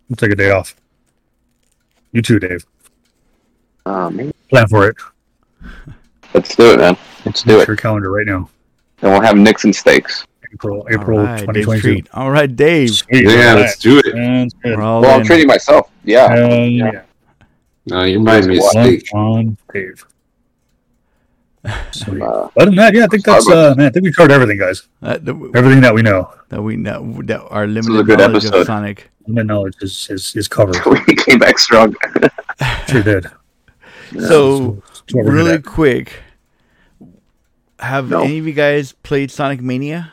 We'll 0.08 0.16
take 0.16 0.32
a 0.32 0.36
day 0.36 0.52
off. 0.52 0.74
You 2.14 2.22
too, 2.22 2.40
Dave. 2.40 2.66
Oh, 3.86 4.10
man. 4.10 4.32
Plan 4.50 4.68
for 4.70 4.88
it. 4.88 4.96
Let's 6.34 6.56
do 6.56 6.72
it, 6.72 6.78
man. 6.80 6.96
Let's 7.26 7.44
do 7.44 7.58
Make 7.58 7.64
it. 7.64 7.68
your 7.68 7.76
calendar 7.76 8.10
right 8.12 8.26
now. 8.26 8.50
And 9.02 9.12
we'll 9.12 9.22
have 9.22 9.36
Nixon 9.36 9.74
steaks. 9.74 10.26
April 10.56 10.88
April 10.92 11.20
All 11.20 11.26
right, 11.26 11.44
twenty 11.44 11.60
Dave's 11.60 11.66
twenty 11.66 11.82
two. 11.82 11.88
treat. 11.96 12.08
All 12.14 12.32
right, 12.32 12.54
Dave. 12.56 13.02
Yeah, 13.12 13.54
let's 13.56 13.78
do 13.78 14.00
it. 14.00 14.06
Sounds 14.14 14.54
good. 14.64 14.80
All 14.80 15.02
Well, 15.02 15.16
I'm 15.16 15.22
in. 15.22 15.28
treating 15.28 15.48
myself. 15.48 15.92
Yeah. 16.04 16.28
Hell 16.30 16.50
Yeah. 16.50 16.92
yeah. 16.94 17.02
No, 17.88 18.02
you 18.04 18.18
remind 18.18 18.48
me 18.48 18.58
of 18.58 18.64
steak. 18.64 19.06
on 19.14 19.58
Dave. 19.72 20.04
Sweet. 21.92 22.22
Uh, 22.22 22.50
Other 22.58 22.66
than 22.66 22.76
that, 22.76 22.94
yeah, 22.96 23.04
I 23.04 23.08
think 23.08 23.26
that's 23.26 23.48
uh, 23.50 23.74
man. 23.78 23.88
I 23.88 23.90
think 23.92 24.06
we 24.06 24.12
covered 24.14 24.32
everything, 24.32 24.58
guys. 24.58 24.88
Uh, 25.04 25.18
the- 25.20 25.52
Everything 25.56 25.82
that 25.82 25.94
we 25.94 26.02
know. 26.02 26.32
that 26.50 26.62
we 26.62 26.78
know 26.78 27.20
that 27.26 27.42
our 27.50 27.66
was 27.68 27.76
a 27.76 27.82
limited 27.90 28.06
good 28.08 28.20
knowledge 28.20 28.46
of 28.46 28.54
episode. 28.54 28.66
Sonic. 28.68 29.10
My 29.28 29.42
knowledge 29.44 29.76
is 29.82 30.08
is, 30.10 30.36
is 30.36 30.48
covered. 30.48 30.78
we 31.08 31.16
came 31.16 31.38
back 31.40 31.60
strong. 31.60 31.96
Sure 32.88 33.04
did. 33.04 33.26
So 34.20 34.82
That's 34.88 35.14
what 35.14 35.26
really 35.26 35.62
quick, 35.62 36.14
have 37.80 38.10
No. 38.10 38.22
any 38.24 38.38
of 38.40 38.48
you 38.48 38.54
guys 38.54 38.94
played 38.94 39.30
Sonic 39.30 39.62
Mania? 39.62 40.12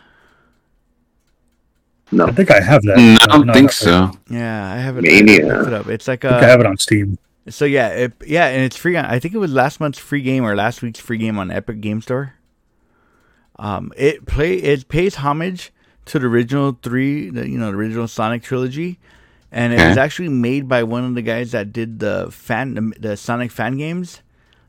No. 2.13 2.27
I 2.27 2.33
think 2.33 2.51
I 2.51 2.61
have 2.61 2.83
that. 2.83 2.99
Mm, 2.99 3.19
I 3.23 3.27
don't 3.27 3.47
No, 3.47 3.53
think 3.55 3.71
I 3.71 3.73
so. 3.73 4.11
Yeah, 4.29 4.73
I 4.73 4.77
haven't. 4.77 5.03
Mania. 5.05 5.47
I 5.47 5.49
looked 5.57 5.69
it 5.69 5.73
up. 5.75 5.87
It's 5.89 6.07
like 6.09 6.25
think 6.29 6.43
I 6.43 6.47
a 6.47 6.49
have 6.49 6.61
it 6.61 6.67
on 6.67 6.77
Steam. 6.77 7.19
so 7.49 7.65
yeah, 7.65 7.89
it, 7.89 8.13
yeah, 8.27 8.47
and 8.49 8.63
it's 8.63 8.77
free. 8.77 8.97
On, 8.97 9.05
I 9.05 9.19
think 9.19 9.35
it 9.35 9.39
was 9.39 9.53
last 9.53 9.81
month's 9.81 9.99
free 9.99 10.23
game 10.23 10.45
or 10.45 10.55
last 10.55 10.83
week's 10.83 11.01
free 11.01 11.19
game 11.19 11.39
on 11.39 11.51
Epic 11.51 11.81
Game 11.81 12.01
Store. 12.03 12.35
Um, 13.59 13.93
it 13.97 14.27
play 14.27 14.55
it 14.57 14.89
pays 14.89 15.17
homage 15.17 15.73
to 16.07 16.19
the 16.19 16.27
original 16.27 16.79
three, 16.83 17.31
the, 17.31 17.49
you 17.49 17.59
know, 17.59 17.71
the 17.71 17.77
original 17.79 18.09
Sonic 18.09 18.43
trilogy, 18.43 18.99
and 19.51 19.73
it 19.73 19.89
was 19.89 19.97
actually 19.97 20.29
made 20.29 20.69
by 20.69 20.83
one 20.83 21.05
of 21.05 21.15
the 21.15 21.23
guys 21.23 21.53
that 21.53 21.73
did 21.73 21.99
the 22.01 22.29
fan 22.31 22.75
the, 22.75 22.93
the 22.99 23.17
Sonic 23.17 23.51
fan 23.51 23.77
games. 23.77 24.23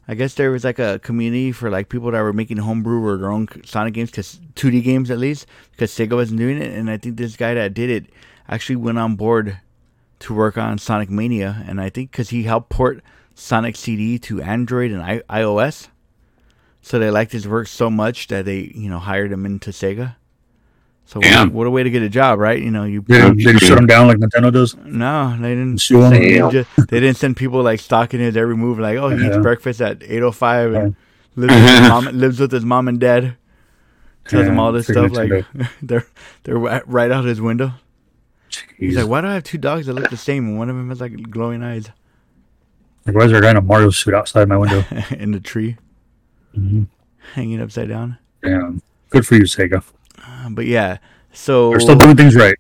I 0.08 0.16
guess 0.16 0.34
there 0.34 0.52
was 0.52 0.64
like 0.64 0.80
a 0.80 1.00
community 1.00 1.52
for 1.52 1.70
like 1.70 1.90
people 1.90 2.12
that 2.12 2.22
were 2.22 2.34
making 2.34 2.58
homebrew 2.58 3.06
or 3.06 3.18
their 3.18 3.32
own 3.32 3.48
Sonic 3.64 3.94
games, 3.94 4.12
cause 4.12 4.40
2D 4.56 4.84
games 4.84 5.10
at 5.10 5.18
least, 5.18 5.46
because 5.72 5.92
Sega 5.92 6.16
wasn't 6.16 6.40
doing 6.40 6.62
it. 6.62 6.72
And 6.72 6.90
I 6.90 6.98
think 6.98 7.18
this 7.18 7.38
guy 7.38 7.54
that 7.54 7.74
did 7.74 7.90
it 7.90 8.06
actually 8.50 8.76
went 8.76 9.00
on 9.00 9.16
board 9.16 9.60
to 10.20 10.34
work 10.34 10.58
on 10.58 10.78
Sonic 10.78 11.10
Mania, 11.10 11.64
and 11.68 11.80
I 11.82 11.90
think 11.90 12.12
because 12.12 12.30
he 12.30 12.44
helped 12.44 12.70
port 12.70 13.02
Sonic 13.36 13.76
CD 13.76 14.20
to 14.20 14.42
Android 14.42 14.92
and 14.92 15.02
I- 15.02 15.24
iOS, 15.30 15.88
so 16.82 17.00
they 17.00 17.10
liked 17.10 17.32
his 17.32 17.48
work 17.48 17.68
so 17.68 17.90
much 17.90 18.28
that 18.28 18.46
they 18.46 18.72
you 18.76 18.90
know 18.90 19.00
hired 19.00 19.32
him 19.32 19.46
into 19.46 19.72
Sega. 19.72 20.16
So 21.06 21.20
what, 21.20 21.26
Damn. 21.30 21.54
what 21.54 21.68
a 21.68 21.70
way 21.70 21.84
to 21.84 21.90
get 21.90 22.02
a 22.02 22.10
job, 22.10 22.40
right? 22.40 22.60
You 22.62 22.72
know, 22.72 22.86
you 22.86 23.02
They 23.02 23.20
didn't, 23.20 23.44
they 23.44 23.58
shut 23.58 23.76
them 23.76 23.86
down 23.88 24.08
like 24.08 24.18
Nintendo 24.18 24.52
does. 24.52 24.76
no, 24.78 25.36
they 25.40 25.50
didn't. 25.50 25.80
Sue 25.80 26.02
'em. 26.02 26.12
They, 26.12 26.38
just, 26.50 26.70
they 26.90 27.00
didn't 27.00 27.18
send 27.18 27.38
people 27.38 27.62
like 27.62 27.80
stalking 27.82 28.20
his 28.20 28.36
every 28.38 28.56
move. 28.56 28.80
Like, 28.80 28.98
oh, 28.98 29.10
he 29.10 29.28
eats 29.28 29.38
breakfast 29.38 29.82
at 29.82 30.02
eight 30.04 30.24
oh 30.24 30.32
five 30.32 30.74
and 30.74 30.96
lives 31.36 31.54
with, 31.54 31.70
his 31.70 31.82
mom, 31.90 32.06
lives 32.18 32.40
with 32.40 32.52
his 32.52 32.66
mom 32.66 32.88
and 32.88 33.00
dad. 33.00 33.36
Tells 34.28 34.48
him 34.48 34.58
all 34.60 34.72
this 34.72 34.88
stuff. 34.88 35.12
Like 35.12 35.46
they're 35.82 36.08
they're 36.44 36.58
right 36.58 37.12
out 37.12 37.26
his 37.26 37.42
window. 37.42 37.74
He's 38.78 38.96
like, 38.96 39.08
why 39.08 39.22
do 39.22 39.28
I 39.28 39.34
have 39.34 39.44
two 39.44 39.58
dogs 39.58 39.88
that 39.88 39.94
look 39.94 40.10
the 40.10 40.18
same 40.18 40.48
and 40.48 40.58
one 40.58 40.70
of 40.70 40.76
them 40.76 40.90
has 40.90 41.02
like 41.02 41.30
glowing 41.32 41.64
eyes 41.64 41.90
Like, 43.06 43.16
why 43.16 43.24
is 43.26 43.32
there 43.32 43.40
a 43.40 43.42
guy 43.42 43.50
in 43.50 43.58
a 43.58 43.62
Mario 43.62 43.90
suit 43.90 44.14
outside 44.14 44.48
my 44.48 44.58
window? 44.58 44.86
in 45.12 45.32
the 45.32 45.40
tree 45.40 45.76
Mhm. 46.58 46.88
hanging 47.34 47.60
upside 47.62 47.90
down? 47.90 48.18
Damn. 48.44 48.82
Good 49.10 49.26
for 49.28 49.36
you, 49.36 49.44
Sega. 49.44 49.84
But 50.50 50.66
yeah, 50.66 50.98
so 51.32 51.70
They're 51.72 51.80
still 51.80 51.96
doing 51.96 52.16
things 52.16 52.36
right. 52.36 52.56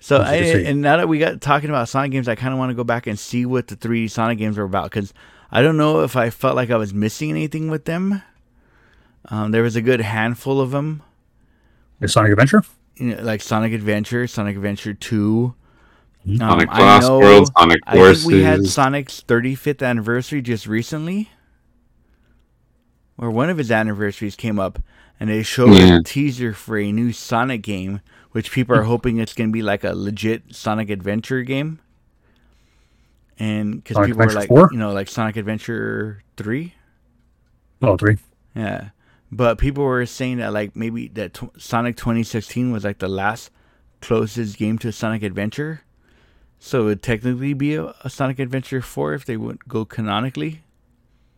So 0.00 0.20
I, 0.20 0.38
good 0.40 0.52
to 0.52 0.64
see. 0.64 0.66
and 0.70 0.80
now 0.82 0.96
that 0.96 1.08
we 1.08 1.18
got 1.18 1.40
talking 1.40 1.68
about 1.70 1.88
Sonic 1.88 2.10
games, 2.10 2.28
I 2.28 2.34
kind 2.34 2.52
of 2.52 2.58
want 2.58 2.70
to 2.70 2.74
go 2.74 2.82
back 2.84 3.06
and 3.06 3.18
see 3.18 3.46
what 3.46 3.68
the 3.68 3.76
three 3.76 4.08
Sonic 4.08 4.38
games 4.38 4.58
were 4.58 4.64
about 4.64 4.90
because 4.90 5.14
I 5.50 5.62
don't 5.62 5.76
know 5.76 6.00
if 6.02 6.16
I 6.16 6.30
felt 6.30 6.56
like 6.56 6.70
I 6.70 6.76
was 6.76 6.92
missing 6.92 7.30
anything 7.30 7.70
with 7.70 7.84
them. 7.84 8.22
Um, 9.26 9.52
there 9.52 9.62
was 9.62 9.76
a 9.76 9.82
good 9.82 10.00
handful 10.00 10.60
of 10.60 10.72
them, 10.72 11.02
Is 12.00 12.12
Sonic 12.12 12.32
Adventure? 12.32 12.64
you 12.96 13.14
know, 13.14 13.22
like 13.22 13.40
Sonic 13.40 13.72
Adventure, 13.72 14.26
Sonic 14.26 14.56
Adventure 14.56 14.94
Two. 14.94 15.54
Um, 16.28 16.36
Sonic 16.38 16.68
I 16.70 16.78
Lost 16.80 17.08
know- 17.08 17.18
World, 17.20 17.50
Sonic 17.56 17.78
I 17.86 18.12
think 18.14 18.26
we 18.26 18.42
had 18.42 18.66
Sonic's 18.66 19.22
35th 19.26 19.86
anniversary 19.86 20.42
just 20.42 20.66
recently, 20.66 21.30
or 23.18 23.30
one 23.30 23.50
of 23.50 23.58
his 23.58 23.70
anniversaries 23.70 24.34
came 24.36 24.58
up, 24.58 24.80
and 25.22 25.30
they 25.30 25.44
showed 25.44 25.72
Yeah. 25.78 25.98
a 25.98 26.02
teaser 26.02 26.52
for 26.52 26.76
a 26.76 26.90
new 26.90 27.12
Sonic 27.12 27.62
game, 27.62 28.00
which 28.32 28.50
people 28.50 28.74
are 28.74 28.82
hoping 28.82 29.18
it's 29.18 29.34
going 29.34 29.50
to 29.50 29.52
be 29.52 29.62
like 29.62 29.84
a 29.84 29.94
legit 29.94 30.52
Sonic 30.52 30.90
Adventure 30.90 31.42
game. 31.44 31.78
And 33.38 33.76
because 33.76 33.94
Sonic 33.94 34.08
people 34.08 34.26
were 34.26 34.32
like, 34.32 34.48
4? 34.48 34.70
you 34.72 34.78
know, 34.78 34.92
like 34.92 35.06
Sonic 35.06 35.36
Adventure 35.36 36.24
3. 36.36 36.74
Oh, 37.82 37.96
three. 37.96 38.16
Yeah. 38.56 38.88
But 39.30 39.58
people 39.58 39.84
were 39.84 40.04
saying 40.06 40.38
that 40.38 40.52
like 40.52 40.74
maybe 40.74 41.06
that 41.14 41.34
tw- 41.34 41.54
Sonic 41.56 41.96
2016 41.96 42.72
was 42.72 42.82
like 42.82 42.98
the 42.98 43.06
last 43.08 43.50
closest 44.00 44.58
game 44.58 44.76
to 44.78 44.90
Sonic 44.90 45.22
Adventure. 45.22 45.82
So 46.58 46.82
it 46.82 46.84
would 46.86 47.02
technically 47.04 47.54
be 47.54 47.76
a, 47.76 47.94
a 48.02 48.10
Sonic 48.10 48.40
Adventure 48.40 48.82
4 48.82 49.14
if 49.14 49.24
they 49.24 49.36
would 49.36 49.68
go 49.68 49.84
canonically. 49.84 50.64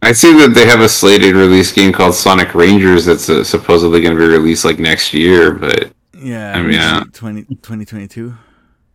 I 0.03 0.13
see 0.13 0.33
that 0.39 0.55
they 0.55 0.67
have 0.67 0.81
a 0.81 0.89
slated 0.89 1.35
release 1.35 1.73
game 1.73 1.93
called 1.93 2.15
Sonic 2.15 2.55
Rangers 2.55 3.07
that's 3.07 3.31
uh, 3.31 3.43
supposedly 3.43 4.03
going 4.03 4.15
to 4.17 4.21
be 4.21 4.29
released 4.29 4.65
like 4.65 4.79
next 4.79 5.15
year, 5.15 5.53
but 5.53 5.93
Yeah. 6.13 6.53
I 6.55 6.63
mean, 6.63 6.73
yeah. 6.73 7.05
20, 7.13 7.45
2022. 7.45 8.35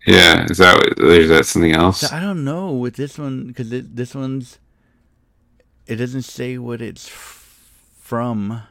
yeah, 0.05 0.45
is 0.49 0.57
that 0.59 0.93
is 0.99 1.29
that 1.29 1.45
something 1.45 1.73
else? 1.73 2.11
I 2.11 2.19
don't 2.19 2.43
know 2.43 2.71
with 2.73 2.95
this 2.95 3.17
one 3.17 3.47
because 3.47 3.69
this 3.69 4.13
one's 4.15 4.59
it 5.87 5.95
doesn't 5.95 6.21
say 6.23 6.57
what 6.59 6.81
it's 6.81 7.07
from. 7.07 8.61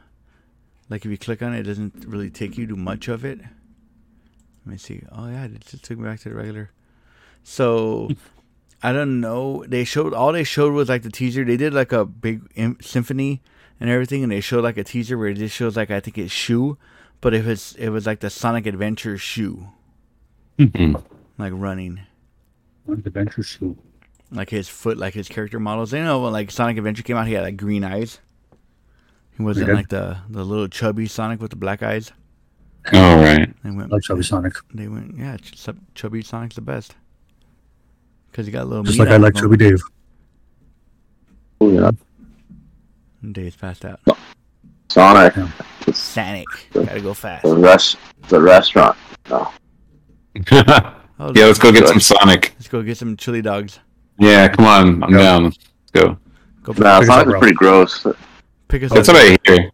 Like 0.89 1.03
if 1.05 1.11
you 1.11 1.17
click 1.17 1.41
on 1.43 1.53
it, 1.53 1.59
it 1.59 1.63
doesn't 1.63 2.05
really 2.07 2.29
take 2.29 2.57
you 2.57 2.65
to 2.67 2.75
much 2.75 3.07
of 3.09 3.25
it. 3.25 3.39
Let 4.65 4.71
me 4.71 4.77
see. 4.77 5.03
Oh 5.11 5.27
yeah, 5.27 5.45
it 5.45 5.59
just 5.65 5.83
took 5.83 5.97
me 5.99 6.05
back 6.05 6.19
to 6.21 6.29
the 6.29 6.35
regular. 6.35 6.71
So 7.43 8.09
I 8.81 8.93
don't 8.93 9.19
know. 9.19 9.65
They 9.67 9.83
showed 9.83 10.13
all 10.13 10.31
they 10.31 10.43
showed 10.43 10.73
was 10.73 10.89
like 10.89 11.03
the 11.03 11.11
teaser. 11.11 11.43
They 11.43 11.57
did 11.57 11.73
like 11.73 11.91
a 11.91 12.05
big 12.05 12.41
symphony 12.81 13.41
and 13.79 13.89
everything, 13.89 14.23
and 14.23 14.31
they 14.31 14.41
showed 14.41 14.63
like 14.63 14.77
a 14.77 14.83
teaser 14.83 15.17
where 15.17 15.27
it 15.27 15.35
just 15.35 15.55
shows 15.55 15.75
like 15.75 15.91
I 15.91 15.99
think 15.99 16.17
it's 16.17 16.31
shoe, 16.31 16.77
but 17.21 17.33
if 17.33 17.45
it's 17.47 17.73
it 17.75 17.89
was 17.89 18.05
like 18.05 18.19
the 18.21 18.29
Sonic 18.29 18.65
Adventure 18.65 19.17
shoe, 19.17 19.67
Mhm. 20.57 21.03
like 21.37 21.53
running. 21.55 22.01
Sonic 22.85 23.05
Adventure 23.05 23.43
shoe. 23.43 23.77
like 24.31 24.49
his 24.51 24.69
foot, 24.69 24.97
like 24.97 25.13
his 25.13 25.27
character 25.27 25.59
models. 25.59 25.91
You 25.91 26.03
know, 26.03 26.21
when 26.21 26.31
like 26.33 26.49
Sonic 26.51 26.77
Adventure 26.77 27.03
came 27.03 27.17
out, 27.17 27.27
he 27.27 27.33
had 27.33 27.43
like 27.43 27.57
green 27.57 27.83
eyes. 27.83 28.19
He 29.35 29.43
wasn't 29.43 29.67
did. 29.67 29.75
like 29.75 29.89
the 29.89 30.17
the 30.29 30.43
little 30.45 30.67
chubby 30.67 31.07
Sonic 31.07 31.41
with 31.41 31.49
the 31.51 31.55
black 31.57 31.81
eyes. 31.83 32.11
All 32.93 33.17
right. 33.17 33.53
They 33.63 33.71
went. 33.71 33.91
Chubby 34.03 34.23
Sonic. 34.23 34.53
They 34.73 34.87
went. 34.87 35.17
Yeah, 35.17 35.35
ch- 35.37 35.67
chubby 35.95 36.21
Sonic's 36.21 36.55
the 36.55 36.61
best. 36.61 36.95
Because 38.31 38.47
you 38.47 38.53
got 38.53 38.63
a 38.63 38.65
little. 38.65 38.83
Just 38.83 38.97
meat 38.99 39.05
like 39.05 39.13
I 39.13 39.17
like 39.17 39.35
him. 39.35 39.41
Chubby 39.41 39.57
Dave. 39.57 39.81
Oh 41.61 41.71
yeah. 41.71 41.91
Days 43.31 43.55
passed 43.55 43.83
out. 43.85 43.99
Sonic, 44.89 45.33
Sonic. 45.93 46.47
Gotta 46.73 47.01
go 47.01 47.13
fast. 47.13 47.43
the 47.43 47.55
rest, 47.55 47.97
the 48.29 48.39
restaurant. 48.41 48.97
No. 49.29 49.51
yeah, 50.51 50.95
Oh, 51.19 51.31
let's 51.35 51.59
go 51.59 51.71
get 51.71 51.87
some 51.87 51.99
Sonic. 51.99 52.53
Let's 52.57 52.69
go 52.69 52.81
get 52.81 52.97
some 52.97 53.17
chili 53.17 53.41
dogs. 53.41 53.79
Yeah, 54.17 54.47
come 54.47 54.65
on. 54.65 55.03
I'm 55.03 55.11
Yeah. 55.11 55.17
down. 55.17 55.43
Let's 55.43 55.57
go. 55.93 56.17
Go 56.63 56.73
Nah, 56.73 56.99
Pick 57.01 57.01
us 57.01 57.05
Sonic 57.07 57.35
up, 57.35 57.39
pretty 57.41 57.55
gross. 57.55 58.07
pick 58.69 58.83
us 58.83 58.91
That's 58.91 59.09
up. 59.09 59.15
what 59.15 59.25
I 59.25 59.37
hear. 59.45 59.69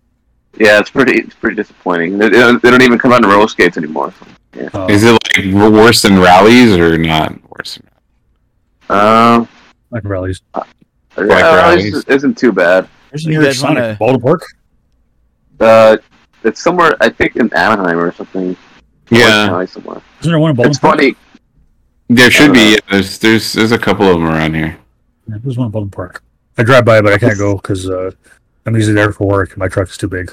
Yeah, 0.57 0.79
it's 0.79 0.89
pretty, 0.89 1.19
it's 1.21 1.35
pretty 1.35 1.55
disappointing. 1.55 2.17
They, 2.17 2.29
they 2.29 2.39
don't, 2.39 2.81
even 2.81 2.97
come 2.97 3.11
out 3.13 3.23
in 3.23 3.29
roller 3.29 3.47
skates 3.47 3.77
anymore. 3.77 4.13
Uh, 4.73 4.87
Is 4.89 5.03
it 5.03 5.11
like 5.11 5.53
worse 5.53 6.01
than 6.01 6.17
Rally's 6.19 6.75
or 6.77 6.97
not 6.97 7.33
worse? 7.57 7.75
Than 7.75 7.87
Um, 8.89 9.47
like 9.91 10.03
Rally's. 10.03 10.41
yeah, 10.55 10.63
Rally's. 11.17 11.95
it 11.97 12.09
isn't 12.09 12.37
too 12.37 12.51
bad. 12.51 12.87
Where's 13.09 13.23
You 13.23 13.31
New 13.39 13.41
York 13.43 13.55
wanna- 13.63 13.79
Sonic? 13.81 13.99
Baldwin 13.99 14.21
Park? 14.21 14.43
Uh, 15.59 15.97
it's 16.43 16.61
somewhere, 16.61 16.95
I 17.01 17.09
think 17.09 17.35
in 17.37 17.51
Anaheim 17.53 17.97
or 17.97 18.11
something. 18.11 18.55
Yeah, 19.09 19.47
County 19.47 19.67
somewhere. 19.67 20.01
Isn't 20.19 20.31
there 20.31 20.39
one 20.39 20.49
in 20.51 20.55
Baldwin 20.55 20.71
It's 20.71 20.79
Park? 20.79 20.95
funny. 20.97 21.15
there 22.09 22.29
should 22.31 22.51
Uh, 22.51 22.53
be. 22.53 22.71
Yeah, 22.71 22.77
there's 22.91 23.17
there's 23.19 23.53
there's 23.53 23.71
a 23.71 23.77
couple 23.79 24.05
of 24.07 24.13
them 24.15 24.25
around 24.27 24.53
here. 24.55 24.77
Yeah, 25.27 25.37
there's 25.43 25.57
one 25.57 25.65
in 25.67 25.71
Baldwin 25.71 25.91
Park. 25.91 26.21
I 26.57 26.63
drive 26.63 26.85
by, 26.85 27.01
but 27.01 27.13
I 27.13 27.17
can't 27.17 27.37
go 27.37 27.55
because 27.55 27.89
uh, 27.89 28.11
I'm 28.65 28.75
usually 28.75 28.93
there 28.95 29.11
for 29.11 29.27
work. 29.27 29.49
and 29.49 29.57
My 29.59 29.67
truck 29.67 29.89
is 29.89 29.97
too 29.97 30.07
big. 30.07 30.31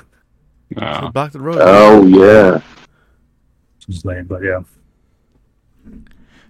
Uh, 0.77 1.11
Block 1.11 1.33
the 1.33 1.41
road. 1.41 1.59
Oh 1.61 2.05
yeah. 2.07 2.61
It's 3.89 4.05
lame, 4.05 4.25
but 4.27 4.43
yeah. 4.43 4.61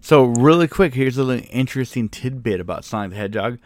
So 0.05 0.25
really 0.25 0.67
quick, 0.67 0.95
here's 0.95 1.17
a 1.17 1.23
little 1.23 1.47
interesting 1.51 2.09
tidbit 2.09 2.59
about 2.61 2.85
Sonic 2.85 3.11
the 3.11 3.17
Hedgehog. 3.17 3.59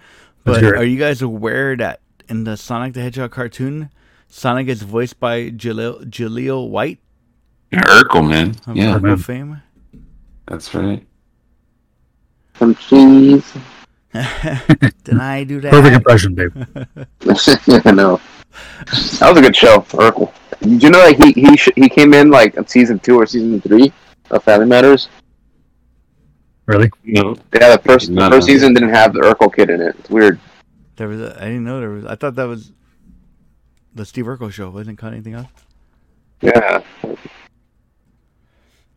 But 0.45 0.63
are 0.63 0.85
you 0.85 0.99
guys 0.99 1.23
aware 1.23 1.75
that 1.77 2.01
in 2.29 2.45
the 2.45 2.59
Sonic 2.59 2.93
the 2.93 3.01
Hedgehog 3.01 3.31
cartoon, 3.33 3.91
Sonic 4.29 4.69
is 4.69 4.83
voiced 4.83 5.19
by 5.19 5.51
Jaleel, 5.51 6.05
Jaleel 6.05 6.69
White 6.69 6.99
Urkel, 7.73 8.29
man. 8.29 8.51
of 8.67 8.77
Yeah, 8.77 8.99
Urkel 8.99 9.03
man. 9.03 9.17
fame? 9.17 9.63
that's 10.47 10.73
right. 10.75 11.05
Some 12.59 12.75
cheese. 12.75 13.53
Did 14.13 15.19
I 15.19 15.43
do 15.45 15.61
that? 15.63 15.71
Perfect 15.73 15.97
impression, 15.97 16.35
Dave. 16.35 16.55
I 17.87 17.93
know. 17.93 18.21
That 19.21 19.29
was 19.31 19.39
a 19.39 19.43
good 19.43 19.57
show, 19.57 19.79
Urkel. 19.91 20.33
Did 20.61 20.83
you 20.83 20.91
know 20.91 20.99
like 21.01 21.17
he 21.23 21.33
he 21.33 21.57
sh- 21.57 21.69
he 21.77 21.89
came 21.89 22.13
in 22.15 22.31
like 22.31 22.57
in 22.57 22.67
season 22.67 22.99
two 22.99 23.17
or 23.19 23.27
season 23.27 23.61
three 23.63 23.91
of 24.31 24.45
Family 24.45 24.67
Matters? 24.67 25.09
Really? 26.67 26.91
No, 27.05 27.37
Yeah, 27.55 27.77
the 27.77 27.83
first 27.85 28.09
the 28.15 28.21
first 28.21 28.31
know. 28.31 28.41
season 28.41 28.75
didn't 28.75 28.91
have 28.91 29.13
the 29.13 29.21
Urkel 29.21 29.55
kid 29.55 29.71
in 29.71 29.81
it. 29.81 29.95
It's 30.01 30.11
weird. 30.11 30.39
There 30.97 31.09
was. 31.09 31.21
A, 31.21 31.37
I 31.41 31.45
didn't 31.47 31.65
know 31.65 31.79
there 31.81 31.91
was. 31.91 32.05
I 32.07 32.17
thought 32.17 32.35
that 32.37 32.45
was 32.49 32.73
the 33.95 34.05
Steve 34.05 34.25
Urkel 34.25 34.51
show. 34.53 34.71
Wasn't 34.71 34.99
called 34.99 35.13
anything 35.13 35.35
else. 35.35 35.47
Yeah. 36.43 36.83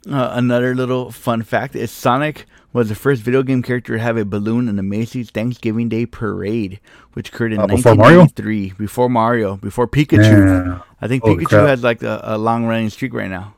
Uh, 0.09 0.31
another 0.33 0.73
little 0.73 1.11
fun 1.11 1.43
fact 1.43 1.75
is 1.75 1.91
Sonic 1.91 2.45
was 2.71 2.87
the 2.89 2.95
first 2.95 3.21
video 3.21 3.43
game 3.43 3.61
character 3.61 3.97
to 3.97 4.01
have 4.01 4.15
a 4.17 4.23
balloon 4.25 4.67
in 4.69 4.75
the 4.75 4.83
Macy's 4.83 5.29
Thanksgiving 5.29 5.89
Day 5.89 6.05
Parade, 6.05 6.79
which 7.13 7.29
occurred 7.29 7.51
in 7.53 7.59
Uh, 7.59 7.67
before 7.67 7.95
Mario? 7.95 8.19
1993. 8.21 8.73
Before 8.77 9.09
Mario, 9.09 9.57
before 9.57 9.87
Pikachu. 9.87 10.67
Yeah. 10.67 10.79
I 11.01 11.07
think 11.07 11.23
Holy 11.23 11.43
Pikachu 11.43 11.49
crap. 11.49 11.67
has 11.67 11.83
like 11.83 12.01
a, 12.01 12.21
a 12.23 12.37
long 12.37 12.65
running 12.65 12.89
streak 12.89 13.13
right 13.13 13.29
now. 13.29 13.55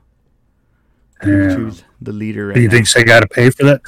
yeah. 1.23 1.27
Pikachu's 1.29 1.83
the 2.01 2.11
leader 2.11 2.47
right 2.47 2.55
Do 2.55 2.61
you 2.61 2.67
now. 2.67 2.73
think 2.73 2.89
they 2.91 3.03
got 3.03 3.19
to 3.19 3.27
pay 3.27 3.49
for 3.51 3.63
that? 3.65 3.81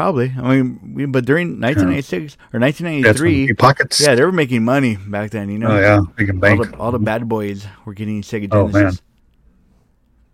Probably. 0.00 0.32
I 0.34 0.56
mean, 0.56 0.94
we, 0.94 1.04
but 1.04 1.26
during 1.26 1.60
1996 1.60 2.38
or 2.54 2.58
That's 2.60 2.80
1993, 2.80 3.46
deep 3.48 3.58
pockets. 3.58 4.00
yeah, 4.00 4.14
they 4.14 4.24
were 4.24 4.32
making 4.32 4.64
money 4.64 4.96
back 4.96 5.30
then. 5.30 5.50
You 5.50 5.58
know, 5.58 5.72
Oh 5.72 5.78
yeah, 5.78 6.00
making 6.16 6.36
all 6.36 6.40
bank. 6.40 6.70
the 6.70 6.76
all 6.78 6.90
the 6.90 6.98
bad 6.98 7.28
boys 7.28 7.66
were 7.84 7.92
getting 7.92 8.22
Sega 8.22 8.48
Genesis. 8.50 8.54
Oh, 8.54 8.66
man. 8.68 8.72
Genesis. 8.72 9.02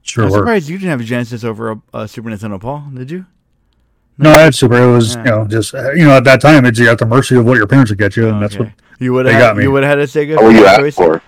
Sure 0.03 0.25
I'm 0.25 0.31
were. 0.31 0.37
surprised 0.39 0.69
you 0.69 0.79
didn't 0.79 0.91
have 0.91 1.01
a 1.01 1.05
Genesis 1.05 1.43
over 1.43 1.73
a, 1.73 1.83
a 1.95 2.07
Super 2.07 2.31
Nintendo, 2.31 2.61
Paul. 2.61 2.85
Did 2.95 3.11
you? 3.11 3.27
No, 4.19 4.31
I 4.31 4.39
had 4.43 4.55
Super. 4.55 4.81
It 4.81 4.93
was 4.95 5.17
Yeah. 5.17 5.25
you 5.25 5.31
know 5.31 5.47
just 5.49 5.75
uh, 5.75 5.91
you 5.93 6.05
know 6.05 6.17
at 6.17 6.23
that 6.25 6.41
time 6.41 6.65
it's 6.65 6.79
you're 6.79 6.91
at 6.91 6.99
the 6.99 7.07
mercy 7.07 7.35
of 7.37 7.45
what 7.45 7.57
your 7.57 7.67
parents 7.67 7.91
would 7.91 7.99
get 7.99 8.17
you, 8.17 8.29
and 8.29 8.41
that's 8.41 8.57
what 8.57 8.71
you 9.01 9.13
would 9.15 9.27
they 9.27 9.33
have. 9.33 9.41
got 9.41 9.57
me. 9.57 9.65
You 9.65 9.73
would 9.73 9.83
have 9.83 9.99
had 9.99 9.99
a 9.99 10.07
Sega. 10.07 10.37
What 10.37 10.45
were 10.45 10.51
you 10.53 10.65
choice? 10.65 10.97
asked 10.97 11.23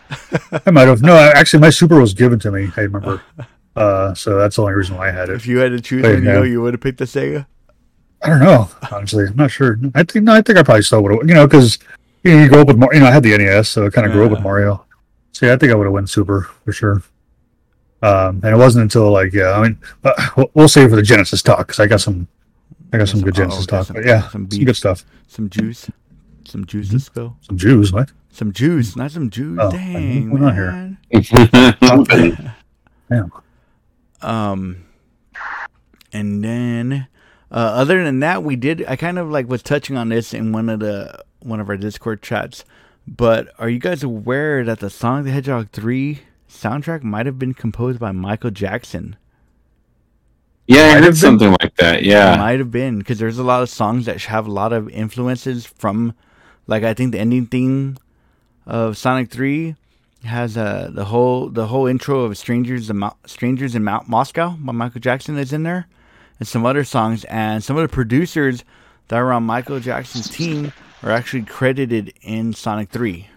for? 0.49 0.63
I 0.67 0.71
might 0.71 0.87
have. 0.87 1.03
No, 1.03 1.17
actually, 1.17 1.61
my 1.61 1.71
Super 1.71 2.01
was 2.01 2.15
given 2.15 2.39
to 2.39 2.53
me. 2.53 2.71
I 2.77 2.83
remember. 2.83 3.21
Uh, 3.77 4.13
so 4.13 4.37
that's 4.37 4.57
the 4.57 4.63
only 4.63 4.75
reason 4.75 4.97
why 4.97 5.07
I 5.07 5.13
had 5.13 5.29
it. 5.29 5.37
If 5.37 5.47
you 5.47 5.59
had 5.59 5.71
to 5.71 5.81
choose 5.81 6.03
There 6.03 6.15
one, 6.15 6.25
you 6.25 6.29
you 6.29 6.35
know, 6.35 6.43
you 6.43 6.61
would 6.63 6.75
have 6.75 6.81
picked 6.81 6.99
the 6.99 7.05
Sega. 7.05 7.47
I 8.23 8.29
don't 8.31 8.41
know. 8.41 8.69
Honestly, 8.91 9.27
I'm 9.27 9.37
not 9.37 9.51
sure. 9.51 9.79
I 9.95 10.03
think 10.03 10.25
no, 10.25 10.35
I 10.35 10.43
think 10.43 10.59
I 10.59 10.63
probably 10.63 10.83
still 10.83 11.03
would 11.03 11.13
have. 11.13 11.29
You 11.29 11.35
know, 11.35 11.47
because 11.47 11.79
you, 12.25 12.35
know, 12.35 12.43
you 12.43 12.49
grew 12.49 12.61
up 12.61 12.69
with 12.69 12.77
Mar- 12.79 12.93
you 12.93 13.01
know 13.01 13.07
I 13.07 13.11
had 13.13 13.23
the 13.23 13.37
NES, 13.37 13.69
so 13.69 13.87
I 13.87 13.91
kind 13.91 14.07
of 14.07 14.13
grew 14.13 14.25
up 14.25 14.31
with 14.33 14.41
Mario. 14.41 14.85
So 15.33 15.47
yeah, 15.47 15.53
I 15.55 15.57
think 15.57 15.71
I 15.71 15.75
would 15.77 15.85
have 15.85 15.93
won 15.93 16.07
Super 16.07 16.43
for 16.65 16.73
sure. 16.73 17.03
Um, 18.03 18.41
and 18.45 18.55
it 18.55 18.57
wasn't 18.57 18.83
until 18.85 19.11
like 19.13 19.33
yeah, 19.33 19.53
I 19.53 19.63
mean, 19.63 19.79
uh, 20.05 20.45
we'll, 20.55 20.69
save 20.69 20.91
for 20.91 20.97
the 20.97 21.03
Genesis 21.03 21.43
talk 21.43 21.59
because 21.67 21.81
I 21.81 21.87
got 21.87 22.01
some, 22.01 22.27
I 22.93 22.99
got 22.99 23.09
some 23.09 23.21
some- 23.21 23.25
good 23.25 23.35
oh, 23.35 23.43
Genesis 23.43 23.67
got 23.67 23.77
talk. 23.79 23.87
some- 23.87 23.95
but 23.97 24.05
yeah, 24.05 24.29
some 24.31 24.49
some, 24.51 24.65
good 24.65 24.77
stuff. 24.77 25.05
Some 25.27 25.49
juice. 25.51 25.91
Some 26.45 26.65
juice 26.65 26.89
Mm-hmm. 26.89 27.21
to. 27.21 27.37
Some 27.43 27.57
Jews, 27.59 27.93
what? 27.93 28.11
Some 28.31 28.53
juice, 28.53 28.97
not 28.97 29.11
some 29.11 29.31
juice. 29.31 29.59
Oh, 29.61 29.71
Dang, 29.71 30.31
going 30.31 30.45
on 30.45 30.55
here? 30.55 30.71
man. 30.73 30.99
Damn. 33.11 33.33
Um, 34.23 34.85
and 36.13 36.43
then, 36.43 37.09
uh, 37.51 37.55
other 37.55 38.05
than 38.05 38.21
that, 38.21 38.43
we 38.43 38.57
did. 38.57 38.85
I 38.87 38.97
kind 38.97 39.19
of 39.19 39.31
like 39.31 39.49
was 39.49 39.63
touching 39.63 39.97
on 39.97 40.09
this 40.09 40.35
in 40.35 40.53
one 40.53 40.69
of 40.69 40.81
the 40.81 41.25
one 41.41 41.61
of 41.61 41.69
our 41.69 41.77
Discord 41.77 42.23
chats. 42.23 42.65
But 43.07 43.49
are 43.59 43.69
you 43.71 43.79
guys 43.79 44.03
aware 44.03 44.65
that 44.65 44.81
the 44.81 44.91
Sonic 44.91 45.25
the 45.25 45.31
Hedgehog 45.31 45.71
three 45.71 46.21
soundtrack 46.49 47.03
might 47.03 47.27
have 47.27 47.39
been 47.39 47.55
composed 47.55 47.99
by 47.99 48.13
Michael 48.13 48.51
Jackson? 48.51 49.17
yeah, 50.69 50.95
I 50.97 51.01
heard 51.01 51.17
something 51.17 51.51
like 51.63 51.75
that. 51.77 52.03
Yeah, 52.03 52.35
it 52.35 52.39
Might 52.39 52.59
have 52.59 52.71
been 52.71 52.99
because 52.99 53.19
there's 53.19 53.39
a 53.39 53.43
lot 53.43 53.63
of 53.63 53.71
songs 53.71 54.05
that 54.05 54.21
have 54.25 54.47
a 54.47 54.53
lot 54.53 54.75
of 54.75 54.91
influences 54.91 55.65
from, 55.65 56.15
like 56.67 56.83
I 56.85 56.93
think 56.93 57.13
the 57.13 57.19
ending 57.19 57.47
theme 57.47 57.97
of 58.67 58.99
Sonic 58.99 59.31
Three 59.31 59.77
has 60.25 60.59
uh, 60.59 60.91
the 60.93 61.07
whole 61.07 61.49
the 61.49 61.69
whole 61.69 61.87
intro 61.87 62.21
of 62.21 62.37
Strangers 62.37 62.91
in 62.91 62.99
Mo- 62.99 63.17
Strangers 63.25 63.75
in 63.75 63.83
Mount 63.83 64.09
Moscow 64.09 64.51
by 64.59 64.73
Michael 64.73 65.01
Jackson 65.01 65.39
is 65.39 65.55
in 65.55 65.63
there, 65.63 65.87
and 66.39 66.47
some 66.49 66.65
other 66.67 66.85
songs 66.85 67.25
and 67.25 67.63
some 67.63 67.77
of 67.77 67.83
the 67.83 67.93
producers 67.93 68.65
that 69.09 69.21
were 69.21 69.33
on 69.33 69.45
Michael 69.45 69.81
Jackson's 69.81 70.29
team 70.29 70.73
are 71.03 71.11
actually 71.11 71.43
credited 71.43 72.13
in 72.23 72.53
Sonic 72.53 72.91
Three. 72.91 73.29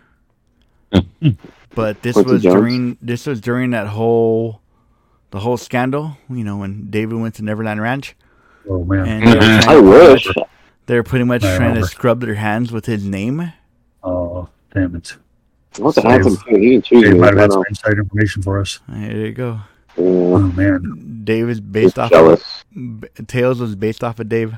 but 1.73 2.01
this 2.01 2.13
Quincy 2.13 2.31
was 2.31 2.43
Jones? 2.43 2.55
during 2.55 2.97
this 3.01 3.25
was 3.25 3.39
during 3.41 3.71
that 3.71 3.87
whole 3.87 4.61
the 5.31 5.39
whole 5.39 5.57
scandal, 5.57 6.17
you 6.29 6.43
know, 6.43 6.57
when 6.57 6.89
David 6.89 7.17
went 7.19 7.35
to 7.35 7.43
Neverland 7.43 7.81
Ranch. 7.81 8.15
Oh 8.69 8.83
man. 8.83 9.21
They 9.23 9.33
were. 9.35 9.41
I 9.67 9.79
wish. 9.79 10.27
They're 10.87 11.03
pretty 11.03 11.25
much 11.25 11.43
I 11.43 11.55
trying 11.55 11.75
to 11.75 11.85
scrub 11.85 12.19
their 12.19 12.35
hands 12.35 12.71
with 12.71 12.85
his 12.85 13.05
name. 13.05 13.53
Oh 14.03 14.49
damn 14.73 14.95
it. 14.95 15.15
What's 15.77 15.97
a 15.97 16.01
handsome 16.01 16.35
Dave- 16.35 16.45
kid? 16.45 16.59
He 16.59 16.69
didn't 16.71 16.85
choose 16.85 17.03
Dave 17.03 17.13
me. 17.13 17.19
might 17.19 17.27
have 17.27 17.37
had 17.37 17.49
don't 17.51 17.63
some 17.63 17.65
inside 17.69 17.93
information 17.97 18.43
for 18.43 18.59
us. 18.59 18.79
There 18.89 19.17
you 19.17 19.31
go. 19.31 19.61
Know. 19.97 20.03
Oh 20.03 20.35
um, 20.35 20.55
man. 20.55 21.21
Dave 21.23 21.49
is 21.49 21.59
Yeah, 21.59 21.65
based 21.71 21.99
off. 21.99 22.09
jealous. 22.09 22.63
B- 22.73 23.07
Tails 23.27 23.59
was 23.59 23.75
based 23.75 24.03
off 24.03 24.19
of 24.19 24.29
Dave. 24.29 24.55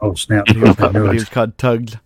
Oh 0.00 0.14
snap. 0.14 0.46
He 0.48 0.58
was, 0.58 0.78
I 0.78 0.90
knew 0.90 1.04
he 1.10 1.14
was 1.14 1.28
called 1.28 1.56
Tugs. 1.58 1.96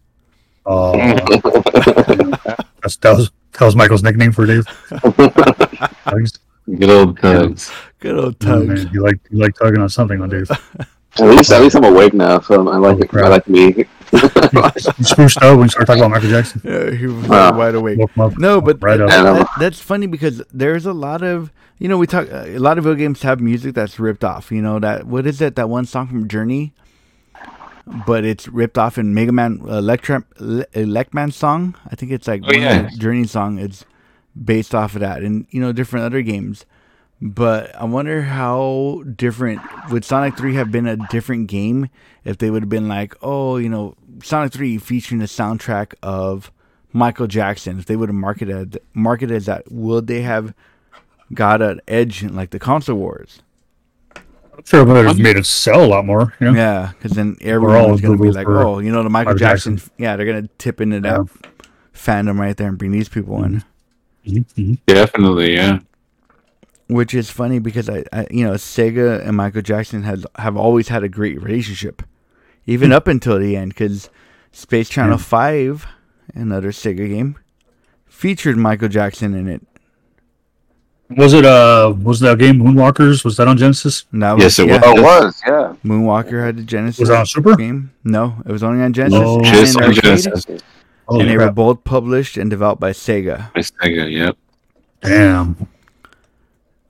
Oh, 0.67 0.93
that's, 2.83 2.97
that 2.99 3.15
was 3.17 3.31
that 3.59 3.65
was 3.65 3.75
Michael's 3.75 4.03
nickname 4.03 4.33
for 4.33 4.47
Dave. 4.47 4.65
Tugs. 6.05 6.39
good 6.67 6.91
old 6.91 7.19
tugs. 7.19 7.71
Good 7.99 8.17
old 8.19 8.37
Oh, 8.43 8.47
Tugs. 8.47 8.85
man, 8.85 8.91
you 8.93 9.03
like 9.03 9.19
you 9.31 9.39
like 9.39 9.55
tugging 9.57 9.81
on 9.81 9.89
something 9.89 10.21
on 10.21 10.29
Dave. 10.29 10.51
At 11.19 11.27
least, 11.27 11.51
at 11.51 11.61
least 11.61 11.75
I'm 11.75 11.83
awake 11.83 12.15
now, 12.15 12.39
so 12.39 12.69
I 12.69 12.77
like 12.77 12.99
Oh, 13.13 13.19
it. 13.19 13.25
I 13.25 13.29
like 13.29 13.49
me. 13.49 13.85
You 14.13 15.05
spruced 15.05 15.39
up 15.43 15.57
when 15.57 15.65
you 15.67 15.69
start 15.69 15.87
talking 15.87 16.03
about 16.03 16.11
Michael 16.13 16.31
Jackson. 16.31 16.61
Yeah, 16.65 16.91
he 16.91 17.07
was 17.07 17.25
ah. 17.27 17.51
Wow. 17.53 17.59
wide 17.59 17.75
awake. 17.75 17.99
Woke 17.99 18.11
him 18.13 18.23
up. 18.23 18.39
No, 18.39 18.61
but 18.61 18.83
Right 18.83 18.97
that- 18.99 19.09
up. 19.09 19.27
Uh, 19.27 19.33
that- 19.35 19.49
that's 19.59 19.81
funny 19.81 20.07
because 20.07 20.43
there's 20.53 20.87
a 20.87 20.93
lot 20.93 21.23
of 21.23 21.53
you 21.79 21.89
know 21.89 21.97
we 21.99 22.07
talk 22.07 22.29
a 22.31 22.59
lot 22.59 22.79
of 22.79 22.85
video 22.85 22.97
games 22.97 23.23
have 23.23 23.41
music 23.41 23.75
that's 23.75 23.99
ripped 24.01 24.25
off. 24.25 24.51
You 24.51 24.63
know 24.63 24.79
that 24.81 25.07
what 25.07 25.27
is 25.27 25.41
it 25.41 25.57
that 25.57 25.69
one 25.69 25.85
song 25.87 26.09
from 26.09 26.29
Journey, 26.29 26.73
but 28.07 28.25
it's 28.25 28.49
ripped 28.49 28.79
off 28.79 28.99
in 28.99 29.15
Mega 29.15 29.33
Man 29.33 29.61
Electra 29.67 30.25
Le- 30.39 30.67
Elec 30.75 31.15
Man 31.15 31.31
song. 31.31 31.75
I 31.91 31.95
think 31.97 32.13
it's 32.13 32.27
like 32.29 32.43
Oh, 32.45 32.49
one 32.49 32.61
yeah. 32.61 32.89
Journey 32.99 33.27
song. 33.27 33.59
It's 33.59 33.85
based 34.43 34.75
off 34.75 34.95
of 34.95 35.01
that, 35.01 35.23
and 35.23 35.47
you 35.51 35.61
know 35.61 35.73
different 35.73 36.07
other 36.07 36.23
games. 36.23 36.67
But 37.23 37.75
I 37.77 37.85
wonder 37.85 38.23
how 38.23 39.03
different 39.15 39.61
would 39.91 40.07
Sonic 40.07 40.39
3 40.39 40.55
have 40.55 40.73
been 40.73 40.87
a 40.87 40.97
different 40.97 41.49
game 41.49 41.91
if 42.25 42.39
they 42.39 42.49
would 42.51 42.63
have 42.63 42.71
been 42.71 42.89
like, 42.89 43.15
oh, 43.21 43.59
you 43.59 43.69
know, 43.69 43.95
Sonic 44.23 44.53
3 44.53 44.79
featuring 44.79 45.21
the 45.21 45.27
soundtrack 45.27 45.95
of 46.03 46.51
Michael 46.93 47.27
Jackson, 47.27 47.79
if 47.79 47.87
they 47.87 47.97
would 47.97 48.09
have 48.09 48.17
marketed 48.17 48.81
marketed 48.95 49.45
that, 49.45 49.71
would 49.71 50.07
they 50.07 50.23
have 50.23 50.55
got 51.33 51.63
an 51.63 51.81
edge 51.87 52.23
in 52.23 52.35
like 52.35 52.51
the 52.51 52.59
console 52.59 52.97
wars? 52.97 53.43
I'm 54.15 54.65
sure 54.65 54.81
it 54.81 54.87
would 54.87 55.07
have 55.07 55.19
made 55.19 55.37
it 55.37 55.47
sell 55.47 55.85
a 55.85 55.87
lot 55.87 56.05
more. 56.05 56.35
You 56.41 56.53
know? 56.53 56.59
Yeah, 56.59 56.93
because 56.93 57.13
then 57.13 57.37
all 57.43 57.49
everyone's 57.49 58.01
gonna 58.01 58.19
be 58.19 58.31
like, 58.31 58.47
for 58.47 58.59
oh, 58.59 58.79
you 58.79 58.93
know, 58.93 59.03
the 59.03 59.09
Michael 59.09 59.33
Michael 59.33 59.39
Jackson. 59.39 59.77
Jackson. 59.77 59.93
Yeah, 59.99 60.17
they're 60.17 60.27
gonna 60.27 60.49
tip 60.59 60.81
into 60.81 61.01
that 61.01 61.21
fandom 61.95 62.39
right 62.39 62.57
there 62.57 62.69
and 62.69 62.79
bring 62.79 62.91
these 62.93 63.09
people 63.09 63.43
in. 63.45 63.65
Mhm, 64.27 64.45
mhm. 64.55 64.79
Definitely, 64.87 65.55
yeah. 65.55 65.79
Which 66.89 67.15
is 67.15 67.31
funny 67.31 67.61
because 67.61 67.89
I, 67.89 68.05
I, 68.13 68.27
you 68.31 68.45
know, 68.45 68.55
Sega 68.55 69.27
and 69.27 69.37
Michael 69.37 69.63
Jackson 69.63 70.03
has 70.03 70.27
have 70.37 70.57
always 70.57 70.89
had 70.89 71.05
a 71.05 71.09
great 71.09 71.41
relationship, 71.41 72.03
even 72.71 72.93
up 72.93 73.07
until 73.09 73.39
the 73.39 73.57
end. 73.57 73.71
Because 73.75 74.09
Space 74.53 74.89
Channel 74.89 75.13
Yeah. 75.19 75.23
Five, 75.25 75.87
another 76.35 76.71
Sega 76.73 77.09
game, 77.09 77.37
featured 78.07 78.57
Michael 78.57 78.89
Jackson 78.89 79.35
in 79.35 79.49
it. 79.49 79.63
Was 81.17 81.35
it 81.35 81.45
uh 81.45 81.93
was 82.01 82.21
that 82.21 82.39
game 82.39 82.61
Moonwalkers? 82.61 83.25
Was 83.25 83.37
that 83.39 83.49
on 83.49 83.57
Genesis? 83.59 84.05
And 84.13 84.23
that 84.23 84.39
Yes, 84.39 84.59
it 84.61 84.69
yeah, 84.69 84.81
Oh, 84.85 84.97
it 84.97 85.03
was, 85.03 85.43
yeah. 85.45 85.75
Moonwalker 85.85 86.45
had 86.45 86.57
the 86.57 86.63
Genesis 86.63 87.01
Was 87.01 87.09
it 87.11 87.17
on 87.17 87.27
Super? 87.27 87.57
game. 87.57 87.91
No, 88.05 88.37
it 88.47 88.53
was 88.53 88.63
only 88.63 88.81
on 88.85 88.93
Genesis. 88.93 89.19
Oh. 89.21 89.39
and 89.39 89.45
Just 89.47 89.77
on 89.81 89.93
Genesis. 89.93 90.47
Holy 91.07 91.23
and 91.23 91.29
they 91.31 91.37
were 91.37 91.51
both 91.51 91.83
published 91.83 92.37
and 92.37 92.49
developed 92.49 92.81
by 92.81 92.93
Sega. 92.93 93.53
My 93.57 93.61
Sega, 93.61 94.09
yep. 94.09 94.37
Damn. 95.03 95.67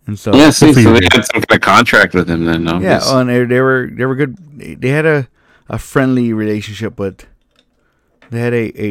And 0.07 0.19
so 0.19 0.35
Yeah, 0.35 0.51
see, 0.51 0.75
so 0.75 0.93
they 0.93 1.09
had 1.11 1.25
some 1.25 1.41
kind 1.41 1.53
of 1.53 1.61
contract 1.63 2.13
with 2.13 2.29
him 2.29 2.45
then, 2.45 2.65
no? 2.65 2.75
Yeah, 2.75 2.81
Yes. 3.01 3.05
oh, 3.09 3.21
and 3.21 3.31
they, 3.31 3.45
they 3.45 3.61
were 3.63 3.89
they 3.91 4.05
were 4.05 4.17
good. 4.17 4.37
They- 4.59 4.75
They 4.75 4.89
had 4.91 5.07
a, 5.07 5.29
a 5.71 5.79
friendly 5.79 6.33
relationship 6.35 6.99
with. 6.99 7.27
They 8.31 8.41
had 8.41 8.53
a, 8.53 8.83
a, 8.83 8.89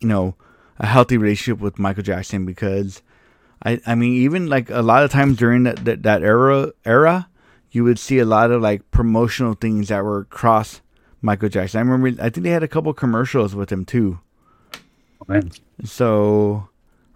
you 0.00 0.08
know, 0.08 0.34
a 0.78 0.86
healthy 0.86 1.16
relationship 1.16 1.60
with 1.60 1.78
Michael 1.78 2.02
Jackson 2.02 2.44
because, 2.44 3.00
I 3.62 3.80
I 3.86 3.94
mean 3.94 4.12
even 4.12 4.48
like 4.48 4.68
a 4.70 4.82
lot 4.82 5.04
of 5.04 5.10
times 5.10 5.38
during 5.38 5.62
that 5.62 5.84
that, 5.84 6.02
that 6.02 6.22
era 6.22 6.72
era, 6.84 7.28
you 7.70 7.84
would 7.84 7.98
see 7.98 8.18
a 8.18 8.24
lot 8.24 8.50
of 8.50 8.60
like 8.60 8.90
promotional 8.90 9.54
things 9.54 9.88
that 9.88 10.04
were 10.04 10.24
cross 10.24 10.82
Michael 11.22 11.48
Jackson. 11.48 11.78
I 11.78 11.82
remember 11.82 12.22
I 12.22 12.28
think 12.28 12.44
they 12.44 12.50
had 12.50 12.62
a 12.62 12.68
couple 12.68 12.92
commercials 12.92 13.54
with 13.54 13.70
him 13.70 13.84
too. 13.84 14.20
So, 15.84 16.68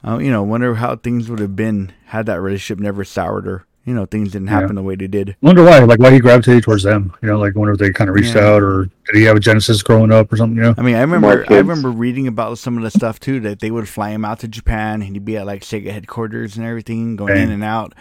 uh, 0.06 0.18
you 0.18 0.30
know, 0.30 0.42
wonder 0.42 0.76
how 0.76 0.96
things 0.96 1.28
would 1.28 1.40
have 1.40 1.54
been 1.56 1.92
had 2.06 2.26
that 2.26 2.40
relationship 2.40 2.80
never 2.80 3.04
soured 3.04 3.46
or 3.46 3.66
you 3.88 3.94
know 3.94 4.04
things 4.06 4.32
didn't 4.32 4.48
happen 4.48 4.76
the 4.76 4.82
way 4.82 4.94
they 4.94 5.06
did. 5.08 5.34
wonder 5.40 5.64
why, 5.64 5.78
like 5.80 5.98
why 5.98 6.10
he 6.12 6.20
gravitated 6.20 6.62
towards 6.62 6.82
them. 6.82 7.12
You 7.22 7.28
know, 7.28 7.38
like 7.38 7.54
wonder 7.56 7.72
if 7.72 7.78
they 7.78 7.90
kind 7.90 8.10
of 8.10 8.14
reached 8.14 8.34
Yeah. 8.34 8.44
out 8.46 8.62
or 8.62 8.84
did 9.06 9.14
he 9.16 9.22
have 9.24 9.36
a 9.36 9.40
Genesis 9.40 9.82
growing 9.82 10.12
up 10.12 10.32
or 10.32 10.36
something? 10.36 10.56
You 10.56 10.62
know, 10.64 10.74
I 10.76 10.82
mean, 10.82 10.94
I 10.96 11.00
remember 11.00 11.44
I 11.48 11.56
remember 11.56 11.90
reading 11.90 12.26
about 12.26 12.58
some 12.58 12.76
of 12.76 12.82
the 12.82 12.90
stuff 12.90 13.18
too 13.18 13.40
that 13.40 13.60
they 13.60 13.70
would 13.70 13.88
fly 13.88 14.10
him 14.10 14.24
out 14.24 14.40
to 14.40 14.48
Japan 14.48 15.02
and 15.02 15.14
he'd 15.14 15.24
be 15.24 15.36
at 15.36 15.46
like 15.46 15.62
Sega 15.62 15.90
headquarters 15.90 16.56
and 16.56 16.66
everything, 16.66 17.16
going 17.16 17.36
in 17.36 17.50
and 17.50 17.64
out. 17.64 17.94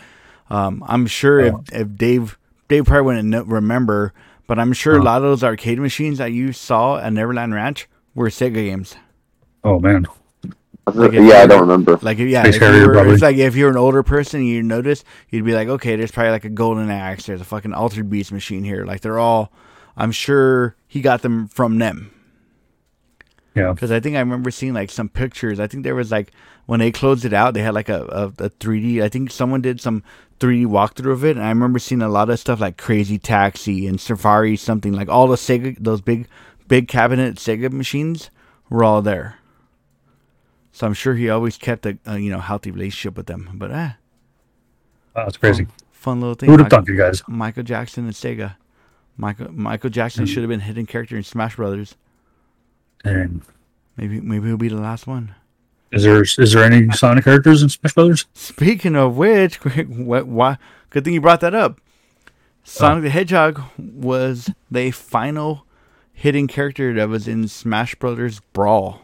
Um, 0.49 0.83
I'm 0.87 1.07
sure 1.07 1.39
if, 1.39 1.55
if 1.71 1.95
Dave 1.95 2.37
Dave 2.67 2.85
probably 2.85 3.15
wouldn't 3.15 3.47
remember, 3.47 4.13
but 4.47 4.59
I'm 4.59 4.73
sure 4.73 4.93
a 4.93 4.95
Uh-huh. 4.97 5.05
lot 5.05 5.17
of 5.17 5.23
those 5.23 5.43
arcade 5.43 5.79
machines 5.79 6.17
that 6.19 6.31
you 6.31 6.51
saw 6.53 6.97
at 6.97 7.11
Neverland 7.13 7.53
Ranch 7.53 7.87
were 8.15 8.27
Sega 8.29 8.53
games. 8.55 8.95
oh 9.63 9.79
man, 9.79 10.05
Like 10.93 11.11
yeah, 11.11 11.39
I 11.39 11.47
don't 11.47 11.61
remember. 11.61 11.97
Like 12.01 12.17
yeah, 12.17 12.43
Space 12.43 12.55
if 12.55 12.61
Harrier, 12.61 12.81
you 12.81 12.87
were, 12.87 13.13
it's 13.13 13.21
like 13.21 13.37
if 13.37 13.55
you're 13.55 13.69
an 13.69 13.77
older 13.77 14.03
person, 14.03 14.43
you 14.43 14.63
notice 14.63 15.03
you'd 15.29 15.45
be 15.45 15.53
like, 15.53 15.67
okay, 15.67 15.95
there's 15.95 16.11
probably 16.11 16.31
like 16.31 16.45
a 16.45 16.49
Golden 16.49 16.89
Axe, 16.89 17.25
there's 17.25 17.41
a 17.41 17.45
fucking 17.45 17.73
Altered 17.73 18.09
Beast 18.09 18.31
machine 18.31 18.63
here. 18.63 18.85
Like 18.85 19.01
they're 19.01 19.19
all, 19.19 19.51
I'm 19.97 20.11
sure 20.11 20.75
he 20.87 21.01
got 21.01 21.21
them 21.23 21.47
from 21.47 21.77
them. 21.79 22.11
yeah, 23.53 23.73
Because 23.73 23.91
I 23.91 23.99
think 23.99 24.15
I 24.15 24.19
remember 24.19 24.49
seeing 24.49 24.73
like 24.73 24.89
some 24.89 25.09
pictures. 25.09 25.59
I 25.59 25.67
think 25.67 25.83
there 25.83 25.95
was 25.95 26.11
like 26.11 26.31
when 26.67 26.79
they 26.79 26.91
closed 26.91 27.25
it 27.25 27.33
out, 27.33 27.53
they 27.53 27.61
had 27.61 27.73
like 27.73 27.89
a, 27.89 28.03
a, 28.03 28.45
a 28.45 28.49
3D. 28.49 29.01
I 29.01 29.09
think 29.09 29.31
someone 29.31 29.61
did 29.61 29.81
some 29.81 30.03
3D 30.39 30.67
walkthrough 30.67 31.11
of 31.11 31.25
it, 31.25 31.35
and 31.35 31.45
I 31.45 31.49
remember 31.49 31.79
seeing 31.79 32.01
a 32.01 32.09
lot 32.09 32.29
of 32.29 32.39
stuff 32.39 32.61
like 32.61 32.77
Crazy 32.77 33.17
Taxi 33.17 33.87
and 33.87 33.99
Safari, 33.99 34.55
something 34.55 34.93
like 34.93 35.09
all 35.09 35.27
the 35.27 35.35
Sega, 35.35 35.75
those 35.79 35.99
big, 36.01 36.27
big 36.67 36.87
cabinet 36.87 37.35
Sega 37.35 37.71
machines 37.71 38.29
were 38.69 38.83
all 38.83 39.01
there. 39.01 39.39
So 40.77 40.85
I'm 40.85 40.93
sure 40.93 41.15
he 41.15 41.27
always 41.27 41.57
kept 41.57 41.87
a, 41.87 41.97
a 42.05 42.19
you 42.19 42.29
know 42.29 42.39
healthy 42.39 42.69
relationship 42.69 43.17
with 43.17 43.25
them. 43.25 43.49
But 43.55 43.71
eh, 43.71 43.89
wow, 45.15 45.23
that's 45.25 45.35
crazy. 45.37 45.65
fun 45.91 46.21
little 46.21 46.35
thing. 46.35 46.45
Who 46.49 46.53
would 46.53 46.59
have 46.59 46.69
thought, 46.69 46.87
you 46.87 46.95
guys? 46.95 47.23
Michael 47.27 47.63
Jackson 47.63 48.05
and 48.05 48.13
Sega. 48.13 48.57
Michael 49.17 49.51
Michael 49.51 49.89
Jackson 49.89 50.25
Mm. 50.25 50.27
should 50.27 50.43
have 50.43 50.49
been 50.49 50.59
hidden 50.59 50.85
character 50.85 51.17
in 51.17 51.23
Smash 51.23 51.55
Brothers. 51.55 51.95
And 53.03 53.41
Maybe 53.95 54.21
maybe 54.21 54.45
he'll 54.49 54.57
be 54.57 54.67
the 54.69 54.75
last 54.79 55.07
one. 55.07 55.33
is 55.91 56.03
there 56.03 56.21
is 56.21 56.53
there 56.53 56.63
any 56.63 56.91
Sonic 56.91 57.23
characters 57.23 57.63
in 57.63 57.69
Smash 57.69 57.93
Brothers? 57.95 58.27
Speaking 58.35 58.95
of 58.95 59.17
which, 59.17 59.55
what, 59.87 60.27
why, 60.27 60.59
good 60.91 61.03
thing 61.05 61.15
you 61.15 61.21
brought 61.21 61.41
that 61.41 61.55
up. 61.55 61.81
Sonic 62.63 63.01
the 63.03 63.09
Hedgehog 63.09 63.63
was 63.79 64.51
the 64.69 64.91
final 64.91 65.65
hidden 66.13 66.45
character 66.45 66.93
that 66.93 67.09
was 67.09 67.27
in 67.27 67.47
Smash 67.47 67.95
Brothers 67.95 68.41
Brawl. 68.53 69.01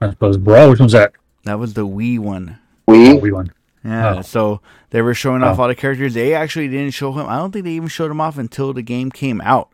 I 0.00 0.10
suppose 0.10 0.36
Brawl. 0.36 0.70
Which 0.70 0.80
one's 0.80 0.92
that? 0.92 1.12
That 1.44 1.58
was 1.58 1.74
the 1.74 1.86
Wii 1.86 2.18
one. 2.18 2.58
Oh, 2.88 2.92
Wii 2.92 3.32
one. 3.32 3.52
Yeah, 3.84 4.16
Oh. 4.16 4.22
so 4.22 4.60
they 4.90 5.00
were 5.00 5.14
showing 5.14 5.42
off 5.42 5.58
Oh. 5.58 5.62
all 5.62 5.68
the 5.68 5.74
characters. 5.74 6.14
They 6.14 6.34
actually 6.34 6.68
didn't 6.68 6.92
show 6.94 7.12
him. 7.12 7.26
I 7.28 7.36
don't 7.36 7.52
think 7.52 7.64
they 7.64 7.72
even 7.72 7.88
showed 7.88 8.10
him 8.10 8.20
off 8.20 8.36
until 8.36 8.72
the 8.72 8.82
game 8.82 9.10
came 9.10 9.40
out. 9.42 9.70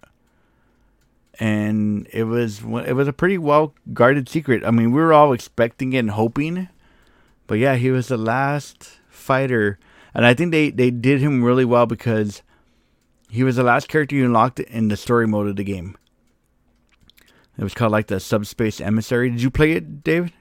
And 1.41 2.07
it 2.13 2.25
was 2.25 2.61
it 2.63 2.95
was 2.95 3.09
a 3.09 3.13
pretty 3.13 3.39
well 3.39 3.73
guarded 3.93 4.29
secret. 4.29 4.63
I 4.65 4.71
mean, 4.71 4.93
we 4.93 5.01
were 5.01 5.13
all 5.15 5.33
expecting 5.33 5.93
it 5.95 5.99
and 5.99 6.11
hoping, 6.11 6.69
but 7.47 7.55
yeah, 7.59 7.77
he 7.77 7.91
was 7.91 8.09
the 8.09 8.19
last 8.19 8.99
fighter, 9.09 9.79
and 10.15 10.27
I 10.27 10.35
think 10.35 10.53
they 10.53 10.71
they 10.71 10.91
did 10.91 11.21
him 11.21 11.43
really 11.43 11.65
well 11.65 11.87
because 11.87 12.43
he 13.31 13.43
was 13.45 13.57
the 13.57 13.63
last 13.63 13.89
character 13.89 14.15
you 14.15 14.27
unlocked 14.27 14.61
in 14.61 14.89
the 14.89 14.97
story 14.97 15.27
mode 15.27 15.49
of 15.49 15.57
the 15.57 15.65
game. 15.65 15.97
It 17.63 17.65
was 17.65 17.75
called 17.75 17.93
like 17.93 18.09
the 18.09 18.19
Subspace 18.19 18.81
Emissary. 18.81 19.31
Did 19.31 19.41
you 19.41 19.49
play 19.49 19.71
it, 19.75 20.03
David? 20.03 20.33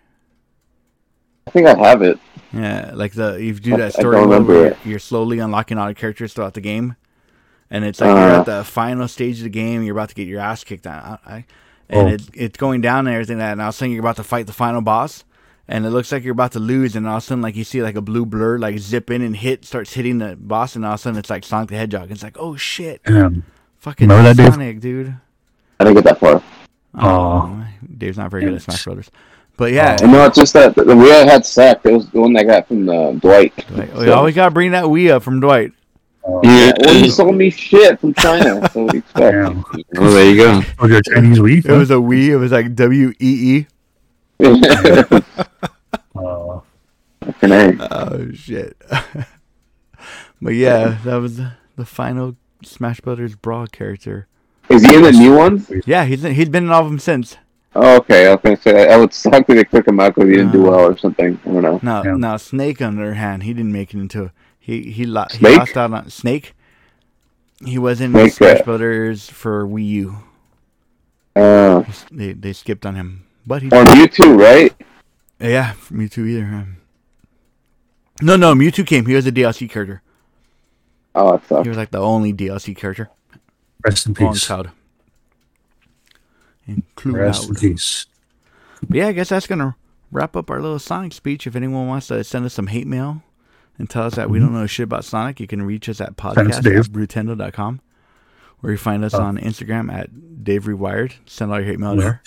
I 1.46 1.52
think 1.52 1.68
I 1.68 1.76
have 1.88 2.02
it. 2.02 2.18
Yeah, 2.52 2.94
like 2.96 3.14
the 3.14 3.36
if 3.36 3.42
you 3.42 3.60
do 3.60 3.78
that 3.78 3.94
story 3.94 4.16
don't 4.16 4.24
mode 4.28 4.34
remember 4.34 4.54
where 4.54 4.64
you're, 4.70 4.78
you're 4.94 5.00
slowly 5.00 5.38
unlocking 5.38 5.78
all 5.78 5.86
the 5.88 5.94
characters 5.94 6.34
throughout 6.34 6.56
the 6.56 6.62
game, 6.62 6.96
and 7.70 7.86
it's 7.86 8.02
like 8.02 8.08
you're 8.10 8.18
Uh. 8.18 8.40
at 8.40 8.46
the 8.48 8.64
final 8.64 9.08
stage 9.08 9.38
of 9.38 9.44
the 9.44 9.52
game, 9.52 9.84
you're 9.84 9.96
about 9.96 10.10
to 10.10 10.16
get 10.16 10.28
your 10.28 10.40
ass 10.40 10.64
kicked 10.64 10.88
out, 10.88 11.20
I, 11.24 11.46
and 11.90 12.08
Oh. 12.10 12.12
it's 12.12 12.28
it's 12.34 12.58
going 12.58 12.82
down 12.82 13.06
and 13.06 13.14
everything. 13.14 13.38
That 13.38 13.52
and 13.52 13.62
all 13.62 13.68
of 13.70 13.76
a 13.76 13.78
sudden 13.78 13.92
you're 13.92 14.00
about 14.02 14.16
to 14.16 14.24
fight 14.24 14.48
the 14.48 14.54
final 14.54 14.82
boss, 14.82 15.24
and 15.68 15.86
it 15.86 15.92
looks 15.92 16.12
like 16.12 16.24
you're 16.24 16.32
about 16.32 16.54
to 16.54 16.60
lose, 16.60 16.96
and 16.96 17.08
all 17.08 17.18
of 17.18 17.24
a 17.24 17.26
sudden 17.28 17.44
like 17.44 17.56
you 17.56 17.64
see 17.64 17.84
like 17.84 17.96
a 17.96 18.02
blue 18.02 18.26
blur 18.26 18.58
like 18.58 18.80
zip 18.80 19.12
in 19.12 19.22
and 19.22 19.36
hit 19.36 19.64
starts 19.64 19.94
hitting 19.94 20.18
the 20.18 20.36
boss, 20.40 20.76
and 20.76 20.84
all 20.84 20.94
of 20.94 21.00
a 21.00 21.04
sudden 21.04 21.20
it's 21.20 21.30
like 21.30 21.44
Sonic 21.46 21.70
the 21.70 21.76
Hedgehog. 21.76 22.10
It's 22.10 22.24
like 22.24 22.38
oh 22.40 22.56
shit, 22.56 23.00
Um, 23.06 23.44
fucking 23.78 24.10
Remember 24.10 24.34
that, 24.34 24.42
Dave? 24.44 24.54
Sonic, 24.54 24.80
dude. 24.80 25.14
I 25.80 25.84
didn't 25.84 25.96
get 25.98 26.04
that 26.06 26.20
far. 26.20 26.42
Oh, 26.96 27.66
Dave's 27.98 28.18
not 28.18 28.32
very 28.32 28.44
good 28.44 28.56
at 28.56 28.62
Smash 28.62 28.84
Brothers, 28.84 29.10
but 29.58 29.72
yeah. 29.72 29.98
And 30.02 30.12
no, 30.12 30.26
it's 30.26 30.38
just 30.38 30.54
that 30.54 30.76
the 30.76 30.96
we 30.96 31.10
had 31.10 31.46
sacked. 31.46 31.86
It 31.86 31.94
was 31.94 32.10
the 32.10 32.20
one 32.20 32.34
that 32.34 32.42
I 32.42 32.44
got 32.44 32.68
from 32.68 32.90
uh, 32.90 33.12
Dwight. 33.14 33.54
Like, 33.72 33.94
we 33.96 34.10
always 34.10 34.36
gotta 34.36 34.52
bring 34.52 34.72
that 34.72 34.86
Wii 34.86 35.12
up 35.12 35.24
from 35.24 35.40
Dwight. 35.40 35.72
Yeah. 36.44 36.72
Well, 36.80 36.94
he 36.94 37.10
sold 37.10 37.36
me 37.36 37.50
shit 37.50 38.00
from 38.00 38.14
China. 38.14 38.70
so 38.72 38.84
what 38.84 38.92
do 38.92 38.98
you 38.98 39.00
expect? 39.00 39.16
damn. 39.16 39.64
Well, 39.94 40.12
there 40.14 40.30
you 40.30 40.38
go. 40.38 40.62
Oh, 40.80 40.88
your 40.88 41.02
Chinese 41.02 41.40
Wii. 41.40 41.66
It 41.66 41.72
was 41.72 41.90
a 41.90 41.96
Wii. 41.96 42.28
It 42.28 42.38
was 42.38 42.52
like 42.52 42.76
W 42.76 43.14
E 43.20 43.58
E. 43.58 43.68
Uh, 46.16 46.60
Fucking 47.24 47.52
A. 47.52 47.78
Oh 47.92 48.32
shit! 48.34 48.76
but 50.42 50.54
yeah, 50.54 50.98
that 51.04 51.16
was 51.16 51.38
the, 51.38 51.54
the 51.76 51.86
final 51.86 52.36
Smash 52.64 53.02
Brothers 53.02 53.36
Brawl 53.36 53.68
character. 53.68 54.28
Is 54.72 54.84
he 54.86 54.96
in 54.96 55.02
the 55.04 55.12
new 55.12 55.36
ones? 55.36 55.72
Yeah, 55.86 56.06
he's 56.06 56.24
he's 56.24 56.50
been 56.50 56.66
in 56.66 56.70
all 56.72 56.82
of 56.84 56.88
them 56.90 57.00
since. 57.00 57.38
Oh, 57.76 57.98
okay. 57.98 58.28
I 58.28 58.32
was 58.32 58.42
gonna 58.44 58.58
say 58.58 58.90
I 58.92 58.98
would 58.98 59.14
suck 59.14 59.46
if 59.48 59.48
they 59.48 59.64
took 59.64 59.88
him 59.88 60.00
out 60.00 60.14
because 60.16 60.30
he 60.30 60.36
didn't 60.36 60.52
do 60.52 60.64
well 60.64 60.82
or 60.82 60.98
something. 60.98 61.40
I 61.46 61.50
don't 61.50 61.62
know. 61.64 61.80
No, 61.82 62.04
Yeah. 62.04 62.16
now 62.18 62.38
Snake 62.38 62.82
on 62.82 62.96
the 62.98 63.04
other 63.04 63.14
hand, 63.14 63.44
he 63.44 63.54
didn't 63.54 63.72
make 63.72 63.94
it 63.94 64.00
into 64.00 64.32
he 64.60 64.92
he, 64.92 65.06
lo- 65.06 65.26
he 65.32 65.56
lost 65.58 65.78
out 65.78 65.94
on 65.94 66.10
Snake. 66.10 66.54
He 67.64 67.78
was 67.78 68.02
in 68.02 68.12
Snake, 68.12 68.34
Smash 68.34 68.58
yeah. 68.58 68.64
Brothers 68.64 69.30
for 69.30 69.66
Wii 69.66 69.88
U. 69.88 70.16
Uh, 71.36 71.84
They 72.12 72.34
they 72.34 72.54
skipped 72.54 72.86
on 72.86 72.96
him, 72.96 73.24
but 73.48 73.62
he 73.62 73.70
on 73.72 73.86
Mewtwo, 73.86 74.38
right? 74.38 74.74
yeah 75.40 75.74
Mewtwo 75.90 76.28
either. 76.28 76.44
Um, 76.44 76.78
no, 78.22 78.36
no, 78.36 78.54
Mewtwo 78.54 78.86
came. 78.86 79.06
He 79.06 79.16
was 79.16 79.26
a 79.26 79.32
DLC 79.32 79.70
character. 79.70 80.02
Oh, 81.16 81.34
it 81.36 81.42
sucks. 81.48 81.64
He 81.64 81.70
was 81.70 81.78
like 81.78 81.92
the 81.92 82.00
only 82.02 82.34
DLC 82.34 82.76
character 82.76 83.10
rest 83.86 84.06
in 84.08 84.14
peace. 84.14 84.46
Cloud. 84.48 84.72
Include 86.68 87.16
Rest 87.16 87.50
in 87.50 87.56
peace. 87.56 88.06
But 88.88 88.98
yeah, 88.98 89.08
I 89.08 89.12
guess 89.12 89.30
that's 89.30 89.48
gonna 89.48 89.76
wrap 90.12 90.36
up 90.36 90.50
our 90.50 90.62
little 90.62 90.80
Sonic 90.80 91.14
speech. 91.14 91.48
If 91.48 91.56
anyone 91.56 91.88
wants 91.88 92.08
to 92.08 92.24
send 92.24 92.46
us 92.46 92.54
some 92.54 92.68
hate 92.68 92.88
mail 92.88 93.24
and 93.78 93.90
tell 93.90 94.04
us 94.04 94.16
that 94.16 94.30
we 94.30 94.40
don't 94.40 94.54
know 94.54 94.66
shit 94.68 94.84
about 94.86 95.06
Sonic, 95.06 95.40
you 95.40 95.48
can 95.48 95.62
reach 95.64 95.90
us 95.90 96.00
at 96.02 96.16
Mm-hmm. 96.16 96.34
Send 96.36 96.50
podcast 96.50 96.58
at 96.58 96.64
Dave. 96.64 96.90
brutendo.com 96.92 97.82
or 98.64 98.72
you 98.72 98.78
find 98.78 99.04
us 99.04 99.14
Oh. 99.14 99.22
on 99.22 99.38
Instagram 99.38 99.92
at 99.92 100.44
Dave 100.44 100.66
Rewired. 100.66 101.14
Send 101.26 101.52
all 101.52 101.60
your 101.60 101.68
hate 101.68 101.80
mail 101.80 101.96
there. 101.96 102.22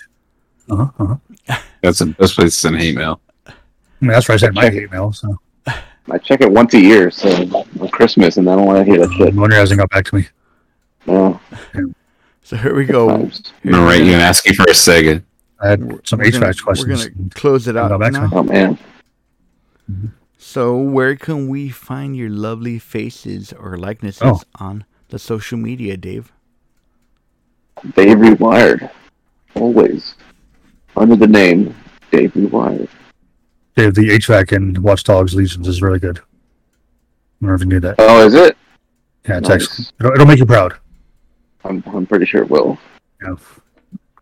Uh-huh, 0.68 0.88
uh-huh. 0.98 1.58
That's 1.82 1.98
the 2.00 2.06
best 2.06 2.34
place 2.36 2.54
to 2.54 2.60
send 2.60 2.76
hate 2.78 2.96
mail. 2.96 3.20
I 3.46 3.52
mean, 4.00 4.10
that's 4.12 4.28
where 4.28 4.34
I 4.34 4.38
sent 4.38 4.54
my 4.54 4.68
hate 4.70 4.90
mail. 4.90 5.12
So 5.12 5.38
I 6.10 6.18
check 6.18 6.40
it 6.42 6.50
once 6.50 6.74
a 6.74 6.80
year, 6.80 7.10
so 7.10 7.30
on 7.80 7.88
Christmas, 7.88 8.36
and 8.36 8.48
I 8.50 8.56
don't 8.56 8.66
want 8.66 8.84
to 8.84 8.90
hear 8.90 9.00
that 9.06 9.12
shit. 9.14 9.34
no 9.34 9.40
wonder 9.42 9.56
hasn't 9.56 9.78
got 9.78 9.88
back 9.90 10.04
to 10.06 10.16
me. 10.16 10.26
No, 11.06 11.40
So 12.42 12.56
here 12.56 12.74
we 12.74 12.84
go. 12.84 13.08
times. 13.08 13.52
I'm 13.64 13.70
gonna 13.72 13.84
write 13.86 14.02
you 14.04 14.12
and 14.12 14.20
ask 14.22 14.46
you 14.46 14.54
for 14.54 14.64
a 14.64 14.66
Sega. 14.74 15.22
I 15.60 15.68
had 15.70 15.80
some 16.06 16.18
We're 16.18 16.30
gonna- 16.30 16.46
HVAC 16.46 16.62
questions. 16.62 17.04
We're 17.04 17.10
gonna 17.10 17.30
close 17.30 17.68
it 17.68 17.76
out 17.76 17.88
Go 17.88 17.98
back 17.98 18.12
to 18.12 18.20
now. 18.20 18.28
Oh 18.32 18.42
man, 18.42 18.78
So 20.38 20.76
where 20.76 21.16
can 21.16 21.48
we 21.48 21.68
find 21.70 22.16
your 22.16 22.28
lovely 22.30 22.78
faces 22.78 23.52
or 23.52 23.76
likenesses 23.78 24.22
Oh. 24.24 24.40
on 24.56 24.84
the 25.08 25.18
social 25.18 25.58
media, 25.58 25.96
Dave? 25.96 26.32
Dave 27.96 28.18
Rewired, 28.18 28.90
always 29.54 30.14
under 30.96 31.16
the 31.16 31.26
name 31.26 31.74
Dave 32.10 32.32
Rewired. 32.34 32.88
Dave, 33.76 33.94
the 33.94 34.10
HVAC 34.10 34.52
in 34.52 34.82
Watch 34.82 35.04
Dogs 35.04 35.34
Legions 35.34 35.66
is 35.66 35.82
really 35.82 35.98
good. 35.98 36.18
I 36.18 36.22
don't 37.40 37.48
know 37.48 37.54
if 37.54 37.60
you 37.60 37.66
knew 37.66 37.80
that. 37.80 37.96
Oh, 37.98 38.24
is 38.26 38.34
it? 38.34 38.56
Yeah, 39.28 39.38
it's 39.38 39.48
Nice. 39.48 39.62
excellent. 39.62 39.92
It'll, 40.00 40.12
it'll 40.12 40.26
make 40.26 40.38
you 40.38 40.46
proud. 40.46 40.74
I'm 41.64 41.82
I'm 41.86 42.06
pretty 42.06 42.26
sure 42.26 42.42
it 42.42 42.50
will. 42.50 42.78
Yeah. 43.22 43.34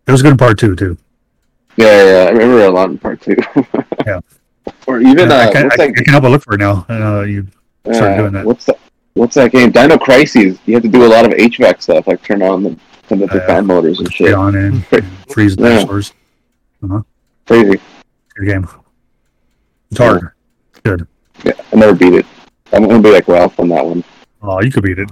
It 0.06 0.10
was 0.12 0.23
good 0.23 0.32
in 0.32 0.39
part 0.39 0.59
two 0.59 0.74
too. 0.74 0.97
Yeah, 1.77 1.86
yeah, 1.86 2.05
yeah. 2.05 2.28
I 2.28 2.31
remember 2.31 2.64
a 2.64 2.70
lot 2.70 2.90
in 2.90 2.98
part 2.98 3.20
two. 3.20 3.36
Yeah. 4.06 4.20
Or 4.89 5.01
even 5.01 5.31
I, 5.31 5.44
uh, 5.44 5.52
can, 5.52 5.64
what's 5.64 5.74
I, 5.74 5.86
that? 5.86 5.90
I 5.90 5.93
can 5.93 6.05
help 6.06 6.23
but 6.23 6.31
look 6.32 6.43
for 6.43 6.55
it 6.55 6.59
now. 6.60 6.85
Uh, 6.89 7.23
you 7.23 7.47
started 7.85 8.14
uh, 8.14 8.16
doing 8.16 8.32
that. 8.32 8.44
What's 8.44 8.64
that? 8.66 8.78
What's 9.14 9.35
that 9.36 9.52
game? 9.52 9.70
Dino 9.70 9.97
Crisis. 9.98 10.59
You 10.66 10.74
have 10.74 10.82
to 10.82 10.89
do 10.89 11.05
a 11.05 11.06
lot 11.06 11.24
of 11.24 11.32
HVAC 11.32 11.82
stuff, 11.82 12.06
like 12.09 12.23
turn 12.23 12.43
on 12.43 12.62
the 12.64 12.77
turn 13.09 13.20
the 13.20 13.27
Yeah. 13.27 13.47
fan 13.47 13.66
motors 13.66 14.01
and 14.01 14.12
shit. 14.12 14.35
on 14.35 14.56
and, 14.56 14.85
freeze 15.28 15.55
the 15.56 15.62
Yeah. 15.62 15.69
dinosaurs. 15.77 16.12
Crazy. 17.47 17.81
Good 18.35 18.47
game. 18.47 18.69
It's 19.90 19.98
hard. 19.98 20.31
Good. 20.82 21.06
Yeah, 21.44 21.52
I 21.73 21.77
never 21.77 21.94
beat 21.94 22.14
it. 22.14 22.27
I'm 22.73 22.89
gonna 22.89 23.02
be 23.02 23.10
like 23.12 23.28
Ralph 23.28 23.59
on 23.60 23.69
that 23.69 23.85
one. 23.85 24.02
Oh, 24.43 24.60
you 24.62 24.73
could 24.73 24.82
beat 24.82 24.98
it. 24.98 25.09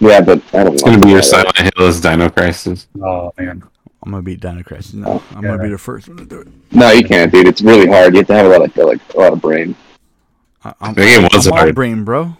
Yeah, 0.00 0.20
but 0.20 0.42
I 0.52 0.64
don't. 0.64 0.74
It's 0.74 0.82
gonna 0.82 0.98
be 0.98 1.10
your 1.10 1.22
Silent 1.22 1.56
Hills 1.76 2.00
Dino 2.00 2.28
Crisis. 2.30 2.88
Oh 3.02 3.32
man. 3.38 3.62
I'm 4.04 4.10
gonna 4.10 4.22
beat 4.22 4.40
Dino 4.40 4.62
Crisis. 4.62 4.94
No, 4.94 5.22
I'm 5.30 5.42
Yeah. 5.42 5.50
gonna 5.52 5.62
be 5.62 5.70
the 5.70 5.78
first 5.78 6.08
one 6.08 6.18
to 6.18 6.26
do 6.26 6.40
it. 6.40 6.48
No, 6.72 6.90
you 6.90 7.04
can't, 7.04 7.32
dude. 7.32 7.46
It's 7.48 7.62
really 7.62 7.86
hard. 7.86 8.12
You 8.14 8.18
have 8.18 8.26
to 8.26 8.34
have 8.34 8.46
a 8.46 8.48
lot 8.50 8.62
of 8.62 8.76
like 8.76 9.00
a 9.14 9.18
lot 9.18 9.32
of 9.32 9.40
brain. 9.40 9.74
I, 10.62 10.74
I'm, 10.80 10.94
The 10.94 11.02
game 11.02 11.28
was 11.32 11.46
I'm 11.46 11.52
all 11.54 11.72
brain, 11.72 12.04
bro. 12.04 12.36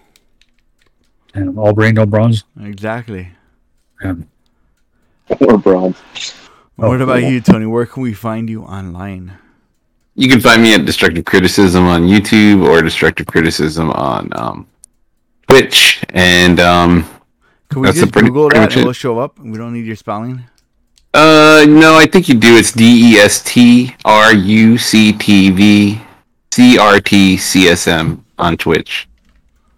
And 1.35 1.59
all 1.59 1.73
brain, 1.73 1.95
no 1.95 2.07
bronze. 2.07 2.45
Exactly. 2.61 3.31
And 4.01 4.27
or 5.41 5.57
bronze. 5.59 5.97
Oh, 6.79 6.89
what 6.89 7.01
about 7.01 7.21
cool. 7.21 7.31
you, 7.31 7.41
Tony? 7.41 7.67
Where 7.67 7.87
can 7.87 8.03
we 8.03 8.13
find 8.13 8.51
you 8.51 8.63
online? 8.63 9.33
You 10.17 10.29
can 10.29 10.41
find 10.41 10.63
me 10.63 10.75
at 10.75 10.85
Destructive 10.85 11.25
Criticism 11.25 11.85
on 11.87 12.03
YouTube 12.03 12.65
or 12.69 12.83
Destructive 12.83 13.27
Criticism 13.27 13.91
on 13.91 14.29
um, 14.37 14.67
Twitch. 15.49 16.05
And 16.11 16.61
um, 16.61 17.09
Can 17.75 17.83
we 17.83 17.89
That's 17.89 17.99
a 17.99 18.01
just 18.03 18.13
pretty- 18.13 18.29
Google 18.29 18.49
pretty 18.49 18.61
that 18.61 18.73
and 18.73 18.81
it. 18.81 18.85
we'll 18.85 18.93
show 18.95 19.19
up? 19.19 19.39
We 19.39 19.59
don't 19.59 19.73
need 19.75 19.85
your 19.85 19.97
spelling. 19.97 20.43
uh, 21.13 21.67
no, 21.69 21.97
I 21.97 22.07
think 22.07 22.29
you 22.29 22.35
do. 22.37 22.57
It's 22.57 22.73
D 22.73 23.13
E 23.13 23.17
S 23.17 23.43
T 23.43 23.95
R 24.05 24.33
U 24.33 24.79
C 24.79 25.13
T 25.13 25.51
V 25.51 26.01
C 26.53 26.79
R 26.79 27.01
T 27.01 27.37
C 27.37 27.69
S 27.69 27.87
M 27.89 28.25
on 28.39 28.57
Twitch. 28.57 29.09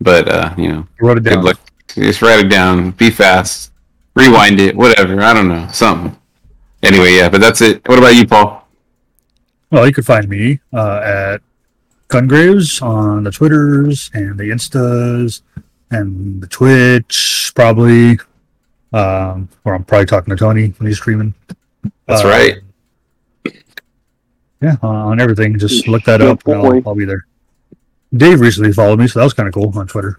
But 0.01 0.29
uh, 0.29 0.55
you 0.59 0.69
know, 0.69 0.87
I 1.01 1.05
wrote 1.05 1.17
it 1.19 1.25
good 1.25 1.31
down. 1.37 1.45
luck. 1.45 1.61
Just 1.89 2.21
write 2.23 2.41
it 2.45 2.49
down. 2.51 2.91
Be 2.93 3.11
fast. 3.11 3.73
Rewind 4.15 4.61
it. 4.61 4.77
Whatever. 4.77 5.21
I 5.23 5.33
don't 5.33 5.49
know. 5.49 5.67
Something. 5.73 6.17
Anyway, 6.83 7.15
yeah. 7.17 7.29
But 7.31 7.41
that's 7.41 7.61
it. 7.63 7.87
What 7.89 7.99
about 7.99 8.15
you, 8.15 8.27
Paul? 8.27 8.69
Well, 9.71 9.87
you 9.87 9.93
could 9.95 10.05
find 10.07 10.29
me 10.29 10.61
uh, 10.73 11.01
at 11.03 11.41
Gungraves 12.09 12.81
on 12.83 13.25
the 13.25 13.31
Twitters 13.33 14.11
and 14.15 14.39
the 14.39 14.45
Instas 14.51 15.41
and 15.91 16.41
the 16.43 16.47
Twitch, 16.47 17.53
probably. 17.55 18.19
Um, 18.93 19.49
where 19.63 19.75
I'm 19.75 19.85
probably 19.85 20.07
talking 20.07 20.31
to 20.31 20.37
Tony 20.37 20.69
when 20.79 20.87
he's 20.87 20.97
streaming. 20.99 21.35
That's 22.07 22.25
Uh, 22.25 22.29
right. 22.29 23.55
Yeah, 24.63 24.77
uh, 24.83 24.89
on 24.89 25.21
everything. 25.21 25.59
Just 25.59 25.87
look 25.87 26.05
that 26.05 26.21
Good 26.21 26.29
up 26.31 26.47
and 26.47 26.57
I'll. 26.57 26.89
I'll 26.89 26.95
be 26.95 27.05
there. 27.05 27.27
Dave 28.17 28.41
recently 28.41 28.73
followed 28.73 28.99
me, 28.99 29.07
so 29.07 29.19
that 29.19 29.25
was 29.25 29.35
kind 29.35 29.47
of 29.49 29.55
cool 29.55 29.73
on 29.79 29.87
Twitter. 29.87 30.19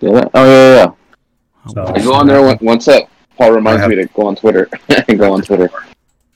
Yeah. 0.00 0.24
Oh 0.32 0.44
yeah, 0.44 0.74
yeah. 0.76 1.72
So- 1.72 1.84
I 1.94 2.02
go 2.02 2.14
on 2.14 2.26
there 2.26 2.40
one- 2.42 2.58
once 2.62 2.86
that 2.86 3.08
Paul 3.36 3.52
reminds 3.52 3.80
have- 3.82 3.90
me 3.90 3.96
to 3.96 4.06
go 4.06 4.26
on 4.26 4.36
Twitter 4.36 4.68
and 5.08 5.18
go 5.18 5.34
on 5.34 5.42
Twitter. 5.42 5.68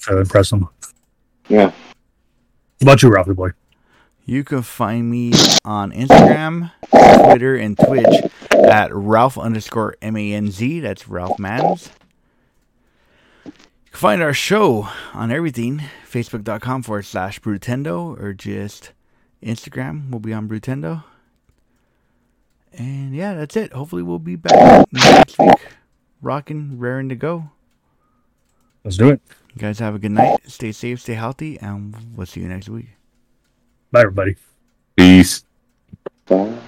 To 0.02 0.18
impress 0.18 0.52
him. 0.52 0.68
Yeah. 1.48 1.66
What 1.66 2.82
about 2.82 3.02
you, 3.02 3.08
Ralphie 3.08 3.32
boy? 3.32 3.50
You 4.26 4.42
can 4.42 4.62
find 4.62 5.10
me 5.10 5.32
on 5.66 5.92
Instagram, 5.92 6.72
Twitter, 6.90 7.56
and 7.56 7.78
Twitch 7.78 8.32
at 8.50 8.94
Ralph 8.94 9.36
underscore 9.36 9.96
M 10.00 10.16
A 10.16 10.32
N 10.32 10.50
Z. 10.50 10.80
That's 10.80 11.06
Ralph 11.08 11.38
Manz. 11.38 11.90
You 13.44 13.52
can 13.90 14.00
find 14.00 14.22
our 14.22 14.32
show 14.32 14.88
on 15.12 15.30
everything 15.30 15.82
Facebook.com 16.10 16.82
forward 16.84 17.04
slash 17.04 17.38
Brutendo 17.40 18.18
or 18.18 18.32
just 18.32 18.92
Instagram. 19.42 20.08
We'll 20.08 20.20
be 20.20 20.32
on 20.32 20.48
Brutendo. 20.48 21.04
And 22.72 23.14
yeah, 23.14 23.34
that's 23.34 23.56
it. 23.56 23.74
Hopefully, 23.74 24.02
we'll 24.02 24.18
be 24.18 24.36
back 24.36 24.86
next 24.90 25.38
week. 25.38 25.68
Rocking, 26.22 26.78
raring 26.78 27.10
to 27.10 27.14
go. 27.14 27.50
Let's 28.84 28.96
do 28.96 29.10
it. 29.10 29.20
You 29.54 29.60
guys 29.60 29.78
have 29.80 29.94
a 29.94 29.98
good 29.98 30.12
night. 30.12 30.40
Stay 30.46 30.72
safe, 30.72 31.02
stay 31.02 31.14
healthy, 31.14 31.58
and 31.60 31.94
we'll 32.16 32.26
see 32.26 32.40
you 32.40 32.48
next 32.48 32.70
week. 32.70 32.88
Bye, 33.94 34.00
everybody. 34.00 34.34
Peace. 34.96 35.44
Bye. 36.26 36.58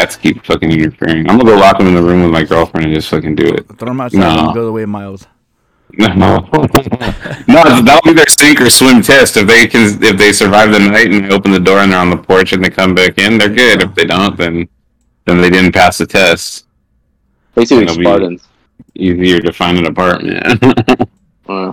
Cats 0.00 0.16
keep 0.16 0.44
fucking 0.44 0.70
interfering. 0.72 1.28
I'm 1.28 1.38
gonna 1.38 1.50
go 1.50 1.56
lock 1.56 1.78
them 1.78 1.86
in 1.88 1.94
the 1.94 2.02
room 2.02 2.22
with 2.22 2.32
my 2.32 2.44
girlfriend 2.44 2.86
and 2.86 2.94
just 2.94 3.08
fucking 3.10 3.34
do 3.34 3.46
it. 3.48 3.66
Throw 3.78 3.88
them 3.88 4.00
outside 4.00 4.18
No. 4.18 4.46
and 4.46 4.54
go 4.54 4.64
the 4.66 4.72
way 4.72 4.82
of 4.82 4.88
Miles. 4.88 5.26
No, 5.98 6.06
no, 7.48 7.82
that'll 7.82 8.00
be 8.04 8.12
their 8.12 8.26
sink 8.28 8.60
or 8.60 8.70
swim 8.70 9.02
test. 9.02 9.36
If 9.36 9.46
they 9.48 9.66
can, 9.66 10.02
if 10.02 10.16
they 10.16 10.32
survive 10.32 10.70
the 10.70 10.78
night 10.78 11.12
and 11.12 11.24
they 11.24 11.34
open 11.34 11.50
the 11.50 11.58
door 11.58 11.78
and 11.80 11.90
they're 11.90 11.98
on 11.98 12.10
the 12.10 12.16
porch 12.16 12.52
and 12.52 12.64
they 12.64 12.70
come 12.70 12.94
back 12.94 13.18
in, 13.18 13.38
they're 13.38 13.48
good. 13.48 13.82
If 13.82 13.94
they 13.96 14.04
don't, 14.04 14.36
then 14.36 14.68
then 15.26 15.40
they 15.40 15.50
didn't 15.50 15.72
pass 15.72 15.98
the 15.98 16.06
test. 16.06 16.66
Basically 17.56 17.84
That'll 17.86 17.98
be- 17.98 18.04
Spartans. 18.04 18.46
Easier 18.94 19.40
to 19.40 19.52
find 19.52 19.78
an 19.78 19.86
apartment. 19.86 20.62
Uh, 21.48 21.72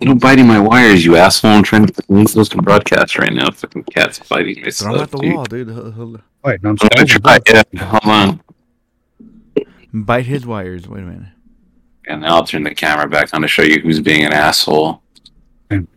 Don't 0.00 0.20
biting 0.20 0.46
my 0.46 0.60
wires, 0.60 1.04
you 1.04 1.16
asshole! 1.16 1.50
I'm 1.50 1.64
trying 1.64 1.86
to 1.86 2.02
link 2.08 2.30
those 2.30 2.48
to 2.50 2.58
broadcast 2.62 3.18
right 3.18 3.32
now. 3.32 3.50
Fucking 3.50 3.82
cats 3.84 4.20
biting 4.28 4.62
my 4.62 4.70
Throw 4.70 4.92
them 4.92 5.00
at 5.02 5.08
stuff, 5.08 5.10
the 5.10 5.18
dude. 5.26 5.34
wall, 5.34 5.44
dude. 5.44 6.22
He'll- 6.44 6.50
he'll 6.52 6.52
Wait, 6.52 6.62
no, 6.62 6.70
I'm 6.70 6.76
I'm 6.80 6.88
gonna 6.88 7.08
sorry. 7.08 7.40
try. 7.42 7.62
Yeah, 7.72 7.84
hold 7.84 8.04
on. 8.04 8.40
bite 9.92 10.26
his 10.26 10.46
wires. 10.46 10.88
Wait 10.88 11.02
a 11.02 11.06
minute. 11.06 11.28
And 12.06 12.20
now 12.22 12.36
I'll 12.36 12.44
turn 12.46 12.62
the 12.64 12.74
camera 12.74 13.08
back 13.08 13.32
on 13.32 13.42
to 13.42 13.48
show 13.48 13.62
you 13.62 13.80
who's 13.80 14.00
being 14.00 14.24
an 14.24 14.32
asshole. 14.32 15.00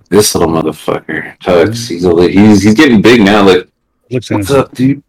This 0.10 0.34
little 0.36 0.48
motherfucker, 0.53 1.38
Tugs. 1.41 1.90
He's 1.90 2.06
a 2.06 2.14
li- 2.14 2.32
he's 2.32 2.64
he's 2.64 2.76
getting 2.76 3.02
big 3.02 3.19
now. 3.22 3.45
Like, 3.45 3.68
Looks 4.10 4.30
what's 4.32 4.49
innocent. 4.49 4.57
up, 4.60 4.72
dude? 4.74 5.03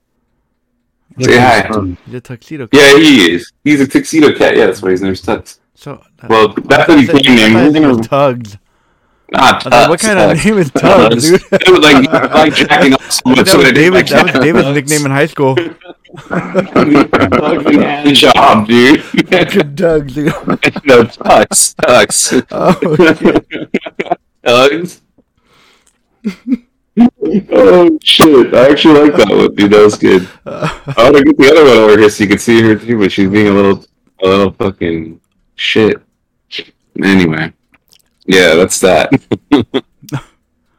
Looks 1.17 1.33
Say 1.33 1.39
hi. 1.39 1.61
innocent. 1.67 1.99
He's 2.05 2.15
a 2.15 2.21
tuxedo. 2.21 2.69
Yeah, 2.73 2.97
he 2.97 3.31
is. 3.33 3.53
He's 3.63 3.81
a 3.81 3.87
tuxedo 3.87 4.35
cat. 4.35 4.57
Yeah, 4.57 4.67
that's 4.67 4.83
why 4.83 4.91
his 4.91 5.01
name's 5.03 5.21
Tugs. 5.21 5.61
So 5.77 6.03
Well, 6.29 6.49
that's 6.49 6.89
what 6.89 6.99
he 6.99 7.05
I 7.05 7.13
thought- 7.13 7.23
came 7.23 7.39
I 7.39 7.45
in. 7.45 7.53
thought 7.53 7.73
We're 7.75 7.81
name 7.81 7.97
was 7.97 8.07
Tugs. 8.09 8.57
Not 9.31 9.67
I 9.67 9.71
thought, 9.71 9.91
what 9.91 10.01
kind 10.01 10.19
of 10.19 10.45
name 10.45 10.59
is 10.59 10.71
Tugs, 10.75 11.29
dude? 11.31 11.43
It 11.53 11.69
was 11.69 11.81
like 11.81 12.13
like 12.33 12.55
jacking 12.55 12.95
off 12.95 13.11
so 13.13 13.21
much. 13.27 13.37
that 13.39 13.49
so 13.49 13.59
was 13.59 13.73
David. 13.73 14.09
That 14.09 14.25
was. 14.35 14.43
David's 14.45 14.69
nickname 14.69 15.05
in 15.07 15.13
high 15.13 15.27
school. 15.27 15.57
Fucking 16.17 17.83
hand 17.83 18.15
job, 18.17 18.67
dude. 18.67 19.03
Good 19.31 19.77
Doug. 19.77 20.09
dude. 20.09 20.33
no, 20.85 21.05
tucks, 21.05 21.75
tucks, 21.75 22.33
Oh, 22.51 22.97
shit. 22.97 23.73
tugs. 24.45 25.03
oh 27.51 27.99
shit! 28.03 28.55
I 28.55 28.71
actually 28.71 29.01
like 29.09 29.17
that 29.17 29.29
one, 29.29 29.55
dude. 29.55 29.71
That 29.73 29.83
was 29.85 29.97
good. 29.99 30.29
I 30.47 30.95
want 30.97 31.17
to 31.17 31.25
get 31.25 31.37
the 31.37 31.51
other 31.51 31.65
one 31.65 31.77
over 31.79 31.99
here 31.99 32.11
so 32.11 32.25
you 32.25 32.31
can 32.31 32.39
see 32.39 32.61
her 32.63 32.75
too, 32.77 32.99
but 32.99 33.13
she's 33.13 33.29
being 33.29 33.49
a 33.49 33.53
little, 33.53 33.85
a 34.23 34.27
little 34.27 34.53
fucking 34.53 35.21
shit. 35.55 36.03
Anyway, 37.03 37.53
yeah, 38.29 38.55
that's 38.55 38.79
that. 38.81 39.11